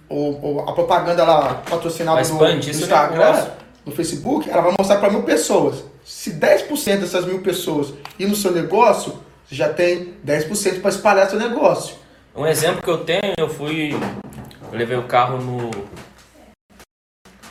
o, 0.08 0.64
a 0.66 0.72
propaganda 0.72 1.24
lá 1.24 1.62
patrocinada 1.68 2.20
no, 2.28 2.38
no 2.38 2.58
Instagram, 2.58 3.46
no 3.86 3.92
Facebook, 3.92 4.50
ela 4.50 4.62
vai 4.62 4.74
mostrar 4.78 4.98
para 4.98 5.10
mil 5.10 5.22
pessoas. 5.22 5.84
Se 6.04 6.32
10% 6.32 7.00
dessas 7.00 7.24
mil 7.24 7.40
pessoas 7.40 7.92
ir 8.18 8.26
no 8.26 8.34
seu 8.34 8.50
negócio, 8.50 9.12
você 9.46 9.54
já 9.54 9.72
tem 9.72 10.14
10% 10.26 10.80
para 10.80 10.90
espalhar 10.90 11.30
seu 11.30 11.38
negócio. 11.38 11.96
Um 12.34 12.46
exemplo 12.46 12.82
que 12.82 12.90
eu 12.90 13.04
tenho, 13.04 13.34
eu 13.36 13.48
fui. 13.48 13.92
Eu 13.92 14.78
levei 14.78 14.96
o 14.96 15.04
carro 15.04 15.38
no. 15.38 15.70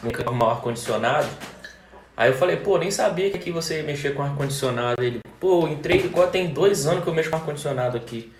no 0.03 0.45
ar-condicionado. 0.45 1.27
Aí 2.18 2.32
eu 2.32 2.36
falei, 2.36 2.57
pô, 2.57 2.80
nem 2.80 2.89
sabia 2.89 3.30
que 3.30 3.38
aqui 3.38 3.51
você 3.51 3.78
ia 3.78 3.84
mexer 3.84 4.15
com 4.15 4.24
ar-condicionado. 4.24 5.03
Ele, 5.03 5.20
pô, 5.39 5.68
entrei 5.68 5.97
igual 5.97 6.28
tem 6.28 6.47
dois 6.47 6.88
anos 6.88 7.03
que 7.03 7.09
eu 7.09 7.13
mexo 7.13 7.30
com 7.30 7.36
ar-condicionado 7.36 7.95
aqui. 7.95 8.34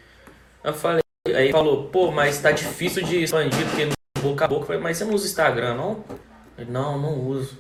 Eu 0.63 0.73
falei, 0.73 1.03
aí 1.28 1.43
ele 1.43 1.51
falou, 1.51 1.84
pô, 1.89 2.11
mas 2.11 2.41
tá 2.41 2.51
difícil 2.51 3.03
de 3.03 3.23
expandir, 3.23 3.63
porque 3.67 3.86
no 3.86 3.93
boca 4.19 4.45
a 4.45 4.47
boca. 4.47 4.63
Eu 4.63 4.65
falei, 4.65 4.82
mas 4.82 4.97
você 4.97 5.05
não 5.05 5.13
usa 5.13 5.28
Instagram, 5.28 5.75
não? 5.75 6.03
Ele, 6.57 6.71
não, 6.71 6.97
não 6.97 7.19
uso. 7.19 7.55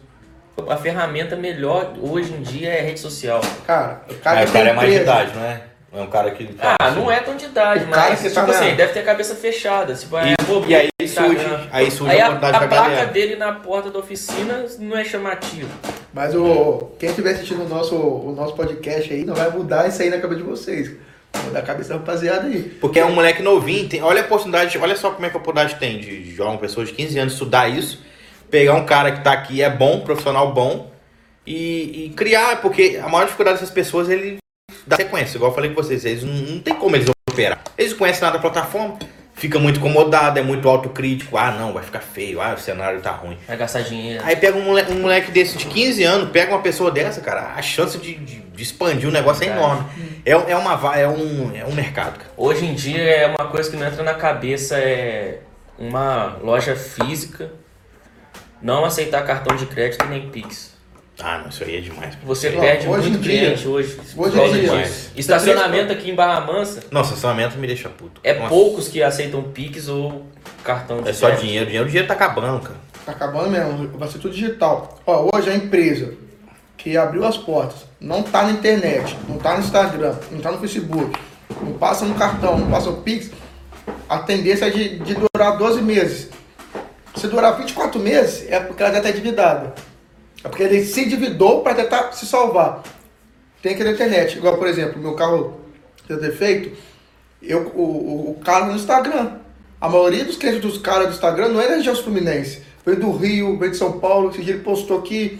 A 0.67 0.75
ferramenta 0.75 1.35
melhor 1.35 1.93
hoje 2.01 2.33
em 2.33 2.41
dia 2.41 2.69
é 2.69 2.81
rede 2.81 2.99
social. 2.99 3.39
Cara, 3.67 4.01
o 4.09 4.15
cara, 4.15 4.41
é, 4.41 4.45
cara 4.47 4.69
é 4.69 4.73
mais 4.73 4.89
de 4.89 4.97
idade, 4.97 5.35
não 5.35 5.43
é? 5.45 5.61
É 5.91 6.01
um 6.01 6.07
cara 6.07 6.31
que. 6.31 6.49
Ah, 6.59 6.75
assim. 6.79 6.99
não 6.99 7.09
é 7.09 7.19
tão 7.21 7.35
de 7.35 7.45
idade, 7.45 7.85
mas 7.85 8.21
tipo 8.21 8.33
tá 8.33 8.43
assim, 8.43 8.75
deve 8.75 8.93
ter 8.93 8.99
a 8.99 9.03
cabeça 9.03 9.35
fechada. 9.35 9.93
Tipo, 9.93 10.17
e, 10.67 10.73
é, 10.73 10.85
e 10.85 10.91
aí 10.99 11.07
surge, 11.07 11.45
aí 11.71 11.91
surge 11.91 12.13
aí 12.13 12.21
a, 12.21 12.27
a, 12.27 12.31
a 12.31 12.67
placa 12.67 13.05
dele 13.05 13.35
na 13.37 13.53
porta 13.53 13.89
da 13.89 13.99
oficina 13.99 14.65
não 14.79 14.97
é 14.97 15.05
chamativo. 15.05 15.69
Mas 16.13 16.35
o, 16.35 16.91
quem 16.99 17.09
estiver 17.09 17.31
assistindo 17.31 17.63
o 17.63 17.69
nosso, 17.69 17.95
o 17.95 18.33
nosso 18.35 18.53
podcast 18.55 19.11
aí, 19.13 19.23
não 19.23 19.33
vai 19.33 19.49
mudar 19.49 19.87
isso 19.87 20.01
aí 20.01 20.09
na 20.09 20.19
cabeça 20.19 20.41
de 20.41 20.47
vocês. 20.47 20.91
Vai 21.31 21.43
mudar 21.45 21.59
a 21.59 21.63
cabeça 21.63 21.89
da 21.89 21.95
rapaziada 21.95 22.47
aí. 22.47 22.63
Porque 22.81 22.99
é 22.99 23.05
um 23.05 23.13
moleque 23.13 23.41
novinho, 23.41 23.87
tem, 23.87 24.01
olha 24.01 24.21
a 24.21 24.25
oportunidade, 24.25 24.77
olha 24.77 24.95
só 24.95 25.11
como 25.11 25.25
é 25.25 25.29
que 25.29 25.37
a 25.37 25.39
oportunidade 25.39 25.79
tem 25.79 25.99
de, 25.99 26.33
de 26.33 26.41
uma 26.41 26.57
pessoa 26.57 26.85
de 26.85 26.91
15 26.91 27.19
anos 27.19 27.33
estudar 27.33 27.69
isso, 27.69 28.03
pegar 28.49 28.73
um 28.75 28.85
cara 28.85 29.11
que 29.11 29.23
tá 29.23 29.31
aqui, 29.31 29.61
é 29.61 29.69
bom, 29.69 30.01
profissional 30.01 30.51
bom, 30.51 30.91
e, 31.45 32.07
e 32.07 32.13
criar, 32.15 32.61
porque 32.61 32.99
a 33.01 33.07
maior 33.07 33.25
dificuldade 33.25 33.59
dessas 33.59 33.73
pessoas, 33.73 34.09
ele 34.09 34.37
dá 34.87 34.95
sequência, 34.95 35.37
igual 35.37 35.51
eu 35.51 35.55
falei 35.55 35.71
com 35.71 35.81
vocês, 35.81 36.05
eles 36.05 36.23
não, 36.23 36.33
não 36.33 36.59
tem 36.59 36.73
como 36.73 36.95
eles 36.95 37.09
operar. 37.29 37.61
Eles 37.77 37.91
não 37.91 37.99
conhecem 37.99 38.21
nada 38.21 38.37
da 38.37 38.41
plataforma, 38.41 38.97
fica 39.33 39.59
muito 39.59 39.79
incomodado, 39.79 40.39
é 40.39 40.41
muito 40.41 40.67
autocrítico. 40.67 41.37
Ah, 41.37 41.51
não, 41.51 41.73
vai 41.73 41.83
ficar 41.83 41.99
feio, 41.99 42.41
ah, 42.41 42.53
o 42.53 42.59
cenário 42.59 42.99
tá 43.01 43.11
ruim. 43.11 43.37
Vai 43.47 43.57
gastar 43.57 43.81
dinheiro. 43.81 44.23
Aí 44.25 44.35
pega 44.35 44.57
um 44.57 44.63
moleque, 44.63 44.91
um 44.91 45.01
moleque 45.01 45.31
desse 45.31 45.57
de 45.57 45.65
15 45.65 46.03
anos, 46.03 46.29
pega 46.31 46.51
uma 46.51 46.61
pessoa 46.61 46.89
dessa, 46.89 47.21
cara, 47.21 47.53
a 47.55 47.61
chance 47.61 47.97
de, 47.97 48.15
de, 48.15 48.39
de 48.39 48.63
expandir 48.63 49.07
o 49.07 49.11
negócio 49.11 49.43
é 49.43 49.47
enorme. 49.47 49.85
É, 50.25 50.31
é, 50.31 50.55
uma, 50.55 50.97
é, 50.97 51.07
um, 51.07 51.55
é 51.55 51.65
um 51.65 51.73
mercado. 51.73 52.17
Cara. 52.17 52.31
Hoje 52.35 52.65
em 52.65 52.73
dia 52.73 53.01
é 53.01 53.27
uma 53.27 53.47
coisa 53.49 53.69
que 53.69 53.75
não 53.75 53.85
entra 53.85 54.03
na 54.03 54.13
cabeça, 54.13 54.77
é 54.77 55.39
uma 55.77 56.37
loja 56.41 56.75
física 56.75 57.51
não 58.61 58.85
aceitar 58.85 59.25
cartão 59.25 59.55
de 59.55 59.65
crédito 59.65 60.05
nem 60.05 60.29
Pix. 60.29 60.76
Ah, 61.19 61.39
não, 61.39 61.49
isso 61.49 61.63
aí 61.63 61.77
é 61.77 61.81
demais. 61.81 62.15
Você 62.23 62.51
não, 62.51 62.59
perde 62.59 62.87
hoje 62.87 63.09
muito 63.09 63.23
cliente 63.23 63.61
dia, 63.61 63.69
hoje. 63.69 63.99
Hoje 64.15 64.39
é 64.39 64.47
demais. 64.49 65.11
Estacionamento 65.15 65.91
aqui 65.91 66.11
em 66.11 66.15
Barra 66.15 66.41
Mansa. 66.41 66.83
Nossa, 66.91 67.09
estacionamento 67.09 67.57
me 67.57 67.65
deixa 67.65 67.89
puto. 67.89 68.21
É 68.23 68.33
Nossa. 68.33 68.49
poucos 68.49 68.87
que 68.87 69.01
aceitam 69.01 69.41
Pix 69.43 69.87
ou 69.87 70.27
cartão 70.63 71.01
de 71.01 71.09
É 71.09 71.13
só 71.13 71.31
dinheiro. 71.31 71.65
Dinheiro, 71.65 71.85
o 71.85 71.87
dinheiro 71.87 72.07
tá 72.07 72.13
acabando, 72.13 72.61
cara. 72.61 72.79
Tá 73.03 73.11
acabando 73.13 73.49
mesmo. 73.49 73.97
Vai 73.97 74.07
ser 74.09 74.19
tudo 74.19 74.33
digital. 74.33 74.99
Ó, 75.07 75.29
hoje 75.33 75.49
a 75.49 75.55
empresa 75.55 76.13
que 76.77 76.95
abriu 76.95 77.25
as 77.25 77.35
portas 77.35 77.85
não 77.99 78.21
tá 78.21 78.43
na 78.43 78.51
internet, 78.51 79.17
não 79.27 79.37
tá 79.37 79.55
no 79.55 79.61
Instagram, 79.61 80.15
não 80.31 80.39
tá 80.39 80.51
no 80.51 80.59
Facebook, 80.59 81.19
não 81.61 81.73
passa 81.73 82.05
no 82.05 82.13
cartão, 82.13 82.59
não 82.59 82.69
passa 82.69 82.89
o 82.89 83.01
Pix, 83.01 83.31
a 84.07 84.19
tendência 84.19 84.65
é 84.65 84.69
de, 84.69 84.99
de 84.99 85.15
durar 85.15 85.57
12 85.57 85.81
meses. 85.81 86.29
Se 87.15 87.27
durar 87.27 87.57
24 87.57 87.99
meses, 87.99 88.45
é 88.47 88.59
porque 88.59 88.83
ela 88.83 88.93
já 88.93 89.01
tá 89.01 89.09
endividada. 89.09 89.73
É 90.47 90.49
porque 90.49 90.63
ele 90.63 90.85
se 90.85 91.01
endividou 91.01 91.61
para 91.61 91.75
tentar 91.75 92.13
se 92.13 92.25
salvar. 92.25 92.81
Tem 93.61 93.73
aqui 93.73 93.83
na 93.83 93.91
internet. 93.91 94.37
Igual, 94.37 94.57
por 94.57 94.65
exemplo, 94.65 95.01
meu 95.01 95.13
carro 95.13 95.59
deu 96.07 96.17
defeito, 96.21 96.71
eu, 97.41 97.63
o, 97.75 97.81
o, 97.81 98.31
o 98.31 98.35
cara 98.35 98.65
no 98.65 98.75
Instagram. 98.75 99.39
A 99.79 99.89
maioria 99.89 100.23
dos 100.23 100.37
clientes 100.37 100.61
dos 100.61 100.77
caras 100.77 101.07
do 101.07 101.13
Instagram 101.13 101.49
não 101.49 101.59
é 101.59 101.67
da 101.67 101.75
região 101.75 101.93
fluminense. 101.97 102.63
Veio 102.85 102.97
do 102.97 103.11
Rio, 103.11 103.59
veio 103.59 103.71
de 103.71 103.77
São 103.77 103.99
Paulo. 103.99 104.29
Esse 104.29 104.41
dia 104.41 104.53
ele 104.53 104.63
postou 104.63 105.01
que 105.01 105.37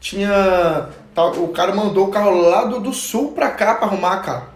tinha. 0.00 0.88
Tá, 1.14 1.26
o 1.26 1.48
cara 1.48 1.72
mandou 1.72 2.08
o 2.08 2.10
carro 2.10 2.36
lá 2.40 2.64
do, 2.64 2.80
do 2.80 2.92
sul 2.92 3.30
para 3.32 3.50
cá 3.50 3.76
para 3.76 3.86
arrumar 3.86 4.22
carro. 4.22 4.48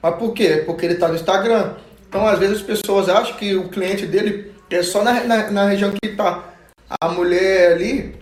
Mas 0.00 0.14
por 0.14 0.32
quê? 0.32 0.62
Porque 0.64 0.86
ele 0.86 0.94
tá 0.94 1.08
no 1.08 1.16
Instagram. 1.16 1.74
Então, 2.08 2.24
às 2.24 2.38
vezes, 2.38 2.58
as 2.58 2.62
pessoas 2.62 3.08
acham 3.08 3.36
que 3.36 3.56
o 3.56 3.68
cliente 3.68 4.06
dele 4.06 4.54
é 4.70 4.84
só 4.84 5.02
na, 5.02 5.24
na, 5.24 5.50
na 5.50 5.64
região 5.66 5.92
que 6.00 6.10
tá. 6.10 6.44
A 7.00 7.08
mulher 7.08 7.72
ali, 7.72 8.14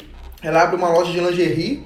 ela 0.42 0.62
abre 0.62 0.76
uma 0.76 0.88
loja 0.88 1.12
de 1.12 1.20
lingerie 1.20 1.84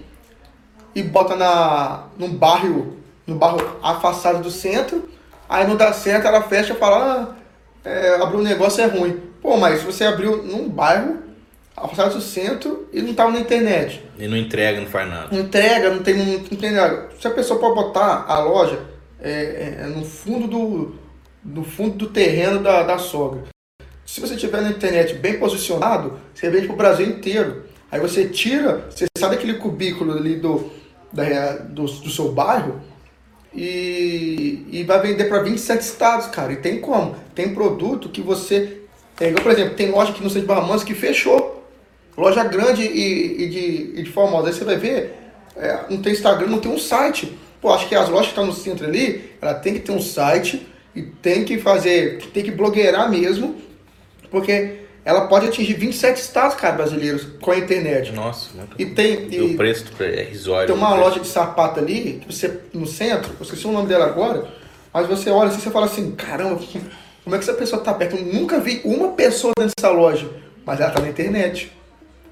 e 0.94 1.02
bota 1.02 1.36
na, 1.36 2.04
num 2.18 2.34
bairro, 2.34 2.96
no 3.26 3.36
bairro 3.36 3.78
afastado 3.82 4.42
do 4.42 4.50
centro. 4.50 5.08
Aí 5.48 5.66
não 5.66 5.76
dá 5.76 5.92
certo, 5.92 6.26
ela 6.26 6.42
fecha 6.42 6.72
e 6.72 6.76
fala, 6.76 7.34
ah, 7.34 7.88
é, 7.88 8.16
abrir 8.16 8.36
um 8.36 8.42
negócio 8.42 8.82
é 8.82 8.86
ruim. 8.86 9.20
Pô, 9.40 9.56
mas 9.56 9.82
você 9.82 10.04
abriu 10.04 10.42
num 10.42 10.68
bairro 10.68 11.18
afastado 11.76 12.14
do 12.14 12.20
centro 12.20 12.88
e 12.92 13.00
não 13.00 13.10
estava 13.10 13.30
na 13.30 13.40
internet. 13.40 14.04
E 14.18 14.28
não 14.28 14.36
entrega, 14.36 14.80
não 14.80 14.86
faz 14.86 15.08
nada. 15.08 15.28
Não 15.32 15.40
entrega, 15.40 15.90
não 15.90 16.02
tem, 16.02 16.14
não, 16.14 16.26
não 16.26 16.58
tem 16.58 16.72
nada. 16.72 17.08
Se 17.18 17.26
a 17.26 17.30
pessoa 17.30 17.58
pode 17.58 17.74
botar 17.74 18.24
a 18.28 18.38
loja 18.40 18.80
é, 19.20 19.78
é, 19.80 19.86
no 19.86 20.04
fundo 20.04 20.46
do, 20.46 20.94
no 21.44 21.64
fundo 21.64 21.96
do 21.96 22.08
terreno 22.08 22.60
da, 22.60 22.82
da 22.82 22.98
sogra. 22.98 23.44
Se 24.04 24.20
você 24.20 24.36
tiver 24.36 24.60
na 24.60 24.70
internet 24.70 25.14
bem 25.14 25.38
posicionado, 25.38 26.18
você 26.34 26.50
vende 26.50 26.66
para 26.66 26.74
o 26.74 26.78
Brasil 26.78 27.06
inteiro. 27.06 27.64
Aí 27.90 27.98
você 28.00 28.28
tira, 28.28 28.88
você 28.88 29.06
sai 29.16 29.30
daquele 29.30 29.54
cubículo 29.54 30.12
ali 30.12 30.36
do, 30.36 30.70
da, 31.12 31.56
do, 31.56 31.84
do 31.84 32.10
seu 32.10 32.30
bairro 32.30 32.80
e, 33.54 34.64
e 34.70 34.84
vai 34.84 35.00
vender 35.00 35.24
para 35.24 35.42
27 35.42 35.80
estados, 35.80 36.26
cara. 36.28 36.52
E 36.52 36.56
tem 36.56 36.80
como? 36.80 37.16
Tem 37.34 37.52
produto 37.52 38.08
que 38.08 38.20
você. 38.20 38.82
É, 39.18 39.32
por 39.32 39.50
exemplo, 39.50 39.74
tem 39.74 39.90
loja 39.90 40.12
aqui 40.12 40.22
no 40.22 40.30
centro 40.30 40.42
de 40.42 40.46
Barra 40.46 40.84
que 40.84 40.94
fechou. 40.94 41.64
Loja 42.16 42.44
grande 42.44 42.82
e, 42.82 43.44
e 43.44 43.48
de, 43.48 44.00
e 44.00 44.02
de 44.02 44.10
famosa. 44.10 44.48
Aí 44.48 44.54
você 44.54 44.64
vai 44.64 44.76
ver, 44.76 45.14
é, 45.56 45.84
não 45.90 46.00
tem 46.00 46.12
Instagram, 46.12 46.48
não 46.48 46.60
tem 46.60 46.70
um 46.70 46.78
site. 46.78 47.36
Pô, 47.60 47.72
acho 47.72 47.88
que 47.88 47.94
as 47.94 48.08
lojas 48.08 48.26
que 48.26 48.32
estão 48.32 48.46
no 48.46 48.52
centro 48.52 48.86
ali, 48.86 49.32
ela 49.40 49.54
tem 49.54 49.74
que 49.74 49.80
ter 49.80 49.92
um 49.92 50.00
site 50.00 50.66
e 50.94 51.02
tem 51.02 51.44
que 51.44 51.58
fazer, 51.58 52.18
tem 52.32 52.42
que 52.42 52.50
blogueirar 52.50 53.10
mesmo, 53.10 53.56
porque 54.30 54.80
ela 55.04 55.26
pode 55.26 55.48
atingir 55.48 55.74
27 55.74 56.20
estados, 56.20 56.56
cara, 56.56 56.76
brasileiros 56.76 57.26
com 57.40 57.50
a 57.50 57.56
internet. 57.56 58.12
Nossa, 58.12 58.50
muito 58.54 58.76
E 58.78 58.86
tem. 58.86 59.32
E, 59.32 59.40
o 59.40 59.56
preço 59.56 59.86
é 60.00 60.22
risório. 60.22 60.66
Tem 60.66 60.76
uma 60.76 60.94
loja 60.94 61.20
de 61.20 61.26
sapato 61.26 61.80
ali, 61.80 62.20
que 62.20 62.32
você, 62.32 62.60
no 62.72 62.86
centro, 62.86 63.32
eu 63.38 63.44
esqueci 63.44 63.66
o 63.66 63.72
nome 63.72 63.88
dela 63.88 64.06
agora, 64.06 64.46
mas 64.92 65.06
você 65.06 65.30
olha 65.30 65.48
assim 65.48 65.68
e 65.68 65.72
fala 65.72 65.86
assim, 65.86 66.12
caramba, 66.12 66.60
como 67.24 67.36
é 67.36 67.38
que 67.38 67.44
essa 67.44 67.54
pessoa 67.54 67.82
tá 67.82 67.94
perto? 67.94 68.16
Eu 68.16 68.24
nunca 68.24 68.60
vi 68.60 68.80
uma 68.84 69.12
pessoa 69.12 69.52
dentro 69.56 69.72
dessa 69.76 69.92
loja, 69.92 70.28
mas 70.66 70.80
ela 70.80 70.90
tá 70.90 71.00
na 71.00 71.08
internet. 71.08 71.72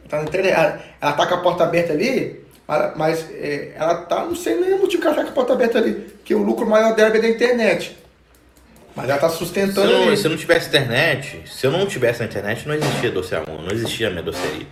Tá 0.09 0.19
na 0.19 0.25
internet. 0.25 0.53
Ela, 0.53 0.81
ela 1.01 1.13
tá 1.13 1.27
com 1.27 1.35
a 1.35 1.39
porta 1.39 1.65
aberta 1.65 1.93
ali, 1.93 2.45
mas 2.97 3.25
é, 3.31 3.73
ela 3.77 4.03
tá, 4.03 4.25
não 4.25 4.37
sei 4.37 4.57
nem 4.57 4.75
o 4.75 4.81
motivo 4.81 5.01
que 5.01 5.09
ela 5.09 5.17
tá 5.17 5.25
com 5.25 5.31
a 5.31 5.33
porta 5.33 5.53
aberta 5.55 5.79
ali, 5.79 6.07
que 6.25 6.35
o 6.35 6.43
lucro 6.43 6.69
maior 6.69 6.95
dela 6.95 7.17
é 7.17 7.21
da 7.21 7.29
internet. 7.29 7.97
Mas 8.99 9.09
ela 9.09 9.19
tá 9.19 9.29
sustentando. 9.29 9.87
Se, 9.87 9.95
não, 9.95 10.17
se 10.17 10.25
eu 10.25 10.31
não 10.33 10.37
tivesse 10.37 10.67
internet, 10.67 11.43
se 11.47 11.65
eu 11.65 11.71
não 11.71 11.87
tivesse 11.87 12.19
na 12.19 12.27
internet, 12.27 12.67
não 12.67 12.75
existia 12.75 13.13
Doce 13.13 13.33
Amor, 13.33 13.63
não 13.63 13.71
existia 13.71 14.09
a 14.09 14.11
minha 14.11 14.25
doceria. 14.25 14.67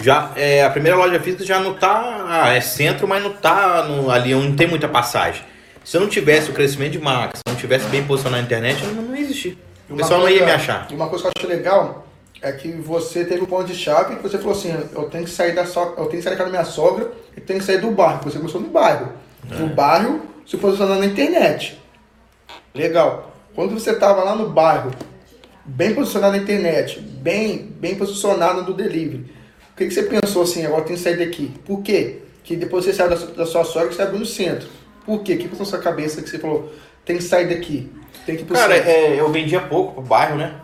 Já, 0.00 0.32
é, 0.34 0.64
a 0.64 0.70
primeira 0.70 0.96
loja 0.98 1.20
física 1.20 1.44
já 1.44 1.60
não 1.60 1.74
tá. 1.74 2.26
Ah, 2.28 2.52
é 2.52 2.60
centro, 2.60 3.06
mas 3.06 3.22
não 3.22 3.32
tá 3.32 3.84
no, 3.84 4.10
ali 4.10 4.34
onde 4.34 4.56
tem 4.56 4.66
muita 4.66 4.88
passagem. 4.88 5.42
Se 5.84 5.96
eu 5.96 6.00
não 6.00 6.08
tivesse 6.08 6.50
o 6.50 6.52
crescimento 6.52 6.92
de 6.92 6.98
marca, 6.98 7.36
se 7.36 7.42
eu 7.46 7.52
não 7.52 7.60
tivesse 7.60 7.86
bem 7.86 8.02
posicionado 8.04 8.42
na 8.42 8.46
internet, 8.46 8.84
não, 8.84 9.02
não 9.02 9.16
existia. 9.16 9.56
O 9.88 9.94
pessoal 9.94 10.22
coisa, 10.22 10.34
não 10.34 10.40
ia 10.40 10.44
me 10.44 10.52
achar. 10.52 10.88
E 10.90 10.94
uma 10.94 11.08
coisa 11.08 11.22
que 11.22 11.28
eu 11.28 11.32
acho 11.36 11.46
legal 11.46 12.04
é 12.40 12.50
que 12.50 12.72
você 12.72 13.24
teve 13.24 13.42
um 13.42 13.46
ponto 13.46 13.64
de 13.64 13.76
chave 13.76 14.16
que 14.16 14.22
você 14.24 14.38
falou 14.38 14.52
assim, 14.54 14.74
eu 14.92 15.04
tenho 15.04 15.24
que 15.24 15.30
sair 15.30 15.54
da 15.54 15.64
so, 15.64 15.94
eu 15.96 16.06
tenho 16.06 16.10
que 16.10 16.22
sair 16.22 16.32
da 16.32 16.36
casa 16.36 16.50
da 16.50 16.58
minha 16.58 16.64
sogra 16.64 17.12
e 17.36 17.40
tenho 17.40 17.60
que 17.60 17.64
sair 17.64 17.80
do 17.80 17.92
bairro. 17.92 18.24
Você 18.24 18.38
começou 18.38 18.60
no 18.60 18.68
bairro. 18.68 19.12
É. 19.48 19.54
No 19.54 19.68
bairro, 19.68 20.22
se 20.44 20.56
posicionando 20.56 21.00
na 21.00 21.06
internet. 21.06 21.80
Legal. 22.74 23.31
Quando 23.54 23.74
você 23.78 23.90
estava 23.90 24.22
lá 24.22 24.34
no 24.34 24.48
bairro, 24.48 24.90
bem 25.64 25.94
posicionado 25.94 26.36
na 26.36 26.42
internet, 26.42 27.00
bem, 27.00 27.58
bem 27.78 27.94
posicionado 27.94 28.62
no 28.62 28.72
delivery, 28.72 29.30
o 29.72 29.76
que, 29.76 29.86
que 29.86 29.90
você 29.94 30.02
pensou 30.04 30.42
assim, 30.42 30.64
agora 30.64 30.84
tem 30.84 30.96
que 30.96 31.02
sair 31.02 31.18
daqui? 31.18 31.52
Por 31.64 31.82
quê? 31.82 32.20
Que 32.42 32.56
depois 32.56 32.84
você 32.84 32.92
saiu 32.92 33.10
da, 33.10 33.16
da 33.16 33.46
sua 33.46 33.64
sogra 33.64 33.90
e 33.90 33.94
você 33.94 34.02
abriu 34.02 34.18
no 34.18 34.26
centro. 34.26 34.68
Por 35.04 35.22
quê? 35.22 35.34
O 35.34 35.38
que 35.38 35.48
passou 35.48 35.66
na 35.66 35.70
sua 35.70 35.78
cabeça 35.80 36.22
que 36.22 36.30
você 36.30 36.38
falou, 36.38 36.72
tem 37.04 37.16
que 37.16 37.22
sair 37.22 37.48
daqui? 37.48 37.90
Tem 38.24 38.36
que 38.36 38.42
ir 38.42 38.44
pro 38.44 38.54
Cara, 38.54 38.76
é, 38.76 39.20
eu 39.20 39.30
vendia 39.30 39.60
pouco 39.60 39.94
pro 39.94 40.02
bairro, 40.02 40.36
né? 40.36 40.54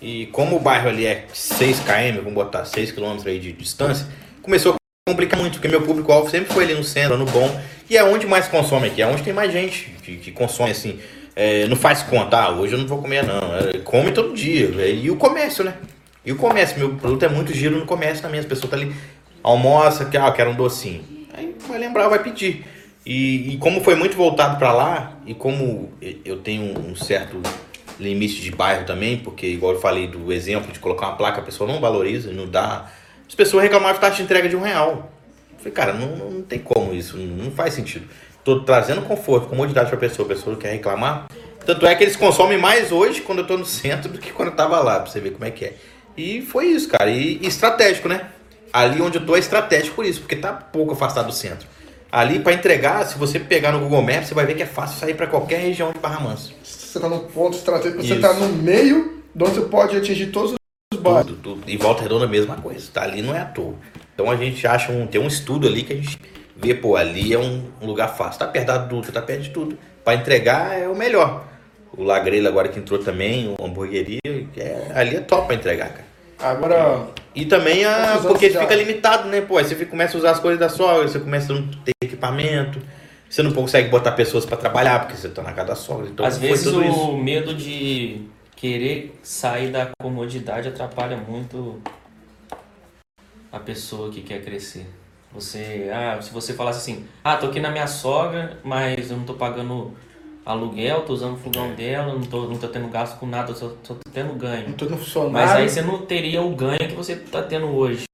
E 0.00 0.26
como 0.26 0.56
o 0.56 0.60
bairro 0.60 0.88
ali 0.88 1.06
é 1.06 1.26
6 1.32 1.80
km, 1.80 2.16
vamos 2.18 2.34
botar 2.34 2.64
6 2.64 2.92
km 2.92 3.18
aí 3.26 3.38
de 3.38 3.52
distância, 3.52 4.06
começou 4.40 4.74
a 4.74 5.10
complicar 5.10 5.38
muito, 5.38 5.54
porque 5.54 5.68
meu 5.68 5.82
público-alvo 5.82 6.30
sempre 6.30 6.52
foi 6.52 6.64
ali 6.64 6.74
no 6.74 6.84
centro, 6.84 7.18
no 7.18 7.26
bom, 7.26 7.60
e 7.88 7.98
é 7.98 8.04
onde 8.04 8.26
mais 8.26 8.48
consome 8.48 8.86
aqui, 8.86 9.02
é 9.02 9.06
onde 9.06 9.22
tem 9.22 9.32
mais 9.32 9.52
gente 9.52 9.90
que, 10.02 10.16
que 10.16 10.32
consome 10.32 10.70
assim. 10.70 10.98
É, 11.34 11.66
não 11.68 11.76
faz 11.76 12.02
conta, 12.02 12.36
ah, 12.38 12.50
hoje 12.50 12.74
eu 12.74 12.78
não 12.78 12.86
vou 12.86 13.00
comer 13.00 13.24
não, 13.24 13.56
é, 13.56 13.78
come 13.78 14.12
todo 14.12 14.34
dia. 14.34 14.68
E 14.86 15.10
o 15.10 15.16
comércio, 15.16 15.64
né? 15.64 15.74
E 16.24 16.32
o 16.32 16.36
comércio, 16.36 16.78
meu 16.78 16.94
produto 16.96 17.24
é 17.24 17.28
muito 17.28 17.52
giro 17.54 17.78
no 17.78 17.86
comércio 17.86 18.22
também, 18.22 18.40
as 18.40 18.46
pessoas 18.46 18.70
tá 18.70 18.76
ali, 18.76 18.94
almoça, 19.42 20.04
que 20.04 20.16
ah, 20.16 20.30
quero 20.32 20.50
um 20.50 20.54
docinho. 20.54 21.02
Aí 21.32 21.54
vai 21.66 21.78
lembrar, 21.78 22.08
vai 22.08 22.22
pedir. 22.22 22.64
E, 23.06 23.54
e 23.54 23.56
como 23.56 23.82
foi 23.82 23.94
muito 23.94 24.16
voltado 24.16 24.58
para 24.58 24.72
lá, 24.72 25.14
e 25.26 25.32
como 25.34 25.90
eu 26.24 26.38
tenho 26.38 26.78
um 26.78 26.94
certo 26.94 27.40
limite 27.98 28.40
de 28.40 28.50
bairro 28.50 28.84
também, 28.84 29.18
porque 29.18 29.46
igual 29.46 29.72
eu 29.72 29.80
falei 29.80 30.06
do 30.06 30.32
exemplo 30.32 30.72
de 30.72 30.78
colocar 30.78 31.08
uma 31.08 31.16
placa, 31.16 31.40
a 31.40 31.44
pessoa 31.44 31.70
não 31.70 31.80
valoriza, 31.80 32.32
não 32.32 32.48
dá. 32.48 32.90
As 33.28 33.34
pessoas 33.34 33.62
reclamavam 33.62 33.94
de 33.94 34.00
taxa 34.00 34.16
de 34.16 34.22
entrega 34.22 34.48
de 34.48 34.56
um 34.56 34.60
real. 34.60 35.10
Eu 35.52 35.58
falei, 35.58 35.72
cara, 35.72 35.92
não, 35.92 36.16
não 36.30 36.42
tem 36.42 36.58
como 36.58 36.92
isso, 36.94 37.16
não 37.16 37.50
faz 37.50 37.74
sentido. 37.74 38.06
Trazendo 38.58 39.02
conforto, 39.02 39.48
comodidade 39.48 39.88
para 39.88 39.96
a 39.96 40.00
pessoa, 40.00 40.26
a 40.26 40.28
pessoa 40.28 40.56
quer 40.56 40.72
reclamar. 40.72 41.26
Tanto 41.64 41.86
é 41.86 41.94
que 41.94 42.02
eles 42.02 42.16
consomem 42.16 42.58
mais 42.58 42.90
hoje 42.90 43.20
quando 43.20 43.40
eu 43.40 43.46
tô 43.46 43.56
no 43.56 43.64
centro 43.64 44.10
do 44.12 44.18
que 44.18 44.32
quando 44.32 44.48
eu 44.48 44.56
tava 44.56 44.80
lá, 44.80 45.00
pra 45.00 45.10
você 45.10 45.20
ver 45.20 45.30
como 45.30 45.44
é 45.44 45.50
que 45.50 45.64
é. 45.64 45.74
E 46.16 46.42
foi 46.42 46.66
isso, 46.66 46.88
cara. 46.88 47.10
E, 47.10 47.38
e 47.40 47.46
estratégico, 47.46 48.08
né? 48.08 48.28
Ali 48.72 49.00
onde 49.00 49.18
eu 49.18 49.26
tô 49.26 49.36
é 49.36 49.38
estratégico 49.38 49.96
por 49.96 50.04
isso, 50.04 50.20
porque 50.20 50.36
tá 50.36 50.52
pouco 50.52 50.92
afastado 50.92 51.26
do 51.26 51.32
centro. 51.32 51.66
Ali 52.10 52.40
para 52.40 52.52
entregar, 52.52 53.06
se 53.06 53.16
você 53.16 53.38
pegar 53.38 53.70
no 53.72 53.80
Google 53.80 54.02
Maps, 54.02 54.28
você 54.28 54.34
vai 54.34 54.44
ver 54.44 54.54
que 54.54 54.62
é 54.62 54.66
fácil 54.66 54.98
sair 54.98 55.14
para 55.14 55.28
qualquer 55.28 55.60
região 55.60 55.92
de 55.92 55.98
Barra 55.98 56.20
Mansa. 56.20 56.50
Você 56.62 56.98
está 56.98 57.08
no 57.08 57.20
ponto 57.20 57.56
estratégico, 57.56 58.02
você 58.02 58.14
está 58.14 58.32
no 58.32 58.48
meio, 58.48 59.22
de 59.32 59.44
onde 59.44 59.54
você 59.54 59.60
pode 59.62 59.96
atingir 59.96 60.26
todos 60.26 60.54
os 60.92 61.00
bairros. 61.00 61.26
Tudo, 61.26 61.40
tudo. 61.40 61.70
E 61.70 61.76
Volta 61.76 62.02
Redonda 62.02 62.24
a 62.24 62.28
mesma 62.28 62.56
coisa, 62.56 62.90
tá 62.92 63.02
ali 63.02 63.22
não 63.22 63.34
é 63.34 63.40
à 63.40 63.44
toa. 63.44 63.74
Então 64.12 64.28
a 64.28 64.36
gente 64.36 64.66
acha 64.66 64.90
um, 64.90 65.06
tem 65.06 65.20
um 65.20 65.28
estudo 65.28 65.68
ali 65.68 65.84
que 65.84 65.92
a 65.92 65.96
gente 65.96 66.18
vê, 66.60 66.74
pô, 66.74 66.96
ali 66.96 67.32
é 67.32 67.38
um, 67.38 67.64
um 67.80 67.86
lugar 67.86 68.08
fácil. 68.08 68.38
Tá 68.38 68.46
perto 68.46 68.66
da 68.66 68.78
Dutra, 68.78 69.12
tá 69.12 69.22
perto 69.22 69.42
de 69.42 69.50
tudo. 69.50 69.78
Para 70.04 70.14
entregar 70.14 70.78
é 70.78 70.88
o 70.88 70.94
melhor. 70.94 71.44
O 71.96 72.04
Lagrela 72.04 72.48
agora 72.48 72.68
que 72.68 72.78
entrou 72.78 72.98
também, 72.98 73.54
o 73.58 73.64
hamburgueria, 73.64 74.20
é, 74.56 74.92
ali 74.94 75.16
é 75.16 75.20
top 75.20 75.46
para 75.46 75.56
entregar, 75.56 75.88
cara. 75.90 76.10
Agora. 76.38 77.08
E 77.34 77.44
também 77.44 77.84
a. 77.84 78.18
Porque 78.22 78.50
já... 78.50 78.60
fica 78.60 78.74
limitado, 78.74 79.28
né? 79.28 79.40
Pô, 79.40 79.58
aí 79.58 79.64
você 79.64 79.84
começa 79.84 80.16
a 80.16 80.18
usar 80.18 80.30
as 80.30 80.40
coisas 80.40 80.58
da 80.58 80.68
sogra, 80.68 81.06
você 81.06 81.20
começa 81.20 81.52
a 81.52 81.56
não 81.56 81.68
ter 81.68 81.92
equipamento, 82.02 82.80
você 83.28 83.42
não 83.42 83.52
consegue 83.52 83.88
botar 83.88 84.12
pessoas 84.12 84.46
para 84.46 84.56
trabalhar, 84.56 85.00
porque 85.00 85.16
você 85.16 85.28
tá 85.28 85.42
na 85.42 85.52
casa 85.52 85.68
da 85.68 85.74
sogra. 85.74 86.08
Então, 86.08 86.24
Às 86.24 86.38
vezes 86.38 86.66
o 86.66 86.82
isso. 86.82 87.16
medo 87.16 87.54
de 87.54 88.22
querer 88.56 89.18
sair 89.22 89.70
da 89.70 89.90
comodidade 90.00 90.68
atrapalha 90.68 91.16
muito 91.16 91.80
a 93.52 93.58
pessoa 93.58 94.10
que 94.10 94.22
quer 94.22 94.42
crescer. 94.42 94.86
Você, 95.32 95.88
ah, 95.92 96.20
se 96.20 96.32
você 96.32 96.52
falasse 96.52 96.78
assim, 96.78 97.06
ah, 97.22 97.36
tô 97.36 97.46
aqui 97.46 97.60
na 97.60 97.70
minha 97.70 97.86
sogra, 97.86 98.58
mas 98.64 99.10
eu 99.10 99.16
não 99.16 99.24
tô 99.24 99.34
pagando 99.34 99.94
aluguel, 100.44 101.02
tô 101.02 101.12
usando 101.12 101.34
o 101.34 101.38
fogão 101.38 101.72
dela, 101.74 102.12
não 102.12 102.22
tô, 102.22 102.48
não 102.48 102.56
tô 102.56 102.66
tendo 102.66 102.88
gasto 102.88 103.18
com 103.18 103.26
nada, 103.26 103.54
só, 103.54 103.72
só 103.82 103.94
tô 103.94 104.10
tendo 104.12 104.34
ganho. 104.34 104.68
Não 104.68 104.74
tô 104.74 104.86
no 104.86 104.98
funcionário. 104.98 105.32
Mas 105.32 105.50
aí 105.52 105.68
você 105.68 105.82
não 105.82 105.98
teria 106.04 106.42
o 106.42 106.50
ganho 106.54 106.88
que 106.88 106.94
você 106.94 107.14
tá 107.14 107.42
tendo 107.42 107.66
hoje. 107.66 108.04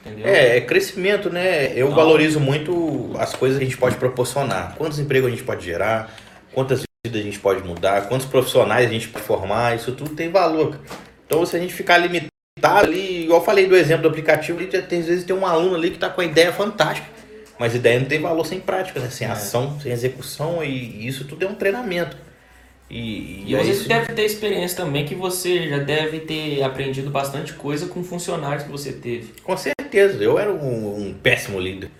Entendeu? 0.00 0.26
É, 0.26 0.56
é 0.56 0.60
crescimento, 0.60 1.30
né? 1.30 1.72
Eu 1.72 1.86
então, 1.86 1.94
valorizo 1.94 2.40
muito 2.40 3.10
as 3.18 3.34
coisas 3.34 3.58
que 3.58 3.64
a 3.64 3.66
gente 3.66 3.78
pode 3.78 3.96
proporcionar. 3.96 4.74
Quantos 4.76 4.98
empregos 4.98 5.28
a 5.28 5.30
gente 5.30 5.44
pode 5.44 5.64
gerar, 5.64 6.14
quantas 6.52 6.82
vidas 7.04 7.20
a 7.20 7.24
gente 7.24 7.38
pode 7.40 7.62
mudar, 7.62 8.08
quantos 8.08 8.26
profissionais 8.26 8.88
a 8.88 8.92
gente 8.92 9.08
pode 9.08 9.24
formar, 9.24 9.76
isso 9.76 9.92
tudo 9.92 10.10
tem 10.10 10.30
valor. 10.30 10.78
Então, 11.26 11.44
se 11.44 11.56
a 11.56 11.60
gente 11.60 11.74
ficar 11.74 11.98
limitado 11.98 12.33
ali, 12.62 13.24
igual 13.24 13.40
eu 13.40 13.44
falei 13.44 13.66
do 13.66 13.76
exemplo 13.76 14.02
do 14.02 14.08
aplicativo, 14.08 14.64
tem, 14.66 15.00
às 15.00 15.06
vezes 15.06 15.24
tem 15.24 15.36
um 15.36 15.46
aluno 15.46 15.74
ali 15.74 15.90
que 15.90 15.98
tá 15.98 16.08
com 16.08 16.20
a 16.20 16.24
ideia 16.24 16.52
fantástica 16.52 17.14
mas 17.58 17.74
ideia 17.74 18.00
não 18.00 18.06
tem 18.06 18.20
valor 18.20 18.44
sem 18.44 18.60
prática, 18.60 19.00
né? 19.00 19.08
Sem 19.10 19.26
é. 19.26 19.30
ação, 19.30 19.78
sem 19.80 19.92
execução, 19.92 20.62
e 20.64 21.06
isso 21.06 21.24
tudo 21.24 21.44
é 21.44 21.48
um 21.48 21.54
treinamento. 21.54 22.16
E, 22.90 23.44
e, 23.46 23.52
e 23.52 23.56
você 23.56 23.70
isso... 23.70 23.88
deve 23.88 24.12
ter 24.12 24.24
experiência 24.24 24.76
também 24.76 25.04
que 25.04 25.14
você 25.14 25.68
já 25.68 25.78
deve 25.78 26.20
ter 26.20 26.62
aprendido 26.62 27.10
bastante 27.10 27.52
coisa 27.54 27.86
com 27.86 28.02
funcionários 28.02 28.64
que 28.64 28.70
você 28.70 28.92
teve. 28.92 29.34
Com 29.42 29.56
certeza, 29.56 30.22
eu 30.22 30.38
era 30.38 30.52
um, 30.52 31.08
um 31.08 31.14
péssimo 31.14 31.58
líder. 31.58 31.90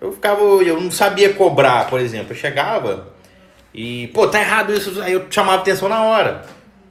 Eu 0.00 0.12
ficava, 0.12 0.42
eu 0.42 0.80
não 0.80 0.90
sabia 0.90 1.32
cobrar, 1.32 1.88
por 1.88 2.00
exemplo. 2.00 2.32
Eu 2.32 2.36
chegava 2.36 3.14
e, 3.72 4.08
pô, 4.08 4.26
tá 4.26 4.40
errado 4.40 4.72
isso, 4.72 5.00
aí 5.00 5.12
eu 5.12 5.26
chamava 5.30 5.62
atenção 5.62 5.88
na 5.88 6.02
hora. 6.02 6.44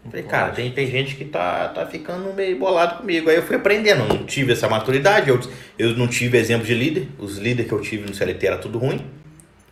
Falei, 0.05 0.23
cara, 0.23 0.51
tem, 0.51 0.69
tem 0.71 0.85
gente 0.87 1.15
que 1.15 1.25
tá, 1.25 1.69
tá 1.69 1.85
ficando 1.85 2.33
meio 2.33 2.57
bolado 2.59 2.97
comigo. 2.97 3.29
Aí 3.29 3.37
eu 3.37 3.43
fui 3.43 3.55
aprendendo, 3.55 4.05
não 4.05 4.25
tive 4.25 4.51
essa 4.51 4.67
maturidade, 4.67 5.29
eu, 5.29 5.39
eu 5.79 5.95
não 5.95 6.07
tive 6.07 6.37
exemplo 6.37 6.65
de 6.65 6.73
líder. 6.73 7.07
Os 7.17 7.37
líderes 7.37 7.67
que 7.67 7.73
eu 7.73 7.81
tive 7.81 8.07
no 8.07 8.13
CLT 8.13 8.45
era 8.45 8.57
tudo 8.57 8.77
ruim. 8.77 9.05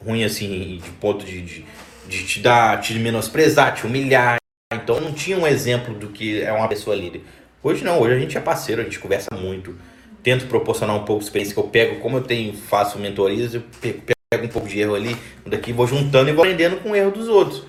Ruim 0.04 0.24
assim, 0.24 0.80
de 0.82 0.90
ponto 0.92 1.26
de, 1.26 1.42
de, 1.42 1.66
de 2.08 2.26
te 2.26 2.40
dar, 2.40 2.80
te 2.80 2.98
menosprezar, 2.98 3.74
te 3.74 3.86
humilhar. 3.86 4.38
Então 4.74 5.02
não 5.02 5.12
tinha 5.12 5.38
um 5.38 5.46
exemplo 5.46 5.94
do 5.94 6.08
que 6.08 6.42
é 6.42 6.52
uma 6.52 6.68
pessoa 6.68 6.96
líder. 6.96 7.22
Hoje 7.62 7.84
não, 7.84 8.00
hoje 8.00 8.16
a 8.16 8.20
gente 8.20 8.38
é 8.38 8.42
parceiro, 8.42 8.82
a 8.82 8.84
gente 8.86 9.00
conversa 9.00 9.36
muito. 9.36 9.76
Tento 10.24 10.48
proporcionar 10.48 10.96
um 10.96 11.04
pouco 11.04 11.20
de 11.20 11.26
experiência 11.26 11.54
que 11.54 11.60
eu 11.60 11.66
pego, 11.66 12.00
como 12.00 12.18
eu 12.18 12.22
tenho, 12.22 12.54
faço 12.54 12.98
mentorias, 12.98 13.54
eu 13.54 13.64
pego, 13.82 14.02
pego 14.30 14.46
um 14.46 14.48
pouco 14.48 14.68
de 14.68 14.80
erro 14.80 14.96
ali, 14.96 15.16
daqui 15.46 15.74
vou 15.74 15.86
juntando 15.86 16.30
e 16.30 16.34
vou 16.34 16.44
aprendendo 16.44 16.78
com 16.78 16.92
o 16.92 16.96
erro 16.96 17.12
dos 17.12 17.28
outros. 17.28 17.64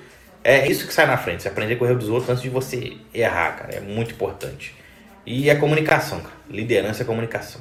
É 0.44 0.68
isso 0.68 0.86
que 0.86 0.92
sai 0.92 1.06
na 1.06 1.16
frente, 1.16 1.42
você 1.42 1.48
aprender 1.48 1.76
com 1.76 1.84
o 1.84 1.88
erro 1.88 1.98
dos 1.98 2.08
outros 2.08 2.28
antes 2.30 2.42
de 2.42 2.48
você 2.48 2.96
errar, 3.14 3.56
cara. 3.56 3.76
É 3.76 3.80
muito 3.80 4.12
importante. 4.12 4.74
E 5.24 5.48
a 5.48 5.58
comunicação, 5.58 6.20
cara. 6.20 6.34
Liderança 6.50 7.02
é 7.02 7.06
comunicação. 7.06 7.60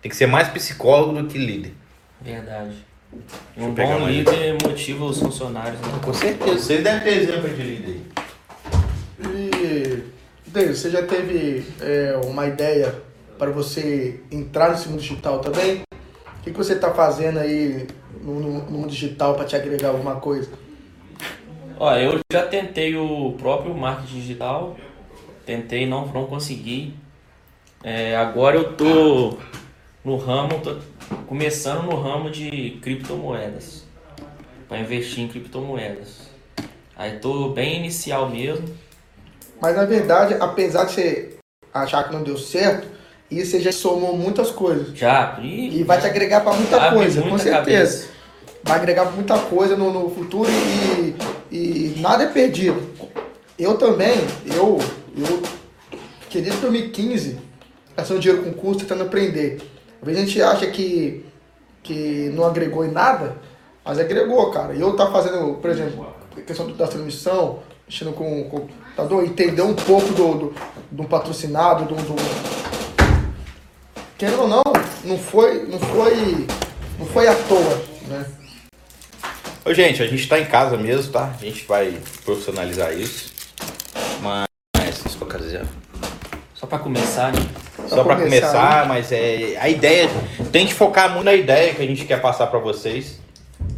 Tem 0.00 0.08
que 0.08 0.16
ser 0.16 0.26
mais 0.26 0.48
psicólogo 0.48 1.20
do 1.20 1.28
que 1.28 1.36
líder. 1.36 1.74
Verdade. 2.20 2.86
Um 3.56 3.72
bom 3.72 4.06
líder 4.06 4.56
motiva 4.62 5.04
os 5.04 5.18
funcionários. 5.18 5.80
Né? 5.80 6.00
Com 6.02 6.14
certeza. 6.14 6.58
Você 6.58 6.78
deve 6.78 7.04
ter 7.04 7.18
exemplo 7.18 7.48
de 7.48 7.62
líder. 7.62 8.00
E, 9.20 10.02
Deus, 10.46 10.78
você 10.78 10.90
já 10.90 11.02
teve 11.02 11.64
é, 11.80 12.18
uma 12.24 12.46
ideia 12.46 12.94
para 13.38 13.50
você 13.50 14.20
entrar 14.30 14.70
nesse 14.70 14.88
mundo 14.88 15.00
digital 15.00 15.40
também? 15.40 15.82
O 15.92 16.42
que, 16.42 16.50
que 16.50 16.56
você 16.56 16.72
está 16.74 16.92
fazendo 16.92 17.38
aí 17.38 17.86
no, 18.22 18.40
no, 18.40 18.52
no 18.64 18.70
mundo 18.70 18.88
digital 18.88 19.34
para 19.34 19.44
te 19.44 19.56
agregar 19.56 19.88
alguma 19.88 20.16
coisa? 20.16 20.50
Ó, 21.80 21.94
eu 21.94 22.18
já 22.32 22.44
tentei 22.44 22.96
o 22.96 23.34
próprio 23.38 23.72
marketing 23.72 24.14
digital, 24.14 24.76
tentei, 25.46 25.86
não, 25.86 26.06
não 26.06 26.26
consegui. 26.26 26.94
É, 27.84 28.16
agora 28.16 28.56
eu 28.56 28.72
tô 28.72 29.38
no 30.04 30.16
ramo, 30.16 30.60
tô 30.60 30.76
começando 31.28 31.84
no 31.84 31.94
ramo 32.00 32.30
de 32.30 32.78
criptomoedas, 32.82 33.84
para 34.68 34.80
investir 34.80 35.22
em 35.22 35.28
criptomoedas. 35.28 36.28
Aí 36.96 37.20
tô 37.20 37.50
bem 37.50 37.76
inicial 37.76 38.28
mesmo. 38.28 38.76
Mas 39.60 39.76
na 39.76 39.84
verdade, 39.84 40.34
apesar 40.40 40.84
de 40.84 40.92
você 40.92 41.38
achar 41.72 42.02
que 42.04 42.12
não 42.12 42.24
deu 42.24 42.36
certo, 42.36 42.88
isso 43.30 43.52
você 43.52 43.60
já 43.60 43.70
somou 43.70 44.16
muitas 44.16 44.50
coisas. 44.50 44.98
Já. 44.98 45.38
E, 45.40 45.78
e 45.78 45.84
vai 45.84 46.00
te 46.00 46.06
agregar 46.06 46.40
para 46.40 46.54
muita 46.54 46.90
coisa, 46.90 47.20
muita 47.20 47.36
com 47.36 47.38
certeza. 47.38 47.98
Cabeça. 48.00 48.17
Vai 48.62 48.78
agregar 48.78 49.06
muita 49.06 49.38
coisa 49.38 49.76
no, 49.76 49.92
no 49.92 50.10
futuro 50.10 50.50
e 50.50 51.14
e 51.50 51.94
nada 51.98 52.24
é 52.24 52.26
perdido. 52.26 52.80
Eu 53.58 53.76
também, 53.76 54.16
eu, 54.46 54.78
eu 55.16 55.42
queria 56.28 56.52
2015, 56.52 57.38
gastando 57.96 58.20
dinheiro 58.20 58.44
com 58.44 58.52
curso, 58.52 58.80
tentando 58.80 59.02
aprender. 59.02 59.60
Às 60.00 60.06
vezes 60.06 60.22
a 60.22 60.26
gente 60.26 60.42
acha 60.42 60.66
que, 60.68 61.24
que 61.82 62.30
não 62.34 62.44
agregou 62.44 62.84
em 62.84 62.90
nada, 62.90 63.36
mas 63.84 63.98
agregou, 63.98 64.50
cara. 64.50 64.74
E 64.74 64.80
eu 64.80 64.94
tá 64.94 65.10
fazendo, 65.10 65.54
por 65.54 65.70
exemplo, 65.70 66.06
a 66.36 66.40
questão 66.40 66.70
da 66.72 66.86
transmissão, 66.86 67.60
mexendo 67.86 68.12
com 68.12 68.42
o 68.42 68.44
computador, 68.44 69.24
entender 69.24 69.62
um 69.62 69.74
pouco 69.74 70.12
do, 70.12 70.34
do, 70.34 70.54
do 70.92 71.04
patrocinado, 71.04 71.86
do, 71.86 71.94
do. 71.94 72.14
Querendo 74.16 74.42
ou 74.42 74.48
não, 74.48 74.62
não 75.04 75.18
foi, 75.18 75.66
não 75.66 75.78
foi, 75.78 76.46
não 76.98 77.06
foi 77.06 77.26
à 77.26 77.34
toa, 77.34 77.82
né? 78.08 78.26
Ô, 79.68 79.74
gente, 79.74 80.02
a 80.02 80.06
gente 80.06 80.26
tá 80.26 80.40
em 80.40 80.46
casa 80.46 80.78
mesmo, 80.78 81.12
tá? 81.12 81.30
A 81.38 81.44
gente 81.44 81.66
vai 81.66 81.94
profissionalizar 82.24 82.90
isso. 82.98 83.30
Mas, 84.22 84.46
dizer... 85.42 85.66
Só 86.54 86.66
pra 86.66 86.78
começar, 86.78 87.34
né? 87.34 87.40
Só, 87.86 87.96
Só 87.96 88.04
pra 88.04 88.16
começar, 88.16 88.46
começar 88.46 88.80
né? 88.80 88.88
mas 88.88 89.12
é 89.12 89.58
a 89.60 89.68
ideia. 89.68 90.08
Tem 90.50 90.66
que 90.66 90.72
focar 90.72 91.12
muito 91.12 91.26
na 91.26 91.34
ideia 91.34 91.74
que 91.74 91.82
a 91.82 91.86
gente 91.86 92.06
quer 92.06 92.18
passar 92.18 92.46
pra 92.46 92.58
vocês. 92.58 93.20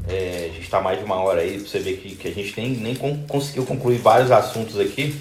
É, 0.08 0.50
a 0.52 0.54
gente 0.54 0.70
tá 0.70 0.80
mais 0.80 0.96
de 0.96 1.04
uma 1.04 1.16
hora 1.16 1.40
aí, 1.40 1.58
pra 1.58 1.68
você 1.68 1.80
ver 1.80 1.96
que, 1.96 2.14
que 2.14 2.28
a 2.28 2.32
gente 2.32 2.54
nem, 2.56 2.70
nem 2.70 2.94
conseguiu 3.26 3.66
concluir 3.66 3.98
vários 3.98 4.30
assuntos 4.30 4.78
aqui. 4.78 5.20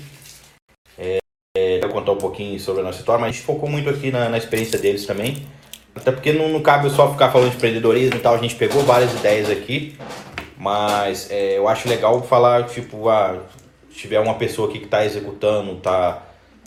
É, 0.99 1.17
é, 1.57 1.79
vou 1.79 1.89
contar 1.89 2.11
um 2.11 2.17
pouquinho 2.17 2.59
sobre 2.59 2.81
a 2.81 2.83
nossa 2.83 2.99
história, 2.99 3.19
mas 3.19 3.29
a 3.29 3.31
gente 3.31 3.43
focou 3.43 3.67
muito 3.67 3.89
aqui 3.89 4.11
na, 4.11 4.29
na 4.29 4.37
experiência 4.37 4.77
deles 4.77 5.07
também. 5.07 5.47
Até 5.95 6.11
porque 6.11 6.31
não, 6.31 6.47
não 6.47 6.61
cabe 6.61 6.91
só 6.91 7.11
ficar 7.11 7.31
falando 7.31 7.49
de 7.49 7.57
empreendedorismo 7.57 8.17
e 8.17 8.19
tal, 8.19 8.35
a 8.35 8.37
gente 8.37 8.53
pegou 8.53 8.83
várias 8.83 9.11
ideias 9.13 9.49
aqui. 9.49 9.97
Mas 10.59 11.31
é, 11.31 11.57
eu 11.57 11.69
acho 11.69 11.87
legal 11.87 12.21
falar, 12.21 12.65
tipo, 12.65 13.07
ah, 13.07 13.43
se 13.89 13.95
tiver 13.95 14.19
uma 14.19 14.33
pessoa 14.33 14.67
aqui 14.67 14.79
que 14.79 14.85
está 14.85 15.05
executando, 15.05 15.73
tá, 15.77 16.21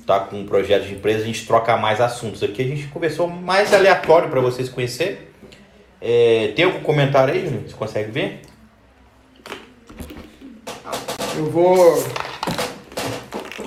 tá 0.07 0.19
com 0.21 0.37
um 0.37 0.47
projeto 0.47 0.85
de 0.85 0.95
empresa, 0.95 1.23
a 1.23 1.27
gente 1.27 1.47
troca 1.47 1.77
mais 1.77 2.01
assuntos. 2.01 2.43
Aqui 2.43 2.63
a 2.63 2.65
gente 2.65 2.89
conversou 2.89 3.29
mais 3.29 3.75
aleatório 3.75 4.31
para 4.31 4.41
vocês 4.41 4.71
conhecer. 4.71 5.31
É, 6.01 6.55
tem 6.57 6.65
algum 6.65 6.81
comentário 6.81 7.35
aí, 7.35 7.45
Júnior? 7.45 7.65
Você 7.69 7.75
consegue 7.75 8.11
ver? 8.11 8.41
Eu 11.37 11.51
vou. 11.51 12.03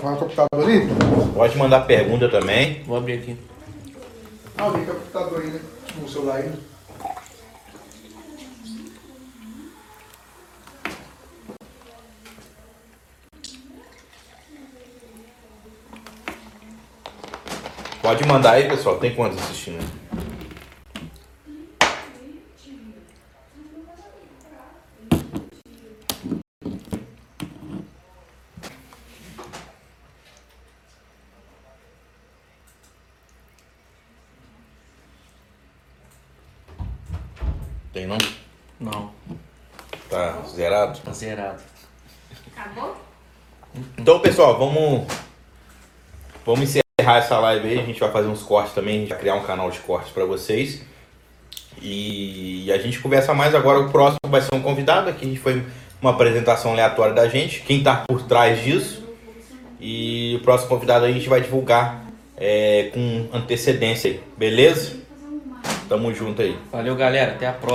Vai 0.02 0.14
o 0.16 0.18
computador 0.18 0.64
ali? 0.64 0.88
Pode 1.36 1.56
mandar 1.56 1.82
pergunta 1.82 2.28
também. 2.30 2.82
Vou 2.88 2.98
abrir 2.98 3.20
aqui. 3.20 3.38
Ah, 4.58 4.70
liga 4.70 4.92
o 4.92 4.96
computador 4.96 5.42
aí, 5.42 5.48
né? 5.50 5.60
No 6.02 6.10
celular 6.10 6.38
aí. 6.38 6.52
Pode 18.06 18.24
mandar 18.28 18.52
aí, 18.52 18.68
pessoal. 18.68 19.00
Tem 19.00 19.16
quantos 19.16 19.42
assistindo? 19.42 19.84
Tem 37.92 38.06
não? 38.06 38.20
Não. 38.80 39.12
Tá 40.12 40.44
zerado? 40.48 41.00
Tá 41.00 41.12
zerado. 41.12 41.64
Acabou? 42.56 42.96
Então, 43.98 44.20
pessoal, 44.20 44.60
vamos 44.60 45.08
vamos 46.46 46.62
encerrar 46.62 46.85
essa 46.98 47.38
live 47.40 47.68
aí. 47.68 47.80
A 47.80 47.84
gente 47.84 48.00
vai 48.00 48.12
fazer 48.12 48.28
uns 48.28 48.42
cortes 48.42 48.74
também, 48.74 48.98
a 48.98 49.00
gente 49.00 49.10
vai 49.10 49.20
criar 49.20 49.36
um 49.36 49.44
canal 49.44 49.70
de 49.70 49.80
cortes 49.80 50.12
para 50.12 50.26
vocês. 50.26 50.82
E 51.82 52.72
a 52.72 52.78
gente 52.78 53.00
conversa 53.00 53.34
mais 53.34 53.54
agora. 53.54 53.80
O 53.80 53.92
próximo 53.92 54.20
vai 54.30 54.42
ser 54.42 54.56
um 54.56 54.62
convidado 54.62 55.10
aqui. 55.10 55.36
Foi 55.36 55.64
uma 56.02 56.12
apresentação 56.12 56.72
aleatória 56.72 57.14
da 57.14 57.28
gente, 57.28 57.62
quem 57.62 57.84
tá 57.84 58.04
por 58.08 58.24
trás 58.24 58.64
disso. 58.64 59.04
E 59.80 60.38
o 60.40 60.44
próximo 60.44 60.70
convidado 60.70 61.06
a 61.06 61.12
gente 61.12 61.28
vai 61.28 61.42
divulgar 61.42 62.06
é, 62.38 62.90
com 62.94 63.28
antecedência 63.34 64.12
aí, 64.12 64.22
beleza? 64.38 64.98
Tamo 65.90 66.14
junto 66.14 66.42
aí. 66.42 66.58
Valeu, 66.72 66.96
galera. 66.96 67.34
Até 67.34 67.48
a 67.48 67.52
próxima. 67.52 67.64